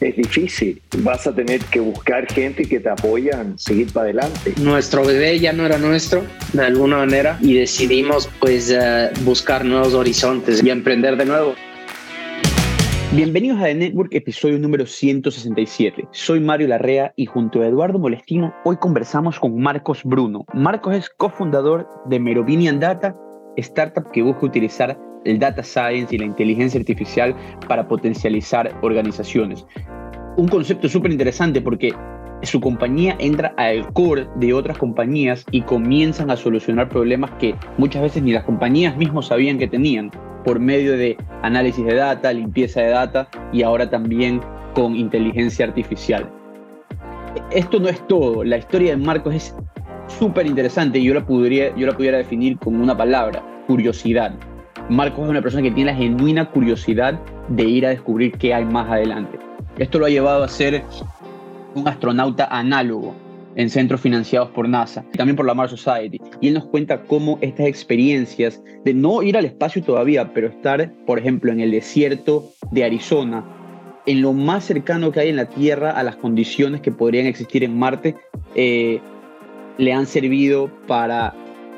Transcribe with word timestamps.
es 0.00 0.16
difícil. 0.16 0.80
Vas 0.98 1.26
a 1.26 1.34
tener 1.34 1.60
que 1.66 1.80
buscar 1.80 2.26
gente 2.32 2.64
que 2.64 2.80
te 2.80 2.88
apoyan, 2.88 3.58
seguir 3.58 3.92
para 3.92 4.04
adelante. 4.04 4.54
Nuestro 4.60 5.04
bebé 5.04 5.38
ya 5.38 5.52
no 5.52 5.66
era 5.66 5.78
nuestro, 5.78 6.24
de 6.52 6.64
alguna 6.64 6.98
manera, 6.98 7.38
y 7.40 7.54
decidimos 7.54 8.28
pues 8.40 8.70
eh, 8.70 9.10
buscar 9.22 9.64
nuevos 9.64 9.94
horizontes 9.94 10.62
y 10.62 10.70
emprender 10.70 11.16
de 11.16 11.26
nuevo. 11.26 11.54
Bienvenidos 13.12 13.58
a 13.60 13.64
The 13.64 13.74
Network, 13.74 14.14
episodio 14.14 14.56
número 14.60 14.86
167. 14.86 16.06
Soy 16.12 16.38
Mario 16.38 16.68
Larrea 16.68 17.12
y 17.16 17.26
junto 17.26 17.60
a 17.60 17.66
Eduardo 17.66 17.98
Molestino 17.98 18.54
hoy 18.64 18.76
conversamos 18.76 19.40
con 19.40 19.60
Marcos 19.60 20.02
Bruno. 20.04 20.44
Marcos 20.54 20.94
es 20.94 21.10
cofundador 21.10 21.88
de 22.06 22.20
Merovinian 22.20 22.78
Data, 22.78 23.16
startup 23.56 24.08
que 24.12 24.22
busca 24.22 24.46
utilizar 24.46 24.96
el 25.24 25.38
data 25.38 25.62
science 25.62 26.14
y 26.14 26.18
la 26.18 26.26
inteligencia 26.26 26.80
artificial 26.80 27.34
para 27.68 27.86
potencializar 27.86 28.76
organizaciones. 28.82 29.66
Un 30.36 30.48
concepto 30.48 30.88
súper 30.88 31.12
interesante 31.12 31.60
porque 31.60 31.92
su 32.42 32.60
compañía 32.60 33.16
entra 33.18 33.52
al 33.56 33.92
core 33.92 34.26
de 34.36 34.54
otras 34.54 34.78
compañías 34.78 35.44
y 35.50 35.62
comienzan 35.62 36.30
a 36.30 36.36
solucionar 36.36 36.88
problemas 36.88 37.30
que 37.32 37.54
muchas 37.76 38.02
veces 38.02 38.22
ni 38.22 38.32
las 38.32 38.44
compañías 38.44 38.96
mismas 38.96 39.26
sabían 39.26 39.58
que 39.58 39.68
tenían 39.68 40.10
por 40.44 40.58
medio 40.58 40.96
de 40.96 41.18
análisis 41.42 41.84
de 41.84 41.94
data, 41.94 42.32
limpieza 42.32 42.80
de 42.80 42.88
data 42.88 43.28
y 43.52 43.62
ahora 43.62 43.90
también 43.90 44.40
con 44.74 44.96
inteligencia 44.96 45.66
artificial. 45.66 46.30
Esto 47.50 47.78
no 47.78 47.88
es 47.88 48.06
todo, 48.08 48.42
la 48.42 48.56
historia 48.56 48.92
de 48.92 48.96
Marcos 48.96 49.34
es 49.34 49.54
súper 50.18 50.46
interesante 50.46 50.98
y 50.98 51.04
yo 51.04 51.14
la, 51.14 51.24
podría, 51.24 51.74
yo 51.76 51.86
la 51.86 51.96
pudiera 51.96 52.18
definir 52.18 52.58
con 52.58 52.80
una 52.80 52.96
palabra, 52.96 53.44
curiosidad. 53.66 54.34
Marcos 54.90 55.22
es 55.22 55.30
una 55.30 55.40
persona 55.40 55.62
que 55.62 55.70
tiene 55.70 55.92
la 55.92 55.96
genuina 55.96 56.50
curiosidad 56.50 57.20
de 57.46 57.62
ir 57.62 57.86
a 57.86 57.90
descubrir 57.90 58.32
qué 58.32 58.52
hay 58.52 58.64
más 58.64 58.90
adelante. 58.90 59.38
Esto 59.78 60.00
lo 60.00 60.06
ha 60.06 60.10
llevado 60.10 60.42
a 60.42 60.48
ser 60.48 60.82
un 61.76 61.86
astronauta 61.86 62.46
análogo 62.46 63.14
en 63.54 63.70
centros 63.70 64.00
financiados 64.00 64.50
por 64.50 64.68
NASA 64.68 65.04
y 65.14 65.16
también 65.16 65.36
por 65.36 65.46
la 65.46 65.54
Mars 65.54 65.70
Society. 65.70 66.20
Y 66.40 66.48
él 66.48 66.54
nos 66.54 66.66
cuenta 66.66 67.02
cómo 67.02 67.38
estas 67.40 67.66
experiencias 67.66 68.60
de 68.84 68.92
no 68.92 69.22
ir 69.22 69.36
al 69.36 69.44
espacio 69.44 69.80
todavía, 69.80 70.34
pero 70.34 70.48
estar, 70.48 70.92
por 71.06 71.20
ejemplo, 71.20 71.52
en 71.52 71.60
el 71.60 71.70
desierto 71.70 72.50
de 72.72 72.82
Arizona, 72.82 73.44
en 74.06 74.22
lo 74.22 74.32
más 74.32 74.64
cercano 74.64 75.12
que 75.12 75.20
hay 75.20 75.28
en 75.28 75.36
la 75.36 75.46
Tierra 75.46 75.92
a 75.92 76.02
las 76.02 76.16
condiciones 76.16 76.80
que 76.80 76.90
podrían 76.90 77.26
existir 77.26 77.62
en 77.62 77.78
Marte, 77.78 78.16
eh, 78.56 79.00
le 79.78 79.92
han 79.92 80.06
servido 80.06 80.68
para 80.88 81.32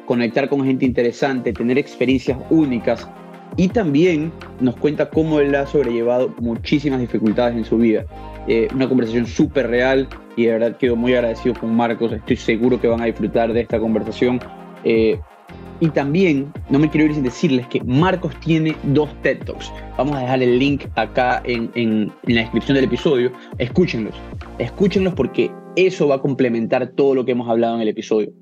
conectar 0.07 0.49
con 0.49 0.65
gente 0.65 0.85
interesante, 0.85 1.53
tener 1.53 1.79
experiencias 1.79 2.39
únicas 2.51 3.09
y 3.57 3.69
también 3.69 4.33
nos 4.61 4.77
cuenta 4.77 5.11
cómo 5.11 5.41
él 5.41 5.55
ha 5.55 5.67
sobrellevado 5.67 6.35
muchísimas 6.41 7.01
dificultades 7.01 7.57
en 7.57 7.65
su 7.65 7.79
vida. 7.79 8.05
Eh, 8.49 8.69
una 8.75 8.89
conversación 8.89 9.27
súper 9.27 9.69
real 9.69 10.09
y 10.37 10.47
de 10.47 10.53
verdad 10.53 10.77
quedo 10.77 10.97
muy 10.97 11.15
agradecido 11.15 11.55
con 11.55 11.75
Marcos, 11.75 12.13
estoy 12.13 12.37
seguro 12.37 12.81
que 12.81 12.89
van 12.89 13.01
a 13.01 13.05
disfrutar 13.05 13.53
de 13.53 13.61
esta 13.61 13.79
conversación. 13.79 14.41
Eh, 14.85 15.19
y 15.81 15.89
también, 15.91 16.53
no 16.71 16.79
me 16.79 16.89
quiero 16.89 17.07
ir 17.07 17.15
sin 17.15 17.25
decirles 17.25 17.67
que 17.67 17.83
Marcos 17.83 18.33
tiene 18.41 18.77
dos 18.85 19.11
TED 19.23 19.45
Talks. 19.45 19.73
Vamos 19.99 20.17
a 20.17 20.21
dejar 20.21 20.43
el 20.43 20.59
link 20.59 20.85
acá 20.95 21.43
en, 21.45 21.71
en, 21.75 22.13
en 22.27 22.35
la 22.35 22.43
descripción 22.43 22.77
del 22.77 22.85
episodio. 22.85 23.33
Escúchenlos, 23.59 24.15
escúchenlos 24.59 25.15
porque 25.15 25.51
eso 25.75 26.07
va 26.07 26.17
a 26.17 26.21
complementar 26.21 26.87
todo 26.89 27.17
lo 27.17 27.25
que 27.25 27.33
hemos 27.33 27.49
hablado 27.49 27.75
en 27.75 27.83
el 27.83 27.89
episodio. 27.89 28.33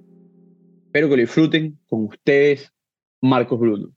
Espero 0.90 1.08
que 1.08 1.18
lo 1.18 1.20
disfruten 1.20 1.78
con 1.88 2.06
ustedes, 2.06 2.72
Marcos 3.22 3.60
Bruno. 3.60 3.92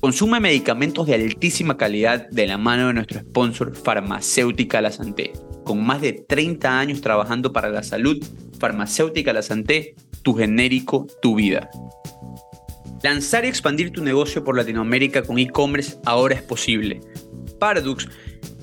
Consume 0.00 0.40
medicamentos 0.40 1.06
de 1.06 1.14
altísima 1.14 1.76
calidad 1.76 2.28
de 2.28 2.48
la 2.48 2.58
mano 2.58 2.88
de 2.88 2.94
nuestro 2.94 3.20
sponsor 3.20 3.76
Farmacéutica 3.76 4.80
La 4.80 4.90
Santé. 4.90 5.32
Con 5.64 5.86
más 5.86 6.00
de 6.00 6.12
30 6.12 6.76
años 6.76 7.00
trabajando 7.00 7.52
para 7.52 7.68
la 7.68 7.84
salud, 7.84 8.18
Farmacéutica 8.58 9.32
La 9.32 9.42
Santé, 9.42 9.94
tu 10.22 10.34
genérico, 10.34 11.06
tu 11.22 11.36
vida. 11.36 11.70
Lanzar 13.04 13.44
y 13.44 13.48
expandir 13.48 13.92
tu 13.92 14.02
negocio 14.02 14.42
por 14.42 14.56
Latinoamérica 14.56 15.22
con 15.22 15.38
e-commerce 15.38 15.98
ahora 16.04 16.34
es 16.34 16.42
posible. 16.42 17.00
Pardux 17.60 18.08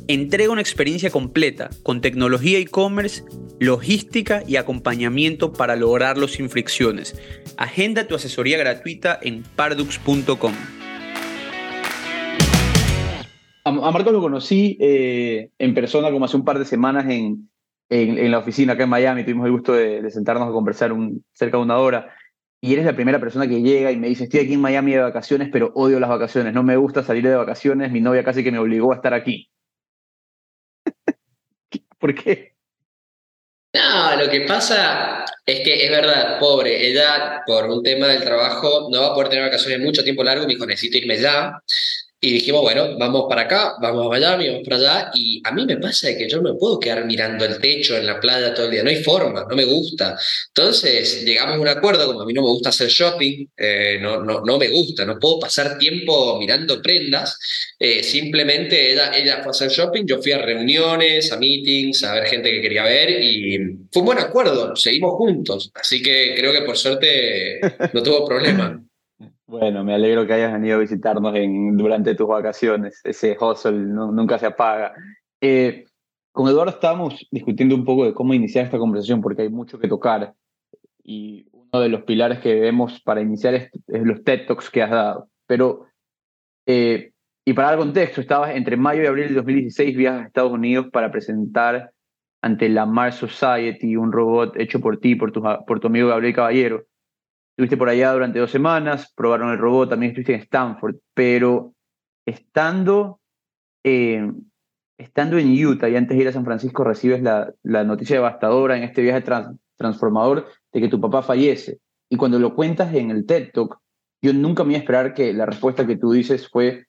entrega 0.08 0.52
una 0.52 0.62
experiencia 0.62 1.10
completa 1.10 1.70
con 1.84 2.02
tecnología 2.02 2.60
e-commerce 2.60 3.24
logística 3.60 4.44
y 4.48 4.56
acompañamiento 4.56 5.52
para 5.52 5.76
lograrlo 5.76 6.28
sin 6.28 6.50
fricciones. 6.50 7.20
Agenda 7.58 8.08
tu 8.08 8.16
asesoría 8.16 8.58
gratuita 8.58 9.20
en 9.22 9.44
pardux.com. 9.56 10.54
A, 13.66 13.72
Marcos 13.72 14.14
lo 14.14 14.22
conocí 14.22 14.78
eh, 14.80 15.50
en 15.58 15.74
persona 15.74 16.10
como 16.10 16.26
hace 16.26 16.38
un 16.38 16.46
par 16.46 16.58
de 16.58 16.64
semanas 16.64 17.10
en, 17.10 17.50
en, 17.90 18.32
la 18.32 18.38
oficina 18.38 18.74
acá 18.74 18.84
en 18.84 18.90
Miami. 18.90 19.24
Tuvimos 19.24 19.46
el 19.46 19.52
gusto 19.52 19.74
de, 19.74 20.10
sentarnos 20.10 20.48
a 20.48 20.52
conversar 20.52 20.94
un, 20.94 21.26
cerca 21.34 21.58
de 21.58 21.64
una 21.64 21.78
hora. 21.80 22.14
Y 22.62 22.74
eres 22.74 22.86
la 22.86 22.96
primera 22.96 23.20
persona 23.20 23.48
que 23.48 23.62
llega 23.62 23.92
y 23.92 23.98
me 23.98 24.08
dice, 24.08 24.24
estoy 24.24 24.40
aquí 24.40 24.54
en 24.54 24.62
Miami 24.62 24.94
de 24.94 25.00
vacaciones, 25.00 25.50
pero 25.52 25.72
odio 25.76 26.00
las 26.00 26.10
vacaciones. 26.10 26.54
No 26.54 26.64
me 26.64 26.78
gusta 26.78 27.04
salir 27.04 27.28
de 27.28 27.36
vacaciones. 27.36 27.92
Mi 27.92 28.00
novia 28.00 28.24
casi 28.24 28.44
que 28.44 28.52
me 28.52 28.60
obligó 28.60 28.94
a 28.94 28.96
estar 28.96 29.14
aquí. 29.14 29.50
¿Por 32.00 32.14
qué? 32.16 32.56
No, 33.74 34.16
lo 34.16 34.30
que 34.30 34.42
pasa 34.42 35.26
es 35.46 35.60
que 35.62 35.86
es 35.86 35.92
verdad, 35.92 36.40
pobre, 36.40 36.88
ella 36.88 37.44
por 37.46 37.66
un 37.66 37.84
tema 37.84 38.08
del 38.08 38.24
trabajo 38.24 38.90
no 38.92 39.02
va 39.02 39.08
a 39.08 39.14
poder 39.14 39.30
tener 39.30 39.46
vacaciones 39.46 39.80
mucho 39.80 40.04
tiempo 40.04 40.24
largo, 40.24 40.48
me 40.48 40.54
dijo, 40.54 40.66
necesito 40.66 40.98
irme 40.98 41.20
ya. 41.20 41.62
Y 42.20 42.34
dijimos, 42.34 42.62
bueno, 42.64 42.98
vamos 42.98 43.26
para 43.30 43.44
acá, 43.44 43.76
vamos 43.80 44.08
a 44.08 44.10
Miami, 44.10 44.48
vamos 44.50 44.64
para 44.68 44.78
allá. 44.78 45.12
Y 45.14 45.40
a 45.44 45.52
mí 45.52 45.68
me 45.68 45.78
pasa 45.78 46.16
que 46.18 46.28
yo 46.28 46.38
no 46.42 46.52
me 46.52 46.58
puedo 46.58 46.80
quedar 46.80 47.06
mirando 47.06 47.46
el 47.46 47.60
techo 47.60 47.96
en 47.96 48.08
la 48.08 48.20
playa 48.20 48.56
todo 48.56 48.66
el 48.66 48.72
día. 48.72 48.84
No 48.84 48.90
hay 48.90 49.04
forma, 49.04 49.46
no 49.48 49.56
me 49.56 49.66
gusta. 49.66 50.18
Entonces 50.48 51.24
llegamos 51.24 51.58
a 51.58 51.60
un 51.60 51.68
acuerdo, 51.68 52.08
como 52.08 52.22
a 52.22 52.26
mí 52.26 52.34
no 52.34 52.42
me 52.42 52.48
gusta 52.48 52.70
hacer 52.70 52.90
shopping, 52.90 53.46
eh, 53.56 54.00
no, 54.02 54.24
no, 54.24 54.42
no 54.42 54.58
me 54.58 54.68
gusta, 54.70 55.06
no 55.06 55.20
puedo 55.20 55.40
pasar 55.40 55.78
tiempo 55.78 56.40
mirando 56.40 56.82
prendas. 56.82 57.38
Eh, 57.78 58.02
simplemente 58.02 58.94
ella, 58.94 59.12
ella 59.16 59.38
fue 59.44 59.50
a 59.50 59.52
hacer 59.52 59.70
shopping, 59.70 60.06
yo 60.08 60.20
fui 60.20 60.32
a 60.32 60.40
reuniones, 60.40 61.32
a 61.32 61.38
meetings, 61.38 62.04
a 62.04 62.16
ver 62.16 62.26
gente 62.26 62.50
que 62.50 62.62
quería 62.62 62.84
ver 62.84 63.12
y 63.12 63.60
fue 63.92 64.02
un 64.02 64.06
buen 64.08 64.20
acuerdo, 64.20 64.76
seguimos 64.76 65.14
juntos. 65.14 65.72
Así 65.76 66.02
que 66.02 66.34
creo 66.36 66.52
que 66.52 66.62
por 66.64 66.78
suerte 66.78 67.60
no 67.94 68.02
tuvo 68.02 68.26
problema. 68.26 68.82
Bueno, 69.48 69.82
me 69.86 69.96
alegro 69.96 70.28
que 70.28 70.34
hayas 70.34 70.52
venido 70.52 70.76
a 70.76 70.82
visitarnos 70.82 71.34
en, 71.34 71.78
durante 71.78 72.16
tus 72.16 72.28
vacaciones. 72.28 73.00
Ese 73.06 73.38
hustle 73.40 73.72
nunca 73.72 74.38
se 74.38 74.46
apaga. 74.46 74.94
Eh, 75.40 75.86
con 76.34 76.50
Eduardo 76.50 76.72
estábamos 76.72 77.26
discutiendo 77.32 77.74
un 77.74 77.86
poco 77.86 78.04
de 78.04 78.14
cómo 78.14 78.34
iniciar 78.34 78.66
esta 78.66 78.78
conversación 78.78 79.22
porque 79.22 79.44
hay 79.44 79.50
mucho 79.50 79.80
que 79.80 79.88
tocar 79.88 80.34
y 81.02 81.48
uno 81.52 81.82
de 81.82 81.90
los 81.90 82.04
pilares 82.04 82.40
que 82.40 82.60
vemos 82.60 83.00
para 83.02 83.22
iniciar 83.22 83.56
es, 83.56 83.72
los 83.88 84.24
TED 84.24 84.48
Talks 84.48 84.70
que 84.70 84.84
has 84.84 84.92
dado. 84.92 85.30
Pero, 85.48 85.86
eh, 86.66 87.14
y 87.46 87.54
para 87.54 87.70
dar 87.70 87.80
contexto, 87.80 88.20
estabas 88.20 88.54
entre 88.54 88.76
mayo 88.76 89.02
y 89.04 89.06
abril 89.06 89.30
de 89.30 89.36
2016 89.36 89.96
viajas 89.96 90.24
a 90.24 90.28
Estados 90.28 90.52
Unidos 90.52 90.88
para 90.92 91.10
presentar 91.10 91.92
ante 92.42 92.68
la 92.68 92.86
Mars 92.86 93.16
Society 93.16 93.96
un 93.96 94.12
robot 94.12 94.58
hecho 94.60 94.82
por 94.82 95.00
ti, 95.00 95.16
por 95.16 95.32
tu, 95.32 95.42
por 95.66 95.80
tu 95.80 95.88
amigo 95.88 96.10
Gabriel 96.10 96.36
Caballero. 96.36 96.84
Estuviste 97.58 97.76
por 97.78 97.90
allá 97.90 98.14
durante 98.14 98.38
dos 98.38 98.52
semanas, 98.52 99.12
probaron 99.16 99.50
el 99.50 99.58
robot, 99.58 99.90
también 99.90 100.12
estuviste 100.12 100.36
en 100.36 100.42
Stanford, 100.42 100.98
pero 101.16 101.74
estando, 102.24 103.20
eh, 103.84 104.32
estando 105.00 105.40
en 105.40 105.66
Utah 105.66 105.90
y 105.90 105.96
antes 105.96 106.16
de 106.16 106.22
ir 106.22 106.28
a 106.28 106.34
San 106.34 106.46
Francisco 106.46 106.84
recibes 106.84 107.24
la, 107.24 107.52
noticia 107.84 108.18
devastadora 108.18 108.78
en 108.78 108.84
este 108.84 109.02
viaje 109.02 109.26
transformador 109.76 110.46
de 110.72 110.82
que 110.82 110.88
tu 110.88 111.02
papá 111.02 111.24
fallece. 111.24 111.80
Y 112.12 112.18
cuando 112.18 112.38
lo 112.38 112.54
cuentas 112.54 112.94
en 112.94 113.10
el 113.10 113.26
TED 113.26 113.50
Talk, 113.52 113.80
yo 114.22 114.34
nunca 114.34 114.64
me 114.64 114.74
iba 114.74 114.78
a 114.78 114.82
esperar 114.82 115.16
que 115.16 115.34
la 115.34 115.48
respuesta 115.48 115.88
que 115.88 115.98
tú 115.98 116.12
dices 116.12 116.48
fue, 116.48 116.86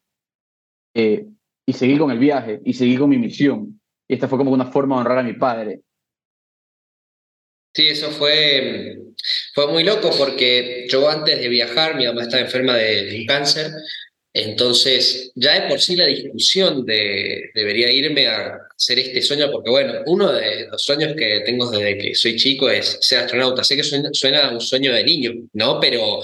eh, 0.92 1.28
y 1.64 1.72
seguí 1.72 1.96
con 1.96 2.10
el 2.10 2.18
viaje, 2.18 2.60
y 2.62 2.74
seguí 2.74 2.98
con 2.98 3.08
mi 3.08 3.16
misión. 3.16 3.80
Y 4.06 4.12
esta 4.12 4.28
fue 4.28 4.36
como 4.36 4.50
una 4.50 4.66
forma 4.66 4.96
de 4.96 5.00
honrar 5.00 5.18
a 5.20 5.22
mi 5.22 5.32
padre. 5.32 5.80
Sí, 7.74 7.88
eso 7.88 8.10
fue, 8.10 8.98
fue 9.54 9.66
muy 9.68 9.84
loco 9.84 10.10
porque 10.16 10.86
yo 10.88 11.08
antes 11.08 11.38
de 11.38 11.48
viajar, 11.48 11.96
mi 11.96 12.06
mamá 12.06 12.22
estaba 12.22 12.42
enferma 12.42 12.76
de, 12.76 13.24
cáncer 13.26 13.70
Entonces, 14.32 15.32
ya 15.34 15.60
de 15.60 15.68
por 15.68 15.80
sí 15.80 15.96
la 15.96 16.06
discusión 16.06 16.84
de 16.84 17.50
debería 17.54 17.90
irme 17.90 18.26
a 18.26 18.58
hacer 18.76 18.98
este 19.00 19.22
sueño, 19.22 19.50
porque 19.50 19.70
bueno, 19.70 19.94
uno 20.06 20.32
de 20.32 20.66
los 20.70 20.82
sueños 20.82 21.14
que 21.16 21.42
tengo 21.44 21.70
desde 21.70 21.98
que 21.98 22.14
soy 22.14 22.36
chico 22.36 22.70
es 22.70 22.98
ser 23.00 23.20
astronauta. 23.20 23.64
Sé 23.64 23.76
que 23.76 23.84
suena, 23.84 24.10
suena 24.12 24.50
un 24.50 24.60
sueño 24.60 24.92
de 24.92 25.04
niño, 25.04 25.32
¿no? 25.52 25.80
Pero 25.80 26.20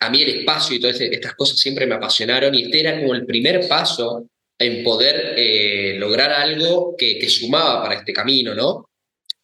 a 0.00 0.10
mí 0.10 0.22
el 0.22 0.40
espacio 0.40 0.76
y 0.76 0.80
todas 0.80 1.00
estas 1.00 1.34
cosas 1.34 1.58
siempre 1.58 1.86
me 1.86 1.96
apasionaron 1.96 2.54
y 2.54 2.64
este 2.64 2.80
era 2.80 2.98
como 2.98 3.14
el 3.14 3.26
primer 3.26 3.66
paso 3.68 4.26
en 4.58 4.82
poder 4.82 5.34
eh, 5.36 5.96
lograr 5.98 6.32
algo 6.32 6.96
que, 6.96 7.18
que 7.18 7.28
sumaba 7.28 7.82
para 7.82 7.94
este 7.96 8.12
camino, 8.12 8.54
¿no? 8.54 8.87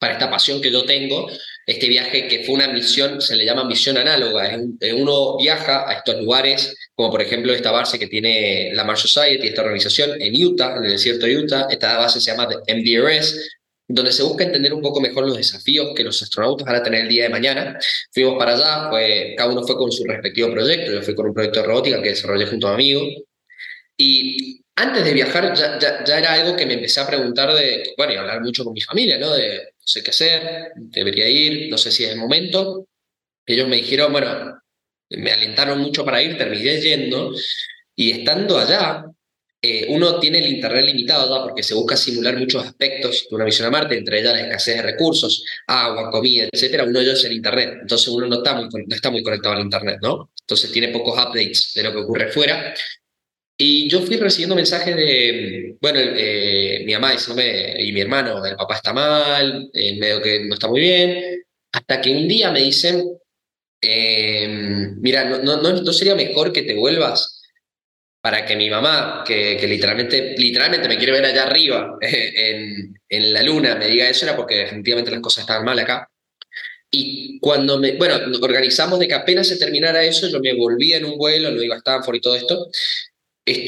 Para 0.05 0.13
esta 0.13 0.31
pasión 0.31 0.61
que 0.61 0.71
yo 0.71 0.85
tengo 0.85 1.31
este 1.65 1.89
viaje 1.89 2.29
que 2.29 2.45
fue 2.45 2.57
una 2.57 2.69
misión, 2.69 3.23
se 3.23 3.37
le 3.37 3.47
llama 3.47 3.65
misión 3.65 3.97
análoga. 3.97 4.55
Uno 4.95 5.39
viaja 5.39 5.89
a 5.89 5.95
estos 5.95 6.21
lugares, 6.21 6.77
como 6.95 7.11
por 7.11 7.23
ejemplo 7.23 7.55
esta 7.55 7.71
base 7.71 7.99
que 7.99 8.07
tiene 8.07 8.71
la 8.75 8.85
Mars 8.85 9.01
Society, 9.01 9.47
esta 9.47 9.63
organización 9.63 10.21
en 10.21 10.45
Utah, 10.45 10.77
en 10.77 10.85
el 10.85 10.91
desierto 10.91 11.25
de 11.25 11.39
Utah. 11.39 11.69
Esta 11.71 11.97
base 11.97 12.21
se 12.21 12.31
llama 12.31 12.47
MDRS, 12.69 13.49
donde 13.89 14.13
se 14.13 14.23
busca 14.25 14.45
entender 14.45 14.75
un 14.75 14.83
poco 14.83 15.01
mejor 15.01 15.27
los 15.27 15.39
desafíos 15.39 15.95
que 15.97 16.05
los 16.05 16.23
astronautas 16.23 16.67
van 16.67 16.77
a 16.77 16.83
tener 16.83 17.05
el 17.05 17.09
día 17.09 17.23
de 17.23 17.31
mañana. 17.31 17.79
Fuimos 18.13 18.37
para 18.39 18.53
allá, 18.53 18.91
fue, 18.91 19.33
cada 19.39 19.51
uno 19.51 19.63
fue 19.67 19.79
con 19.79 19.91
su 19.91 20.05
respectivo 20.05 20.51
proyecto. 20.51 20.93
Yo 20.93 21.01
fui 21.01 21.15
con 21.15 21.29
un 21.29 21.33
proyecto 21.33 21.63
de 21.63 21.67
robótica 21.67 22.03
que 22.03 22.11
desarrollé 22.11 22.45
junto 22.45 22.67
a 22.67 22.73
un 22.73 22.75
amigo. 22.75 23.01
Y 23.97 24.61
antes 24.77 25.03
de 25.03 25.15
viajar 25.15 25.55
ya, 25.55 25.79
ya, 25.79 26.19
era 26.19 26.35
algo 26.35 26.57
que 26.57 26.67
me 26.67 26.75
empecé 26.75 27.01
a 27.01 27.07
preguntar 27.07 27.55
de, 27.55 27.95
bueno, 27.97 28.13
y 28.13 28.17
hablar 28.17 28.43
mucho 28.43 28.65
con 28.65 28.75
mi 28.75 28.83
familia, 28.83 29.17
¿no? 29.17 29.33
De, 29.33 29.74
sé 29.85 30.03
qué 30.03 30.11
hacer, 30.11 30.73
debería 30.77 31.29
ir, 31.29 31.71
no 31.71 31.79
sé 31.79 31.91
si 31.91 32.05
es 32.05 32.11
el 32.11 32.19
momento. 32.19 32.87
Ellos 33.47 33.69
me 33.69 33.77
dijeron, 33.77 34.13
bueno, 34.13 34.59
me 35.11 35.33
alentaron 35.33 35.81
mucho 35.81 36.05
para 36.05 36.23
ir, 36.23 36.37
terminé 36.39 36.81
yendo, 36.81 37.33
y 37.95 38.11
estando 38.11 38.59
allá, 38.59 39.05
eh, 39.63 39.87
uno 39.89 40.19
tiene 40.19 40.39
el 40.39 40.49
Internet 40.49 40.85
limitado 40.85 41.35
¿no? 41.35 41.45
porque 41.47 41.63
se 41.63 41.75
busca 41.75 41.97
simular 41.97 42.37
muchos 42.37 42.67
aspectos 42.67 43.27
de 43.31 43.37
una 43.37 43.47
misión 43.47 43.69
a 43.69 43.71
Marte, 43.71 43.97
entre 43.97 44.21
ellas 44.21 44.35
la 44.35 44.41
escasez 44.43 44.77
de 44.77 44.83
recursos, 44.83 45.45
agua, 45.67 46.11
comida, 46.11 46.49
etcétera. 46.53 46.85
Uno 46.85 46.99
de 46.99 47.05
ellos 47.07 47.21
es 47.21 47.25
el 47.27 47.33
Internet, 47.33 47.79
entonces 47.83 48.09
uno 48.09 48.27
no 48.27 48.37
está, 48.37 48.55
muy, 48.55 48.69
no 48.87 48.95
está 48.95 49.11
muy 49.11 49.23
conectado 49.23 49.55
al 49.55 49.63
Internet, 49.63 49.99
¿no? 50.03 50.31
Entonces 50.39 50.71
tiene 50.71 50.89
pocos 50.89 51.15
updates 51.15 51.73
de 51.75 51.83
lo 51.83 51.93
que 51.93 51.99
ocurre 51.99 52.29
fuera 52.31 52.75
y 53.57 53.89
yo 53.89 54.01
fui 54.03 54.17
recibiendo 54.17 54.57
mensajes 54.57 54.97
de, 54.97 55.77
bueno, 55.81 56.01
eh, 56.01 56.83
mi 56.85 56.93
mamá 56.93 57.13
diciéndome, 57.13 57.83
y 57.83 57.93
mi 57.93 58.01
hermano, 58.01 58.45
el 58.45 58.57
papá 58.57 58.77
está 58.77 58.93
mal, 58.93 59.71
eh, 59.73 59.97
medio 59.97 60.21
que 60.21 60.41
no 60.41 60.55
está 60.55 60.69
muy 60.69 60.81
bien, 60.81 61.43
hasta 61.73 62.01
que 62.01 62.11
un 62.11 62.27
día 62.27 62.51
me 62.51 62.61
dicen, 62.61 63.05
em, 63.81 65.01
mira, 65.01 65.25
no, 65.25 65.39
no, 65.39 65.57
no, 65.57 65.93
sería 65.93 66.15
mejor 66.17 66.53
que 66.53 66.63
te 66.63 66.75
vuelvas 66.75 67.43
para 68.21 68.45
que 68.47 68.57
mi 68.57 68.71
mamá, 68.71 69.23
que, 69.27 69.57
que 69.61 69.67
literalmente, 69.69 70.35
literalmente 70.37 70.89
me 70.89 70.97
quiere 70.97 71.13
ver 71.13 71.27
allá 71.27 71.45
arriba, 71.45 71.97
en, 72.01 72.95
en 73.09 73.33
la 73.33 73.43
luna, 73.43 73.77
me 73.77 73.87
diga 73.87 74.09
eso, 74.09 74.25
era 74.27 74.37
porque 74.37 74.57
definitivamente 74.57 75.11
las 75.11 75.21
cosas 75.21 75.43
estaban 75.43 75.65
mal 75.65 75.79
acá. 75.79 76.11
Y 76.91 77.39
cuando 77.41 77.79
me, 77.79 77.93
bueno, 77.97 78.17
organizamos 78.41 78.99
de 79.01 79.09
que 79.09 79.15
apenas 79.15 79.49
se 79.49 79.57
terminara 79.59 80.05
eso, 80.05 80.29
yo 80.29 80.41
me 80.41 80.55
volví 80.55 80.93
en 80.93 81.05
un 81.05 81.19
vuelo, 81.19 81.51
no 81.51 81.63
iba 81.63 81.75
a 81.75 81.79
Stanford 81.79 82.17
y 82.17 82.21
todo 82.21 82.37
esto, 82.37 82.69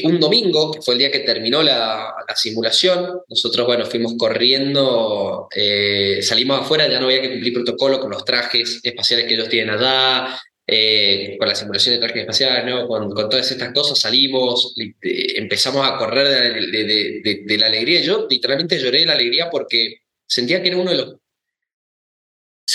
un 0.03 0.19
domingo, 0.19 0.71
que 0.71 0.81
fue 0.81 0.95
el 0.95 0.99
día 0.99 1.11
que 1.11 1.19
terminó 1.19 1.61
la, 1.61 2.15
simulación, 2.35 3.21
nosotros, 3.27 3.65
bueno, 3.65 3.85
fuimos 3.85 4.15
corriendo, 4.17 5.47
eh, 5.55 6.19
salimos 6.21 6.61
afuera, 6.61 6.87
ya 6.87 6.99
no 6.99 7.05
había 7.05 7.21
que 7.21 7.31
cumplir 7.31 7.53
protocolo 7.53 7.99
con 7.99 8.11
los 8.11 8.25
trajes 8.25 8.79
espaciales 8.83 9.25
que 9.27 9.35
ellos 9.35 9.49
tienen 9.49 9.75
allá, 9.75 10.39
eh, 10.65 11.35
con 11.39 11.47
la 11.47 11.55
simulación 11.55 11.95
de 11.95 12.01
trajes 12.01 12.21
espaciales, 12.21 12.65
¿no? 12.65 12.87
con, 12.87 13.13
todas 13.29 13.51
estas 13.51 13.71
cosas, 13.71 13.99
salimos, 13.99 14.75
empezamos 15.01 15.87
a 15.87 15.97
correr 15.97 16.27
de, 16.27 17.43
de, 17.45 17.57
la 17.57 17.67
alegría. 17.67 18.01
Yo 18.01 18.27
literalmente 18.29 18.79
lloré 18.79 18.99
de 18.99 19.05
la 19.05 19.13
alegría 19.13 19.49
porque 19.49 20.01
sentía 20.27 20.61
que 20.61 20.69
era 20.69 20.77
uno 20.77 20.91
de 20.91 20.97
los 20.97 21.15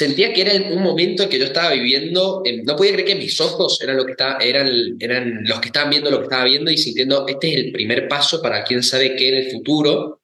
sentía 0.02 0.32
que 0.32 0.42
era 0.42 0.54
un 0.70 0.82
momento 0.82 1.28
que 1.28 1.38
yo 1.38 1.44
estaba 1.44 1.72
viviendo, 1.72 2.42
no 2.64 2.76
podía 2.76 2.92
creer 2.92 3.06
que 3.06 3.14
mis 3.14 3.40
ojos 3.40 3.80
eran, 3.80 3.96
lo 3.96 4.04
que 4.04 4.12
estaba, 4.12 4.38
eran, 4.38 4.68
eran 4.98 5.44
los 5.44 5.60
que 5.60 5.66
estaban 5.66 5.90
viendo 5.90 6.10
lo 6.10 6.18
que 6.18 6.24
estaba 6.24 6.44
viendo 6.44 6.70
y 6.70 6.76
sintiendo, 6.76 7.26
este 7.28 7.50
es 7.50 7.56
el 7.56 7.72
primer 7.72 8.08
paso 8.08 8.42
para 8.42 8.64
quién 8.64 8.82
sabe 8.82 9.14
qué 9.14 9.28
en 9.28 9.34
el 9.34 9.50
futuro. 9.52 10.20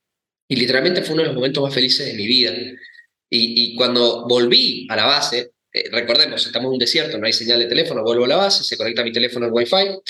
Y 0.49 0.57
literalmente 0.57 1.03
fue 1.03 1.15
uno 1.15 1.23
de 1.23 1.29
los 1.29 1.37
momentos 1.37 1.63
más 1.63 1.73
felices 1.73 2.07
de 2.07 2.15
mi 2.15 2.27
vida. 2.27 2.53
Y, 3.31 3.77
cuando 3.77 4.27
volví 4.27 4.87
a 4.89 4.97
la 4.97 5.05
base, 5.05 5.53
eh, 5.73 5.85
recordemos, 5.93 6.45
estamos 6.45 6.71
en 6.71 6.73
un 6.73 6.79
desierto, 6.79 7.19
no 7.19 7.27
hay 7.27 7.33
señal 7.33 7.61
de 7.61 7.67
teléfono, 7.67 8.03
vuelvo 8.03 8.25
a 8.25 8.29
la 8.29 8.37
base, 8.37 8.65
se 8.65 8.77
conecta 8.77 9.05
mi 9.05 9.13
teléfono 9.13 9.47
al 9.47 9.53
Wi-Fi 9.53 10.01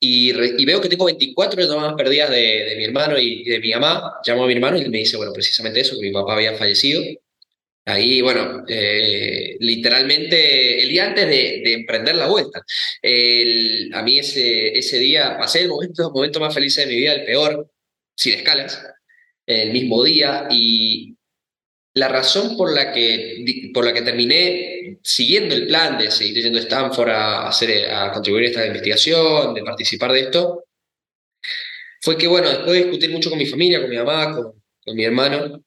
y, 0.00 0.30
y 0.30 0.64
veo 0.64 0.80
que 0.80 0.88
tengo 0.88 1.04
24 1.04 1.62
llamadas 1.62 1.94
perdidas 1.94 2.30
de, 2.30 2.36
de 2.36 2.76
mi 2.76 2.84
hermano 2.84 3.18
y 3.18 3.44
de 3.44 3.60
mi 3.60 3.70
mamá. 3.72 4.14
Llamo 4.26 4.44
a 4.44 4.46
mi 4.46 4.54
hermano 4.54 4.78
y 4.78 4.88
me 4.88 4.98
dice, 4.98 5.18
bueno, 5.18 5.32
precisamente 5.32 5.80
eso, 5.80 5.94
que 6.00 6.06
mi 6.06 6.12
papá 6.12 6.34
había 6.34 6.54
fallecido 6.54 7.02
Ahí, 7.86 8.22
bueno, 8.22 8.64
eh, 8.66 9.56
literalmente 9.60 10.82
el 10.82 10.88
día 10.88 11.06
antes 11.06 11.28
de, 11.28 11.72
emprender 11.74 12.14
la 12.14 12.28
vuelta. 12.28 12.60
a 12.60 14.02
mí 14.02 14.18
ese, 14.18 14.78
ese 14.78 14.98
día 14.98 15.36
pasé 15.38 15.62
el 15.62 15.68
momento, 15.68 16.10
momento 16.10 16.40
más 16.40 16.54
feliz 16.54 16.74
de 16.76 16.86
mi 16.86 16.96
vida, 16.96 17.12
el 17.12 17.24
peor, 17.24 17.70
sin 18.16 18.34
escalas, 18.34 18.82
el 19.46 19.72
mismo 19.72 20.02
día. 20.02 20.48
Y 20.50 21.14
la 21.94 22.08
razón 22.08 22.56
por 22.56 22.72
la 22.72 22.92
que, 22.92 23.70
por 23.72 23.84
la 23.84 23.92
que 23.92 24.02
terminé 24.02 24.98
siguiendo 25.02 25.54
el 25.54 25.66
plan 25.66 25.98
de 25.98 26.10
seguir 26.10 26.42
yendo 26.42 26.58
a 26.58 26.62
Stanford 26.62 27.10
a, 27.10 27.48
hacer, 27.48 27.90
a 27.90 28.12
contribuir 28.12 28.44
a 28.44 28.48
esta 28.48 28.66
investigación, 28.66 29.54
de 29.54 29.62
participar 29.62 30.12
de 30.12 30.20
esto, 30.20 30.64
fue 32.00 32.16
que, 32.18 32.26
bueno, 32.26 32.48
después 32.48 32.72
de 32.72 32.84
discutir 32.84 33.10
mucho 33.10 33.30
con 33.30 33.38
mi 33.38 33.46
familia, 33.46 33.80
con 33.80 33.90
mi 33.90 33.96
mamá, 33.96 34.34
con, 34.34 34.62
con 34.84 34.96
mi 34.96 35.04
hermano, 35.04 35.62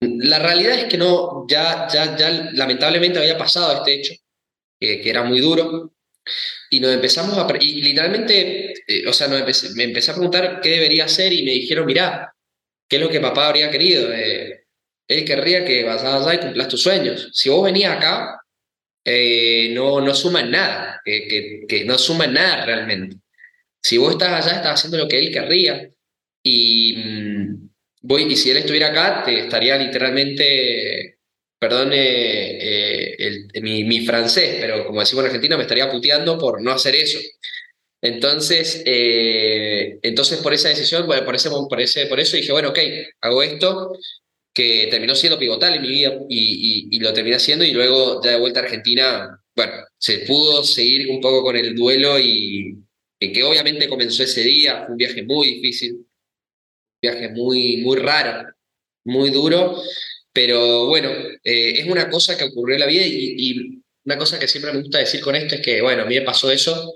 la 0.00 0.38
realidad 0.38 0.78
es 0.78 0.84
que 0.84 0.98
no, 0.98 1.46
ya, 1.48 1.88
ya, 1.92 2.16
ya 2.16 2.50
lamentablemente 2.52 3.18
había 3.18 3.38
pasado 3.38 3.78
este 3.78 3.94
hecho, 3.94 4.14
que, 4.78 5.08
era 5.08 5.24
muy 5.24 5.40
duro, 5.40 5.92
y 6.70 6.80
nos 6.80 6.92
empezamos 6.92 7.36
a, 7.36 7.46
y 7.60 7.82
literalmente, 7.82 8.74
eh, 8.86 9.06
o 9.08 9.12
sea, 9.12 9.28
me 9.28 9.38
empecé 9.84 10.10
a 10.10 10.14
preguntar 10.14 10.60
qué 10.60 10.70
debería 10.70 11.06
hacer 11.06 11.32
y 11.32 11.42
me 11.42 11.52
dijeron, 11.52 11.86
mirá, 11.86 12.34
¿qué 12.88 12.96
es 12.96 13.02
lo 13.02 13.10
que 13.10 13.20
papá 13.20 13.48
habría 13.48 13.70
querido? 13.70 14.12
Eh, 14.12 14.64
él 15.08 15.24
querría 15.24 15.64
que 15.64 15.84
vayas 15.84 16.04
allá 16.04 16.34
y 16.34 16.38
cumplas 16.40 16.68
tus 16.68 16.82
sueños. 16.82 17.30
Si 17.32 17.48
vos 17.48 17.64
venías 17.64 17.96
acá, 17.96 18.40
eh, 19.04 19.70
no, 19.72 20.00
no 20.00 20.14
suma 20.14 20.42
nada, 20.42 21.00
que, 21.04 21.64
que, 21.66 21.84
no 21.84 21.96
suma 21.98 22.26
nada 22.26 22.66
realmente. 22.66 23.16
Si 23.82 23.96
vos 23.96 24.12
estás 24.12 24.46
allá, 24.46 24.56
estás 24.56 24.74
haciendo 24.74 24.98
lo 24.98 25.08
que 25.08 25.18
él 25.18 25.32
querría. 25.32 25.90
Y, 26.42 26.96
mm, 26.96 27.67
voy, 28.08 28.22
y 28.24 28.36
si 28.36 28.50
él 28.50 28.56
estuviera 28.56 28.88
acá, 28.88 29.22
te 29.22 29.38
estaría 29.38 29.76
literalmente, 29.76 31.18
perdone 31.58 31.96
eh, 31.98 33.46
mi, 33.60 34.06
francés, 34.06 34.56
pero 34.60 34.86
como 34.86 35.00
decimos 35.00 35.24
en 35.24 35.26
Argentina, 35.26 35.56
me 35.56 35.64
estaría 35.64 35.90
puteando 35.90 36.38
por 36.38 36.62
no 36.62 36.72
hacer 36.72 36.94
eso. 36.94 37.18
Entonces, 38.00 38.82
eh, 38.86 39.98
entonces 40.02 40.38
por 40.38 40.54
esa 40.54 40.70
decisión, 40.70 41.06
bueno, 41.06 41.24
por, 41.24 41.34
ese, 41.34 41.50
por, 41.50 41.80
ese, 41.80 42.06
por 42.06 42.18
eso 42.20 42.36
dije, 42.36 42.52
bueno, 42.52 42.70
ok, 42.70 42.78
hago 43.20 43.42
esto, 43.42 43.92
que 44.54 44.88
terminó 44.90 45.14
siendo 45.14 45.38
pivotal 45.38 45.74
en 45.74 45.82
mi 45.82 45.88
vida 45.88 46.14
y, 46.30 46.88
y, 46.90 47.00
lo 47.00 47.12
terminé 47.12 47.36
haciendo 47.36 47.64
y 47.64 47.72
luego 47.72 48.22
ya 48.24 48.32
de 48.32 48.40
vuelta 48.40 48.60
a 48.60 48.62
Argentina, 48.64 49.38
bueno, 49.54 49.72
se 49.98 50.20
pudo 50.20 50.64
seguir 50.64 51.10
un 51.10 51.20
poco 51.20 51.42
con 51.42 51.56
el 51.56 51.74
duelo 51.74 52.18
y 52.18 52.74
que 53.20 53.44
obviamente 53.44 53.88
comenzó 53.88 54.22
ese 54.22 54.42
día, 54.42 54.84
fue 54.84 54.92
un 54.92 54.96
viaje 54.96 55.22
muy 55.24 55.54
difícil, 55.54 56.07
viaje 57.00 57.28
muy, 57.30 57.78
muy 57.78 57.96
raro, 57.98 58.52
muy 59.04 59.30
duro, 59.30 59.80
pero 60.32 60.86
bueno, 60.86 61.10
eh, 61.44 61.80
es 61.80 61.86
una 61.86 62.08
cosa 62.10 62.36
que 62.36 62.44
ocurrió 62.44 62.74
en 62.74 62.80
la 62.80 62.86
vida 62.86 63.02
y, 63.04 63.82
una 64.04 64.16
cosa 64.16 64.38
que 64.38 64.48
siempre 64.48 64.72
me 64.72 64.80
gusta 64.80 64.98
decir 64.98 65.20
con 65.20 65.34
esto 65.36 65.56
es 65.56 65.60
que, 65.60 65.82
bueno, 65.82 66.02
a 66.02 66.06
mí 66.06 66.14
me 66.14 66.22
pasó 66.24 66.50
eso, 66.50 66.94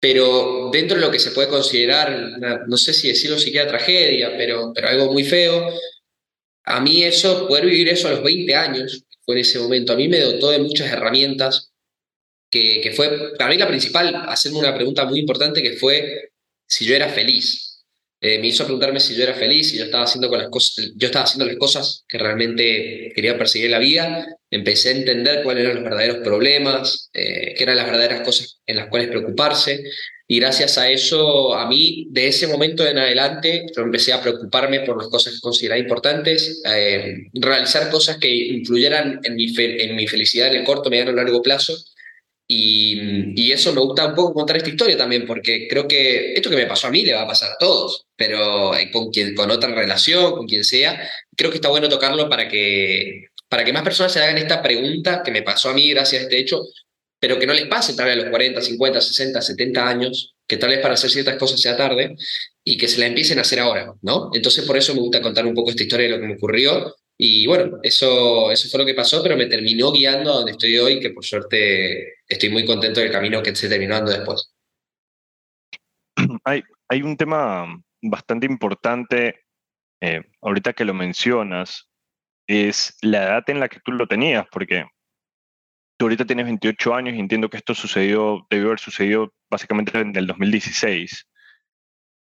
pero 0.00 0.70
dentro 0.72 0.96
de 0.96 1.04
lo 1.06 1.10
que 1.12 1.20
se 1.20 1.30
puede 1.30 1.46
considerar, 1.46 2.66
no 2.66 2.76
sé 2.76 2.92
si 2.92 3.06
decirlo 3.06 3.38
siquiera 3.38 3.68
tragedia, 3.68 4.36
pero, 4.36 4.72
pero 4.74 4.88
algo 4.88 5.12
muy 5.12 5.22
feo, 5.22 5.72
a 6.64 6.80
mí 6.80 7.04
eso, 7.04 7.46
poder 7.46 7.66
vivir 7.66 7.88
eso 7.88 8.08
a 8.08 8.12
los 8.12 8.24
20 8.24 8.54
años, 8.56 9.04
fue 9.24 9.36
en 9.36 9.42
ese 9.42 9.60
momento, 9.60 9.92
a 9.92 9.96
mí 9.96 10.08
me 10.08 10.18
dotó 10.18 10.50
de 10.50 10.58
muchas 10.58 10.90
herramientas, 10.90 11.70
que, 12.50 12.80
que 12.80 12.90
fue, 12.90 13.36
para 13.38 13.50
mí 13.50 13.56
la 13.56 13.68
principal, 13.68 14.12
hacerme 14.26 14.58
una 14.58 14.74
pregunta 14.74 15.04
muy 15.04 15.20
importante 15.20 15.62
que 15.62 15.74
fue 15.74 16.32
si 16.66 16.86
yo 16.86 16.96
era 16.96 17.08
feliz. 17.08 17.71
Eh, 18.24 18.38
me 18.38 18.46
hizo 18.46 18.64
preguntarme 18.64 19.00
si 19.00 19.16
yo 19.16 19.24
era 19.24 19.34
feliz, 19.34 19.74
y 19.74 19.78
yo 19.78 19.84
estaba 19.84 20.04
haciendo 20.04 20.28
con 20.28 20.38
las 20.38 20.48
cosas, 20.48 20.92
yo 20.94 21.06
estaba 21.06 21.24
haciendo 21.24 21.44
las 21.44 21.56
cosas 21.56 22.04
que 22.08 22.18
realmente 22.18 23.12
quería 23.16 23.36
perseguir 23.36 23.66
en 23.66 23.72
la 23.72 23.80
vida. 23.80 24.26
Empecé 24.48 24.90
a 24.90 24.92
entender 24.92 25.42
cuáles 25.42 25.64
eran 25.64 25.74
los 25.76 25.84
verdaderos 25.84 26.18
problemas, 26.18 27.10
eh, 27.12 27.54
qué 27.56 27.64
eran 27.64 27.76
las 27.76 27.86
verdaderas 27.86 28.20
cosas 28.20 28.60
en 28.64 28.76
las 28.76 28.86
cuales 28.88 29.08
preocuparse. 29.08 29.82
Y 30.28 30.38
gracias 30.38 30.78
a 30.78 30.88
eso, 30.88 31.54
a 31.54 31.68
mí, 31.68 32.06
de 32.10 32.28
ese 32.28 32.46
momento 32.46 32.86
en 32.86 32.96
adelante, 32.96 33.66
yo 33.76 33.82
empecé 33.82 34.12
a 34.12 34.22
preocuparme 34.22 34.80
por 34.80 34.96
las 34.96 35.08
cosas 35.08 35.34
que 35.34 35.40
consideraba 35.40 35.80
importantes, 35.80 36.62
eh, 36.64 37.24
realizar 37.34 37.90
cosas 37.90 38.18
que 38.18 38.32
influyeran 38.32 39.20
en 39.24 39.34
mi, 39.34 39.52
en 39.58 39.96
mi 39.96 40.06
felicidad 40.06 40.48
en 40.48 40.60
el 40.60 40.64
corto, 40.64 40.90
mediano 40.90 41.10
y 41.10 41.16
largo 41.16 41.42
plazo 41.42 41.74
Y, 42.48 43.34
y, 43.36 43.52
eso 43.52 43.72
me 43.74 43.80
gusta 43.80 44.06
un 44.06 44.14
poco 44.14 44.34
contar 44.34 44.56
esta 44.56 44.70
historia 44.70 44.96
también, 44.96 45.26
porque 45.26 45.66
creo 45.68 45.86
que 45.88 46.34
esto 46.34 46.50
que 46.50 46.56
me 46.56 46.66
pasó 46.66 46.86
a 46.86 46.90
mí 46.90 47.02
le 47.04 47.14
va 47.14 47.22
a 47.22 47.26
pasar 47.26 47.52
a 47.52 47.58
todos, 47.58 48.06
pero 48.24 48.72
eh, 48.76 48.88
con, 48.92 49.10
quien, 49.10 49.34
con 49.34 49.50
otra 49.50 49.74
relación, 49.74 50.30
con 50.30 50.46
quien 50.46 50.62
sea, 50.62 51.10
creo 51.36 51.50
que 51.50 51.56
está 51.56 51.68
bueno 51.68 51.88
tocarlo 51.88 52.28
para 52.28 52.48
que, 52.48 53.26
para 53.48 53.64
que 53.64 53.72
más 53.72 53.82
personas 53.82 54.12
se 54.12 54.20
hagan 54.20 54.38
esta 54.38 54.62
pregunta 54.62 55.22
que 55.24 55.32
me 55.32 55.42
pasó 55.42 55.70
a 55.70 55.74
mí 55.74 55.90
gracias 55.90 56.20
a 56.20 56.24
este 56.26 56.38
hecho, 56.38 56.62
pero 57.18 57.36
que 57.36 57.48
no 57.48 57.52
les 57.52 57.66
pase 57.66 57.94
tal 57.94 58.06
vez 58.06 58.14
a 58.14 58.20
los 58.20 58.30
40, 58.30 58.62
50, 58.62 59.00
60, 59.00 59.42
70 59.42 59.88
años, 59.88 60.34
que 60.46 60.56
tal 60.56 60.70
vez 60.70 60.78
para 60.78 60.94
hacer 60.94 61.10
ciertas 61.10 61.36
cosas 61.36 61.60
sea 61.60 61.76
tarde 61.76 62.14
y 62.62 62.78
que 62.78 62.86
se 62.86 63.00
la 63.00 63.06
empiecen 63.06 63.38
a 63.38 63.40
hacer 63.40 63.58
ahora, 63.58 63.92
¿no? 64.02 64.30
Entonces 64.32 64.64
por 64.64 64.76
eso 64.76 64.94
me 64.94 65.00
gusta 65.00 65.20
contar 65.20 65.44
un 65.44 65.54
poco 65.54 65.70
esta 65.70 65.82
historia 65.82 66.06
de 66.06 66.12
lo 66.12 66.20
que 66.20 66.28
me 66.28 66.34
ocurrió 66.34 66.94
y 67.18 67.48
bueno, 67.48 67.80
eso, 67.82 68.52
eso 68.52 68.68
fue 68.68 68.78
lo 68.78 68.86
que 68.86 68.94
pasó, 68.94 69.20
pero 69.20 69.36
me 69.36 69.46
terminó 69.46 69.90
guiando 69.90 70.30
a 70.30 70.36
donde 70.36 70.52
estoy 70.52 70.78
hoy, 70.78 71.00
que 71.00 71.10
por 71.10 71.24
suerte 71.24 72.18
estoy 72.28 72.50
muy 72.50 72.64
contento 72.64 73.00
del 73.00 73.10
camino 73.10 73.42
que 73.42 73.56
se 73.56 73.68
terminó 73.68 73.96
dando 73.96 74.12
después. 74.12 74.52
Hay, 76.44 76.62
hay 76.88 77.02
un 77.02 77.16
tema 77.16 77.82
bastante 78.02 78.46
importante, 78.46 79.44
eh, 80.00 80.22
ahorita 80.40 80.72
que 80.72 80.84
lo 80.84 80.94
mencionas, 80.94 81.90
es 82.46 82.98
la 83.00 83.24
edad 83.24 83.44
en 83.48 83.60
la 83.60 83.68
que 83.68 83.80
tú 83.80 83.92
lo 83.92 84.06
tenías, 84.06 84.46
porque 84.50 84.84
tú 85.96 86.06
ahorita 86.06 86.24
tienes 86.24 86.46
28 86.46 86.94
años 86.94 87.14
y 87.14 87.20
entiendo 87.20 87.48
que 87.48 87.56
esto 87.56 87.74
sucedió, 87.74 88.46
debió 88.50 88.66
haber 88.66 88.80
sucedido 88.80 89.32
básicamente 89.50 89.98
en 89.98 90.16
el 90.16 90.26
2016, 90.26 91.28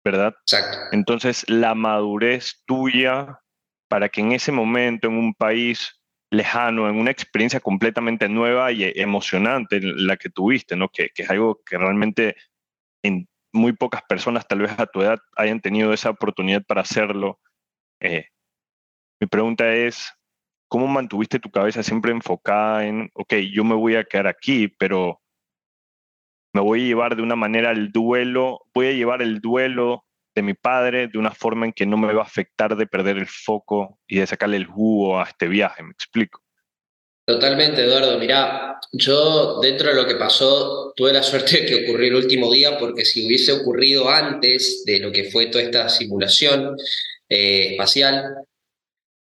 ¿verdad? 0.04 0.34
Exacto. 0.42 0.78
Entonces, 0.92 1.48
la 1.48 1.76
madurez 1.76 2.64
tuya 2.66 3.40
para 3.88 4.10
que 4.10 4.22
en 4.22 4.32
ese 4.32 4.52
momento, 4.52 5.08
en 5.08 5.16
un 5.16 5.34
país 5.34 6.00
lejano, 6.32 6.90
en 6.90 6.96
una 6.96 7.12
experiencia 7.12 7.60
completamente 7.60 8.30
nueva 8.30 8.72
y 8.72 8.92
emocionante 8.96 9.80
la 9.82 10.16
que 10.18 10.30
tuviste, 10.30 10.76
¿no? 10.76 10.90
Que, 10.90 11.10
que 11.10 11.24
es 11.24 11.30
algo 11.30 11.62
que 11.66 11.78
realmente 11.78 12.36
en 13.04 13.28
muy 13.52 13.74
pocas 13.74 14.02
personas, 14.04 14.48
tal 14.48 14.60
vez 14.60 14.72
a 14.78 14.86
tu 14.86 15.02
edad, 15.02 15.20
hayan 15.36 15.62
tenido 15.62 15.94
esa 15.94 16.12
oportunidad 16.12 16.64
para 16.64 16.82
hacerlo. 16.82 17.40
Eh, 18.00 18.26
mi 19.20 19.28
pregunta 19.28 19.74
es, 19.74 20.14
¿cómo 20.68 20.88
mantuviste 20.88 21.40
tu 21.40 21.50
cabeza 21.50 21.84
siempre 21.84 22.12
enfocada 22.12 22.86
en, 22.86 23.10
ok, 23.14 23.36
yo 23.52 23.64
me 23.64 23.76
voy 23.76 23.96
a 23.96 24.04
quedar 24.04 24.28
aquí, 24.28 24.68
pero 24.68 25.22
me 26.54 26.62
voy 26.62 26.82
a 26.82 26.86
llevar 26.86 27.16
de 27.16 27.24
una 27.24 27.36
manera 27.36 27.72
el 27.72 27.92
duelo, 27.92 28.62
voy 28.74 28.88
a 28.88 28.92
llevar 28.94 29.22
el 29.22 29.40
duelo 29.40 30.06
de 30.36 30.42
mi 30.42 30.54
padre 30.54 31.08
de 31.08 31.18
una 31.18 31.32
forma 31.32 31.66
en 31.66 31.74
que 31.74 31.86
no 31.86 31.98
me 31.98 32.14
va 32.14 32.22
a 32.22 32.26
afectar 32.26 32.76
de 32.76 32.88
perder 32.88 33.18
el 33.18 33.28
foco 33.28 34.00
y 34.08 34.20
de 34.20 34.28
sacarle 34.28 34.58
el 34.58 34.66
jugo 34.66 35.20
a 35.20 35.24
este 35.24 35.48
viaje, 35.48 35.84
me 35.84 35.92
explico. 35.92 36.42
Totalmente, 37.30 37.84
Eduardo. 37.84 38.18
Mira, 38.18 38.80
yo 38.92 39.60
dentro 39.62 39.90
de 39.90 39.94
lo 39.94 40.08
que 40.08 40.16
pasó 40.16 40.92
tuve 40.96 41.14
la 41.14 41.22
suerte 41.22 41.62
de 41.62 41.66
que 41.68 41.84
ocurrió 41.84 42.08
el 42.08 42.24
último 42.24 42.52
día 42.52 42.76
porque 42.80 43.06
si 43.06 43.24
hubiese 43.24 43.52
ocurrido 43.52 44.10
antes 44.10 44.84
de 44.84 45.00
lo 45.00 45.12
que 45.12 45.26
fue 45.26 45.46
toda 45.46 45.64
esta 45.64 45.90
simulación 45.90 46.76
eh, 47.30 47.74
espacial, 47.74 48.34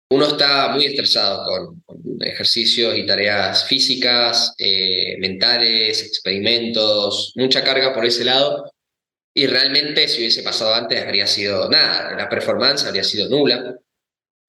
uno 0.10 0.26
está 0.26 0.70
muy 0.70 0.86
estresado 0.86 1.44
con, 1.46 1.84
ejercicios 2.22 2.98
y 2.98 3.06
tareas 3.06 3.66
físicas, 3.68 4.56
eh, 4.58 5.18
mentales, 5.20 6.02
experimentos, 6.02 7.34
mucha 7.36 7.62
carga 7.62 7.94
por 7.94 8.06
ese 8.06 8.24
lado. 8.24 8.72
Y 9.34 9.48
realmente 9.48 10.08
si 10.08 10.20
hubiese 10.20 10.44
pasado 10.44 10.74
antes 10.74 11.02
habría 11.02 11.28
sido 11.28 11.70
nada, 11.70 12.16
la 12.16 12.30
performance 12.30 12.86
habría 12.86 13.04
sido 13.04 13.28
nula. 13.28 13.76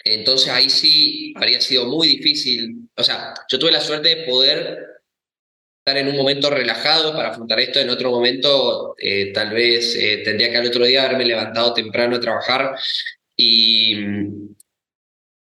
Entonces 0.05 0.49
ahí 0.49 0.71
sí 0.71 1.35
habría 1.37 1.61
sido 1.61 1.87
muy 1.87 2.07
difícil. 2.07 2.82
O 2.97 3.03
sea, 3.03 3.35
yo 3.49 3.59
tuve 3.59 3.73
la 3.73 3.81
suerte 3.81 4.09
de 4.09 4.25
poder 4.25 4.93
estar 5.85 5.97
en 5.97 6.09
un 6.09 6.17
momento 6.17 6.51
relajado 6.51 7.13
para 7.13 7.31
afrontar 7.31 7.59
esto. 7.61 7.81
En 7.81 7.91
otro 7.91 8.11
momento, 8.11 8.95
eh, 8.99 9.33
tal 9.33 9.51
vez 9.51 9.97
eh, 9.97 10.23
tendría 10.25 10.51
que 10.51 10.59
al 10.59 10.67
otro 10.67 10.85
día 10.85 11.05
haberme 11.05 11.25
levantado 11.25 11.73
temprano 11.73 12.17
a 12.17 12.21
trabajar. 12.21 12.77
Y 13.37 13.97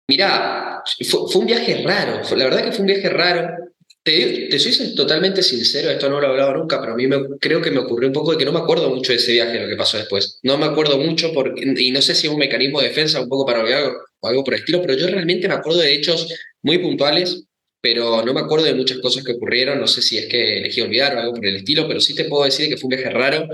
mira, 0.08 0.82
fue, 1.08 1.20
fue, 1.30 1.40
un 1.40 1.46
viaje 1.46 1.82
raro. 1.84 2.22
La 2.36 2.44
verdad 2.44 2.64
que 2.64 2.72
fue 2.72 2.80
un 2.80 2.86
viaje 2.86 3.08
raro. 3.08 3.56
Te, 4.04 4.48
te, 4.50 4.58
soy 4.58 4.96
totalmente 4.96 5.44
sincero, 5.44 5.88
esto 5.88 6.10
no 6.10 6.20
lo 6.20 6.26
he 6.26 6.30
hablado 6.30 6.54
nunca, 6.54 6.80
pero 6.80 6.94
a 6.94 6.96
mí 6.96 7.06
me, 7.06 7.38
creo 7.38 7.62
que 7.62 7.70
me 7.70 7.78
ocurrió 7.78 8.08
un 8.08 8.12
poco 8.12 8.32
de 8.32 8.38
que 8.38 8.44
no 8.44 8.50
me 8.50 8.58
acuerdo 8.58 8.90
mucho 8.90 9.12
de 9.12 9.18
ese 9.18 9.30
viaje, 9.30 9.60
lo 9.60 9.68
que 9.68 9.76
pasó 9.76 9.96
después. 9.96 10.40
No 10.42 10.58
me 10.58 10.66
acuerdo 10.66 10.98
mucho 10.98 11.32
porque, 11.32 11.62
y 11.64 11.92
no 11.92 12.02
sé 12.02 12.16
si 12.16 12.26
es 12.26 12.32
un 12.32 12.40
mecanismo 12.40 12.80
de 12.80 12.88
defensa 12.88 13.20
un 13.20 13.28
poco 13.28 13.46
para 13.46 13.60
olvidar 13.60 13.92
o 14.22 14.28
algo 14.28 14.44
por 14.44 14.54
el 14.54 14.60
estilo, 14.60 14.80
pero 14.80 14.94
yo 14.94 15.06
realmente 15.08 15.48
me 15.48 15.54
acuerdo 15.54 15.80
de 15.80 15.92
hechos 15.94 16.32
muy 16.62 16.78
puntuales, 16.78 17.44
pero 17.80 18.24
no 18.24 18.32
me 18.32 18.40
acuerdo 18.40 18.64
de 18.66 18.74
muchas 18.74 18.98
cosas 18.98 19.24
que 19.24 19.32
ocurrieron. 19.32 19.80
No 19.80 19.88
sé 19.88 20.00
si 20.00 20.16
es 20.16 20.26
que 20.26 20.58
elegí 20.58 20.80
olvidar 20.80 21.16
o 21.16 21.20
algo 21.20 21.34
por 21.34 21.46
el 21.46 21.56
estilo, 21.56 21.88
pero 21.88 22.00
sí 22.00 22.14
te 22.14 22.24
puedo 22.24 22.44
decir 22.44 22.68
que 22.68 22.76
fue 22.76 22.86
un 22.86 22.96
viaje 22.96 23.10
raro. 23.10 23.48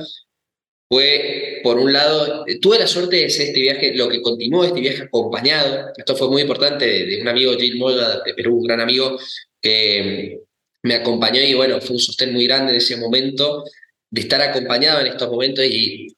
Fue, 0.90 1.60
por 1.62 1.78
un 1.78 1.92
lado, 1.92 2.44
tuve 2.60 2.78
la 2.78 2.86
suerte 2.86 3.16
de 3.16 3.30
ser 3.30 3.48
este 3.48 3.60
viaje, 3.60 3.94
lo 3.94 4.08
que 4.08 4.22
continuó 4.22 4.64
este 4.64 4.80
viaje 4.80 5.02
acompañado. 5.02 5.92
Esto 5.96 6.16
fue 6.16 6.28
muy 6.28 6.42
importante 6.42 6.86
de, 6.86 7.20
un 7.20 7.28
amigo, 7.28 7.56
Gil 7.58 7.78
Moda, 7.78 8.22
de 8.24 8.34
Perú, 8.34 8.58
un 8.58 8.64
gran 8.64 8.80
amigo, 8.80 9.18
que 9.60 10.40
me 10.82 10.94
acompañó 10.94 11.40
y 11.40 11.54
bueno, 11.54 11.80
fue 11.80 11.96
un 11.96 12.00
sostén 12.00 12.32
muy 12.32 12.46
grande 12.46 12.72
en 12.72 12.78
ese 12.78 12.96
momento 12.96 13.64
de 14.10 14.20
estar 14.20 14.40
acompañado 14.40 15.00
en 15.00 15.08
estos 15.08 15.28
momentos 15.30 15.64
y 15.64 16.08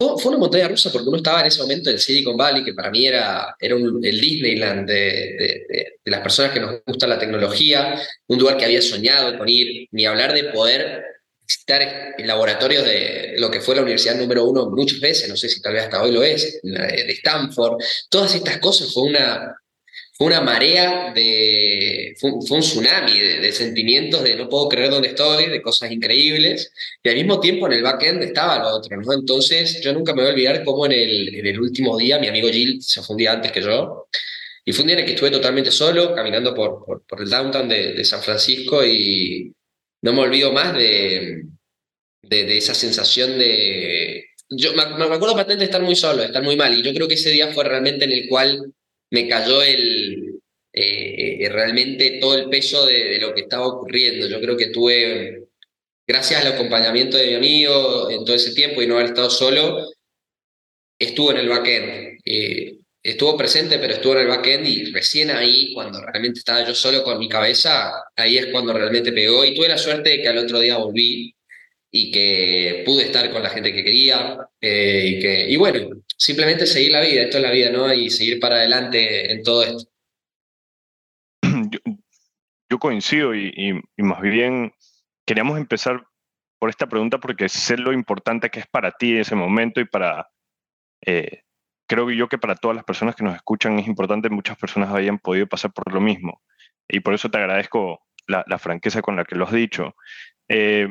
fue 0.00 0.30
una 0.30 0.38
montaña 0.38 0.68
rusa 0.68 0.90
porque 0.90 1.08
uno 1.08 1.18
estaba 1.18 1.40
en 1.40 1.46
ese 1.46 1.60
momento 1.60 1.90
en 1.90 1.98
Silicon 1.98 2.36
Valley, 2.36 2.64
que 2.64 2.72
para 2.72 2.90
mí 2.90 3.06
era, 3.06 3.54
era 3.58 3.76
el 3.76 4.20
Disneyland 4.20 4.88
de, 4.88 5.98
las 6.04 6.20
personas 6.22 6.52
que 6.52 6.60
nos 6.60 6.80
gusta 6.86 7.06
la 7.06 7.18
tecnología, 7.18 8.00
un 8.26 8.38
lugar 8.38 8.56
que 8.56 8.64
había 8.64 8.80
soñado 8.80 9.36
con 9.36 9.48
ir, 9.48 9.88
ni 9.92 10.06
hablar 10.06 10.32
de 10.32 10.44
poder 10.44 11.04
visitar 11.46 12.14
el 12.16 12.26
laboratorio 12.26 12.82
de 12.82 13.34
lo 13.38 13.50
que 13.50 13.60
fue 13.60 13.74
la 13.74 13.82
universidad 13.82 14.16
número 14.16 14.44
uno 14.44 14.70
muchas 14.70 15.00
veces, 15.00 15.28
no 15.28 15.36
sé 15.36 15.48
si 15.48 15.60
tal 15.60 15.74
vez 15.74 15.84
hasta 15.84 16.02
hoy 16.02 16.12
lo 16.12 16.22
es, 16.22 16.60
de 16.62 17.12
Stanford. 17.12 17.82
Todas 18.08 18.34
estas 18.34 18.58
cosas 18.58 18.92
fue 18.92 19.04
una, 19.04 19.54
fue 20.20 20.26
una 20.26 20.42
marea 20.42 21.14
de, 21.14 22.14
fue, 22.20 22.30
un 22.30 22.60
tsunami 22.60 23.18
de, 23.18 23.52
sentimientos 23.52 24.22
de 24.22 24.36
no 24.36 24.50
puedo 24.50 24.68
creer 24.68 24.90
dónde 24.90 25.08
estoy, 25.08 25.46
de 25.46 25.62
cosas 25.62 25.90
increíbles, 25.90 26.74
y 27.02 27.08
al 27.08 27.14
mismo 27.14 27.40
tiempo 27.40 27.66
en 27.66 27.72
el 27.72 27.82
backend 27.82 28.22
estaba 28.24 28.58
lo 28.58 28.68
otro, 28.68 29.00
¿no? 29.00 29.14
Entonces 29.14 29.80
yo 29.80 29.94
nunca 29.94 30.12
me 30.12 30.20
voy 30.20 30.30
a 30.30 30.34
olvidar 30.34 30.62
cómo 30.62 30.84
en 30.84 30.92
el, 30.92 31.34
en 31.36 31.46
el 31.46 31.58
último 31.58 31.96
día, 31.96 32.18
mi 32.18 32.28
amigo 32.28 32.50
Jill 32.50 32.82
se 32.82 33.00
fue 33.00 33.14
un 33.14 33.16
día 33.16 33.32
antes 33.32 33.50
que 33.50 33.62
yo, 33.62 34.08
y 34.62 34.72
fue 34.74 34.82
un 34.82 34.88
día 34.88 34.96
en 34.96 35.00
el 35.00 35.06
que 35.06 35.14
estuve 35.14 35.30
totalmente 35.30 35.70
solo, 35.70 36.14
caminando 36.14 36.54
por, 36.54 36.84
por, 36.84 37.22
el 37.22 37.30
downtown 37.30 37.66
de, 37.66 38.04
San 38.04 38.20
Francisco, 38.20 38.84
y 38.84 39.50
no 40.02 40.12
me 40.12 40.20
olvido 40.20 40.52
más 40.52 40.74
de, 40.74 41.44
de, 42.20 42.58
esa 42.58 42.74
sensación 42.74 43.38
de... 43.38 44.26
Yo 44.50 44.74
me, 44.74 44.84
me 44.84 45.14
acuerdo 45.14 45.34
bastante 45.34 45.56
de 45.56 45.64
estar 45.64 45.80
muy 45.80 45.96
solo, 45.96 46.20
de 46.20 46.26
estar 46.26 46.42
muy 46.42 46.56
mal, 46.56 46.78
y 46.78 46.82
yo 46.82 46.92
creo 46.92 47.08
que 47.08 47.14
ese 47.14 47.30
día 47.30 47.54
fue 47.54 47.64
realmente 47.64 48.04
en 48.04 48.12
el 48.12 48.28
cual 48.28 48.74
me 49.10 49.28
cayó 49.28 49.62
el, 49.62 50.40
eh, 50.72 51.48
realmente 51.50 52.18
todo 52.20 52.36
el 52.36 52.48
peso 52.48 52.86
de, 52.86 53.18
lo 53.18 53.34
que 53.34 53.42
estaba 53.42 53.66
ocurriendo. 53.66 54.28
Yo 54.28 54.40
creo 54.40 54.56
que 54.56 54.68
tuve, 54.68 55.48
gracias 56.06 56.44
al 56.44 56.52
acompañamiento 56.54 57.16
de 57.16 57.28
mi 57.28 57.34
amigo 57.34 58.10
en 58.10 58.24
todo 58.24 58.36
ese 58.36 58.54
tiempo 58.54 58.82
y 58.82 58.86
no 58.86 58.94
haber 58.94 59.06
estado 59.06 59.30
solo, 59.30 59.88
estuvo 60.98 61.32
en 61.32 61.38
el 61.38 61.48
backend. 61.48 62.20
Eh, 62.24 62.78
estuvo 63.02 63.36
presente, 63.36 63.78
pero 63.78 63.94
estuvo 63.94 64.12
en 64.14 64.20
el 64.20 64.28
backend 64.28 64.66
y 64.66 64.92
recién 64.92 65.30
ahí, 65.30 65.72
cuando 65.74 66.00
realmente 66.04 66.38
estaba 66.38 66.66
yo 66.66 66.74
solo 66.74 67.02
con 67.02 67.18
mi 67.18 67.28
cabeza, 67.28 67.92
ahí 68.16 68.38
es 68.38 68.46
cuando 68.46 68.72
realmente 68.72 69.12
pegó. 69.12 69.44
Y 69.44 69.54
tuve 69.54 69.68
la 69.68 69.78
suerte 69.78 70.10
de 70.10 70.22
que 70.22 70.28
al 70.28 70.38
otro 70.38 70.60
día 70.60 70.76
volví 70.76 71.34
y 71.90 72.12
que 72.12 72.82
pude 72.86 73.04
estar 73.04 73.30
con 73.32 73.42
la 73.42 73.50
gente 73.50 73.72
que 73.72 73.84
quería. 73.84 74.38
Eh, 74.60 75.04
y, 75.06 75.20
que, 75.20 75.50
y 75.50 75.56
bueno, 75.56 75.90
simplemente 76.20 76.66
seguir 76.66 76.92
la 76.92 77.00
vida, 77.00 77.22
esto 77.22 77.38
es 77.38 77.42
la 77.42 77.50
vida, 77.50 77.70
¿no? 77.70 77.92
Y 77.92 78.10
seguir 78.10 78.38
para 78.38 78.56
adelante 78.56 79.32
en 79.32 79.42
todo 79.42 79.64
esto. 79.64 79.90
Yo, 82.68 82.78
coincido 82.78 83.34
y, 83.34 83.82
más 83.96 84.20
bien 84.20 84.72
queríamos 85.26 85.58
empezar 85.58 86.06
por 86.58 86.68
esta 86.68 86.88
pregunta 86.88 87.18
porque 87.18 87.48
sé 87.48 87.78
lo 87.78 87.92
importante 87.92 88.50
que 88.50 88.60
es 88.60 88.66
para 88.66 88.92
ti 88.92 89.16
ese 89.16 89.34
momento 89.34 89.80
y 89.80 89.86
para, 89.86 90.28
eh, 91.06 91.42
creo 91.88 92.10
yo 92.10 92.28
que 92.28 92.38
para 92.38 92.54
todas 92.54 92.76
las 92.76 92.84
personas 92.84 93.16
que 93.16 93.24
nos 93.24 93.34
escuchan 93.34 93.78
es 93.78 93.86
importante, 93.86 94.28
muchas 94.28 94.58
personas 94.58 94.92
hayan 94.94 95.18
podido 95.18 95.46
pasar 95.46 95.72
por 95.72 95.92
lo 95.92 96.00
mismo. 96.00 96.42
Y 96.86 97.00
por 97.00 97.14
eso 97.14 97.30
te 97.30 97.38
agradezco 97.38 98.02
la, 98.26 98.58
franqueza 98.58 99.00
con 99.00 99.16
la 99.16 99.24
que 99.24 99.36
lo 99.36 99.46
has 99.46 99.52
dicho. 99.52 99.96
Eh, 100.48 100.88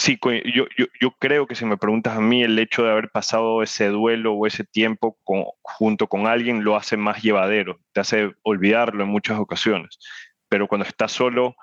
Sí, 0.00 0.18
yo, 0.22 0.64
yo, 0.78 0.86
yo, 0.98 1.10
creo 1.18 1.46
que 1.46 1.54
si 1.54 1.66
me 1.66 1.76
preguntas 1.76 2.16
a 2.16 2.22
mí, 2.22 2.42
el 2.42 2.58
hecho 2.58 2.82
de 2.82 2.90
haber 2.90 3.10
pasado 3.10 3.62
ese 3.62 3.88
duelo 3.88 4.32
o 4.32 4.46
ese 4.46 4.64
tiempo 4.64 5.18
junto 5.60 6.06
con 6.06 6.26
alguien 6.26 6.64
lo 6.64 6.74
hace 6.74 6.96
más 6.96 7.22
llevadero, 7.22 7.78
te 7.92 8.00
hace 8.00 8.32
olvidarlo 8.42 9.04
en 9.04 9.10
muchas 9.10 9.38
ocasiones. 9.38 9.98
Pero 10.48 10.68
cuando 10.68 10.86
estás 10.86 11.12
solo, 11.12 11.54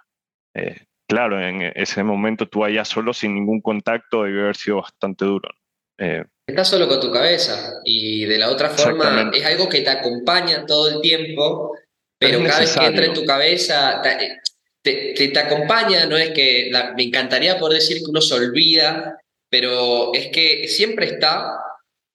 eh, 0.53 0.85
claro, 1.07 1.41
en 1.41 1.63
ese 1.73 2.03
momento 2.03 2.47
tú 2.47 2.63
allá 2.63 2.85
solo 2.85 3.11
sin 3.11 3.33
ningún 3.33 3.59
contacto 3.59 4.21
debe 4.21 4.43
haber 4.43 4.55
sido 4.55 4.83
bastante 4.83 5.25
duro. 5.25 5.49
Eh, 5.97 6.23
estás 6.45 6.69
solo 6.69 6.87
con 6.87 6.99
tu 6.99 7.09
cabeza 7.09 7.81
y 7.85 8.25
de 8.25 8.37
la 8.37 8.51
otra 8.51 8.69
forma 8.69 9.31
es 9.33 9.43
algo 9.47 9.67
que 9.67 9.81
te 9.81 9.89
acompaña 9.89 10.63
todo 10.67 10.89
el 10.89 11.01
tiempo, 11.01 11.75
pero 12.19 12.43
cada 12.43 12.59
vez 12.59 12.77
que 12.77 12.85
entra 12.85 13.05
en 13.07 13.13
tu 13.13 13.25
cabeza 13.25 13.99
te, 14.03 14.37
te, 14.81 15.39
acompaña, 15.39 16.05
no 16.05 16.17
es 16.17 16.31
que 16.31 16.71
me 16.95 17.03
encantaría 17.03 17.57
poder 17.57 17.79
decir 17.79 17.97
que 17.97 18.09
uno 18.09 18.21
se 18.21 18.35
olvida, 18.35 19.19
pero 19.49 20.13
es 20.13 20.27
que 20.27 20.67
siempre 20.67 21.07
está, 21.07 21.57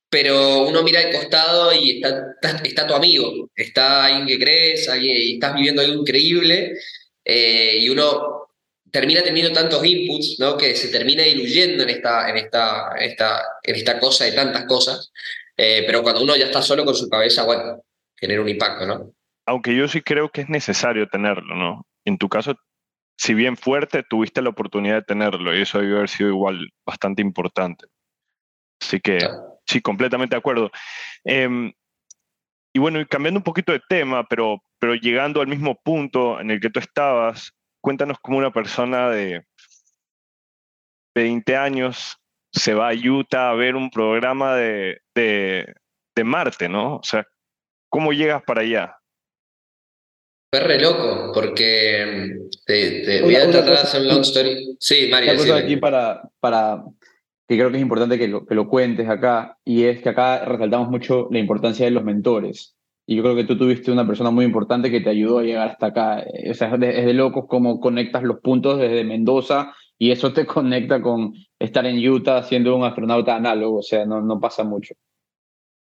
pero 0.08 0.62
uno 0.64 0.82
mira 0.82 1.00
al 1.00 1.10
costado 1.10 1.72
y 1.72 2.02
está, 2.02 2.36
está, 2.62 2.86
tu 2.86 2.94
amigo, 2.94 3.50
está 3.54 4.04
alguien 4.04 4.26
que 4.26 4.38
crees, 4.44 4.88
alguien, 4.88 5.16
y 5.16 5.34
estás 5.34 5.54
viviendo 5.54 5.82
algo 5.82 6.00
increíble, 6.00 6.74
eh, 7.24 7.78
y 7.80 7.88
uno 7.88 8.48
termina 8.90 9.22
teniendo 9.22 9.52
tantos 9.52 9.84
inputs, 9.84 10.36
¿no? 10.38 10.56
Que 10.56 10.76
se 10.76 10.88
termina 10.88 11.22
diluyendo 11.22 11.82
en 11.82 11.90
esta, 11.90 12.28
en 12.28 12.36
esta, 12.36 12.94
esta, 13.00 13.42
en 13.62 13.74
esta 13.74 13.98
cosa 13.98 14.24
de 14.24 14.32
tantas 14.32 14.66
cosas, 14.66 15.12
eh, 15.56 15.84
pero 15.86 16.02
cuando 16.02 16.22
uno 16.22 16.36
ya 16.36 16.46
está 16.46 16.60
solo 16.60 16.84
con 16.84 16.94
su 16.94 17.08
cabeza, 17.08 17.44
bueno, 17.44 17.82
genera 18.14 18.42
un 18.42 18.48
impacto, 18.48 18.86
¿no? 18.86 19.14
Aunque 19.46 19.74
yo 19.74 19.88
sí 19.88 20.02
creo 20.02 20.30
que 20.30 20.42
es 20.42 20.48
necesario 20.48 21.08
tenerlo, 21.08 21.54
¿no? 21.56 21.86
En 22.04 22.18
tu 22.18 22.28
caso, 22.28 22.56
si 23.16 23.34
bien 23.34 23.56
fuerte, 23.56 24.02
tuviste 24.02 24.42
la 24.42 24.50
oportunidad 24.50 24.96
de 24.96 25.02
tenerlo 25.02 25.56
y 25.56 25.62
eso 25.62 25.78
debe 25.78 25.96
haber 25.96 26.08
sido 26.08 26.30
igual 26.30 26.72
bastante 26.86 27.22
importante. 27.22 27.86
Así 28.80 29.00
que 29.00 29.20
sí, 29.66 29.80
completamente 29.80 30.34
de 30.34 30.38
acuerdo. 30.38 30.70
Em, 31.24 31.72
y 32.74 32.78
bueno, 32.78 33.00
y 33.00 33.06
cambiando 33.06 33.38
un 33.38 33.44
poquito 33.44 33.72
de 33.72 33.82
tema, 33.88 34.24
pero, 34.24 34.62
pero 34.78 34.94
llegando 34.94 35.40
al 35.40 35.46
mismo 35.46 35.78
punto 35.82 36.40
en 36.40 36.50
el 36.50 36.60
que 36.60 36.70
tú 36.70 36.80
estabas, 36.80 37.52
cuéntanos 37.80 38.18
cómo 38.20 38.38
una 38.38 38.52
persona 38.52 39.10
de 39.10 39.44
20 41.14 41.56
años 41.56 42.18
se 42.50 42.74
va 42.74 42.90
a 42.90 42.94
Utah 42.94 43.50
a 43.50 43.54
ver 43.54 43.76
un 43.76 43.90
programa 43.90 44.54
de, 44.56 45.00
de, 45.14 45.74
de 46.14 46.24
Marte, 46.24 46.68
¿no? 46.68 46.96
O 46.96 47.02
sea, 47.02 47.26
¿cómo 47.88 48.12
llegas 48.12 48.42
para 48.42 48.62
allá? 48.62 48.96
Fue 50.54 50.60
re 50.60 50.78
loco, 50.78 51.32
porque 51.32 52.28
mm, 52.28 52.48
te, 52.66 53.22
voy 53.22 53.36
a 53.36 53.50
tratar 53.50 53.70
de 53.70 53.78
hacer 53.78 54.02
un 54.02 54.08
long 54.08 54.20
story. 54.20 54.76
Sí, 54.78 55.08
Mario. 55.10 55.32
Una 55.32 55.40
cosa 55.40 55.56
aquí 55.56 55.78
para, 55.78 56.28
para 56.40 56.84
que 57.48 57.56
creo 57.56 57.70
que 57.70 57.78
es 57.78 57.82
importante 57.82 58.18
que 58.18 58.28
lo, 58.28 58.44
que 58.44 58.54
lo 58.54 58.68
cuentes 58.68 59.08
acá, 59.08 59.56
y 59.64 59.84
es 59.84 60.02
que 60.02 60.10
acá 60.10 60.44
resaltamos 60.44 60.90
mucho 60.90 61.28
la 61.30 61.38
importancia 61.38 61.86
de 61.86 61.92
los 61.92 62.04
mentores. 62.04 62.76
Y 63.06 63.16
yo 63.16 63.22
creo 63.22 63.34
que 63.34 63.44
tú 63.44 63.56
tuviste 63.56 63.90
una 63.90 64.06
persona 64.06 64.30
muy 64.30 64.44
importante 64.44 64.90
que 64.90 65.00
te 65.00 65.08
ayudó 65.08 65.38
a 65.38 65.42
llegar 65.42 65.70
hasta 65.70 65.86
acá. 65.86 66.26
O 66.50 66.52
sea, 66.52 66.74
es 66.74 66.80
de, 66.80 67.00
es 67.00 67.06
de 67.06 67.14
locos 67.14 67.46
cómo 67.48 67.80
conectas 67.80 68.22
los 68.22 68.40
puntos 68.40 68.78
desde 68.78 69.04
Mendoza 69.04 69.74
y 69.98 70.10
eso 70.10 70.34
te 70.34 70.44
conecta 70.46 71.00
con 71.00 71.32
estar 71.58 71.86
en 71.86 72.06
Utah 72.06 72.42
siendo 72.42 72.76
un 72.76 72.84
astronauta 72.84 73.36
análogo. 73.36 73.78
O 73.78 73.82
sea, 73.82 74.04
no, 74.04 74.20
no 74.20 74.38
pasa 74.38 74.64
mucho. 74.64 74.94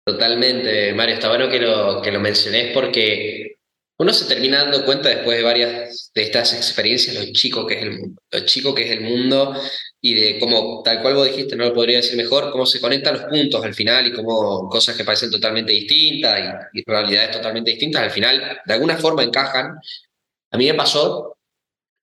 Totalmente, 0.05 0.93
Mario. 0.93 1.15
Está 1.15 1.27
bueno 1.27 1.49
que 1.49 1.59
lo, 1.59 2.01
que 2.01 2.13
lo 2.13 2.21
mencionés 2.21 2.71
porque 2.73 3.55
uno 3.97 4.11
se 4.13 4.25
termina 4.25 4.63
dando 4.63 4.83
cuenta 4.83 5.09
después 5.09 5.37
de 5.37 5.43
varias 5.43 6.11
de 6.13 6.21
estas 6.21 6.53
experiencias 6.53 7.15
lo 7.15 7.31
chico 7.31 7.65
que 7.65 7.75
es 7.75 7.83
el 7.83 7.91
mundo, 7.91 8.21
chico 8.45 8.75
que 8.75 8.83
es 8.83 8.91
el 8.91 9.01
mundo 9.01 9.55
y 10.01 10.13
de 10.13 10.39
cómo, 10.39 10.81
tal 10.83 11.01
cual 11.01 11.15
vos 11.15 11.27
dijiste, 11.27 11.55
no 11.55 11.65
lo 11.65 11.73
podría 11.73 11.97
decir 11.97 12.17
mejor, 12.17 12.51
cómo 12.51 12.65
se 12.65 12.81
conectan 12.81 13.15
los 13.15 13.23
puntos 13.23 13.63
al 13.63 13.73
final 13.73 14.05
y 14.05 14.13
cómo 14.13 14.69
cosas 14.69 14.95
que 14.95 15.05
parecen 15.05 15.31
totalmente 15.31 15.71
distintas 15.71 16.67
y, 16.73 16.83
realidades 16.85 17.31
totalmente 17.31 17.71
distintas 17.71 18.03
al 18.03 18.11
final 18.11 18.59
de 18.65 18.73
alguna 18.73 18.97
forma 18.97 19.23
encajan. 19.23 19.77
A 20.51 20.57
mí 20.57 20.67
me 20.67 20.73
pasó, 20.73 21.37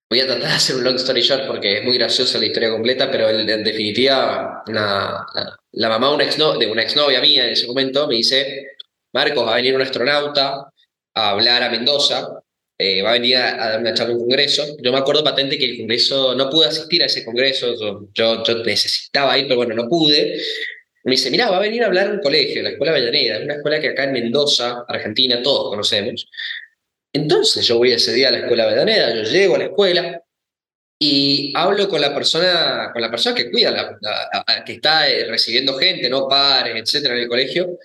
voy 0.09 0.19
a 0.19 0.25
tratar 0.27 0.49
de 0.49 0.55
hacer 0.55 0.75
un 0.75 0.83
long 0.83 0.95
story 0.95 1.21
short 1.21 1.47
porque 1.47 1.77
es 1.77 1.83
muy 1.83 1.97
graciosa 1.97 2.39
la 2.39 2.47
historia 2.47 2.71
completa, 2.71 3.09
pero 3.11 3.29
en, 3.29 3.63
definitiva 3.63 4.63
la, 4.67 5.89
mamá 5.89 6.09
de 6.09 6.15
una, 6.15 6.23
exno, 6.23 6.57
de 6.57 6.67
una 6.67 6.81
exnovia 6.81 7.21
mía 7.21 7.45
en 7.45 7.51
ese 7.51 7.67
momento 7.67 8.07
me 8.07 8.15
dice, 8.15 8.71
Marcos, 9.13 9.45
va 9.45 9.53
a 9.53 9.55
venir 9.57 9.75
un 9.75 9.81
astronauta 9.81 10.72
a 11.13 11.31
hablar 11.31 11.63
a 11.63 11.69
Mendoza, 11.69 12.43
eh, 12.77 13.01
va 13.01 13.11
a 13.11 13.13
venir 13.13 13.37
a, 13.37 13.55
dar 13.55 13.79
una 13.79 13.93
charla 13.93 14.13
en 14.13 14.19
un 14.19 14.23
congreso. 14.25 14.77
Yo 14.81 14.91
me 14.91 14.97
acuerdo 14.97 15.23
patente 15.23 15.57
que 15.57 15.65
el 15.65 15.77
congreso, 15.77 16.35
no 16.35 16.49
pude 16.49 16.67
asistir 16.67 17.03
a 17.03 17.05
ese 17.05 17.23
congreso, 17.23 17.75
yo, 18.13 18.43
yo, 18.43 18.63
necesitaba 18.63 19.37
ir, 19.37 19.45
pero 19.45 19.57
bueno, 19.57 19.75
no 19.75 19.87
pude. 19.87 20.39
Me 21.03 21.11
dice, 21.11 21.29
mira, 21.29 21.49
va 21.49 21.57
a 21.57 21.61
venir 21.61 21.83
a 21.83 21.87
hablar 21.87 22.11
un 22.11 22.19
colegio, 22.19 22.63
la 22.63 22.69
Escuela 22.71 22.93
Avellaneda, 22.93 23.43
una 23.43 23.55
escuela 23.55 23.79
que 23.79 23.89
acá 23.89 24.05
en 24.05 24.13
Mendoza, 24.13 24.85
Argentina, 24.87 25.41
todos 25.43 25.69
conocemos. 25.69 26.27
Entonces 27.13 27.65
yo 27.67 27.77
voy 27.77 27.91
ese 27.91 28.13
día 28.13 28.29
a 28.29 28.31
la 28.31 28.39
Escuela 28.39 28.63
Avellaneda, 28.63 29.13
yo 29.15 29.23
llego 29.23 29.55
a 29.55 29.59
la 29.59 29.65
escuela 29.65 30.23
y 30.99 31.53
hablo 31.55 31.89
con 31.89 32.01
la 32.01 32.13
persona, 32.13 32.89
con 32.93 33.01
la 33.01 33.11
persona 33.11 33.35
que 33.35 33.51
cuida, 33.51 33.71
la, 33.71 34.63
que 34.65 34.73
está 34.73 35.09
eh, 35.09 35.25
recibiendo 35.25 35.77
gente, 35.77 36.09
no 36.09 36.27
pares, 36.27 36.75
etcétera, 36.75 37.15
en 37.15 37.21
el 37.21 37.27
colegio, 37.27 37.77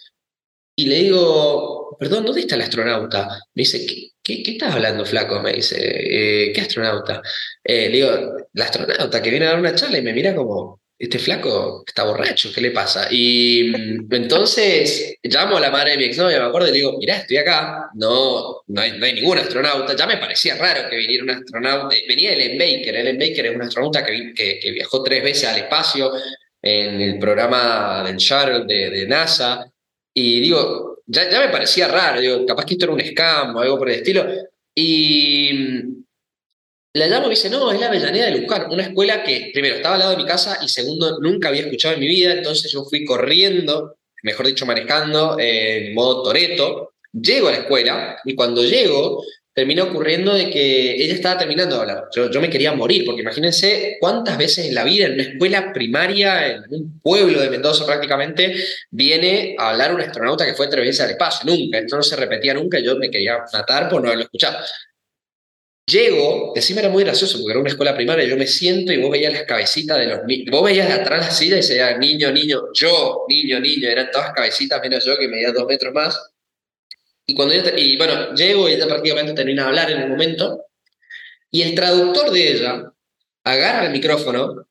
y 0.79 0.87
le 0.87 0.95
digo, 1.01 1.97
perdón, 1.99 2.25
¿dónde 2.25 2.43
está 2.43 2.55
el 2.55 2.61
astronauta? 2.61 3.27
Me 3.53 3.62
dice, 3.62 3.85
¿qué, 4.23 4.45
qué, 4.45 4.53
estás 4.53 4.77
hablando, 4.77 5.05
flaco? 5.05 5.43
Me 5.43 5.55
dice, 5.55 5.77
eh, 5.81 6.53
¿qué 6.53 6.61
astronauta? 6.61 7.21
Eh, 7.64 7.88
le 7.91 7.97
digo, 7.97 8.11
el 8.55 8.62
astronauta 8.62 9.21
que 9.21 9.31
viene 9.31 9.47
a 9.47 9.51
dar 9.51 9.59
una 9.59 9.75
charla 9.75 9.99
y 9.99 10.03
me 10.03 10.12
mira 10.12 10.37
como, 10.37 10.81
este 10.97 11.19
flaco 11.19 11.83
está 11.85 12.05
borracho, 12.05 12.53
¿qué 12.55 12.61
le 12.61 12.71
pasa? 12.71 13.09
Y 13.11 13.73
mm, 13.77 14.14
entonces 14.14 15.17
llamo 15.25 15.57
a 15.57 15.61
la 15.61 15.73
madre 15.73 15.93
de 15.93 15.97
mi 15.97 16.05
exnovia, 16.05 16.38
me 16.38 16.47
acuerdo, 16.47 16.69
y 16.69 16.71
le 16.71 16.77
digo, 16.77 16.97
mirá, 16.97 17.17
estoy 17.17 17.38
acá, 17.38 17.91
no, 17.95 18.62
no, 18.69 18.81
hay, 18.81 18.93
ningún 19.14 19.38
astronauta. 19.38 19.97
Ya 19.97 20.07
me 20.07 20.19
parecía 20.19 20.55
raro 20.55 20.88
que 20.88 20.97
viniera 20.97 21.25
un 21.25 21.31
astronauta. 21.31 21.97
Eh, 21.97 22.05
venía 22.07 22.35
Ellen 22.35 22.57
Baker, 22.57 22.95
Ellen 22.95 23.19
Baker 23.19 23.47
es 23.47 23.57
un 23.57 23.62
astronauta 23.62 24.05
que, 24.05 24.33
que, 24.33 24.71
viajó 24.71 25.03
tres 25.03 25.25
veces 25.25 25.49
al 25.49 25.59
espacio 25.59 26.12
en 26.62 27.01
el 27.01 27.19
programa 27.19 28.05
del 28.07 28.17
Shuttle 28.19 28.64
de, 28.64 28.91
de 28.91 29.07
NASA. 29.09 29.69
Y 30.20 30.40
digo, 30.40 31.02
ya, 31.07 31.31
ya 31.31 31.40
me 31.40 31.48
parecía 31.48 31.87
raro, 31.87 32.20
digo, 32.20 32.44
capaz 32.44 32.64
que 32.64 32.74
esto 32.74 32.87
era 32.87 32.94
un 32.94 33.00
scam 33.00 33.54
o 33.54 33.61
algo 33.61 33.78
por 33.78 33.88
el 33.88 33.96
estilo. 33.96 34.26
Y 34.74 35.50
mm, 35.52 36.04
la 36.94 37.07
llamo 37.07 37.28
y 37.28 37.31
dice, 37.31 37.48
no, 37.48 37.70
es 37.70 37.78
la 37.78 37.87
Avellaneda 37.87 38.26
de 38.26 38.40
Luján, 38.40 38.66
una 38.68 38.83
escuela 38.83 39.22
que, 39.22 39.50
primero, 39.52 39.76
estaba 39.76 39.94
al 39.94 40.00
lado 40.00 40.11
de 40.12 40.16
mi 40.16 40.26
casa 40.26 40.59
y 40.61 40.68
segundo, 40.68 41.20
nunca 41.20 41.48
había 41.48 41.62
escuchado 41.62 41.94
en 41.94 42.00
mi 42.00 42.09
vida, 42.09 42.33
entonces 42.33 42.72
yo 42.72 42.85
fui 42.85 43.04
corriendo, 43.04 43.96
mejor 44.24 44.46
dicho, 44.46 44.66
manejando 44.66 45.37
en 45.38 45.94
modo 45.94 46.24
Toreto, 46.24 46.94
llego 47.12 47.46
a 47.46 47.52
la 47.52 47.59
escuela 47.59 48.20
y 48.24 48.35
cuando 48.35 48.64
llego 48.64 49.24
termina 49.59 49.83
ocurriendo 49.83 50.35
de 50.35 50.51
que 50.51 51.03
ella 51.03 51.14
estaba 51.14 51.37
terminando 51.37 51.75
de 51.75 51.81
hablar. 51.81 52.05
Yo, 52.14 52.31
yo 52.31 52.40
me 52.40 52.49
quería 52.49 52.73
morir, 52.75 53.05
porque 53.05 53.23
imagínense 53.23 53.97
cuántas 53.99 54.38
veces 54.38 54.66
en 54.66 54.75
la 54.77 54.85
vida, 54.85 55.07
en 55.07 55.14
una 55.14 55.23
escuela 55.25 55.73
primaria, 55.73 56.47
en 56.47 56.62
un 56.71 57.01
pueblo 57.01 57.40
de 57.40 57.51
Mendoza 57.51 57.85
prácticamente, 57.85 58.55
viene 58.92 59.57
a 59.59 59.71
hablar 59.71 59.92
un 59.92 60.01
astronauta 60.01 60.47
que 60.47 60.55
fue 60.55 60.68
veces 60.68 61.01
al 61.01 61.11
espacio. 61.11 61.51
Nunca, 61.51 61.79
esto 61.79 61.97
no 61.97 62.05
se 62.05 62.14
repetía 62.14 62.55
nunca, 62.55 62.79
yo 62.79 62.94
me 62.99 63.11
quería 63.11 63.38
matar 63.53 63.88
por 63.88 64.01
no 64.01 64.07
haberlo 64.07 64.27
escuchado. 64.27 64.59
Llego, 65.87 66.53
encima 66.55 66.79
era 66.79 66.88
muy 66.88 67.03
gracioso 67.03 67.38
porque 67.38 67.51
era 67.51 67.61
una 67.61 67.71
escuela 67.71 67.97
primaria, 67.97 68.27
yo 68.27 68.37
me 68.37 68.47
siento 68.47 68.92
y 68.92 68.99
vos 68.99 69.11
veías 69.11 69.33
las 69.33 69.42
cabecitas 69.42 69.99
de 69.99 70.07
los 70.07 70.25
niños, 70.25 70.53
vos 70.53 70.62
veías 70.62 70.87
de 70.87 70.94
atrás 70.94 71.27
la 71.27 71.31
silla 71.33 71.59
y 71.59 71.64
se 71.64 71.75
decía 71.75 71.99
niño, 71.99 72.31
niño, 72.31 72.61
yo, 72.75 73.25
niño, 73.29 73.59
niño, 73.59 73.88
eran 73.88 74.09
todas 74.12 74.33
cabecitas 74.33 74.81
menos 74.81 75.05
yo 75.05 75.18
que 75.18 75.27
medía 75.27 75.51
dos 75.51 75.66
metros 75.66 75.92
más 75.92 76.16
y, 77.29 77.35
cuando 77.35 77.55
y 77.55 77.97
bueno, 77.97 78.35
llego 78.35 78.69
y 78.69 78.73
ella 78.73 78.88
prácticamente 78.88 79.35
termina 79.35 79.62
de 79.62 79.69
hablar 79.69 79.91
en 79.91 80.01
el 80.01 80.09
momento, 80.09 80.64
y 81.51 81.62
el 81.62 81.75
traductor 81.75 82.31
de 82.31 82.53
ella 82.53 82.93
agarra 83.45 83.87
el 83.87 83.93
micrófono 83.93 84.67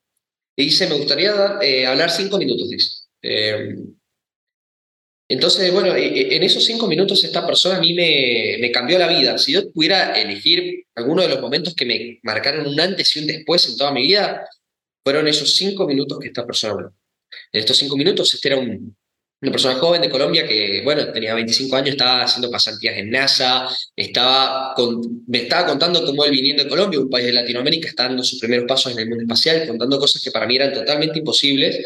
y 0.55 0.65
dice, 0.65 0.87
me 0.87 0.95
gustaría 0.95 1.59
eh, 1.61 1.85
hablar 1.85 2.09
cinco 2.09 2.37
minutos, 2.39 2.69
dice. 2.69 3.05
Eh, 3.21 3.75
entonces, 5.29 5.71
bueno, 5.71 5.93
en 5.95 6.43
esos 6.43 6.65
cinco 6.65 6.87
minutos 6.87 7.23
esta 7.23 7.45
persona 7.45 7.77
a 7.77 7.81
mí 7.81 7.93
me, 7.93 8.57
me, 8.59 8.71
cambió 8.71 8.97
la 8.97 9.07
vida. 9.07 9.37
Si 9.37 9.51
yo 9.51 9.71
pudiera 9.71 10.19
elegir 10.19 10.85
alguno 10.95 11.21
de 11.21 11.27
los 11.27 11.41
momentos 11.41 11.75
que 11.75 11.85
me 11.85 12.19
marcaron 12.23 12.65
un 12.65 12.79
antes 12.79 13.15
y 13.15 13.19
un 13.19 13.27
después 13.27 13.67
en 13.67 13.77
toda 13.77 13.91
mi 13.91 14.03
vida, 14.03 14.47
fueron 15.03 15.27
esos 15.27 15.55
cinco 15.55 15.85
minutos 15.85 16.17
que 16.19 16.27
esta 16.27 16.45
persona 16.45 16.73
habló. 16.73 16.93
En 17.51 17.59
estos 17.59 17.77
cinco 17.77 17.97
minutos, 17.97 18.33
este 18.33 18.47
era 18.47 18.57
un, 18.57 18.95
una 19.39 19.51
persona 19.51 19.75
joven 19.75 20.01
de 20.01 20.09
Colombia 20.09 20.47
que, 20.47 20.81
bueno, 20.83 21.11
tenía 21.11 21.35
25 21.35 21.75
años, 21.75 21.89
estaba 21.91 22.23
haciendo 22.23 22.49
pasantías 22.49 22.97
en 22.97 23.11
NASA, 23.11 23.67
estaba 23.95 24.73
me 25.27 25.43
estaba 25.43 25.67
contando 25.67 26.03
cómo 26.03 26.25
él 26.25 26.31
viniendo 26.31 26.63
de 26.63 26.69
Colombia, 26.69 26.99
un 26.99 27.09
país 27.09 27.27
de 27.27 27.33
Latinoamérica, 27.33 27.87
está 27.87 28.03
dando 28.03 28.23
sus 28.23 28.39
primeros 28.39 28.65
pasos 28.67 28.93
en 28.93 28.99
el 28.99 29.09
mundo 29.09 29.23
espacial, 29.23 29.67
contando 29.67 29.99
cosas 29.99 30.23
que 30.23 30.31
para 30.31 30.47
mí 30.47 30.55
eran 30.55 30.73
totalmente 30.73 31.19
imposibles. 31.19 31.79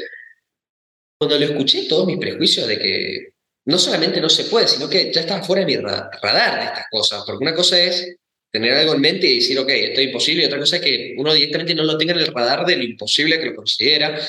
Cuando 1.17 1.37
lo 1.37 1.45
escuché, 1.45 1.83
todos 1.87 2.07
mis 2.07 2.17
prejuicios 2.17 2.67
de 2.67 2.79
que 2.79 3.33
no 3.65 3.77
solamente 3.77 4.21
no 4.21 4.29
se 4.29 4.45
puede, 4.45 4.67
sino 4.67 4.89
que 4.89 5.11
ya 5.13 5.21
estaba 5.21 5.43
fuera 5.43 5.65
de 5.65 5.65
mi 5.65 5.75
radar 5.75 6.59
de 6.59 6.65
estas 6.65 6.85
cosas, 6.89 7.23
porque 7.25 7.43
una 7.43 7.53
cosa 7.53 7.79
es 7.79 8.15
tener 8.49 8.73
algo 8.73 8.95
en 8.95 9.01
mente 9.01 9.27
y 9.27 9.35
decir, 9.35 9.59
ok, 9.59 9.69
esto 9.69 9.99
es 9.99 10.07
imposible, 10.07 10.43
y 10.43 10.45
otra 10.45 10.59
cosa 10.59 10.77
es 10.77 10.81
que 10.81 11.15
uno 11.17 11.33
directamente 11.33 11.75
no 11.75 11.83
lo 11.83 11.97
tenga 11.97 12.13
en 12.13 12.19
el 12.19 12.27
radar 12.27 12.65
de 12.65 12.77
lo 12.77 12.83
imposible 12.83 13.39
que 13.39 13.47
lo 13.47 13.55
considera. 13.55 14.19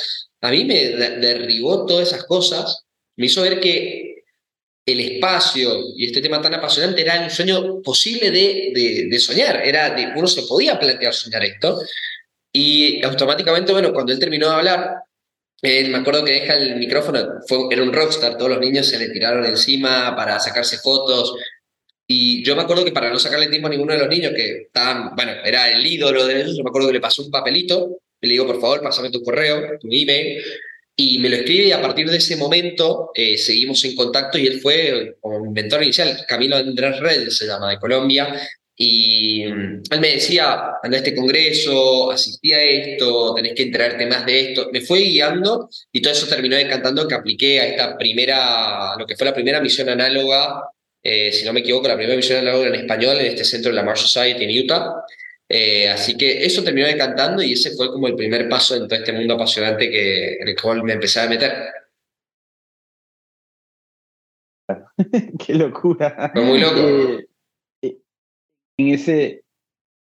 A 0.41 0.51
mí 0.51 0.65
me 0.65 0.91
derribó 0.91 1.87
todas 1.87 2.09
esas 2.09 2.25
cosas 2.25 2.82
me 3.17 3.27
hizo 3.27 3.43
ver 3.43 3.61
que 3.61 4.25
el 4.85 5.01
espacio 5.01 5.81
y 5.97 6.07
este 6.07 6.21
tema 6.21 6.43
tan 6.43 6.55
apasionante 6.55 7.03
era 7.03 7.21
un 7.21 7.31
sueño 7.31 7.81
posible 7.83 8.31
de, 8.31 9.09
de, 9.09 9.19
soñar, 9.21 9.63
era 9.65 9.91
de, 9.91 10.09
uno 10.17 10.27
se 10.27 10.43
podía 10.43 10.79
plantear 10.79 11.15
soñar 11.15 11.45
esto. 11.45 11.81
Y 12.53 13.03
automáticamente, 13.05 13.73
bueno, 13.73 13.93
cuando 13.93 14.13
él 14.13 14.19
terminó 14.19 14.49
de 14.49 14.55
hablar, 14.55 14.97
él, 15.63 15.91
me 15.91 15.99
acuerdo 15.99 16.25
que 16.25 16.33
deja 16.33 16.55
el 16.55 16.77
micrófono, 16.77 17.21
fue, 17.47 17.59
era 17.71 17.83
un 17.83 17.93
rockstar, 17.93 18.37
todos 18.37 18.51
los 18.51 18.61
niños 18.61 18.89
se 18.89 18.99
le 18.99 19.09
tiraron 19.11 19.47
encima 19.47 20.15
para 20.17 20.41
sacarse 20.41 20.79
fotos. 20.79 21.35
Y 22.07 22.45
yo 22.45 22.57
me 22.57 22.63
acuerdo 22.63 22.85
que 22.85 22.93
para 22.93 23.11
no 23.11 23.19
sacarle 23.19 23.47
tiempo 23.47 23.69
a 23.69 23.71
ninguno 23.71 23.93
de 23.93 24.01
los 24.01 24.09
niños 24.09 24.33
que 24.35 24.63
estaban, 24.63 25.15
bueno, 25.15 25.33
era 25.45 25.71
el 25.71 25.87
ídolo 25.87 26.27
de 26.27 26.41
ellos, 26.41 26.57
yo 26.57 26.65
me 26.65 26.69
acuerdo 26.69 26.89
que 26.89 26.95
le 26.95 27.01
pasó 27.01 27.23
un 27.23 27.31
papelito, 27.31 28.01
y 28.21 28.27
le 28.27 28.33
digo, 28.33 28.47
por 28.47 28.61
favor, 28.61 28.83
pásame 28.83 29.11
tu 29.11 29.23
correo, 29.23 29.79
tu 29.81 29.89
email, 29.91 30.43
y 30.97 31.19
me 31.19 31.29
lo 31.29 31.37
escribe 31.37 31.67
y 31.67 31.73
a 31.73 31.81
partir 31.81 32.09
de 32.09 32.19
ese 32.19 32.37
momento 32.37 33.11
eh, 33.15 33.39
seguimos 33.39 33.85
en 33.85 33.97
contacto 33.97 34.39
y 34.39 34.47
él 34.47 34.61
fue 34.61 35.17
como 35.21 35.45
inventor 35.47 35.83
inicial, 35.83 36.25
Camilo 36.29 36.57
Andrés 36.57 37.01
Red 37.01 37.29
se 37.29 37.47
llama, 37.47 37.71
de 37.71 37.79
Colombia, 37.79 38.39
y 38.77 39.45
mm, 39.47 39.83
él 39.91 40.01
me 40.01 40.09
decía, 40.15 40.73
anda 40.83 40.97
a 40.97 41.01
este 41.01 41.15
congreso, 41.15 42.11
asistí 42.11 42.53
a 42.53 42.63
esto, 42.63 43.35
tenés 43.35 43.55
que 43.55 43.65
enterarte 43.65 44.07
más 44.07 44.25
de 44.27 44.51
esto. 44.51 44.71
Me 44.73 44.81
fue 44.81 45.01
guiando 45.01 45.69
y 45.93 46.01
todo 46.01 46.13
eso 46.13 46.27
terminó 46.27 46.57
decantando 46.57 47.07
que 47.07 47.15
apliqué 47.15 47.61
a 47.61 47.67
esta 47.67 47.99
primera, 47.99 48.97
lo 48.99 49.07
que 49.07 49.17
fue 49.17 49.27
la 49.27 49.35
primera 49.35 49.61
misión 49.61 49.89
análoga, 49.89 50.69
eh, 51.03 51.33
si 51.33 51.45
no 51.45 51.53
me 51.53 51.61
equivoco, 51.61 51.89
la 51.89 51.97
primera 51.97 52.17
misión 52.17 52.39
análoga 52.41 52.69
en 52.69 52.75
español 52.75 53.19
en 53.19 53.27
este 53.27 53.45
centro 53.45 53.71
de 53.71 53.77
la 53.77 53.83
Mars 53.83 54.01
Society 54.01 54.45
en 54.45 54.65
Utah. 54.65 54.95
Eh, 55.49 55.89
así 55.89 56.17
que 56.17 56.45
eso 56.45 56.65
terminó 56.65 56.87
decantando 56.87 57.43
y 57.43 57.53
ese 57.53 57.77
fue 57.77 57.89
como 57.91 58.07
el 58.07 58.17
primer 58.17 58.49
paso 58.49 58.75
en 58.75 58.89
todo 58.89 58.99
este 58.99 59.13
mundo 59.13 59.35
apasionante 59.35 59.91
que, 59.91 60.35
en 60.37 60.49
el 60.49 60.57
cual 60.61 60.83
me 60.83 60.95
empecé 60.95 61.21
a 61.21 61.29
meter. 61.29 61.53
Qué 65.47 65.55
locura. 65.55 66.31
Fue 66.33 66.43
muy 66.43 66.59
loco. 66.59 66.79
Eh, 66.79 67.29
eh, 67.83 67.99
en, 68.79 68.89
ese, 68.89 69.45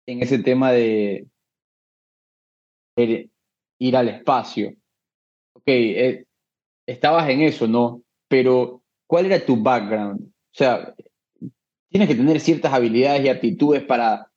en 0.06 0.22
ese 0.22 0.38
tema 0.38 0.72
de 0.72 1.26
ir 3.78 3.96
al 3.96 4.08
espacio, 4.08 4.74
ok, 5.54 5.68
estabas 6.86 7.28
en 7.30 7.40
eso, 7.40 7.66
¿no? 7.66 8.02
Pero, 8.28 8.82
¿cuál 9.08 9.26
era 9.26 9.44
tu 9.44 9.56
background? 9.56 10.28
O 10.28 10.54
sea, 10.54 10.94
tienes 11.90 12.08
que 12.08 12.14
tener 12.14 12.40
ciertas 12.40 12.72
habilidades 12.72 13.24
y 13.24 13.28
aptitudes 13.28 13.82
para 13.84 14.31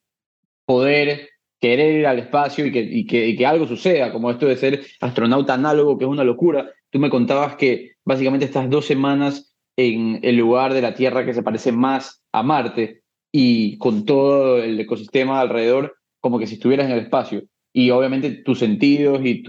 poder 0.65 1.30
querer 1.60 1.99
ir 1.99 2.08
al 2.08 2.19
espacio 2.19 2.65
y 2.65 3.06
que, 3.08 3.45
algo 3.45 3.67
suceda, 3.67 4.12
como 4.12 4.30
esto 4.30 4.45
de 4.45 4.58
ser 4.58 4.86
astronauta 5.01 5.54
análogo, 5.54 5.97
que 5.97 6.06
es 6.06 6.10
una 6.10 6.23
locura. 6.23 6.71
Tú 6.91 6.99
me 6.99 7.10
contabas 7.10 7.56
que 7.56 7.93
básicamente 8.04 8.45
estás 8.45 8.69
dos 8.69 8.86
semanas 8.86 9.56
en 9.78 10.19
el 10.23 10.38
lugar 10.38 10.73
de 10.73 10.82
la 10.82 10.93
Tierra 10.93 11.25
que 11.25 11.34
se 11.34 11.43
parece 11.43 11.71
más 11.71 12.21
a 12.32 12.43
Marte 12.43 13.01
y 13.32 13.78
con 13.78 14.06
todo 14.06 14.62
el 14.63 14.80
ecosistema 14.80 15.41
alrededor, 15.41 15.97
como 16.21 16.39
que 16.39 16.47
si 16.47 16.56
estuvieras 16.56 16.86
en 16.86 16.93
el 16.93 16.99
espacio. 16.99 17.43
Y 17.73 17.89
obviamente 17.89 18.32
tus 18.32 18.60
sentidos 18.60 19.21
y 19.25 19.43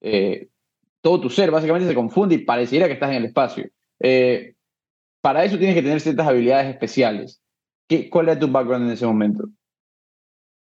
eh, 0.00 0.48
todo 1.00 1.20
tu 1.20 1.30
ser 1.30 1.50
básicamente 1.50 1.88
se 1.88 1.94
confunde 1.94 2.34
y 2.36 2.38
pareciera 2.38 2.86
que 2.86 2.94
estás 2.94 3.10
en 3.10 3.16
el 3.16 3.26
espacio. 3.26 3.68
Eh, 4.00 4.54
para 5.20 5.44
eso 5.44 5.58
tienes 5.58 5.76
que 5.76 5.82
tener 5.82 6.00
ciertas 6.00 6.26
habilidades 6.26 6.70
especiales. 6.70 7.40
¿Qué, 7.88 8.10
¿Cuál 8.10 8.28
era 8.28 8.38
tu 8.38 8.48
background 8.48 8.86
en 8.86 8.92
ese 8.92 9.06
momento? 9.06 9.48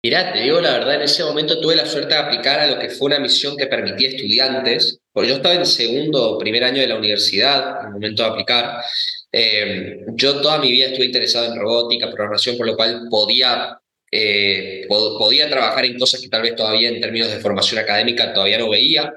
Mirá, 0.01 0.31
te 0.31 0.39
digo 0.43 0.61
la 0.61 0.71
verdad, 0.71 0.95
en 0.95 1.01
ese 1.01 1.25
momento 1.25 1.59
tuve 1.59 1.75
la 1.75 1.85
suerte 1.85 2.13
de 2.13 2.21
aplicar 2.21 2.57
a 2.61 2.67
lo 2.67 2.79
que 2.79 2.89
fue 2.89 3.07
una 3.07 3.19
misión 3.19 3.57
que 3.57 3.67
permitía 3.67 4.07
estudiantes, 4.09 5.01
porque 5.11 5.29
yo 5.29 5.35
estaba 5.35 5.55
en 5.55 5.65
segundo 5.65 6.31
o 6.31 6.39
primer 6.39 6.63
año 6.63 6.79
de 6.79 6.87
la 6.87 6.95
universidad, 6.95 7.81
en 7.81 7.87
el 7.87 7.93
momento 7.93 8.23
de 8.23 8.29
aplicar. 8.29 8.81
Eh, 9.29 9.99
yo 10.13 10.39
toda 10.41 10.57
mi 10.59 10.71
vida 10.71 10.87
estuve 10.87 11.07
interesado 11.07 11.51
en 11.51 11.59
robótica, 11.59 12.07
programación, 12.07 12.57
por 12.57 12.67
lo 12.67 12.77
cual 12.77 13.07
podía, 13.09 13.77
eh, 14.09 14.87
podía 14.87 15.49
trabajar 15.49 15.83
en 15.83 15.99
cosas 15.99 16.21
que 16.21 16.29
tal 16.29 16.43
vez 16.43 16.55
todavía 16.55 16.87
en 16.89 17.01
términos 17.01 17.29
de 17.29 17.41
formación 17.41 17.79
académica 17.79 18.31
todavía 18.31 18.57
no 18.57 18.69
veía. 18.69 19.13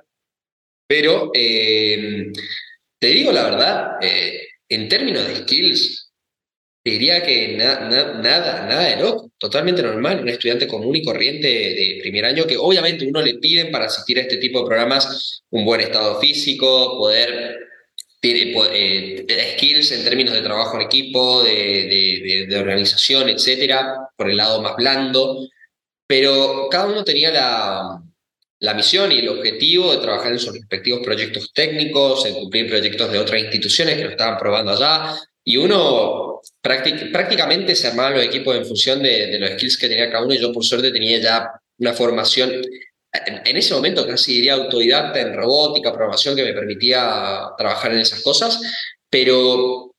Pero 0.88 1.30
eh, 1.32 2.32
te 2.98 3.06
digo 3.06 3.30
la 3.30 3.44
verdad, 3.44 3.90
en 4.68 4.88
términos 4.88 5.28
de 5.28 5.36
skills, 5.36 6.01
diría 6.84 7.22
que 7.22 7.56
nada, 7.56 8.18
nada 8.18 8.88
de 8.88 8.96
loco, 8.96 9.30
totalmente 9.38 9.82
normal, 9.82 10.20
un 10.20 10.28
estudiante 10.28 10.66
común 10.66 10.96
y 10.96 11.04
corriente 11.04 11.46
de, 11.46 11.98
primer 12.02 12.24
año 12.24 12.44
que 12.44 12.56
obviamente 12.56 13.06
uno 13.06 13.22
le 13.22 13.34
piden 13.34 13.70
para 13.70 13.86
asistir 13.86 14.18
a 14.18 14.22
este 14.22 14.38
tipo 14.38 14.60
de 14.60 14.66
programas 14.66 15.42
un 15.50 15.64
buen 15.64 15.80
estado 15.80 16.18
físico, 16.20 16.98
poder 16.98 17.58
tiene 18.20 18.54
eh, 18.72 19.54
skills 19.56 19.90
en 19.92 20.04
términos 20.04 20.32
de 20.32 20.42
trabajo 20.42 20.76
en 20.76 20.82
equipo, 20.82 21.42
de, 21.42 22.46
de, 22.48 22.56
organización, 22.56 23.28
etcétera, 23.28 23.96
por 24.16 24.30
el 24.30 24.36
lado 24.36 24.62
más 24.62 24.76
blando, 24.76 25.48
pero 26.06 26.68
cada 26.70 26.86
uno 26.86 27.02
tenía 27.02 27.32
la, 27.32 28.00
la 28.60 28.74
misión 28.74 29.10
y 29.10 29.18
el 29.18 29.28
objetivo 29.28 29.90
de 29.90 29.98
trabajar 29.98 30.30
en 30.30 30.38
sus 30.38 30.52
respectivos 30.52 31.00
proyectos 31.04 31.52
técnicos, 31.52 32.24
en 32.24 32.34
cumplir 32.34 32.68
proyectos 32.68 33.10
de 33.10 33.18
otras 33.18 33.42
instituciones 33.42 33.96
que 33.96 34.04
lo 34.04 34.10
estaban 34.10 34.38
probando 34.38 34.70
allá, 34.70 35.16
y 35.44 35.56
uno 35.56 36.40
prácticamente 36.60 37.74
se 37.74 37.88
armaba 37.88 38.10
los 38.10 38.24
equipos 38.24 38.56
en 38.56 38.66
función 38.66 39.02
de, 39.02 39.38
los 39.38 39.50
skills 39.52 39.76
que 39.76 39.88
tenía 39.88 40.10
cada 40.10 40.24
uno. 40.24 40.34
Y 40.34 40.38
yo 40.38 40.52
por 40.52 40.64
suerte 40.64 40.90
tenía 40.90 41.18
ya 41.18 41.50
una 41.78 41.92
formación, 41.92 42.62
en, 43.12 43.56
ese 43.56 43.74
momento 43.74 44.06
casi 44.06 44.34
diría 44.34 44.54
autodidacta 44.54 45.20
en 45.20 45.34
robótica, 45.34 45.92
programación 45.92 46.36
que 46.36 46.44
me 46.44 46.52
permitía 46.52 47.50
trabajar 47.58 47.92
en 47.92 48.00
esas 48.00 48.22
cosas, 48.22 48.60
pero 49.10 49.94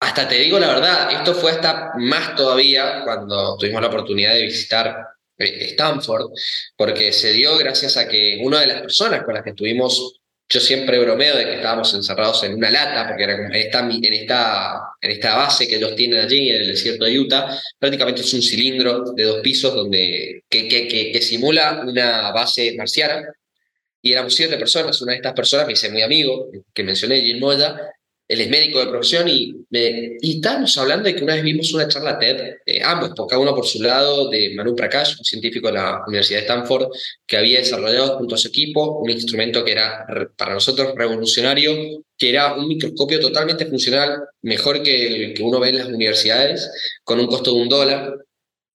hasta 0.00 0.28
te 0.28 0.36
digo 0.36 0.58
la 0.58 0.68
verdad, 0.68 1.12
esto 1.12 1.34
fue 1.34 1.50
hasta 1.52 1.92
más 1.96 2.36
todavía 2.36 3.02
cuando 3.04 3.56
tuvimos 3.56 3.80
la 3.80 3.88
oportunidad 3.88 4.34
de 4.34 4.42
visitar 4.42 5.06
eh, 5.38 5.66
Stanford, 5.70 6.30
porque 6.76 7.12
se 7.12 7.32
dio 7.32 7.56
gracias 7.58 7.96
a 7.96 8.06
que 8.08 8.40
una 8.42 8.60
de 8.60 8.66
las 8.68 8.80
personas 8.82 9.24
con 9.24 9.34
las 9.34 9.42
que 9.42 9.50
estuvimos 9.50 10.20
yo 10.48 10.60
siempre 10.60 10.98
bromeo 10.98 11.36
de 11.36 11.44
que 11.44 11.54
estábamos 11.54 11.92
encerrados 11.94 12.42
en 12.44 12.54
una 12.54 12.70
lata, 12.70 13.08
porque 13.08 13.24
era 13.24 13.34
en, 13.34 13.54
esta, 13.54 13.80
en, 13.80 15.10
esta, 15.10 15.36
base 15.36 15.66
que 15.66 15.76
ellos 15.76 15.96
tienen 15.96 16.20
allí, 16.20 16.50
en 16.50 16.62
el 16.62 16.68
desierto 16.68 17.04
de 17.04 17.18
Utah, 17.18 17.58
prácticamente 17.78 18.20
es 18.20 18.34
un 18.34 18.42
cilindro 18.42 19.12
de 19.12 19.24
dos 19.24 19.40
pisos 19.40 19.74
donde, 19.74 20.42
que, 20.48 20.68
que, 20.68 20.86
que, 20.86 21.22
simula 21.22 21.82
una 21.86 22.30
base 22.30 22.74
marciana. 22.76 23.22
Y 24.02 24.12
éramos 24.12 24.34
siete 24.34 24.58
personas, 24.58 25.00
una 25.00 25.12
de 25.12 25.16
estas 25.16 25.32
personas 25.32 25.66
me 25.66 25.72
hice 25.72 25.90
muy 25.90 26.02
amigo, 26.02 26.50
que 26.74 26.82
mencioné, 26.82 27.22
Jim 27.22 27.40
Moya, 27.40 27.74
él 28.26 28.40
es 28.40 28.48
médico 28.48 28.80
de 28.80 28.86
profesión 28.86 29.28
y, 29.28 29.54
me, 29.70 30.16
estábamos 30.20 30.76
hablando 30.78 31.04
de 31.04 31.14
que 31.14 31.24
una 31.24 31.34
vez 31.34 31.42
vimos 31.42 31.72
una 31.74 31.88
charla 31.88 32.18
TED, 32.18 32.56
eh, 32.64 32.80
ambos, 32.82 33.10
cada 33.28 33.40
uno 33.40 33.54
por 33.54 33.66
su 33.66 33.82
lado, 33.82 34.30
de 34.30 34.54
Manu 34.54 34.74
Prakash, 34.74 35.18
un 35.18 35.24
científico 35.24 35.66
de 35.68 35.74
la 35.74 36.02
Universidad 36.06 36.38
de 36.38 36.46
Stanford, 36.46 36.88
que 37.26 37.36
había 37.36 37.58
desarrollado 37.58 38.16
junto 38.18 38.34
a 38.34 38.38
su 38.38 38.48
equipo 38.48 38.98
un 38.98 39.10
instrumento 39.10 39.64
que 39.64 39.72
era 39.72 40.06
para 40.36 40.54
nosotros 40.54 40.94
revolucionario, 40.96 42.02
que 42.16 42.30
era 42.30 42.54
un 42.54 42.68
microscopio 42.68 43.20
totalmente 43.20 43.66
funcional, 43.66 44.22
mejor 44.42 44.82
que 44.82 45.06
el 45.06 45.34
que 45.34 45.42
uno 45.42 45.60
ve 45.60 45.68
en 45.70 45.78
las 45.78 45.88
universidades, 45.88 46.70
con 47.02 47.20
un 47.20 47.26
costo 47.26 47.54
de 47.54 47.60
un 47.60 47.68
dólar. 47.68 48.14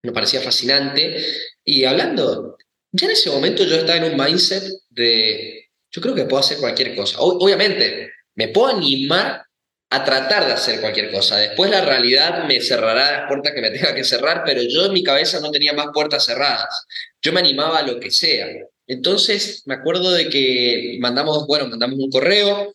Me 0.03 0.11
parecía 0.11 0.41
fascinante. 0.41 1.23
Y 1.63 1.85
hablando, 1.85 2.57
ya 2.91 3.05
en 3.07 3.11
ese 3.13 3.29
momento 3.29 3.63
yo 3.63 3.75
estaba 3.75 4.05
en 4.05 4.13
un 4.13 4.17
mindset 4.17 4.63
de, 4.89 5.67
yo 5.91 6.01
creo 6.01 6.15
que 6.15 6.25
puedo 6.25 6.39
hacer 6.39 6.57
cualquier 6.57 6.95
cosa. 6.95 7.17
obviamente, 7.19 8.11
me 8.37 8.47
puedo 8.47 8.67
animar 8.77 9.43
a 9.89 10.03
tratar 10.03 10.45
de 10.45 10.53
hacer 10.53 10.79
cualquier 10.79 11.11
cosa. 11.11 11.37
Después 11.37 11.71
la 11.71 11.83
realidad 11.83 12.45
me 12.45 12.61
cerrará 12.61 13.11
las 13.11 13.27
puertas 13.27 13.53
que 13.53 13.61
me 13.61 13.71
tenga 13.71 13.93
que 13.93 14.03
cerrar, 14.03 14.43
pero 14.45 14.61
yo 14.61 14.85
en 14.85 14.93
mi 14.93 15.03
cabeza 15.03 15.39
no 15.39 15.51
tenía 15.51 15.73
más 15.73 15.87
puertas 15.93 16.25
cerradas. 16.25 16.85
Yo 17.21 17.33
me 17.33 17.39
animaba 17.39 17.79
a 17.79 17.83
lo 17.83 17.99
que 17.99 18.11
sea. 18.11 18.47
Entonces 18.85 19.63
me 19.65 19.75
acuerdo 19.75 20.11
de 20.11 20.29
que 20.29 20.97
mandamos, 20.99 21.45
bueno, 21.47 21.67
mandamos 21.67 21.99
un 21.99 22.09
correo. 22.09 22.73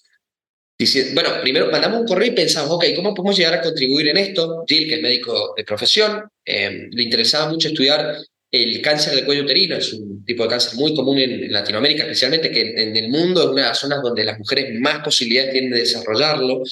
Bueno, 1.14 1.30
primero 1.42 1.70
mandamos 1.70 2.00
un 2.00 2.06
correo 2.06 2.26
y 2.26 2.34
pensamos, 2.34 2.72
ok, 2.72 2.86
¿cómo 2.96 3.14
podemos 3.14 3.36
llegar 3.36 3.54
a 3.54 3.60
contribuir 3.60 4.08
en 4.08 4.16
esto? 4.16 4.64
Jill, 4.66 4.88
que 4.88 4.96
es 4.96 5.02
médico 5.02 5.54
de 5.56 5.62
profesión, 5.62 6.28
eh, 6.44 6.88
le 6.90 7.02
interesaba 7.04 7.48
mucho 7.48 7.68
estudiar 7.68 8.18
el 8.52 8.82
cáncer 8.82 9.14
del 9.14 9.24
cuello 9.24 9.44
uterino 9.44 9.76
es 9.76 9.94
un 9.94 10.24
tipo 10.26 10.42
de 10.42 10.50
cáncer 10.50 10.74
muy 10.74 10.94
común 10.94 11.18
en, 11.18 11.50
Latinoamérica, 11.50 12.02
especialmente 12.02 12.50
que 12.50 12.60
en, 12.60 12.94
el 12.94 13.08
mundo 13.08 13.42
es 13.42 13.48
una 13.48 13.62
de 13.62 13.68
las 13.68 13.78
zonas 13.78 14.02
donde 14.02 14.24
las 14.24 14.38
mujeres 14.38 14.78
más 14.78 15.02
posibilidades 15.02 15.52
tienen 15.52 15.70
de 15.70 15.80
desarrollarlo. 15.80 16.62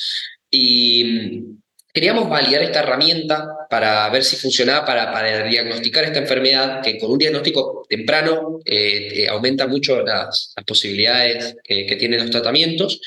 Y 0.51 1.05
mm, 1.05 1.63
queríamos 1.95 2.29
validar 2.29 2.63
esta 2.63 2.81
herramienta 2.81 3.49
para 3.71 4.11
ver 4.11 4.23
si 4.25 4.37
funcionaba 4.37 4.85
para, 4.85 5.49
diagnosticar 5.49 6.05
esta 6.05 6.19
enfermedad, 6.19 6.83
que 6.83 6.99
con 6.99 7.13
un 7.13 7.19
diagnóstico 7.19 7.87
temprano 7.89 8.61
eh, 8.67 9.27
aumenta 9.31 9.67
mucho 9.67 10.03
las, 10.03 10.53
posibilidades 10.67 11.57
que, 11.65 11.87
que 11.87 11.97
tienen 11.97 12.21
los 12.21 12.31
tratamientos. 12.31 13.01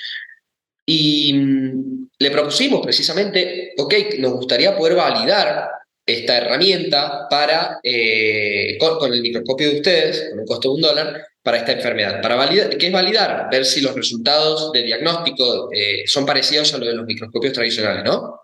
Y 0.83 1.31
mm, 1.31 2.07
le 2.17 2.31
propusimos 2.31 2.81
precisamente, 2.81 3.73
ok, 3.77 3.93
nos 4.17 4.33
gustaría 4.33 4.75
poder 4.75 4.95
validar 4.95 5.69
esta 6.05 6.37
herramienta 6.37 7.27
para, 7.29 7.79
eh, 7.81 8.77
con, 8.77 9.13
el 9.13 9.21
microscopio 9.21 9.69
de 9.69 9.75
ustedes, 9.77 10.29
con 10.29 10.39
un 10.39 10.45
costo 10.45 10.69
de 10.69 10.75
un 10.75 10.81
dólar, 10.81 11.27
para 11.41 11.57
esta 11.57 11.73
enfermedad. 11.73 12.21
Para 12.21 12.35
validar, 12.35 12.77
¿Qué 12.77 12.87
es 12.87 12.91
validar? 12.91 13.47
Ver 13.51 13.65
si 13.65 13.81
los 13.81 13.95
resultados 13.95 14.71
de 14.71 14.83
diagnóstico 14.83 15.69
eh, 15.73 16.03
son 16.05 16.25
parecidos 16.25 16.73
a 16.73 16.77
los 16.77 16.87
de 16.87 16.95
los 16.95 17.05
microscopios 17.05 17.53
tradicionales, 17.53 18.03
¿no? 18.03 18.41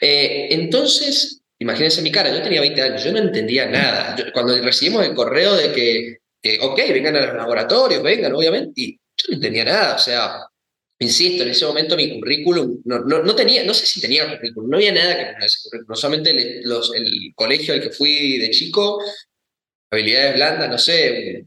Eh, 0.00 0.48
entonces, 0.50 1.42
imagínense 1.58 2.02
mi 2.02 2.10
cara, 2.10 2.32
yo 2.32 2.42
tenía 2.42 2.60
20 2.60 2.82
años, 2.82 3.04
yo 3.04 3.12
no 3.12 3.18
entendía 3.18 3.66
nada. 3.66 4.16
cuando 4.32 4.56
recibimos 4.60 5.04
el 5.04 5.14
correo 5.14 5.54
de 5.56 5.72
que, 5.72 6.58
ok, 6.60 6.78
vengan 6.92 7.16
a 7.16 7.26
los 7.26 7.36
laboratorios, 7.36 8.02
vengan, 8.02 8.34
obviamente, 8.34 8.72
y 8.76 8.92
yo 8.92 9.26
no 9.28 9.34
entendía 9.34 9.64
nada, 9.64 9.96
o 9.96 9.98
sea, 9.98 10.40
insisto, 10.98 11.42
en 11.42 11.50
ese 11.50 11.66
momento 11.66 11.96
mi 11.96 12.18
currículum, 12.18 12.80
no, 12.84 13.00
no, 13.00 13.34
tenía, 13.34 13.64
no 13.64 13.74
sé 13.74 13.86
si 13.86 14.00
tenía 14.00 14.36
currículum, 14.36 14.70
no 14.70 14.76
había 14.76 14.92
nada 14.92 15.16
que 15.16 15.24
poner 15.32 15.44
ese 15.44 15.68
currículum, 15.68 15.96
solamente 15.96 16.30
el, 16.30 16.38
el 16.38 17.32
colegio 17.34 17.74
al 17.74 17.82
que 17.82 17.90
fui 17.90 18.38
de 18.38 18.50
chico, 18.50 18.98
habilidades 19.90 20.34
blandas, 20.34 20.70
no 20.70 20.78
sé, 20.78 21.46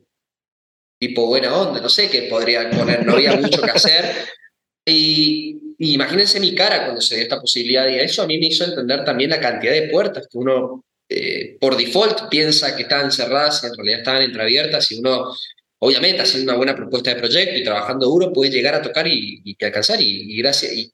tipo 1.00 1.26
buena 1.28 1.56
onda, 1.56 1.82
no 1.82 1.90
sé 1.90 2.10
qué 2.10 2.24
podría 2.24 2.70
poner, 2.70 3.06
no 3.06 3.14
había 3.14 3.36
mucho 3.36 3.62
que 3.62 3.72
hacer. 3.72 4.06
Y, 4.86 5.76
imagínense 5.80 6.40
mi 6.40 6.54
cara 6.54 6.84
cuando 6.84 7.02
se 7.02 7.16
dio 7.16 7.24
esta 7.24 7.40
posibilidad 7.40 7.88
y 7.88 8.00
eso 8.00 8.22
a 8.22 8.28
mí 8.28 8.38
me 8.38 8.48
hizo 8.48 8.66
entender 8.66 9.06
también 9.06 9.30
la 9.30 9.40
cantidad 9.40 9.72
de 9.72 9.88
puertas 9.88 10.28
que 10.30 10.38
uno 10.38 10.84
eh, 11.08 11.58
por 11.60 11.78
default 11.78 12.28
piensa 12.30 12.76
que 12.76 12.84
estaban 12.84 13.12
cerradas 13.12 13.64
y 13.64 13.68
en 13.68 13.76
realidad 13.76 14.00
estaban 14.00 14.22
entreabiertas 14.24 14.92
y 14.92 15.00
uno 15.00 15.34
obviamente 15.80 16.22
haciendo 16.22 16.52
una 16.52 16.58
buena 16.58 16.76
propuesta 16.76 17.14
de 17.14 17.20
proyecto 17.20 17.58
y 17.58 17.64
trabajando 17.64 18.08
duro 18.08 18.32
puede 18.32 18.52
llegar 18.52 18.76
a 18.76 18.82
tocar 18.82 19.08
y, 19.08 19.56
alcanzar 19.62 20.00
y, 20.02 20.38
gracias 20.38 20.74
y 20.74 20.92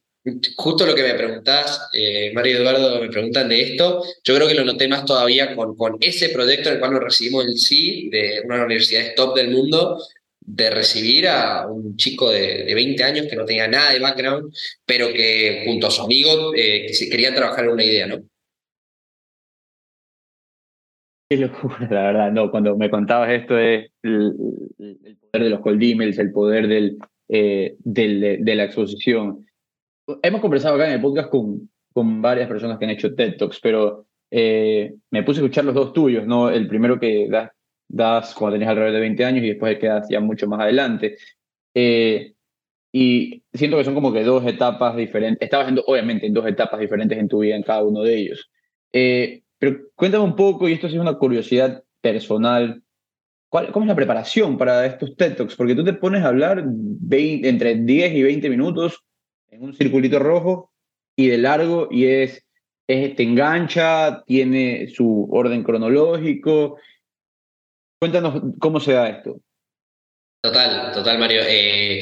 justo 0.55 0.87
lo 0.87 0.95
que 0.95 1.03
me 1.03 1.13
preguntás 1.13 1.87
eh, 1.93 2.31
Mario 2.33 2.57
Eduardo 2.57 2.99
me 2.99 3.09
preguntan 3.09 3.47
de 3.47 3.61
esto 3.61 4.03
yo 4.23 4.35
creo 4.35 4.47
que 4.47 4.55
lo 4.55 4.65
noté 4.65 4.87
más 4.87 5.05
todavía 5.05 5.55
con, 5.55 5.75
ese 6.01 6.29
proyecto 6.29 6.69
en 6.69 6.75
el 6.75 6.79
cual 6.79 6.93
nos 6.93 7.03
recibimos 7.03 7.45
el 7.45 7.57
sí 7.57 8.09
de 8.09 8.41
una 8.43 8.55
de 8.55 8.59
las 8.59 8.65
universidades 8.65 9.15
top 9.15 9.35
del 9.35 9.51
mundo 9.51 9.99
de 10.45 10.69
recibir 10.69 11.27
a 11.27 11.67
un 11.67 11.97
chico 11.97 12.29
de, 12.29 12.65
de, 12.65 12.75
20 12.75 13.03
años 13.03 13.27
que 13.27 13.35
no 13.35 13.45
tenía 13.45 13.67
nada 13.67 13.93
de 13.93 13.99
background, 13.99 14.53
pero 14.85 15.11
que 15.11 15.63
junto 15.65 15.87
a 15.87 15.91
su 15.91 16.03
amigo 16.03 16.53
eh, 16.55 16.85
que 16.87 17.09
querían 17.09 17.33
trabajar 17.33 17.65
en 17.65 17.71
una 17.71 17.83
idea, 17.83 18.05
¿no? 18.05 18.23
Qué 21.29 21.37
locura, 21.37 21.87
la 21.89 22.03
verdad. 22.03 22.31
No, 22.31 22.51
cuando 22.51 22.77
me 22.77 22.89
contabas 22.89 23.31
esto 23.31 23.55
de 23.55 23.91
el, 24.03 24.33
poder 25.31 25.43
de 25.43 25.49
los 25.49 25.59
cold 25.61 25.81
emails, 25.81 26.19
el 26.19 26.31
poder 26.31 26.67
del, 26.67 26.97
eh, 27.29 27.75
del, 27.79 28.43
de, 28.43 28.55
la 28.55 28.65
exposición. 28.65 29.45
Hemos 30.21 30.41
conversado 30.41 30.75
acá 30.75 30.87
en 30.87 30.93
el 30.93 31.01
podcast 31.01 31.29
con, 31.29 31.69
con 31.93 32.21
varias 32.21 32.47
personas 32.47 32.77
que 32.77 32.85
han 32.85 32.91
hecho 32.91 33.15
TED 33.15 33.37
Talks, 33.37 33.59
pero 33.59 34.05
eh, 34.29 34.93
me 35.09 35.23
puse 35.23 35.39
a 35.39 35.43
escuchar 35.43 35.65
los 35.65 35.73
dos 35.73 35.93
tuyos, 35.93 36.27
¿no? 36.27 36.49
El 36.49 36.67
primero 36.67 36.99
que 36.99 37.27
das, 37.29 37.49
das 37.87 38.35
cuando 38.35 38.55
tenés 38.55 38.69
alrededor 38.69 38.93
de 38.93 38.99
20 38.99 39.25
años 39.25 39.43
y 39.43 39.49
después 39.49 39.73
el 39.73 39.79
que 39.79 39.87
das 39.87 40.07
ya 40.09 40.19
mucho 40.19 40.47
más 40.47 40.59
adelante. 40.59 41.17
Eh, 41.73 42.33
y 42.91 43.43
siento 43.53 43.77
que 43.77 43.83
son 43.83 43.95
como 43.95 44.13
que 44.13 44.23
dos 44.23 44.45
etapas 44.45 44.95
diferentes. 44.95 45.41
Estabas 45.41 45.69
en, 45.69 45.79
obviamente 45.85 46.27
en 46.27 46.33
dos 46.33 46.45
etapas 46.45 46.79
diferentes 46.79 47.17
en 47.17 47.27
tu 47.27 47.39
vida 47.39 47.55
en 47.55 47.63
cada 47.63 47.83
uno 47.83 48.03
de 48.03 48.15
ellos. 48.15 48.49
Eh, 48.93 49.41
pero 49.59 49.77
cuéntame 49.95 50.23
un 50.23 50.35
poco, 50.35 50.67
y 50.67 50.73
esto 50.73 50.87
es 50.87 50.93
una 50.93 51.15
curiosidad 51.15 51.83
personal, 52.01 52.83
¿cuál, 53.49 53.71
¿cómo 53.71 53.85
es 53.85 53.89
la 53.89 53.95
preparación 53.95 54.57
para 54.57 54.85
estos 54.85 55.15
TED 55.15 55.35
Talks? 55.35 55.55
Porque 55.55 55.75
tú 55.75 55.83
te 55.83 55.93
pones 55.93 56.23
a 56.23 56.29
hablar 56.29 56.63
entre 57.09 57.75
10 57.75 58.13
y 58.13 58.23
20 58.23 58.49
minutos 58.49 59.03
en 59.49 59.63
un 59.63 59.73
circulito 59.73 60.19
rojo 60.19 60.71
y 61.15 61.27
de 61.27 61.37
largo 61.37 61.87
y 61.89 62.05
es, 62.05 62.45
es, 62.87 63.15
te 63.15 63.23
engancha, 63.23 64.23
tiene 64.25 64.87
su 64.87 65.27
orden 65.31 65.63
cronológico. 65.63 66.77
Cuéntanos 67.99 68.41
cómo 68.59 68.79
se 68.79 68.93
da 68.93 69.07
esto. 69.09 69.39
Total, 70.43 70.91
total, 70.91 71.17
Mario. 71.17 71.41
Eh, 71.47 72.01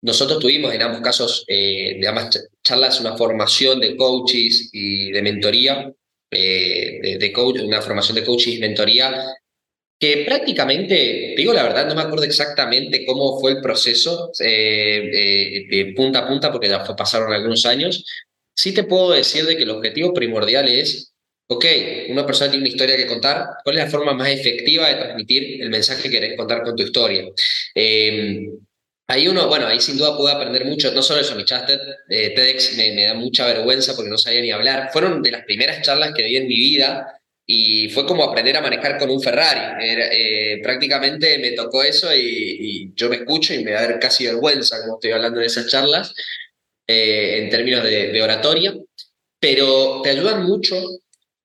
Nosotros 0.00 0.38
tuvimos 0.38 0.72
en 0.72 0.82
ambos 0.82 1.00
casos, 1.00 1.44
eh, 1.48 1.96
de 2.00 2.08
ambas 2.08 2.48
charlas, 2.62 3.00
una 3.00 3.16
formación 3.16 3.80
de 3.80 3.96
coaches 3.96 4.70
y 4.72 5.10
de 5.10 5.22
mentoría, 5.22 5.92
eh, 6.30 7.16
de, 7.18 7.32
coach, 7.32 7.60
una 7.60 7.82
formación 7.82 8.14
de 8.16 8.24
coaches 8.24 8.54
y 8.54 8.58
mentoría, 8.58 9.24
que 9.98 10.24
prácticamente, 10.24 11.34
digo 11.36 11.52
la 11.52 11.64
verdad, 11.64 11.88
no 11.88 11.96
me 11.96 12.02
acuerdo 12.02 12.24
exactamente 12.24 13.04
cómo 13.04 13.40
fue 13.40 13.52
el 13.52 13.60
proceso 13.60 14.30
eh, 14.38 15.66
de 15.68 15.92
punta 15.96 16.20
a 16.20 16.28
punta, 16.28 16.52
porque 16.52 16.68
ya 16.68 16.84
pasaron 16.96 17.32
algunos 17.32 17.66
años. 17.66 18.04
Sí 18.54 18.72
te 18.72 18.84
puedo 18.84 19.10
decir 19.10 19.44
de 19.46 19.56
que 19.56 19.64
el 19.64 19.70
objetivo 19.70 20.14
primordial 20.14 20.68
es, 20.68 21.12
ok, 21.48 21.64
una 22.10 22.24
persona 22.26 22.50
tiene 22.50 22.64
una 22.64 22.70
historia 22.70 22.96
que 22.96 23.06
contar, 23.06 23.46
¿cuál 23.64 23.78
es 23.78 23.84
la 23.84 23.90
forma 23.90 24.12
más 24.12 24.28
efectiva 24.28 24.88
de 24.88 24.94
transmitir 24.94 25.62
el 25.62 25.70
mensaje 25.70 26.02
que 26.04 26.10
querés 26.10 26.36
contar 26.36 26.62
con 26.62 26.76
tu 26.76 26.84
historia? 26.84 27.24
Ahí 29.10 29.26
uno, 29.26 29.48
bueno, 29.48 29.66
ahí 29.66 29.80
sin 29.80 29.96
duda 29.96 30.14
pude 30.14 30.30
aprender 30.32 30.66
mucho, 30.66 30.92
no 30.92 31.02
solo 31.02 31.20
eso, 31.20 31.34
mi 31.34 31.46
chat 31.46 31.70
eh, 31.70 32.34
TEDx 32.34 32.76
me, 32.76 32.92
me, 32.92 33.04
da 33.04 33.14
mucha 33.14 33.46
vergüenza 33.46 33.96
porque 33.96 34.10
no 34.10 34.18
sabía 34.18 34.42
ni 34.42 34.50
hablar. 34.50 34.90
Fueron 34.92 35.22
de 35.22 35.30
las 35.30 35.44
primeras 35.44 35.80
charlas 35.80 36.12
que 36.14 36.24
di 36.24 36.36
en 36.36 36.46
mi 36.46 36.58
vida 36.58 37.18
y 37.46 37.88
fue 37.88 38.04
como 38.04 38.22
aprender 38.22 38.58
a 38.58 38.60
manejar 38.60 38.98
con 38.98 39.08
un 39.08 39.22
Ferrari. 39.22 39.82
Eh, 39.82 40.60
prácticamente 40.62 41.38
me 41.38 41.52
tocó 41.52 41.82
eso 41.82 42.14
y, 42.14 42.92
yo 42.94 43.08
me 43.08 43.16
escucho 43.16 43.54
y 43.54 43.64
me 43.64 43.70
da 43.70 43.98
casi 43.98 44.26
vergüenza 44.26 44.78
como 44.82 44.96
estoy 44.96 45.12
hablando 45.12 45.40
en 45.40 45.46
esas 45.46 45.68
charlas 45.68 46.12
eh, 46.86 47.44
en 47.44 47.50
términos 47.50 47.84
de, 47.84 48.08
de 48.12 48.22
oratoria, 48.22 48.74
pero 49.40 50.02
te 50.02 50.10
ayudan 50.10 50.44
mucho 50.44 50.76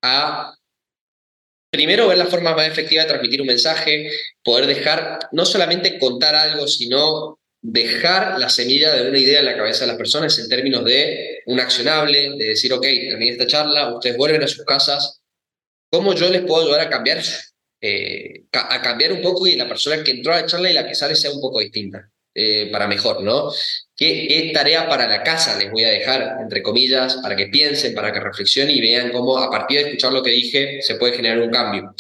a 0.02 0.54
Primero, 1.74 2.08
ver 2.08 2.20
la 2.20 2.28
forma 2.28 2.54
más 2.56 2.68
efectiva 2.68 3.02
de 3.02 3.10
transmitir 3.10 3.42
un 3.42 3.48
mensaje, 3.48 4.08
poder 4.44 4.68
dejar, 4.68 5.18
no 5.32 5.44
solamente 5.44 5.98
contar 5.98 6.36
algo, 6.36 6.68
sino 6.68 7.40
dejar 7.64 8.38
la 8.40 8.50
semilla 8.50 8.94
de 8.94 9.10
una 9.10 9.18
idea 9.18 9.40
en 9.40 9.46
la 9.46 9.56
cabeza 9.56 9.86
de 9.86 9.88
las 9.88 9.98
personas 9.98 10.38
en 10.38 10.50
términos 10.50 10.84
de 10.84 11.40
un 11.46 11.62
accionable, 11.62 12.36
de 12.38 12.46
decir, 12.50 12.74
ok, 12.74 12.82
terminé 12.82 13.32
esta 13.32 13.48
charla, 13.48 13.96
ustedes 13.96 14.18
vuelven 14.18 14.44
a 14.44 14.48
sus 14.48 14.66
casas, 14.66 15.22
¿cómo 15.90 16.14
yo 16.14 16.30
les 16.30 16.42
puedo 16.42 16.64
ayudar 16.64 16.82
a 16.82 16.90
cambiar, 16.90 17.24
eh, 17.80 18.44
a 18.52 18.82
cambiar 18.82 19.14
un 19.14 19.22
poco 19.22 19.48
y 19.48 19.56
la 19.56 19.68
persona 19.68 20.04
que 20.04 20.12
entró 20.12 20.34
a 20.34 20.42
la 20.42 20.46
charla 20.46 20.70
y 20.70 20.74
la 20.74 20.86
que 20.86 20.94
sale 20.94 21.16
sea 21.16 21.32
un 21.32 21.40
poco 21.40 21.62
distinta, 21.62 22.10
eh, 22.36 22.70
para 22.70 22.86
mejor, 22.86 23.24
¿no? 23.24 23.50
¿Qué, 23.96 24.28
¿Qué, 24.28 24.52
tarea 24.54 24.90
para 24.90 25.08
la 25.08 25.24
casa 25.24 25.58
les 25.58 25.72
voy 25.72 25.86
a 25.86 25.90
dejar, 25.90 26.40
entre 26.42 26.62
comillas, 26.62 27.16
para 27.24 27.38
que 27.38 27.48
piensen, 27.48 27.96
para 27.96 28.12
que 28.12 28.20
reflexionen 28.20 28.76
y 28.76 28.82
vean 28.82 29.10
cómo 29.14 29.38
a 29.38 29.50
partir 29.50 29.80
de 29.80 29.86
escuchar 29.86 30.12
lo 30.12 30.22
que 30.22 30.32
dije 30.32 30.82
se 30.82 30.96
puede 30.96 31.16
generar 31.16 31.40
un 31.40 31.50
cambio? 31.50 31.96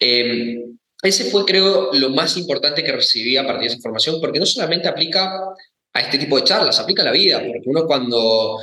Eh, 0.00 0.56
ese 1.02 1.30
fue, 1.30 1.44
creo, 1.44 1.92
lo 1.92 2.10
más 2.10 2.36
importante 2.36 2.84
que 2.84 2.92
recibí 2.92 3.36
a 3.36 3.44
partir 3.44 3.68
de 3.68 3.74
esa 3.74 3.82
formación, 3.82 4.20
porque 4.20 4.38
no 4.38 4.46
solamente 4.46 4.88
aplica 4.88 5.34
a 5.92 6.00
este 6.00 6.16
tipo 6.16 6.36
de 6.36 6.44
charlas, 6.44 6.78
aplica 6.78 7.02
a 7.02 7.06
la 7.06 7.12
vida, 7.12 7.38
porque 7.38 7.62
uno 7.66 7.86
cuando... 7.86 8.58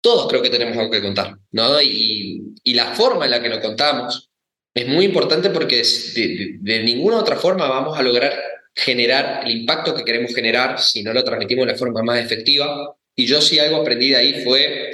Todos 0.00 0.28
creo 0.28 0.42
que 0.42 0.50
tenemos 0.50 0.76
algo 0.76 0.90
que 0.90 1.00
contar, 1.00 1.38
¿no? 1.52 1.80
Y, 1.80 2.54
la 2.74 2.86
forma 2.94 3.26
en 3.26 3.30
la 3.30 3.42
que 3.42 3.48
lo 3.48 3.60
contamos 3.60 4.30
es 4.74 4.88
muy 4.88 5.04
importante 5.04 5.50
porque 5.50 5.82
de, 6.14 6.56
de, 6.58 6.82
ninguna 6.82 7.18
otra 7.18 7.36
forma 7.36 7.68
vamos 7.68 7.96
a 7.96 8.02
lograr 8.02 8.32
generar 8.74 9.42
el 9.44 9.58
impacto 9.58 9.94
que 9.94 10.04
queremos 10.04 10.34
generar 10.34 10.80
si 10.80 11.02
no 11.02 11.12
lo 11.12 11.22
transmitimos 11.22 11.66
de 11.66 11.72
la 11.72 11.78
forma 11.78 12.02
más 12.02 12.24
efectiva. 12.24 12.96
Y 13.14 13.26
yo 13.26 13.40
sí 13.40 13.58
algo 13.58 13.76
aprendí 13.76 14.10
de 14.10 14.16
ahí 14.16 14.42
fue 14.42 14.90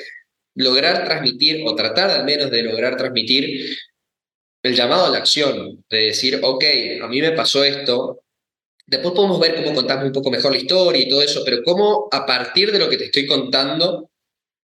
lograr 0.55 1.05
transmitir, 1.05 1.62
o 1.64 1.75
tratar 1.75 2.11
al 2.11 2.25
menos 2.25 2.51
de 2.51 2.62
lograr 2.64 2.97
transmitir 2.97 3.77
el 4.62 4.75
llamado 4.75 5.07
a 5.07 5.11
la 5.11 5.18
acción, 5.18 5.85
de 5.88 5.99
decir, 5.99 6.40
ok, 6.42 6.64
a 7.03 7.09
mí 7.09 7.21
me 7.21 7.33
pasó 7.33 7.64
esto, 7.64 8.23
después 8.87 9.14
podemos 9.14 9.38
ver 9.38 9.57
cómo 9.57 9.75
contamos 9.75 10.07
un 10.07 10.12
poco 10.12 10.31
mejor 10.31 10.53
la 10.53 10.59
historia 10.59 11.03
y 11.03 11.09
todo 11.09 11.23
eso, 11.23 11.42
pero 11.44 11.62
cómo 11.62 12.09
a 12.11 12.27
partir 12.27 12.73
de 12.73 12.79
lo 12.79 12.88
que 12.88 12.97
te 12.97 13.05
estoy 13.05 13.27
contando, 13.27 14.11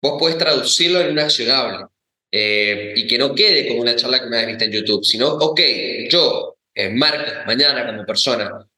vos 0.02 0.16
puedes 0.18 0.38
traducirlo 0.38 1.00
en 1.00 1.12
un 1.12 1.18
accionable. 1.18 1.86
Eh, 2.32 2.92
y 2.94 3.08
que 3.08 3.18
no 3.18 3.34
quede 3.34 3.66
como 3.66 3.80
una 3.80 3.96
charla 3.96 4.20
que 4.20 4.28
me 4.28 4.38
has 4.38 4.46
visto 4.46 4.64
en 4.64 4.70
YouTube, 4.70 5.04
sino, 5.04 5.30
ok, 5.30 5.60
yo, 6.08 6.56
en 6.74 6.96
Marcos, 6.96 7.32
mañana 7.44 7.84
como 7.84 8.06
persona, 8.06 8.68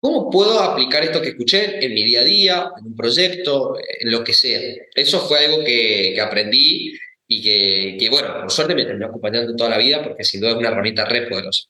¿cómo 0.00 0.30
puedo 0.30 0.60
aplicar 0.60 1.02
esto 1.02 1.20
que 1.20 1.30
escuché 1.30 1.84
en 1.84 1.94
mi 1.94 2.04
día 2.04 2.20
a 2.20 2.24
día, 2.24 2.70
en 2.78 2.86
un 2.86 2.96
proyecto, 2.96 3.76
en 3.76 4.10
lo 4.12 4.22
que 4.22 4.32
sea? 4.32 4.60
Eso 4.94 5.18
fue 5.26 5.46
algo 5.46 5.64
que 5.64 6.16
aprendí 6.20 6.96
y 7.38 7.98
que, 7.98 8.10
bueno, 8.10 8.40
por 8.40 8.50
suerte 8.50 8.74
me 8.74 8.84
terminó 8.84 9.06
acompañando 9.06 9.54
toda 9.56 9.70
la 9.70 9.78
vida 9.78 10.02
porque 10.02 10.24
sin 10.24 10.40
duda 10.40 10.52
es 10.52 10.56
una 10.56 10.68
herramienta 10.68 11.04
re 11.04 11.26
poderosa. 11.28 11.68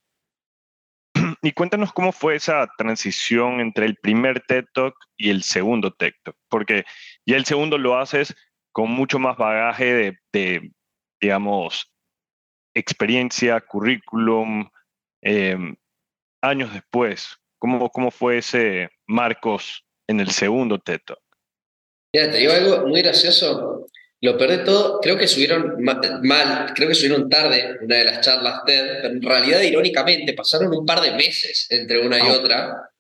Y 1.42 1.52
cuéntanos 1.52 1.92
cómo 1.92 2.12
fue 2.12 2.36
esa 2.36 2.68
transición 2.78 3.60
entre 3.60 3.86
el 3.86 3.96
primer 3.96 4.40
TED 4.46 4.64
Talk 4.72 4.94
y 5.16 5.30
el 5.30 5.42
segundo 5.42 5.92
TED 5.92 6.12
Talk, 6.22 6.36
porque 6.48 6.84
ya 7.26 7.36
el 7.36 7.44
segundo 7.44 7.78
lo 7.78 7.98
haces 7.98 8.34
con 8.70 8.90
mucho 8.90 9.18
más 9.18 9.36
bagaje 9.36 10.16
de, 10.32 10.70
digamos, 11.20 11.92
experiencia, 12.74 13.60
currículum, 13.60 14.68
em, 15.20 15.76
años 16.42 16.72
después. 16.72 17.36
¿Cómo, 17.58 17.90
¿Cómo 17.90 18.10
fue 18.10 18.38
ese 18.38 18.90
Marcos 19.06 19.84
en 20.08 20.20
el 20.20 20.30
segundo 20.30 20.78
TED 20.78 21.00
Talk? 21.04 21.20
Mira, 22.14 22.30
te 22.30 22.38
digo 22.38 22.52
algo 22.52 22.86
muy 22.86 23.02
gracioso. 23.02 23.86
Lo 24.22 24.38
peor 24.38 24.50
de 24.52 24.58
todo, 24.58 25.00
creo 25.00 25.18
que 25.18 25.26
subieron 25.26 25.82
mal, 25.82 26.72
creo 26.76 26.88
que 26.88 26.94
subieron 26.94 27.28
tarde 27.28 27.76
una 27.82 27.96
de 27.96 28.04
las 28.04 28.20
charlas 28.20 28.60
TED, 28.64 29.02
pero 29.02 29.14
en 29.14 29.20
realidad, 29.20 29.60
irónicamente, 29.62 30.32
pasaron 30.32 30.72
un 30.72 30.86
par 30.86 31.00
de 31.00 31.10
meses 31.10 31.66
entre 31.70 31.98
una 31.98 32.18
y 32.18 32.22
ah. 32.22 32.32
otra. 32.32 32.90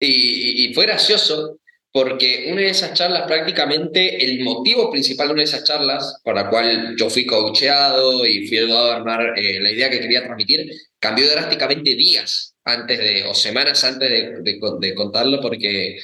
Y, 0.00 0.74
fue 0.74 0.86
gracioso 0.86 1.60
porque 1.92 2.48
una 2.50 2.62
de 2.62 2.70
esas 2.70 2.94
charlas, 2.94 3.28
prácticamente 3.28 4.24
el 4.24 4.42
motivo 4.42 4.90
principal 4.90 5.28
de 5.28 5.34
una 5.34 5.42
de 5.42 5.48
esas 5.48 5.62
charlas, 5.62 6.20
por 6.24 6.34
la 6.34 6.50
cual 6.50 6.96
yo 6.96 7.08
fui 7.08 7.26
coacheado 7.26 8.26
y 8.26 8.48
fui 8.48 8.58
ayudado 8.58 8.90
a 8.90 8.96
armar 8.96 9.38
eh, 9.38 9.60
la 9.60 9.70
idea 9.70 9.88
que 9.88 10.00
quería 10.00 10.24
transmitir, 10.24 10.68
cambió 10.98 11.30
drásticamente 11.30 11.94
días 11.94 12.56
antes 12.64 12.98
de, 12.98 13.22
o 13.24 13.34
semanas 13.34 13.84
antes 13.84 14.10
de, 14.10 14.58
de, 14.80 14.94
contarlo, 14.94 15.40
porque 15.40 16.00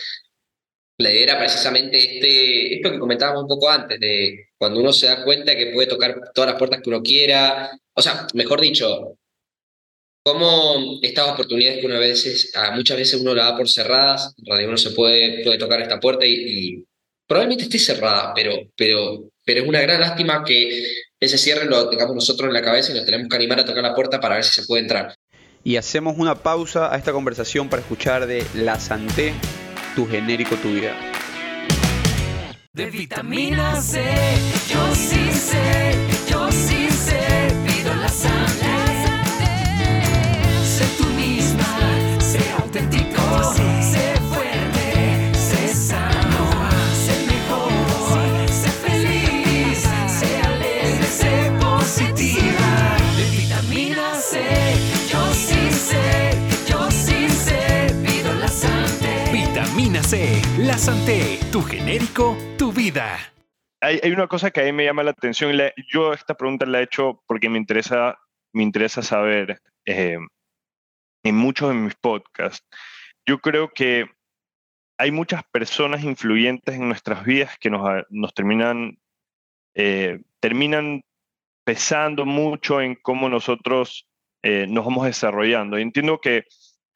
era 0.98 1.38
precisamente 1.38 1.98
este, 1.98 2.76
esto 2.76 2.90
que 2.90 2.98
comentábamos 2.98 3.42
un 3.42 3.48
poco 3.48 3.70
antes, 3.70 4.00
de 4.00 4.48
cuando 4.56 4.80
uno 4.80 4.92
se 4.92 5.06
da 5.06 5.24
cuenta 5.24 5.54
que 5.54 5.72
puede 5.72 5.88
tocar 5.88 6.32
todas 6.34 6.50
las 6.50 6.58
puertas 6.58 6.80
que 6.82 6.88
uno 6.88 7.02
quiera, 7.02 7.70
o 7.94 8.02
sea, 8.02 8.26
mejor 8.34 8.60
dicho, 8.60 9.16
cómo 10.24 10.98
estas 11.02 11.28
oportunidades 11.28 11.80
que 11.80 11.86
una 11.86 11.98
veces, 11.98 12.52
muchas 12.74 12.96
veces 12.96 13.20
uno 13.20 13.34
la 13.34 13.44
da 13.44 13.56
por 13.56 13.68
cerradas, 13.68 14.34
en 14.38 14.46
realidad 14.46 14.70
uno 14.70 14.78
se 14.78 14.90
puede, 14.90 15.44
puede 15.44 15.58
tocar 15.58 15.80
esta 15.80 16.00
puerta 16.00 16.26
y, 16.26 16.84
probablemente 17.28 17.64
esté 17.64 17.78
cerrada, 17.78 18.32
pero, 18.34 18.52
pero, 18.76 19.30
pero 19.44 19.62
es 19.62 19.68
una 19.68 19.80
gran 19.80 20.00
lástima 20.00 20.44
que 20.44 20.84
ese 21.18 21.38
cierre 21.38 21.66
lo 21.66 21.88
tengamos 21.88 22.14
nosotros 22.14 22.48
en 22.48 22.54
la 22.54 22.62
cabeza 22.62 22.92
y 22.92 22.94
nos 22.94 23.04
tenemos 23.04 23.28
que 23.28 23.36
animar 23.36 23.60
a 23.60 23.64
tocar 23.64 23.82
la 23.82 23.94
puerta 23.94 24.20
para 24.20 24.36
ver 24.36 24.44
si 24.44 24.60
se 24.60 24.66
puede 24.66 24.82
entrar. 24.82 25.14
Y 25.64 25.76
hacemos 25.76 26.16
una 26.18 26.36
pausa 26.36 26.94
a 26.94 26.96
esta 26.96 27.12
conversación 27.12 27.68
para 27.68 27.82
escuchar 27.82 28.26
de 28.26 28.44
La 28.54 28.78
Santé, 28.78 29.32
tu 29.96 30.06
genérico, 30.06 30.56
tu 30.56 30.68
vida. 30.68 30.92
De 32.74 32.90
vitamina 32.90 33.80
C, 33.80 34.04
yo 34.68 34.94
sí 34.94 35.32
sé, 35.32 35.94
yo 36.30 36.52
sí 36.52 36.90
sé, 36.90 37.48
pido 37.64 37.94
la 37.94 38.08
Santé. 38.08 38.76
Sé 40.62 40.84
La 60.58 60.78
Santé, 60.78 61.40
tu 61.50 61.60
genérico, 61.62 62.36
tu 62.56 62.72
vida. 62.72 63.18
Hay, 63.80 63.98
una 64.12 64.28
cosa 64.28 64.52
que 64.52 64.60
a 64.60 64.64
mí 64.64 64.70
me 64.70 64.84
llama 64.84 65.02
la 65.02 65.10
atención. 65.10 65.52
yo 65.92 66.12
esta 66.12 66.34
pregunta 66.34 66.64
la 66.64 66.78
he 66.78 66.84
hecho 66.84 67.24
porque 67.26 67.48
me 67.48 67.58
interesa, 67.58 68.16
me 68.52 68.62
interesa 68.62 69.02
saber 69.02 69.60
eh, 69.84 70.16
en 71.24 71.34
muchos 71.34 71.70
de 71.70 71.74
mis 71.74 71.96
podcasts 71.96 72.64
yo 73.26 73.40
creo 73.40 73.72
que 73.74 74.06
hay 74.96 75.10
muchas 75.10 75.42
personas 75.50 76.04
influyentes 76.04 76.76
en 76.76 76.86
nuestras 76.86 77.24
vidas 77.24 77.58
que 77.58 77.68
nos, 77.68 78.04
nos 78.08 78.32
terminan, 78.32 78.98
eh, 79.74 80.22
terminan 80.40 81.02
pesando 81.64 82.24
mucho 82.24 82.80
en 82.80 82.94
cómo 82.94 83.28
nosotros 83.28 84.08
eh, 84.44 84.66
nos 84.68 84.84
vamos 84.84 85.06
desarrollando. 85.06 85.78
Y 85.78 85.82
entiendo 85.82 86.20
que 86.20 86.44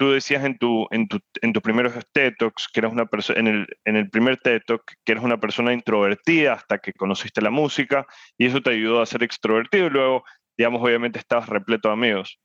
tú 0.00 0.12
decías 0.12 0.46
en 0.46 0.56
tu, 0.56 0.88
en 0.92 1.08
tu, 1.08 1.20
en 1.42 1.52
tus 1.52 1.62
primeros 1.62 1.92
TED 2.12 2.32
Talks 2.38 2.68
que 2.72 2.80
eras 2.80 2.90
una 2.90 3.04
persona, 3.04 3.38
en 3.38 3.96
el, 3.96 4.08
primer 4.08 4.38
TED 4.38 4.62
que 5.04 5.12
eres 5.12 5.22
una 5.22 5.38
persona 5.38 5.74
introvertida 5.74 6.54
hasta 6.54 6.78
que 6.78 6.94
conociste 6.94 7.42
la 7.42 7.50
música 7.50 8.06
y 8.38 8.46
eso 8.46 8.62
te 8.62 8.70
ayudó 8.70 9.02
a 9.02 9.06
ser 9.06 9.22
extrovertido 9.22 9.88
y 9.88 9.90
luego, 9.90 10.24
digamos, 10.56 10.80
obviamente 10.80 11.18
estabas 11.18 11.50
repleto 11.50 11.88
de 11.88 11.92
amigos. 11.92 12.40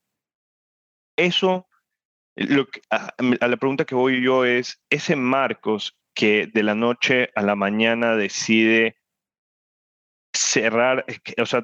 Eso 1.16 1.70
a, 2.90 3.14
la 3.48 3.56
pregunta 3.56 3.86
que 3.86 3.96
voy 3.96 4.22
yo 4.22 4.44
es, 4.44 4.84
ese 4.90 5.16
Marcos 5.16 5.98
que 6.14 6.48
de 6.54 6.62
la 6.62 6.76
noche 6.76 7.30
a 7.36 7.42
la 7.42 7.56
mañana 7.56 8.18
decide 8.18 8.98
cerrar, 10.34 11.06
o 11.42 11.46
sea, 11.46 11.64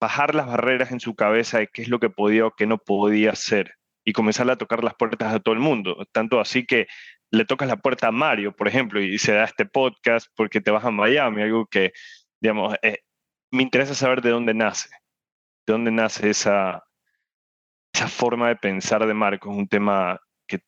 bajar 0.00 0.34
las 0.34 0.46
barreras 0.46 0.92
en 0.92 1.00
su 1.00 1.14
cabeza 1.14 1.58
de 1.58 1.66
qué 1.66 1.82
es 1.82 1.88
lo 1.88 2.00
que 2.00 2.08
podía 2.08 2.46
o 2.46 2.52
qué 2.52 2.66
no 2.66 2.78
podía 2.78 3.32
hacer 3.32 3.79
y 4.04 4.12
comenzar 4.12 4.50
a 4.50 4.56
tocar 4.56 4.82
las 4.84 4.94
puertas 4.94 5.34
a 5.34 5.40
todo 5.40 5.54
el 5.54 5.60
mundo. 5.60 6.06
Tanto 6.12 6.40
así 6.40 6.64
que 6.66 6.86
le 7.30 7.44
tocas 7.44 7.68
la 7.68 7.76
puerta 7.76 8.08
a 8.08 8.12
Mario, 8.12 8.54
por 8.54 8.68
ejemplo, 8.68 9.00
y 9.00 9.18
se 9.18 9.32
da 9.32 9.44
este 9.44 9.66
podcast 9.66 10.28
porque 10.34 10.60
te 10.60 10.70
vas 10.70 10.84
a 10.84 10.90
Miami, 10.90 11.42
algo 11.42 11.66
que, 11.66 11.92
digamos, 12.40 12.74
eh, 12.82 12.98
me 13.52 13.62
interesa 13.62 13.94
saber 13.94 14.22
de 14.22 14.30
dónde 14.30 14.54
nace, 14.54 14.88
de 15.66 15.72
dónde 15.72 15.90
nace 15.90 16.30
esa, 16.30 16.82
esa 17.92 18.08
forma 18.08 18.48
de 18.48 18.56
pensar 18.56 19.06
de 19.06 19.14
Marco 19.14 19.50
es 19.50 19.58
un 19.58 19.68
tema 19.68 20.20
que 20.46 20.60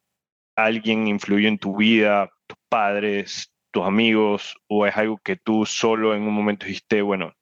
alguien 0.56 1.08
influyó 1.08 1.48
en 1.48 1.58
tu 1.58 1.76
vida, 1.76 2.30
tus 2.46 2.58
padres, 2.68 3.52
tus 3.72 3.84
amigos, 3.84 4.56
o 4.68 4.86
es 4.86 4.96
algo 4.96 5.18
que 5.18 5.36
tú 5.36 5.66
solo 5.66 6.14
en 6.14 6.22
un 6.22 6.34
momento 6.34 6.66
dijiste, 6.66 7.02
bueno, 7.02 7.32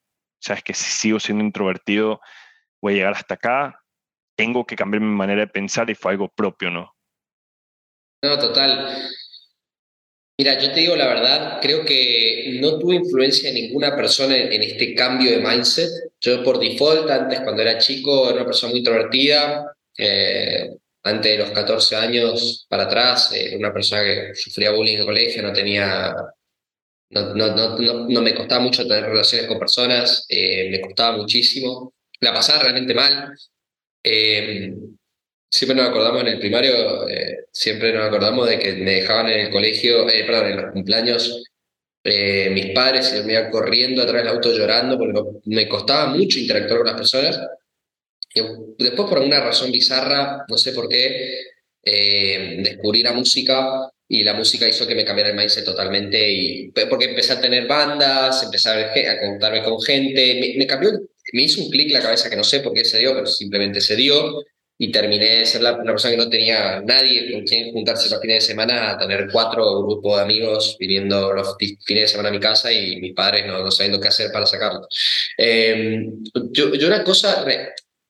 sabes 0.41 0.63
que 0.63 0.75
si 0.75 0.91
sigo 0.91 1.21
siendo 1.21 1.45
introvertido, 1.45 2.21
voy 2.81 2.95
a 2.95 2.97
llegar 2.97 3.13
hasta 3.15 3.35
acá, 3.35 3.80
tengo 4.41 4.65
que 4.65 4.75
cambiar 4.75 5.03
mi 5.03 5.15
manera 5.15 5.43
de 5.43 5.49
pensar 5.49 5.91
y 5.91 5.95
fue 5.95 6.13
algo 6.13 6.29
propio, 6.29 6.71
¿no? 6.71 6.97
No, 8.23 8.39
total. 8.39 8.89
Mira, 10.39 10.59
yo 10.59 10.73
te 10.73 10.81
digo 10.81 10.97
la 10.97 11.09
verdad, 11.09 11.59
creo 11.61 11.85
que 11.85 12.59
no 12.59 12.79
tuve 12.79 12.95
influencia 12.95 13.53
de 13.53 13.61
ninguna 13.61 13.95
persona 13.95 14.35
en, 14.39 14.63
este 14.63 14.95
cambio 14.95 15.31
de 15.31 15.47
mindset. 15.47 15.91
Yo 16.23 16.43
por 16.43 16.59
default, 16.59 17.11
antes 17.11 17.41
cuando 17.41 17.61
era 17.61 17.77
chico, 17.77 18.29
era 18.29 18.37
una 18.37 18.47
persona 18.47 18.71
muy 18.71 18.79
introvertida. 18.79 19.77
Eh, 19.99 20.71
antes 21.03 21.33
de 21.33 21.39
los 21.39 21.51
14 21.51 21.97
años 21.97 22.67
para 22.71 22.85
atrás, 22.85 23.33
era 23.33 23.59
una 23.59 23.75
persona 23.75 24.03
que 24.05 24.35
sufría 24.35 24.71
bullying 24.71 24.95
en 24.95 25.01
el 25.01 25.07
colegio, 25.07 25.43
no 25.43 25.53
tenía... 25.53 26.15
No, 27.11 27.35
no, 27.35 27.55
no, 27.55 28.09
no 28.09 28.23
me 28.23 28.35
costaba 28.35 28.63
mucho 28.63 28.87
tener 28.87 29.05
relaciones 29.05 29.49
con 29.49 29.59
personas, 29.59 30.25
eh, 30.31 30.71
me 30.71 30.81
costaba 30.81 31.19
muchísimo. 31.19 31.93
La 32.21 32.33
pasaba 32.33 32.63
realmente 32.63 32.95
mal. 32.95 33.35
Eh, 34.03 34.75
siempre 35.51 35.77
nos 35.77 35.89
acordamos 35.89 36.23
en 36.23 36.29
el 36.29 36.39
primario, 36.39 37.09
eh, 37.09 37.47
siempre 37.51 37.93
nos 37.93 38.07
acordamos 38.07 38.49
de 38.49 38.59
que 38.59 38.73
me 38.75 38.93
dejaban 38.93 39.29
en 39.29 39.41
el 39.47 39.51
colegio, 39.51 40.09
eh, 40.09 40.25
perdón, 40.25 40.47
en 40.47 40.57
los 40.57 40.73
cumpleaños, 40.73 41.45
eh, 42.05 42.51
mis 42.51 42.71
padres 42.71 43.13
y 43.13 43.17
yo 43.17 43.25
me 43.25 43.33
iba 43.35 43.51
corriendo 43.51 44.03
atrás 44.03 44.23
del 44.23 44.33
auto 44.33 44.53
llorando 44.53 44.97
porque 44.97 45.21
me 45.47 45.69
costaba 45.69 46.07
mucho 46.15 46.39
interactuar 46.39 46.79
con 46.79 46.87
las 46.87 46.97
personas. 46.97 47.41
Y 48.33 48.43
después, 48.79 49.09
por 49.09 49.19
alguna 49.19 49.41
razón 49.41 49.73
bizarra, 49.73 50.45
no 50.49 50.57
sé 50.57 50.73
por 50.73 50.89
qué, 50.89 51.37
descubrí 51.83 53.03
la 53.03 53.13
música 53.13 53.91
y 54.07 54.23
la 54.23 54.35
música 54.35 54.69
hizo 54.69 54.87
que 54.87 54.95
me 54.95 55.05
cambiara 55.05 55.31
el 55.31 55.37
mindset 55.37 55.65
totalmente. 55.65 56.31
Y, 56.31 56.73
porque 56.89 57.07
empecé 57.07 57.33
a 57.33 57.41
tener 57.41 57.67
bandas, 57.67 58.43
empecé 58.45 58.69
a, 58.71 59.13
a 59.13 59.21
contarme 59.21 59.65
con 59.65 59.83
gente, 59.83 60.55
me 60.57 60.67
cambió, 60.67 60.93
me 61.33 61.43
hizo 61.43 61.63
un 61.63 61.71
clic 61.71 61.93
la 61.93 62.01
cabeza 62.01 62.31
que 62.31 62.37
no 62.37 62.45
sé 62.45 62.61
por 62.61 62.73
qué 62.73 62.85
se 62.85 62.99
dio, 62.99 63.15
pero 63.15 63.27
simplemente 63.27 63.81
se 63.81 63.97
dio 63.97 64.43
y 64.83 64.91
terminé 64.91 65.41
de 65.41 65.47
ser 65.47 65.61
la, 65.61 65.75
una 65.75 65.93
persona 65.93 66.13
que 66.13 66.25
no 66.25 66.31
tenía 66.31 66.81
nadie 66.81 67.31
con 67.31 67.45
quien 67.45 67.71
juntarse 67.71 68.09
los 68.09 68.19
fines 68.19 68.37
de 68.37 68.49
semana 68.49 68.93
a 68.93 68.99
tener 68.99 69.29
cuatro 69.31 69.83
grupos 69.83 70.17
de 70.17 70.23
amigos 70.23 70.77
viniendo 70.81 71.35
los 71.35 71.55
fines 71.59 72.05
de 72.05 72.09
semana 72.09 72.31
a 72.31 72.33
mi 72.33 72.41
casa 72.41 72.73
y 72.73 72.99
mis 72.99 73.13
padres 73.13 73.47
no, 73.47 73.63
no 73.63 73.71
sabiendo 73.71 74.01
qué 74.01 74.09
hacer 74.09 74.33
para 74.33 74.47
sacarlo. 74.47 74.89
Em, 75.37 76.23
yo, 76.51 76.75
yo, 76.75 76.87
una 76.87 77.05
cosa, 77.05 77.45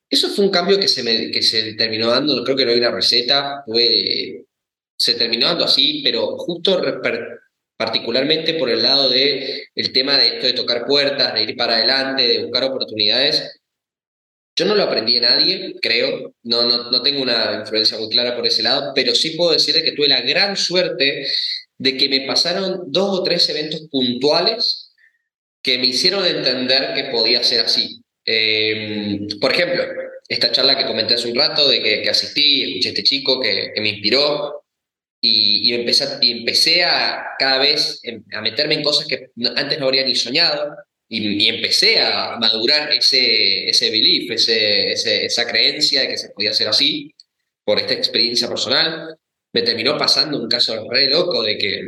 eso 0.09 0.28
fue 0.28 0.44
un 0.44 0.52
cambio 0.52 0.78
que 0.78 0.87
se, 0.87 1.02
me, 1.02 1.33
que 1.33 1.42
se 1.42 1.74
terminó 1.74 2.09
dando, 2.09 2.44
creo 2.44 2.56
que 2.56 2.64
no 2.64 2.70
hay 2.70 2.78
una 2.78 2.92
receta, 2.92 3.64
fue, 3.66 4.44
se 4.96 5.14
terminó 5.14 5.48
dando 5.48 5.64
así, 5.64 6.02
pero 6.04 6.37
justo 6.37 6.80
particularmente 7.80 8.54
por 8.54 8.68
el 8.68 8.82
lado 8.82 9.08
de 9.08 9.62
el 9.74 9.92
tema 9.94 10.18
de 10.18 10.26
esto 10.26 10.46
de 10.46 10.52
tocar 10.52 10.84
puertas, 10.84 11.32
de 11.32 11.44
ir 11.44 11.56
para 11.56 11.76
adelante, 11.76 12.28
de 12.28 12.42
buscar 12.42 12.64
oportunidades, 12.64 13.58
yo 14.54 14.66
no 14.66 14.74
lo 14.74 14.82
aprendí 14.82 15.14
de 15.14 15.20
nadie, 15.22 15.74
creo, 15.80 16.34
no, 16.42 16.64
no, 16.64 16.90
no 16.90 17.00
tengo 17.00 17.22
una 17.22 17.60
influencia 17.62 17.98
muy 17.98 18.10
clara 18.10 18.36
por 18.36 18.46
ese 18.46 18.62
lado, 18.62 18.92
pero 18.94 19.14
sí 19.14 19.30
puedo 19.30 19.52
decir 19.52 19.82
que 19.82 19.92
tuve 19.92 20.08
la 20.08 20.20
gran 20.20 20.58
suerte 20.58 21.26
de 21.78 21.96
que 21.96 22.10
me 22.10 22.20
pasaron 22.26 22.82
dos 22.88 23.18
o 23.18 23.22
tres 23.22 23.48
eventos 23.48 23.80
puntuales 23.90 24.92
que 25.62 25.78
me 25.78 25.86
hicieron 25.86 26.26
entender 26.26 26.92
que 26.94 27.04
podía 27.04 27.42
ser 27.42 27.60
así. 27.60 28.02
Em, 28.26 29.26
por 29.40 29.52
ejemplo, 29.52 29.84
esta 30.28 30.52
charla 30.52 30.76
que 30.76 30.84
comenté 30.84 31.14
hace 31.14 31.30
un 31.30 31.34
rato 31.34 31.66
de 31.66 31.82
que, 31.82 32.02
que 32.02 32.10
asistí, 32.10 32.62
escuché 32.62 32.88
a 32.88 32.92
este 32.92 33.04
chico 33.04 33.40
que 33.40 33.72
me 33.80 33.88
inspiró 33.88 34.60
y, 35.20 35.70
y, 35.70 35.74
empecé, 35.74 36.18
y 36.20 36.33
empecé 36.33 36.85
a 36.85 37.24
cada 37.38 37.59
vez 37.59 38.00
a 38.33 38.40
meterme 38.40 38.74
en 38.74 38.83
cosas 38.83 39.06
que 39.06 39.30
antes 39.56 39.78
no 39.78 39.87
habría 39.87 40.04
ni 40.04 40.14
soñado 40.14 40.76
y, 41.09 41.48
empecé 41.48 42.00
a 42.00 42.37
madurar 42.38 42.92
ese, 42.92 43.68
ese 43.68 43.90
belief, 43.90 44.30
ese, 44.30 44.92
esa 44.92 45.46
creencia 45.46 46.02
de 46.02 46.09
que 46.09 46.16
se 46.16 46.30
podía 46.30 46.50
hacer 46.50 46.68
así 46.68 47.14
por 47.64 47.78
esta 47.78 47.94
experiencia 47.94 48.48
personal. 48.48 49.16
Me 49.52 49.62
terminó 49.62 49.98
pasando 49.98 50.40
un 50.40 50.48
caso 50.48 50.88
re 50.88 51.10
loco 51.10 51.42
de 51.42 51.58
que 51.58 51.79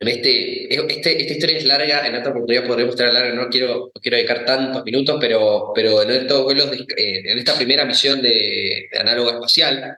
en 0.00 0.08
este, 0.08 0.74
este, 0.74 1.22
esta 1.22 1.32
historia 1.32 1.56
es 1.56 1.64
larga, 1.64 2.06
en 2.06 2.16
otra 2.16 2.32
oportunidad 2.32 2.66
podremos 2.66 2.94
estar 2.94 3.12
larga, 3.12 3.34
no 3.34 3.48
quiero, 3.48 3.90
no 3.94 4.00
quiero 4.02 4.16
dedicar 4.18 4.44
tantos 4.44 4.84
minutos, 4.84 5.16
pero, 5.18 5.72
pero 5.74 6.02
en, 6.02 6.10
estos 6.10 6.42
vuelos 6.42 6.70
eh, 6.96 7.22
en 7.24 7.38
esta 7.38 7.56
primera 7.56 7.86
misión 7.86 8.20
de, 8.20 8.88
de 8.92 8.98
análogo 8.98 9.30
espacial, 9.30 9.96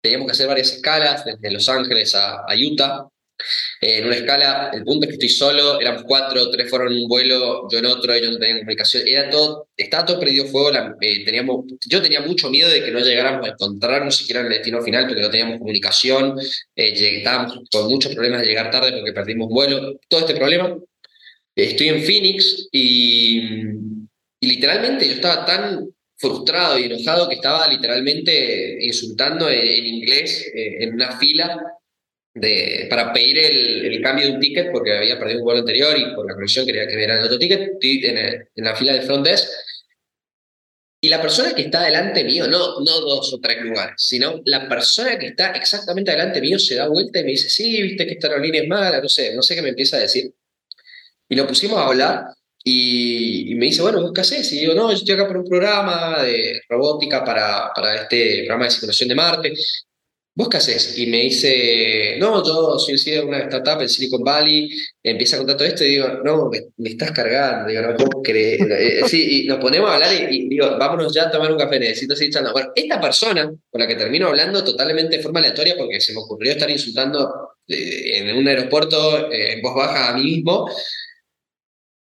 teníamos 0.00 0.26
que 0.26 0.32
hacer 0.32 0.46
varias 0.48 0.72
escalas 0.72 1.24
desde 1.24 1.50
Los 1.50 1.68
Ángeles 1.68 2.14
a, 2.14 2.36
a 2.46 2.54
Utah, 2.56 3.06
Eh, 3.82 3.98
en 3.98 4.06
una 4.06 4.16
escala, 4.16 4.70
el 4.72 4.82
punto 4.84 5.04
es 5.04 5.08
que 5.10 5.14
estoy 5.14 5.28
solo, 5.28 5.78
éramos 5.80 6.04
cuatro, 6.04 6.50
tres 6.50 6.70
fueron 6.70 6.92
en 6.92 7.02
un 7.02 7.08
vuelo, 7.08 7.68
yo 7.70 7.78
en 7.78 7.86
otro, 7.86 8.14
ellos 8.14 8.32
no 8.32 8.38
tenían 8.38 8.58
comunicación, 8.60 9.02
era 9.06 9.28
todo, 9.30 9.68
estaba 9.76 10.06
todo 10.06 10.18
perdido 10.18 10.46
fuego, 10.46 10.70
la- 10.70 10.94
eh, 11.02 11.22
teníamos, 11.24 11.66
yo 11.86 12.00
tenía 12.00 12.20
mucho 12.22 12.48
miedo 12.50 12.70
de 12.70 12.82
que 12.82 12.90
no 12.92 13.00
llegáramos 13.00 13.46
a 13.46 13.50
encontrarnos 13.52 14.16
siquiera 14.16 14.40
en 14.40 14.46
el 14.46 14.52
destino 14.54 14.82
final 14.82 15.06
porque 15.06 15.20
no 15.22 15.30
teníamos 15.30 15.58
comunicación, 15.58 16.38
eh, 16.76 17.18
estábamos 17.18 17.60
con 17.70 17.88
muchos 17.88 18.14
problemas 18.14 18.40
de 18.40 18.46
llegar 18.48 18.70
tarde 18.70 18.92
porque 18.92 19.12
perdimos 19.12 19.48
vuelo, 19.50 19.98
todo 20.08 20.20
este 20.20 20.34
problema. 20.34 20.74
Estoy 21.54 21.88
en 21.88 22.02
Phoenix 22.02 22.68
y, 22.72 23.40
y 24.40 24.46
literalmente 24.48 25.06
yo 25.06 25.12
estaba 25.14 25.44
tan 25.44 25.88
frustrado 26.16 26.78
y 26.78 26.84
enojado 26.84 27.28
que 27.28 27.36
estaba 27.36 27.68
literalmente 27.68 28.78
insultando 28.80 29.50
en, 29.50 29.86
inglés 29.86 30.50
eh, 30.54 30.84
en 30.84 30.94
una 30.94 31.18
fila 31.18 31.60
de, 32.34 32.86
para 32.88 33.12
pedir 33.12 33.38
el, 33.38 34.00
cambio 34.02 34.26
de 34.26 34.32
un 34.32 34.40
ticket 34.40 34.70
porque 34.72 34.96
había 34.96 35.18
perdido 35.18 35.40
un 35.40 35.44
vuelo 35.44 35.60
anterior 35.60 35.96
y 35.98 36.14
por 36.14 36.26
la 36.26 36.34
conexión 36.34 36.64
quería 36.64 36.86
que 36.86 36.94
me 36.94 36.98
dieran 36.98 37.22
otro 37.22 37.38
ticket. 37.38 37.72
En, 37.82 38.18
en 38.54 38.64
la 38.64 38.76
fila 38.76 38.92
del 38.92 39.02
front 39.02 39.26
desk 39.26 39.48
y 41.00 41.08
la 41.08 41.20
persona 41.20 41.54
que 41.54 41.62
está 41.62 41.84
delante 41.84 42.24
mío, 42.24 42.48
no, 42.48 42.80
no 42.80 43.00
dos 43.00 43.32
o 43.32 43.38
tres 43.38 43.62
lugares, 43.62 43.94
sino 43.98 44.40
la 44.44 44.68
persona 44.68 45.18
que 45.18 45.28
está 45.28 45.52
exactamente 45.52 46.10
delante 46.10 46.40
mío 46.40 46.58
se 46.58 46.74
da 46.74 46.88
vuelta 46.88 47.20
y 47.20 47.24
me 47.24 47.30
dice, 47.30 47.50
sí, 47.50 47.82
viste 47.82 48.06
que 48.06 48.14
esta 48.14 48.28
aerolínea 48.28 48.62
es 48.62 48.68
mala, 48.68 49.00
no 49.00 49.08
sé, 49.08 49.34
no 49.34 49.42
sé 49.42 49.54
qué 49.54 49.62
me 49.62 49.68
empieza 49.68 49.98
a 49.98 50.00
decir. 50.00 50.34
Y 51.28 51.36
nos 51.36 51.46
pusimos 51.46 51.78
a 51.78 51.86
hablar 51.86 52.24
y, 52.68 53.52
y 53.52 53.54
me 53.54 53.66
dice, 53.66 53.80
bueno, 53.80 54.02
¿vos 54.02 54.10
qué 54.12 54.22
haces? 54.22 54.52
Y 54.52 54.58
digo, 54.58 54.74
no, 54.74 54.90
yo 54.90 54.96
estoy 54.96 55.14
acá 55.14 55.28
por 55.28 55.36
un 55.36 55.44
programa 55.44 56.20
de 56.24 56.62
robótica 56.68 57.24
para, 57.24 57.70
para 57.72 58.02
este 58.02 58.38
programa 58.38 58.64
de 58.64 58.70
simulación 58.72 59.08
de 59.08 59.14
Marte. 59.14 59.54
¿Vos 60.34 60.48
qué 60.48 60.56
haces? 60.56 60.98
Y 60.98 61.06
me 61.06 61.18
dice, 61.18 62.16
no, 62.18 62.44
yo 62.44 62.76
soy 62.76 62.98
CEO 62.98 63.22
de 63.22 63.28
una 63.28 63.38
startup 63.44 63.82
en 63.82 63.88
Silicon 63.88 64.24
Valley, 64.24 64.68
empieza 65.00 65.36
a 65.36 65.38
contar 65.38 65.56
todo 65.56 65.68
esto 65.68 65.84
y 65.84 65.90
digo, 65.90 66.08
no, 66.24 66.50
me, 66.50 66.60
me 66.78 66.88
estás 66.90 67.12
cargando, 67.12 67.68
digo, 67.68 67.82
no 67.82 67.96
puedo 67.96 68.20
creer. 68.20 68.60
Eh, 68.68 69.02
sí, 69.06 69.44
y 69.44 69.46
nos 69.46 69.58
ponemos 69.58 69.88
a 69.88 69.94
hablar 69.94 70.12
y, 70.12 70.36
y 70.36 70.48
digo, 70.48 70.76
vámonos 70.76 71.14
ya 71.14 71.28
a 71.28 71.30
tomar 71.30 71.52
un 71.52 71.58
café, 71.58 71.78
necesito 71.78 72.16
seguir 72.16 72.34
charlando. 72.34 72.52
Bueno, 72.52 72.72
esta 72.74 73.00
persona 73.00 73.44
con 73.70 73.80
la 73.80 73.86
que 73.86 73.94
termino 73.94 74.26
hablando 74.26 74.64
totalmente 74.64 75.18
de 75.18 75.22
forma 75.22 75.38
aleatoria 75.38 75.76
porque 75.78 76.00
se 76.00 76.12
me 76.12 76.18
ocurrió 76.18 76.50
estar 76.50 76.68
insultando 76.68 77.32
eh, 77.68 78.18
en 78.18 78.36
un 78.36 78.48
aeropuerto 78.48 79.30
eh, 79.30 79.52
en 79.52 79.62
voz 79.62 79.76
baja 79.76 80.10
a 80.10 80.16
mí 80.16 80.24
mismo, 80.24 80.68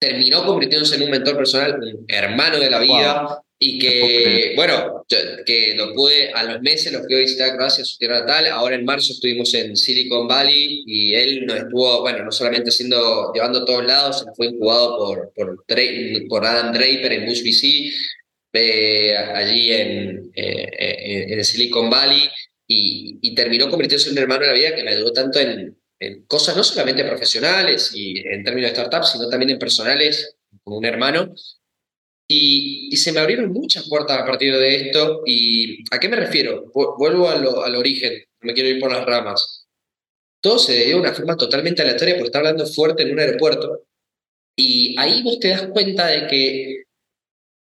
terminó 0.00 0.46
convirtiéndose 0.46 0.96
en 0.96 1.02
un 1.02 1.10
mentor 1.10 1.36
personal, 1.36 1.78
un 1.78 2.04
hermano 2.08 2.58
de 2.58 2.70
la 2.70 2.78
vida, 2.78 3.42
y 3.62 3.78
que, 3.78 4.54
bueno, 4.56 5.04
que 5.44 5.74
lo 5.76 5.92
pude, 5.92 6.32
a 6.32 6.42
los 6.44 6.62
meses 6.62 6.90
lo 6.90 7.04
fui 7.04 7.14
a 7.14 7.18
visitar 7.18 7.50
a 7.50 7.56
Croacia, 7.56 7.84
su 7.84 7.98
tierra 7.98 8.20
natal, 8.20 8.46
ahora 8.46 8.74
en 8.74 8.86
marzo 8.86 9.12
estuvimos 9.12 9.52
en 9.52 9.76
Silicon 9.76 10.26
Valley 10.26 10.82
y 10.86 11.14
él 11.14 11.44
nos 11.44 11.58
estuvo, 11.58 12.00
bueno, 12.00 12.24
no 12.24 12.32
solamente 12.32 12.70
siendo, 12.70 13.30
llevando 13.34 13.60
a 13.60 13.64
todos 13.66 13.84
lados, 13.84 14.20
sino 14.20 14.34
fue 14.34 14.46
incubado 14.46 14.96
por, 14.96 15.32
por, 15.34 15.64
por 16.30 16.46
Adam 16.46 16.72
Draper 16.72 17.12
en 17.12 17.26
Bush 17.26 17.42
VC, 17.42 17.92
eh, 18.54 19.14
allí 19.14 19.72
en, 19.72 20.32
eh, 20.34 20.68
en, 20.78 21.38
en 21.38 21.44
Silicon 21.44 21.90
Valley, 21.90 22.30
y, 22.66 23.18
y 23.20 23.34
terminó 23.34 23.68
convirtiéndose 23.68 24.08
en 24.08 24.16
un 24.16 24.22
hermano 24.22 24.40
de 24.40 24.46
la 24.46 24.54
vida 24.54 24.74
que 24.74 24.82
me 24.82 24.92
ayudó 24.92 25.12
tanto 25.12 25.38
en, 25.38 25.76
en 26.00 26.24
cosas 26.26 26.56
no 26.56 26.64
solamente 26.64 27.04
profesionales 27.04 27.92
y 27.94 28.20
en 28.26 28.42
términos 28.44 28.70
de 28.70 28.76
startups, 28.76 29.12
sino 29.12 29.28
también 29.28 29.50
en 29.50 29.58
personales, 29.58 30.36
como 30.64 30.78
un 30.78 30.84
hermano. 30.86 31.34
Y, 32.28 32.88
y 32.92 32.96
se 32.96 33.12
me 33.12 33.20
abrieron 33.20 33.52
muchas 33.52 33.88
puertas 33.88 34.18
a 34.20 34.24
partir 34.26 34.56
de 34.56 34.76
esto. 34.88 35.22
¿Y 35.26 35.84
a 35.94 35.98
qué 35.98 36.08
me 36.08 36.16
refiero? 36.16 36.64
Vu- 36.72 36.96
Vuelvo 36.96 37.28
a 37.28 37.36
lo- 37.36 37.64
al 37.64 37.74
origen, 37.76 38.12
me 38.40 38.54
quiero 38.54 38.68
ir 38.68 38.80
por 38.80 38.92
las 38.92 39.04
ramas. 39.04 39.66
Todo 40.42 40.58
se 40.58 40.74
dio 40.86 40.96
de 40.96 41.00
una 41.02 41.14
forma 41.14 41.36
totalmente 41.36 41.82
aleatoria 41.82 42.14
porque 42.14 42.28
está 42.28 42.38
hablando 42.38 42.66
fuerte 42.66 43.02
en 43.02 43.12
un 43.12 43.20
aeropuerto. 43.20 43.82
Y 44.56 44.94
ahí 44.98 45.22
vos 45.22 45.40
te 45.40 45.48
das 45.48 45.68
cuenta 45.68 46.06
de 46.08 46.26
que 46.28 46.82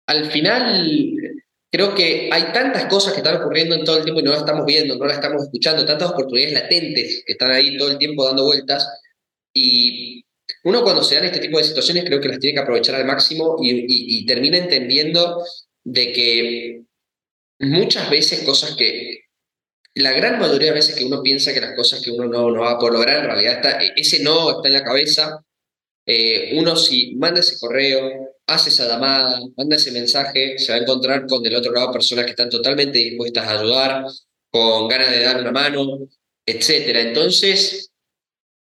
al 0.08 0.32
final 0.32 1.37
creo 1.72 1.94
que 1.96 2.30
hay 2.32 2.52
tantas 2.54 2.86
cosas 2.86 3.14
que 3.14 3.20
están 3.20 3.38
ocurriendo 3.42 3.76
en 3.76 3.84
todo 3.86 3.98
el 3.98 4.04
tiempo 4.04 4.22
y 4.22 4.24
no 4.24 4.32
las 4.32 4.40
estamos 4.42 4.66
viendo, 4.66 4.96
no 4.98 5.06
las 5.06 5.18
estamos 5.18 5.44
escuchando, 5.44 5.86
tantas 5.86 6.10
oportunidades 6.12 6.54
latentes 6.54 7.24
que 7.26 7.34
están 7.34 7.52
ahí 7.52 7.78
todo 7.78 7.92
el 7.92 7.98
tiempo 7.98 8.26
dando 8.26 8.46
vueltas. 8.46 8.88
Y 9.54 10.24
uno 10.64 10.84
cuando 10.84 11.04
se 11.04 11.16
dan 11.16 11.26
este 11.26 11.40
tipo 11.40 11.58
de 11.58 11.64
situaciones 11.66 12.06
creo 12.06 12.22
que 12.22 12.30
las 12.30 12.40
tiene 12.40 12.56
que 12.56 12.62
aprovechar 12.62 12.96
al 12.96 13.06
máximo 13.06 13.58
y, 13.62 13.72
y- 13.72 13.86
y 14.22 14.26
termina 14.26 14.58
entendiendo 14.58 15.44
de 15.84 16.12
que 16.14 16.82
muchas 17.60 18.10
veces 18.10 18.44
cosas 18.44 18.76
que, 18.76 19.20
la 19.96 20.12
gran 20.14 20.40
mayoría 20.40 20.70
de 20.70 20.76
veces 20.76 20.96
que 20.96 21.06
uno 21.06 21.24
piensa 21.24 21.54
que 21.54 21.62
las 21.62 21.76
cosas 21.76 22.02
que 22.02 22.12
uno 22.12 22.26
no, 22.26 22.52
no 22.52 22.62
va 22.62 22.72
a 22.74 22.80
poder 22.80 22.94
lograr, 22.94 23.20
en 23.20 23.26
realidad 23.32 23.54
está, 23.56 23.80
ese 23.96 24.24
no 24.24 24.52
está 24.52 24.68
en 24.68 24.74
la 24.76 24.84
cabeza. 24.84 25.44
Eh, 26.10 26.58
uno 26.58 26.78
si 26.78 27.16
manda 27.18 27.42
ese 27.42 27.60
correo, 27.60 28.38
hace 28.48 28.70
esa 28.70 28.88
llamada, 28.88 29.42
manda 29.58 29.76
ese 29.76 29.92
mensaje, 29.92 30.58
se 30.58 30.72
va 30.72 30.78
a 30.78 30.82
encontrar 30.82 31.28
con 31.28 31.44
del 31.44 31.56
otro 31.56 31.74
lado 31.74 31.92
personas 31.92 32.24
que 32.24 32.32
están 32.32 32.50
totalmente 32.50 32.98
dispuestas 32.98 33.46
a 33.46 33.60
ayudar, 33.60 34.06
con 34.50 34.88
ganas 34.88 35.12
de 35.12 35.24
dar 35.24 35.42
una 35.42 35.52
mano, 35.52 36.08
etcétera. 36.46 37.02
Entonces, 37.02 37.92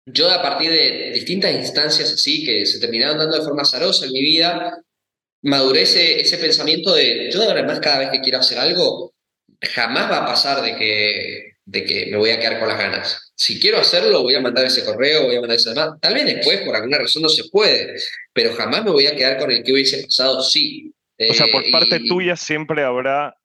yo 0.05 0.29
a 0.29 0.41
partir 0.41 0.71
de 0.71 1.11
distintas 1.13 1.53
instancias 1.55 2.11
así 2.11 2.45
que 2.45 2.65
se 2.65 2.79
terminaron 2.79 3.17
dando 3.17 3.37
de 3.37 3.43
forma 3.43 3.61
azarosa 3.61 4.05
en 4.05 4.11
mi 4.11 4.21
vida, 4.21 4.81
maduré 5.43 5.83
ese, 5.83 6.19
ese 6.19 6.37
pensamiento 6.37 6.93
de 6.93 7.31
yo 7.31 7.39
de 7.39 7.45
ahora 7.45 7.61
en 7.61 7.67
más 7.67 7.79
cada 7.79 7.99
vez 7.99 8.09
que 8.11 8.21
quiero 8.21 8.39
hacer 8.39 8.57
algo, 8.57 9.13
jamás 9.61 10.11
va 10.11 10.17
a 10.23 10.25
pasar 10.25 10.61
de 10.61 10.75
que, 10.75 11.53
de 11.65 11.85
que 11.85 12.07
me 12.07 12.17
voy 12.17 12.31
a 12.31 12.39
quedar 12.39 12.59
con 12.59 12.67
las 12.67 12.77
ganas. 12.77 13.26
Si 13.39 13.59
quiero 13.59 13.77
hacerlo, 13.77 14.23
voy 14.23 14.33
a 14.33 14.41
mandar 14.41 14.65
ese 14.65 14.83
correo, 14.83 15.25
voy 15.25 15.35
a 15.35 15.39
mandar 15.41 15.57
esa 15.57 15.69
llamada. 15.69 15.99
Tal 16.01 16.15
vez 16.15 16.25
después, 16.25 16.61
por 16.61 16.75
alguna 16.75 16.97
razón, 16.97 17.21
no 17.21 17.29
se 17.29 17.47
puede, 17.49 17.95
pero 18.33 18.51
jamás 18.55 18.83
me 18.83 18.89
voy 18.89 19.05
a 19.05 19.15
quedar 19.15 19.37
con 19.37 19.51
el 19.51 19.63
que 19.63 19.73
hubiese 19.73 20.03
pasado 20.03 20.41
sí. 20.41 20.91
O 21.29 21.33
sea, 21.35 21.45
por 21.51 21.63
Eh, 21.63 21.71
parte 21.71 21.99
y- 22.01 22.07
tuya 22.07 22.35
siempre 22.35 22.83
habrá 22.83 23.37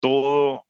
todo, 0.00 0.66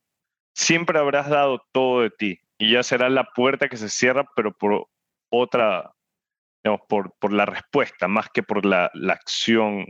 siempre 0.55 0.99
habrás 1.01 1.29
dado 1.29 1.66
todo 1.73 2.03
de 2.03 2.11
ti. 2.11 2.39
Y 2.59 2.73
ya 2.75 2.85
será 2.85 3.09
la 3.09 3.25
puerta 3.35 3.68
que 3.68 3.77
se 3.77 3.89
cierra, 3.89 4.25
pero 4.37 4.57
por 4.57 4.87
otra, 5.31 5.93
digamos, 6.62 6.83
por, 6.89 7.12
por 7.18 7.33
la 7.33 7.47
respuesta, 7.47 8.07
más 8.07 8.29
que 8.33 8.45
por 8.45 8.64
la, 8.64 8.89
la 8.95 9.14
acción. 9.14 9.85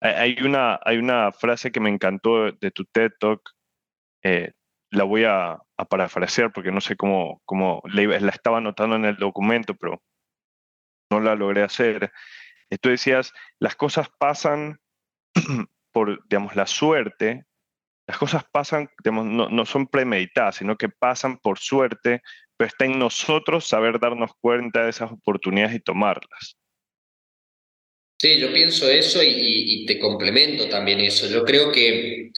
Hay- 0.00 0.36
una, 0.44 0.78
hay 0.84 0.98
una 0.98 1.32
frase 1.32 1.72
que 1.72 1.80
me 1.80 1.90
encantó 1.90 2.44
de, 2.44 2.54
de 2.60 2.70
tu 2.70 2.84
TED 2.84 3.10
Talk, 3.18 3.40
eh, 4.22 4.52
la 4.96 5.04
voy 5.04 5.24
a, 5.24 5.52
a 5.52 5.84
parafrasear 5.84 6.52
porque 6.52 6.72
no 6.72 6.80
sé 6.80 6.96
cómo, 6.96 7.40
cómo 7.44 7.82
la, 7.92 8.02
la 8.18 8.30
estaba 8.30 8.58
anotando 8.58 8.96
en 8.96 9.04
el 9.04 9.16
documento, 9.16 9.74
pero 9.74 10.02
no 11.10 11.20
la 11.20 11.34
logré 11.34 11.62
hacer. 11.62 12.10
Eh, 12.70 12.78
Tú 12.78 12.88
decías, 12.88 13.32
las 13.60 13.76
cosas 13.76 14.08
pasan 14.18 14.78
por, 15.92 16.26
digamos, 16.28 16.56
la 16.56 16.66
suerte, 16.66 17.44
las 18.08 18.18
cosas 18.18 18.44
pasan, 18.52 18.88
digamos, 19.04 19.26
no, 19.26 19.48
no 19.48 19.66
son 19.66 19.86
premeditadas, 19.86 20.56
sino 20.56 20.76
que 20.76 20.88
pasan 20.88 21.38
por 21.38 21.58
suerte, 21.58 22.22
pero 22.56 22.68
está 22.68 22.84
en 22.86 22.98
nosotros 22.98 23.66
saber 23.66 23.98
darnos 24.00 24.30
cuenta 24.40 24.84
de 24.84 24.90
esas 24.90 25.12
oportunidades 25.12 25.76
y 25.76 25.80
tomarlas. 25.80 26.56
Sí, 28.18 28.40
yo 28.40 28.50
pienso 28.52 28.88
eso 28.88 29.22
y, 29.22 29.26
y- 29.28 29.82
y 29.82 29.86
te 29.86 29.98
complemento 29.98 30.68
también 30.70 31.00
eso. 31.00 31.26
Yo 31.28 31.44
creo 31.44 31.70
que 31.70 32.32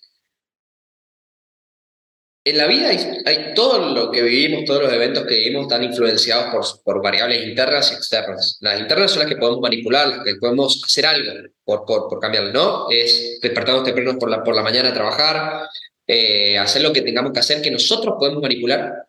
en 2.45 2.57
la 2.57 2.66
vida 2.66 2.89
hay, 2.89 3.53
todo 3.55 3.95
lo 3.95 4.11
que 4.11 4.22
vivimos, 4.22 4.64
todos 4.64 4.84
los 4.84 4.93
eventos 4.93 5.26
que 5.26 5.34
vivimos 5.34 5.62
están 5.62 5.84
influenciados 5.84 6.80
por, 6.84 7.03
variables 7.03 7.47
internas 7.47 7.91
y 7.93 7.95
externas. 7.95 8.57
Las 8.61 8.80
internas 8.80 9.11
son 9.11 9.20
las 9.20 9.28
que 9.28 9.36
podemos 9.36 9.61
manipular, 9.61 10.09
las 10.09 10.24
que 10.24 10.36
podemos 10.36 10.82
hacer 10.84 11.07
algo 11.07 11.32
por, 11.64 11.84
por, 11.84 12.09
por 12.09 12.53
¿no? 12.53 12.89
Es 12.91 13.39
despertarnos 13.43 13.84
temprano 13.84 14.18
por 14.18 14.30
la, 14.30 14.62
mañana 14.62 14.91
a 14.91 14.95
trabajar, 14.95 15.68
eh, 16.07 16.57
hacer 16.57 16.82
lo 16.82 16.93
que 16.93 17.03
tengamos 17.03 17.32
que 17.32 17.41
hacer 17.41 17.61
que 17.61 17.70
nosotros 17.70 18.14
podemos 18.18 18.43
manipular. 18.43 19.09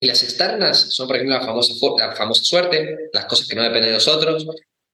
Y 0.00 0.06
las 0.06 0.22
externas 0.22 0.78
son, 0.94 1.06
por 1.06 1.16
ejemplo, 1.16 1.38
la 1.38 1.46
famosa, 1.46 1.74
famosa 2.14 2.44
suerte, 2.44 3.08
las 3.12 3.24
cosas 3.24 3.48
que 3.48 3.54
no 3.54 3.62
dependen 3.62 3.90
de 3.90 3.92
nosotros, 3.92 4.46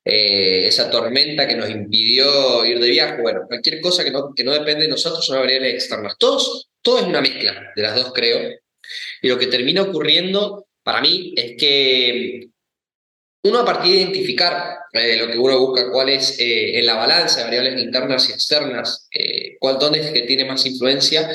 eh, 0.04 0.66
esa 0.66 0.88
tormenta 0.90 1.46
que 1.46 1.56
nos 1.56 1.68
impidió 1.68 2.64
ir 2.64 2.78
de 2.78 2.88
viaje, 2.88 3.20
bueno, 3.20 3.42
cualquier 3.46 3.80
cosa 3.80 4.04
que 4.04 4.10
no, 4.10 4.32
que 4.34 4.44
no 4.44 4.52
depende 4.52 4.82
de 4.82 4.88
nosotros 4.88 5.26
son 5.26 5.40
variables 5.40 5.74
externas. 5.74 6.16
Todos, 6.18 6.69
todo 6.82 7.00
es 7.00 7.06
una 7.06 7.20
mezcla 7.20 7.72
de 7.74 7.82
las 7.82 7.96
dos, 7.96 8.12
creo. 8.12 8.58
Y 9.22 9.28
lo 9.28 9.38
que 9.38 9.46
termina 9.46 9.82
ocurriendo 9.82 10.66
para 10.82 11.00
mí 11.00 11.32
es 11.36 11.56
que 11.58 12.48
uno 13.42 13.60
a 13.60 13.64
partir 13.64 13.92
de 13.92 14.00
identificar 14.00 14.78
eh, 14.92 15.16
lo 15.16 15.30
que 15.30 15.38
uno 15.38 15.58
busca, 15.58 15.90
cuál 15.90 16.10
es 16.10 16.38
eh, 16.38 16.78
en 16.78 16.86
la 16.86 16.94
balanza 16.94 17.38
de 17.38 17.44
variables 17.44 17.82
internas 17.82 18.28
y 18.28 18.32
externas, 18.32 19.08
eh, 19.12 19.56
cuál, 19.58 19.78
dónde 19.78 20.00
es 20.00 20.10
que 20.10 20.22
tiene 20.22 20.44
más 20.44 20.66
influencia, 20.66 21.30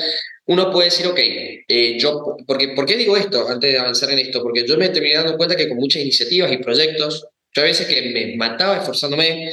uno 0.47 0.71
puede 0.71 0.89
decir, 0.89 1.07
ok, 1.07 1.17
eh, 1.17 1.97
yo, 1.97 2.37
porque, 2.45 2.69
¿por 2.69 2.85
qué 2.85 2.95
digo 2.95 3.17
esto 3.17 3.47
antes 3.49 3.71
de 3.71 3.79
avanzar 3.79 4.11
en 4.11 4.19
esto? 4.19 4.43
Porque 4.43 4.65
yo 4.67 4.77
me 4.77 4.89
terminé 4.89 5.15
dando 5.15 5.37
cuenta 5.37 5.55
que 5.55 5.67
con 5.67 5.77
muchas 5.77 6.03
iniciativas 6.03 6.51
y 6.51 6.57
proyectos, 6.57 7.27
yo 7.53 7.61
a 7.63 7.65
veces 7.65 7.87
que 7.87 8.01
me 8.11 8.35
mataba 8.35 8.77
esforzándome 8.77 9.51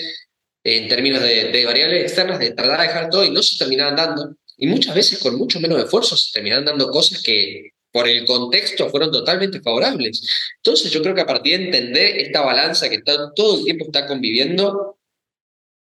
en 0.64 0.88
términos 0.88 1.22
de, 1.22 1.50
de 1.50 1.64
variables 1.64 2.02
externas, 2.02 2.38
de 2.38 2.50
tratar 2.50 2.80
de 2.80 2.86
dejar 2.88 3.08
todo 3.08 3.24
y 3.24 3.30
no 3.30 3.42
se 3.42 3.56
terminaban 3.56 3.96
dando. 3.96 4.36
Y 4.56 4.66
muchas 4.66 4.94
veces 4.94 5.18
con 5.18 5.36
mucho 5.36 5.60
menos 5.60 5.82
esfuerzo 5.82 6.16
se 6.16 6.32
terminaban 6.32 6.64
dando 6.64 6.90
cosas 6.90 7.22
que 7.22 7.72
por 7.92 8.08
el 8.08 8.24
contexto 8.24 8.88
fueron 8.88 9.10
totalmente 9.10 9.60
favorables. 9.60 10.22
Entonces 10.56 10.90
yo 10.90 11.02
creo 11.02 11.14
que 11.14 11.20
a 11.20 11.26
partir 11.26 11.58
de 11.58 11.64
entender 11.66 12.18
esta 12.18 12.40
balanza 12.40 12.88
que 12.88 12.96
está, 12.96 13.32
todo 13.34 13.58
el 13.58 13.64
tiempo 13.64 13.84
está 13.84 14.06
conviviendo, 14.06 14.98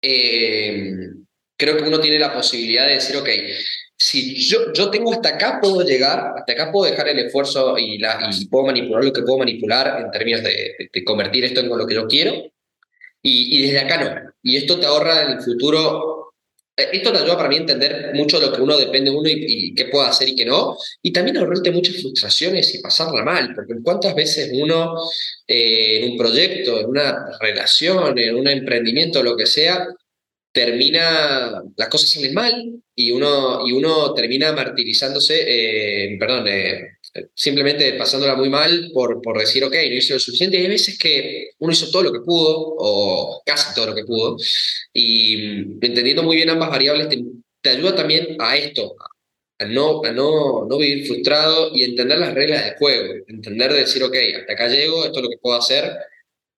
eh, 0.02 0.92
creo 1.56 1.76
que 1.76 1.82
uno 1.82 2.00
tiene 2.00 2.18
la 2.18 2.32
posibilidad 2.32 2.86
de 2.86 2.94
decir, 2.94 3.16
ok, 3.16 3.28
si 3.96 4.36
yo, 4.48 4.72
yo 4.72 4.90
tengo 4.90 5.12
hasta 5.12 5.30
acá, 5.30 5.58
puedo 5.60 5.82
llegar, 5.82 6.34
hasta 6.36 6.52
acá 6.52 6.72
puedo 6.72 6.90
dejar 6.90 7.08
el 7.08 7.18
esfuerzo 7.18 7.76
y, 7.76 7.98
la, 7.98 8.30
y 8.32 8.46
puedo 8.46 8.66
manipular 8.66 9.04
lo 9.04 9.12
que 9.12 9.22
puedo 9.22 9.38
manipular 9.38 10.00
en 10.00 10.10
términos 10.10 10.42
de, 10.44 10.88
de 10.92 11.04
convertir 11.04 11.44
esto 11.44 11.60
en 11.60 11.68
lo 11.68 11.86
que 11.86 11.94
yo 11.94 12.06
quiero, 12.06 12.32
y, 13.20 13.58
y 13.58 13.62
desde 13.62 13.80
acá 13.80 14.04
no. 14.04 14.32
Y 14.42 14.56
esto 14.56 14.78
te 14.78 14.86
ahorra 14.86 15.24
en 15.24 15.32
el 15.32 15.40
futuro 15.40 16.17
esto 16.79 17.12
te 17.12 17.18
ayuda 17.18 17.37
para 17.37 17.49
mí 17.49 17.57
a 17.57 17.61
entender 17.61 18.11
mucho 18.14 18.39
de 18.39 18.47
lo 18.47 18.53
que 18.53 18.62
uno 18.62 18.76
depende 18.76 19.11
de 19.11 19.16
uno 19.16 19.29
y, 19.29 19.35
y 19.37 19.74
qué 19.74 19.87
puede 19.87 20.09
hacer 20.09 20.29
y 20.29 20.37
qué 20.37 20.45
no. 20.45 20.76
Y 21.03 21.12
también 21.12 21.37
ahorrarte 21.37 21.70
muchas 21.72 22.01
frustraciones 22.01 22.74
y 22.74 22.81
pasarla 22.81 23.24
mal, 23.24 23.55
porque 23.55 23.74
cuántas 23.83 24.14
veces 24.14 24.51
uno 24.53 24.95
eh, 25.47 26.05
en 26.05 26.12
un 26.12 26.18
proyecto, 26.18 26.81
en 26.81 26.87
una 26.87 27.39
relación, 27.41 28.18
en 28.18 28.37
un 28.37 28.49
emprendimiento, 28.49 29.22
lo 29.22 29.37
que 29.37 29.47
sea, 29.47 29.89
termina, 30.53 31.62
las 31.76 31.89
cosas 31.89 32.11
salen 32.11 32.35
mal 32.35 32.83
y 32.95 33.11
uno, 33.11 33.66
y 33.66 33.72
uno 33.72 34.12
termina 34.14 34.53
martirizándose, 34.53 35.45
eh, 35.47 36.16
perdón, 36.18 36.49
eh, 36.49 36.97
simplemente 37.34 37.92
pasándola 37.94 38.36
muy 38.36 38.48
mal 38.48 38.90
por, 38.92 39.20
por 39.22 39.38
decir, 39.38 39.64
ok, 39.64 39.72
no 39.74 39.94
hice 39.94 40.14
lo 40.14 40.20
suficiente. 40.20 40.56
Y 40.56 40.62
hay 40.62 40.68
veces 40.68 40.98
que 40.98 41.50
uno 41.58 41.72
hizo 41.72 41.90
todo 41.90 42.04
lo 42.04 42.12
que 42.12 42.20
pudo, 42.20 42.74
o 42.78 43.42
casi 43.44 43.74
todo 43.74 43.86
lo 43.86 43.94
que 43.94 44.04
pudo, 44.04 44.36
y 44.92 45.36
mm, 45.36 45.78
entendiendo 45.82 46.22
muy 46.22 46.36
bien 46.36 46.50
ambas 46.50 46.70
variables 46.70 47.08
te, 47.08 47.70
ayuda 47.70 47.94
también 47.94 48.36
a 48.38 48.56
esto, 48.56 48.94
a 49.58 49.64
no, 49.66 50.04
a 50.04 50.12
no, 50.12 50.66
no 50.66 50.78
vivir 50.78 51.06
frustrado 51.06 51.70
y 51.74 51.82
entender 51.82 52.18
las 52.18 52.34
reglas 52.34 52.64
del 52.64 52.76
juego, 52.76 53.14
entender 53.26 53.72
de 53.72 53.80
decir, 53.80 54.02
ok, 54.02 54.14
hasta 54.40 54.52
acá 54.52 54.68
llego, 54.68 55.04
esto 55.04 55.18
es 55.18 55.24
lo 55.24 55.30
que 55.30 55.38
puedo 55.38 55.58
hacer, 55.58 55.92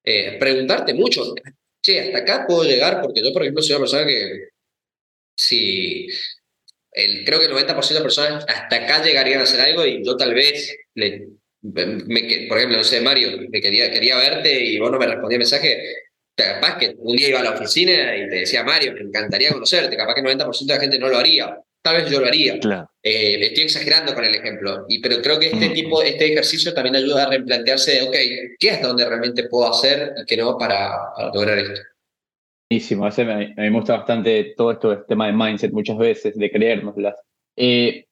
eh, 0.04 0.36
preguntarte 0.38 0.94
mucho, 0.94 1.34
che, 1.82 2.00
hasta 2.00 2.18
acá 2.18 2.46
puedo 2.46 2.64
llegar, 2.64 3.00
porque 3.02 3.22
yo, 3.22 3.32
por 3.32 3.42
ejemplo, 3.42 3.62
soy 3.62 3.72
una 3.76 3.80
persona 3.80 4.06
que 4.06 4.48
si 5.36 6.08
el, 6.92 7.24
creo 7.24 7.38
que 7.38 7.46
el 7.46 7.52
90% 7.52 7.88
de 7.88 8.00
personas 8.00 8.44
hasta 8.48 8.76
acá 8.76 9.02
llegarían 9.02 9.40
a 9.40 9.44
hacer 9.44 9.60
algo 9.60 9.86
y 9.86 10.04
yo 10.04 10.16
tal 10.16 10.34
vez, 10.34 10.76
le, 10.94 11.28
me, 11.62 12.46
por 12.48 12.58
ejemplo, 12.58 12.78
no 12.78 12.84
sé, 12.84 13.00
Mario, 13.00 13.38
me 13.48 13.60
quería, 13.60 13.90
quería 13.90 14.16
verte 14.16 14.64
y 14.64 14.78
vos 14.78 14.90
no 14.90 14.98
me 14.98 15.06
respondías 15.06 15.38
mensaje, 15.38 15.82
capaz 16.34 16.78
que 16.78 16.94
un 16.98 17.16
día 17.16 17.28
iba 17.28 17.40
a 17.40 17.44
la 17.44 17.52
oficina 17.52 18.16
y 18.16 18.28
te 18.28 18.36
decía, 18.36 18.64
Mario, 18.64 18.92
me 18.94 19.00
encantaría 19.00 19.50
conocerte, 19.50 19.96
capaz 19.96 20.14
que 20.14 20.20
el 20.20 20.26
90% 20.26 20.66
de 20.66 20.74
la 20.74 20.80
gente 20.80 20.98
no 20.98 21.08
lo 21.08 21.18
haría, 21.18 21.58
tal 21.82 22.02
vez 22.02 22.10
yo 22.10 22.20
lo 22.20 22.26
haría. 22.26 22.58
Claro. 22.58 22.90
Eh, 23.02 23.38
estoy 23.40 23.64
exagerando 23.64 24.14
con 24.14 24.24
el 24.24 24.34
ejemplo, 24.34 24.84
y, 24.88 25.00
pero 25.00 25.20
creo 25.22 25.38
que 25.38 25.46
este 25.48 25.68
tipo, 25.70 26.02
este 26.02 26.32
ejercicio 26.32 26.74
también 26.74 26.96
ayuda 26.96 27.24
a 27.24 27.30
replantearse, 27.30 28.02
ok, 28.02 28.16
¿qué 28.58 28.70
hasta 28.70 28.88
dónde 28.88 29.04
realmente 29.04 29.44
puedo 29.44 29.70
hacer 29.70 30.12
y 30.20 30.24
qué 30.24 30.36
no 30.36 30.56
para, 30.58 30.90
para 31.16 31.28
lograr 31.32 31.58
esto? 31.58 31.80
Buenísimo, 32.70 33.04
a 33.04 33.10
mí, 33.10 33.52
me 33.56 33.70
gusta 33.70 33.96
bastante 33.96 34.54
todo 34.56 34.70
esto, 34.70 34.92
este 34.92 35.06
tema 35.08 35.26
de 35.26 35.32
mindset 35.32 35.72
muchas 35.72 35.98
veces, 35.98 36.36
de 36.38 36.52
creérnoslas. 36.52 37.16
Eh, 37.56 38.06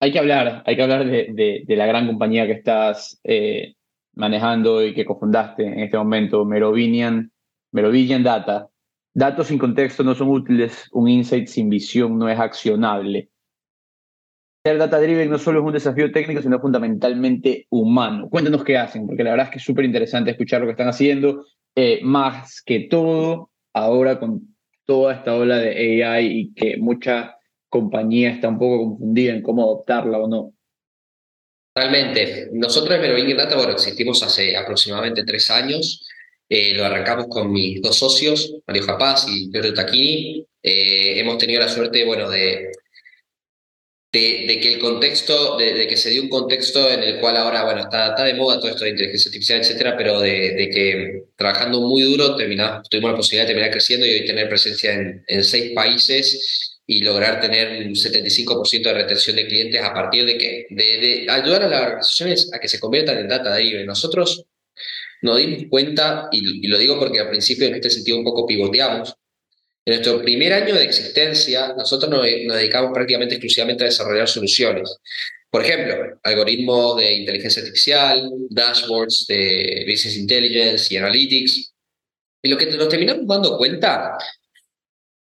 hay 0.00 0.10
que 0.10 0.18
hablar, 0.18 0.62
hay 0.64 0.74
que 0.74 0.82
hablar 0.82 1.04
de, 1.04 1.28
de, 1.34 1.64
de 1.66 1.76
la 1.76 1.84
gran 1.84 2.06
compañía 2.06 2.46
que 2.46 2.52
estás 2.52 3.20
eh, 3.24 3.74
manejando 4.14 4.82
y 4.82 4.94
que 4.94 5.04
cofundaste 5.04 5.66
en 5.66 5.80
este 5.80 5.98
momento, 5.98 6.46
Merovingian, 6.46 7.30
Merovingian 7.72 8.22
Data. 8.22 8.70
Datos 9.12 9.48
sin 9.48 9.58
contexto 9.58 10.02
no 10.02 10.14
son 10.14 10.30
útiles, 10.30 10.88
un 10.92 11.06
insight 11.06 11.46
sin 11.46 11.68
visión 11.68 12.18
no 12.18 12.30
es 12.30 12.40
accionable. 12.40 13.28
Ser 14.64 14.78
data 14.78 14.98
driven 14.98 15.28
no 15.28 15.38
solo 15.38 15.60
es 15.60 15.66
un 15.66 15.72
desafío 15.74 16.10
técnico, 16.10 16.40
sino 16.40 16.58
fundamentalmente 16.58 17.66
humano. 17.68 18.30
Cuéntanos 18.30 18.64
qué 18.64 18.78
hacen, 18.78 19.06
porque 19.06 19.24
la 19.24 19.32
verdad 19.32 19.46
es 19.48 19.52
que 19.52 19.58
es 19.58 19.64
súper 19.64 19.84
interesante 19.84 20.30
escuchar 20.30 20.62
lo 20.62 20.68
que 20.68 20.72
están 20.72 20.88
haciendo. 20.88 21.44
Eh, 21.74 22.00
más 22.02 22.62
que 22.62 22.80
todo, 22.80 23.49
ahora 23.72 24.18
con 24.18 24.56
toda 24.84 25.14
esta 25.14 25.34
ola 25.34 25.58
de 25.58 26.04
AI 26.04 26.26
y 26.26 26.54
que 26.54 26.76
mucha 26.76 27.36
compañía 27.68 28.30
está 28.30 28.48
un 28.48 28.58
poco 28.58 28.78
confundida 28.78 29.32
en 29.32 29.42
cómo 29.42 29.62
adoptarla 29.62 30.18
o 30.18 30.28
no. 30.28 30.52
Totalmente. 31.72 32.48
Nosotros 32.52 32.94
en 32.94 33.02
Merovingian 33.02 33.38
Data, 33.38 33.56
bueno, 33.56 33.72
existimos 33.72 34.22
hace 34.22 34.56
aproximadamente 34.56 35.24
tres 35.24 35.50
años. 35.50 36.04
Eh, 36.48 36.74
lo 36.74 36.84
arrancamos 36.84 37.28
con 37.28 37.52
mis 37.52 37.80
dos 37.80 37.96
socios, 37.96 38.56
Mario 38.66 38.82
Japaz 38.82 39.26
y 39.28 39.48
Giorgio 39.52 39.72
Tacchini. 39.72 40.44
Eh, 40.62 41.20
hemos 41.20 41.38
tenido 41.38 41.60
la 41.60 41.68
suerte, 41.68 42.04
bueno, 42.04 42.28
de, 42.28 42.72
de, 44.12 44.44
de, 44.48 44.60
que 44.60 44.74
el 44.74 44.80
contexto, 44.80 45.56
de, 45.56 45.72
de, 45.74 45.86
que 45.86 45.96
se 45.96 46.10
dio 46.10 46.22
un 46.22 46.28
contexto 46.28 46.90
en 46.90 47.02
el 47.02 47.20
cual 47.20 47.36
ahora, 47.36 47.64
bueno, 47.64 47.82
está, 47.82 48.08
está 48.08 48.24
de 48.24 48.34
moda 48.34 48.58
todo 48.58 48.70
esto 48.70 48.84
de 48.84 48.90
inteligencia 48.90 49.28
artificial, 49.28 49.60
etcétera, 49.60 49.96
pero 49.96 50.20
de, 50.20 50.54
de 50.54 50.70
que 50.70 51.22
trabajando 51.36 51.80
muy 51.80 52.02
duro 52.02 52.34
terminamos, 52.34 52.88
tuvimos 52.88 53.12
la 53.12 53.16
posibilidad 53.16 53.44
de 53.44 53.52
terminar 53.54 53.70
creciendo 53.70 54.06
y 54.06 54.12
hoy 54.12 54.26
tener 54.26 54.48
presencia 54.48 54.94
en, 54.94 55.44
seis 55.44 55.72
países 55.74 56.80
y 56.86 57.02
lograr 57.02 57.40
tener 57.40 57.86
un 57.86 57.94
75% 57.94 58.82
de 58.82 58.94
retención 58.94 59.36
de 59.36 59.46
clientes 59.46 59.80
a 59.80 59.94
partir 59.94 60.26
de 60.26 60.36
que 60.36 60.66
de, 60.70 60.84
de, 60.84 61.26
ayudar 61.30 61.62
a 61.62 61.68
las 61.68 61.80
organizaciones 61.80 62.50
a 62.52 62.58
que 62.58 62.66
se 62.66 62.80
conviertan 62.80 63.18
en 63.18 63.28
data 63.28 63.54
driven. 63.54 63.86
Nosotros 63.86 64.44
nos 65.22 65.38
dimos 65.38 65.66
cuenta, 65.70 66.28
y, 66.32 66.66
y, 66.66 66.68
lo 66.68 66.78
digo 66.78 66.98
porque 66.98 67.20
al 67.20 67.28
principio 67.28 67.68
en 67.68 67.76
este 67.76 67.90
sentido 67.90 68.18
un 68.18 68.24
poco 68.24 68.44
pivoteamos, 68.44 69.14
en 69.90 69.96
nuestro 69.96 70.22
primer 70.22 70.52
año 70.52 70.74
de 70.74 70.84
existencia, 70.84 71.74
nosotros 71.76 72.08
nos, 72.08 72.22
dedicamos 72.22 72.92
prácticamente 72.92 73.34
exclusivamente 73.34 73.82
a 73.82 73.86
desarrollar 73.86 74.28
soluciones. 74.28 74.96
Por 75.50 75.64
ejemplo, 75.64 76.20
algoritmos 76.22 76.96
de 76.98 77.12
inteligencia 77.12 77.60
artificial, 77.60 78.30
dashboards 78.50 79.26
de 79.26 79.84
business 79.90 80.16
intelligence 80.16 80.94
y 80.94 80.96
analytics. 80.96 81.72
Y 82.40 82.48
lo 82.48 82.56
que 82.56 82.66
nos 82.66 82.88
terminamos 82.88 83.26
dando 83.26 83.58
cuenta 83.58 84.16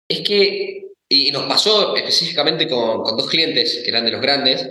es 0.09 0.21
que, 0.21 0.85
y 1.09 1.33
nos 1.33 1.47
pasó 1.47 1.97
específicamente 1.97 2.69
con 2.69 3.17
dos 3.17 3.29
clientes 3.29 3.81
que 3.83 3.91
eran 3.91 4.05
de 4.05 4.13
los 4.13 4.21
grandes, 4.21 4.69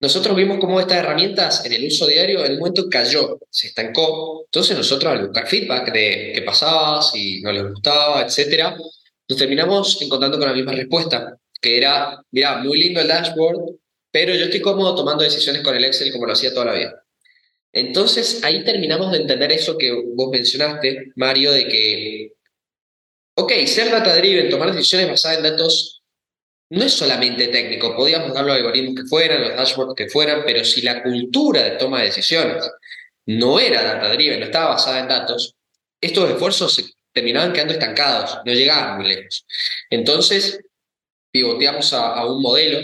nosotros 0.00 0.36
vimos 0.36 0.58
cómo 0.60 0.78
estas 0.78 0.98
herramientas 0.98 1.64
en 1.64 1.72
el 1.72 1.86
uso 1.86 2.06
diario 2.06 2.44
en 2.44 2.52
un 2.52 2.58
momento 2.58 2.88
cayó, 2.90 3.38
se 3.50 3.68
estancó. 3.68 4.44
Entonces 4.44 4.76
nosotros 4.76 5.12
al 5.12 5.26
buscar 5.26 5.46
feedback 5.48 5.92
de 5.92 6.32
qué 6.34 6.42
pasaba, 6.42 7.00
si 7.00 7.40
no 7.40 7.50
les 7.50 7.62
gustaba, 7.64 8.22
etcétera, 8.22 8.76
nos 9.28 9.38
terminamos 9.38 10.00
encontrando 10.02 10.38
con 10.38 10.48
la 10.48 10.54
misma 10.54 10.72
respuesta, 10.72 11.36
que 11.60 11.78
era, 11.78 12.22
mira, 12.30 12.58
muy 12.58 12.78
lindo 12.78 13.00
el 13.00 13.08
dashboard, 13.08 13.76
pero 14.10 14.34
yo 14.34 14.44
estoy 14.44 14.60
cómodo 14.60 14.94
tomando 14.94 15.24
decisiones 15.24 15.62
con 15.62 15.74
el 15.74 15.84
Excel 15.84 16.12
como 16.12 16.26
lo 16.26 16.32
hacía 16.32 16.52
toda 16.52 16.66
la 16.66 16.74
vida. 16.74 17.02
Entonces 17.72 18.42
ahí 18.44 18.64
terminamos 18.64 19.12
de 19.12 19.18
entender 19.18 19.52
eso 19.52 19.76
que 19.76 19.92
vos 19.92 20.30
mencionaste, 20.30 21.12
Mario, 21.16 21.52
de 21.52 21.68
que, 21.68 22.32
ok, 23.34 23.52
ser 23.66 23.90
data 23.90 24.14
driven, 24.16 24.50
tomar 24.50 24.72
decisiones 24.72 25.08
basadas 25.08 25.38
en 25.38 25.42
datos 25.42 25.95
no 26.70 26.84
es 26.84 26.92
solamente 26.92 27.48
técnico, 27.48 27.94
podíamos 27.96 28.34
dar 28.34 28.44
los 28.44 28.56
algoritmos 28.56 28.94
que 28.96 29.08
fueran, 29.08 29.40
los 29.40 29.56
dashboards 29.56 29.94
que 29.96 30.08
fueran, 30.08 30.42
pero 30.44 30.64
si 30.64 30.82
la 30.82 31.02
cultura 31.02 31.62
de 31.62 31.70
toma 31.72 32.00
de 32.00 32.06
decisiones 32.06 32.68
no 33.26 33.60
era 33.60 33.82
data 33.82 34.12
driven, 34.12 34.40
no 34.40 34.46
estaba 34.46 34.70
basada 34.70 35.00
en 35.00 35.08
datos, 35.08 35.54
estos 36.00 36.30
esfuerzos 36.30 36.74
se 36.74 36.84
terminaban 37.12 37.52
quedando 37.52 37.72
estancados, 37.72 38.38
no 38.44 38.52
llegaban 38.52 38.98
muy 38.98 39.08
lejos. 39.08 39.46
Entonces, 39.90 40.60
pivoteamos 41.30 41.92
a, 41.92 42.24
un 42.26 42.40
modelo 42.40 42.78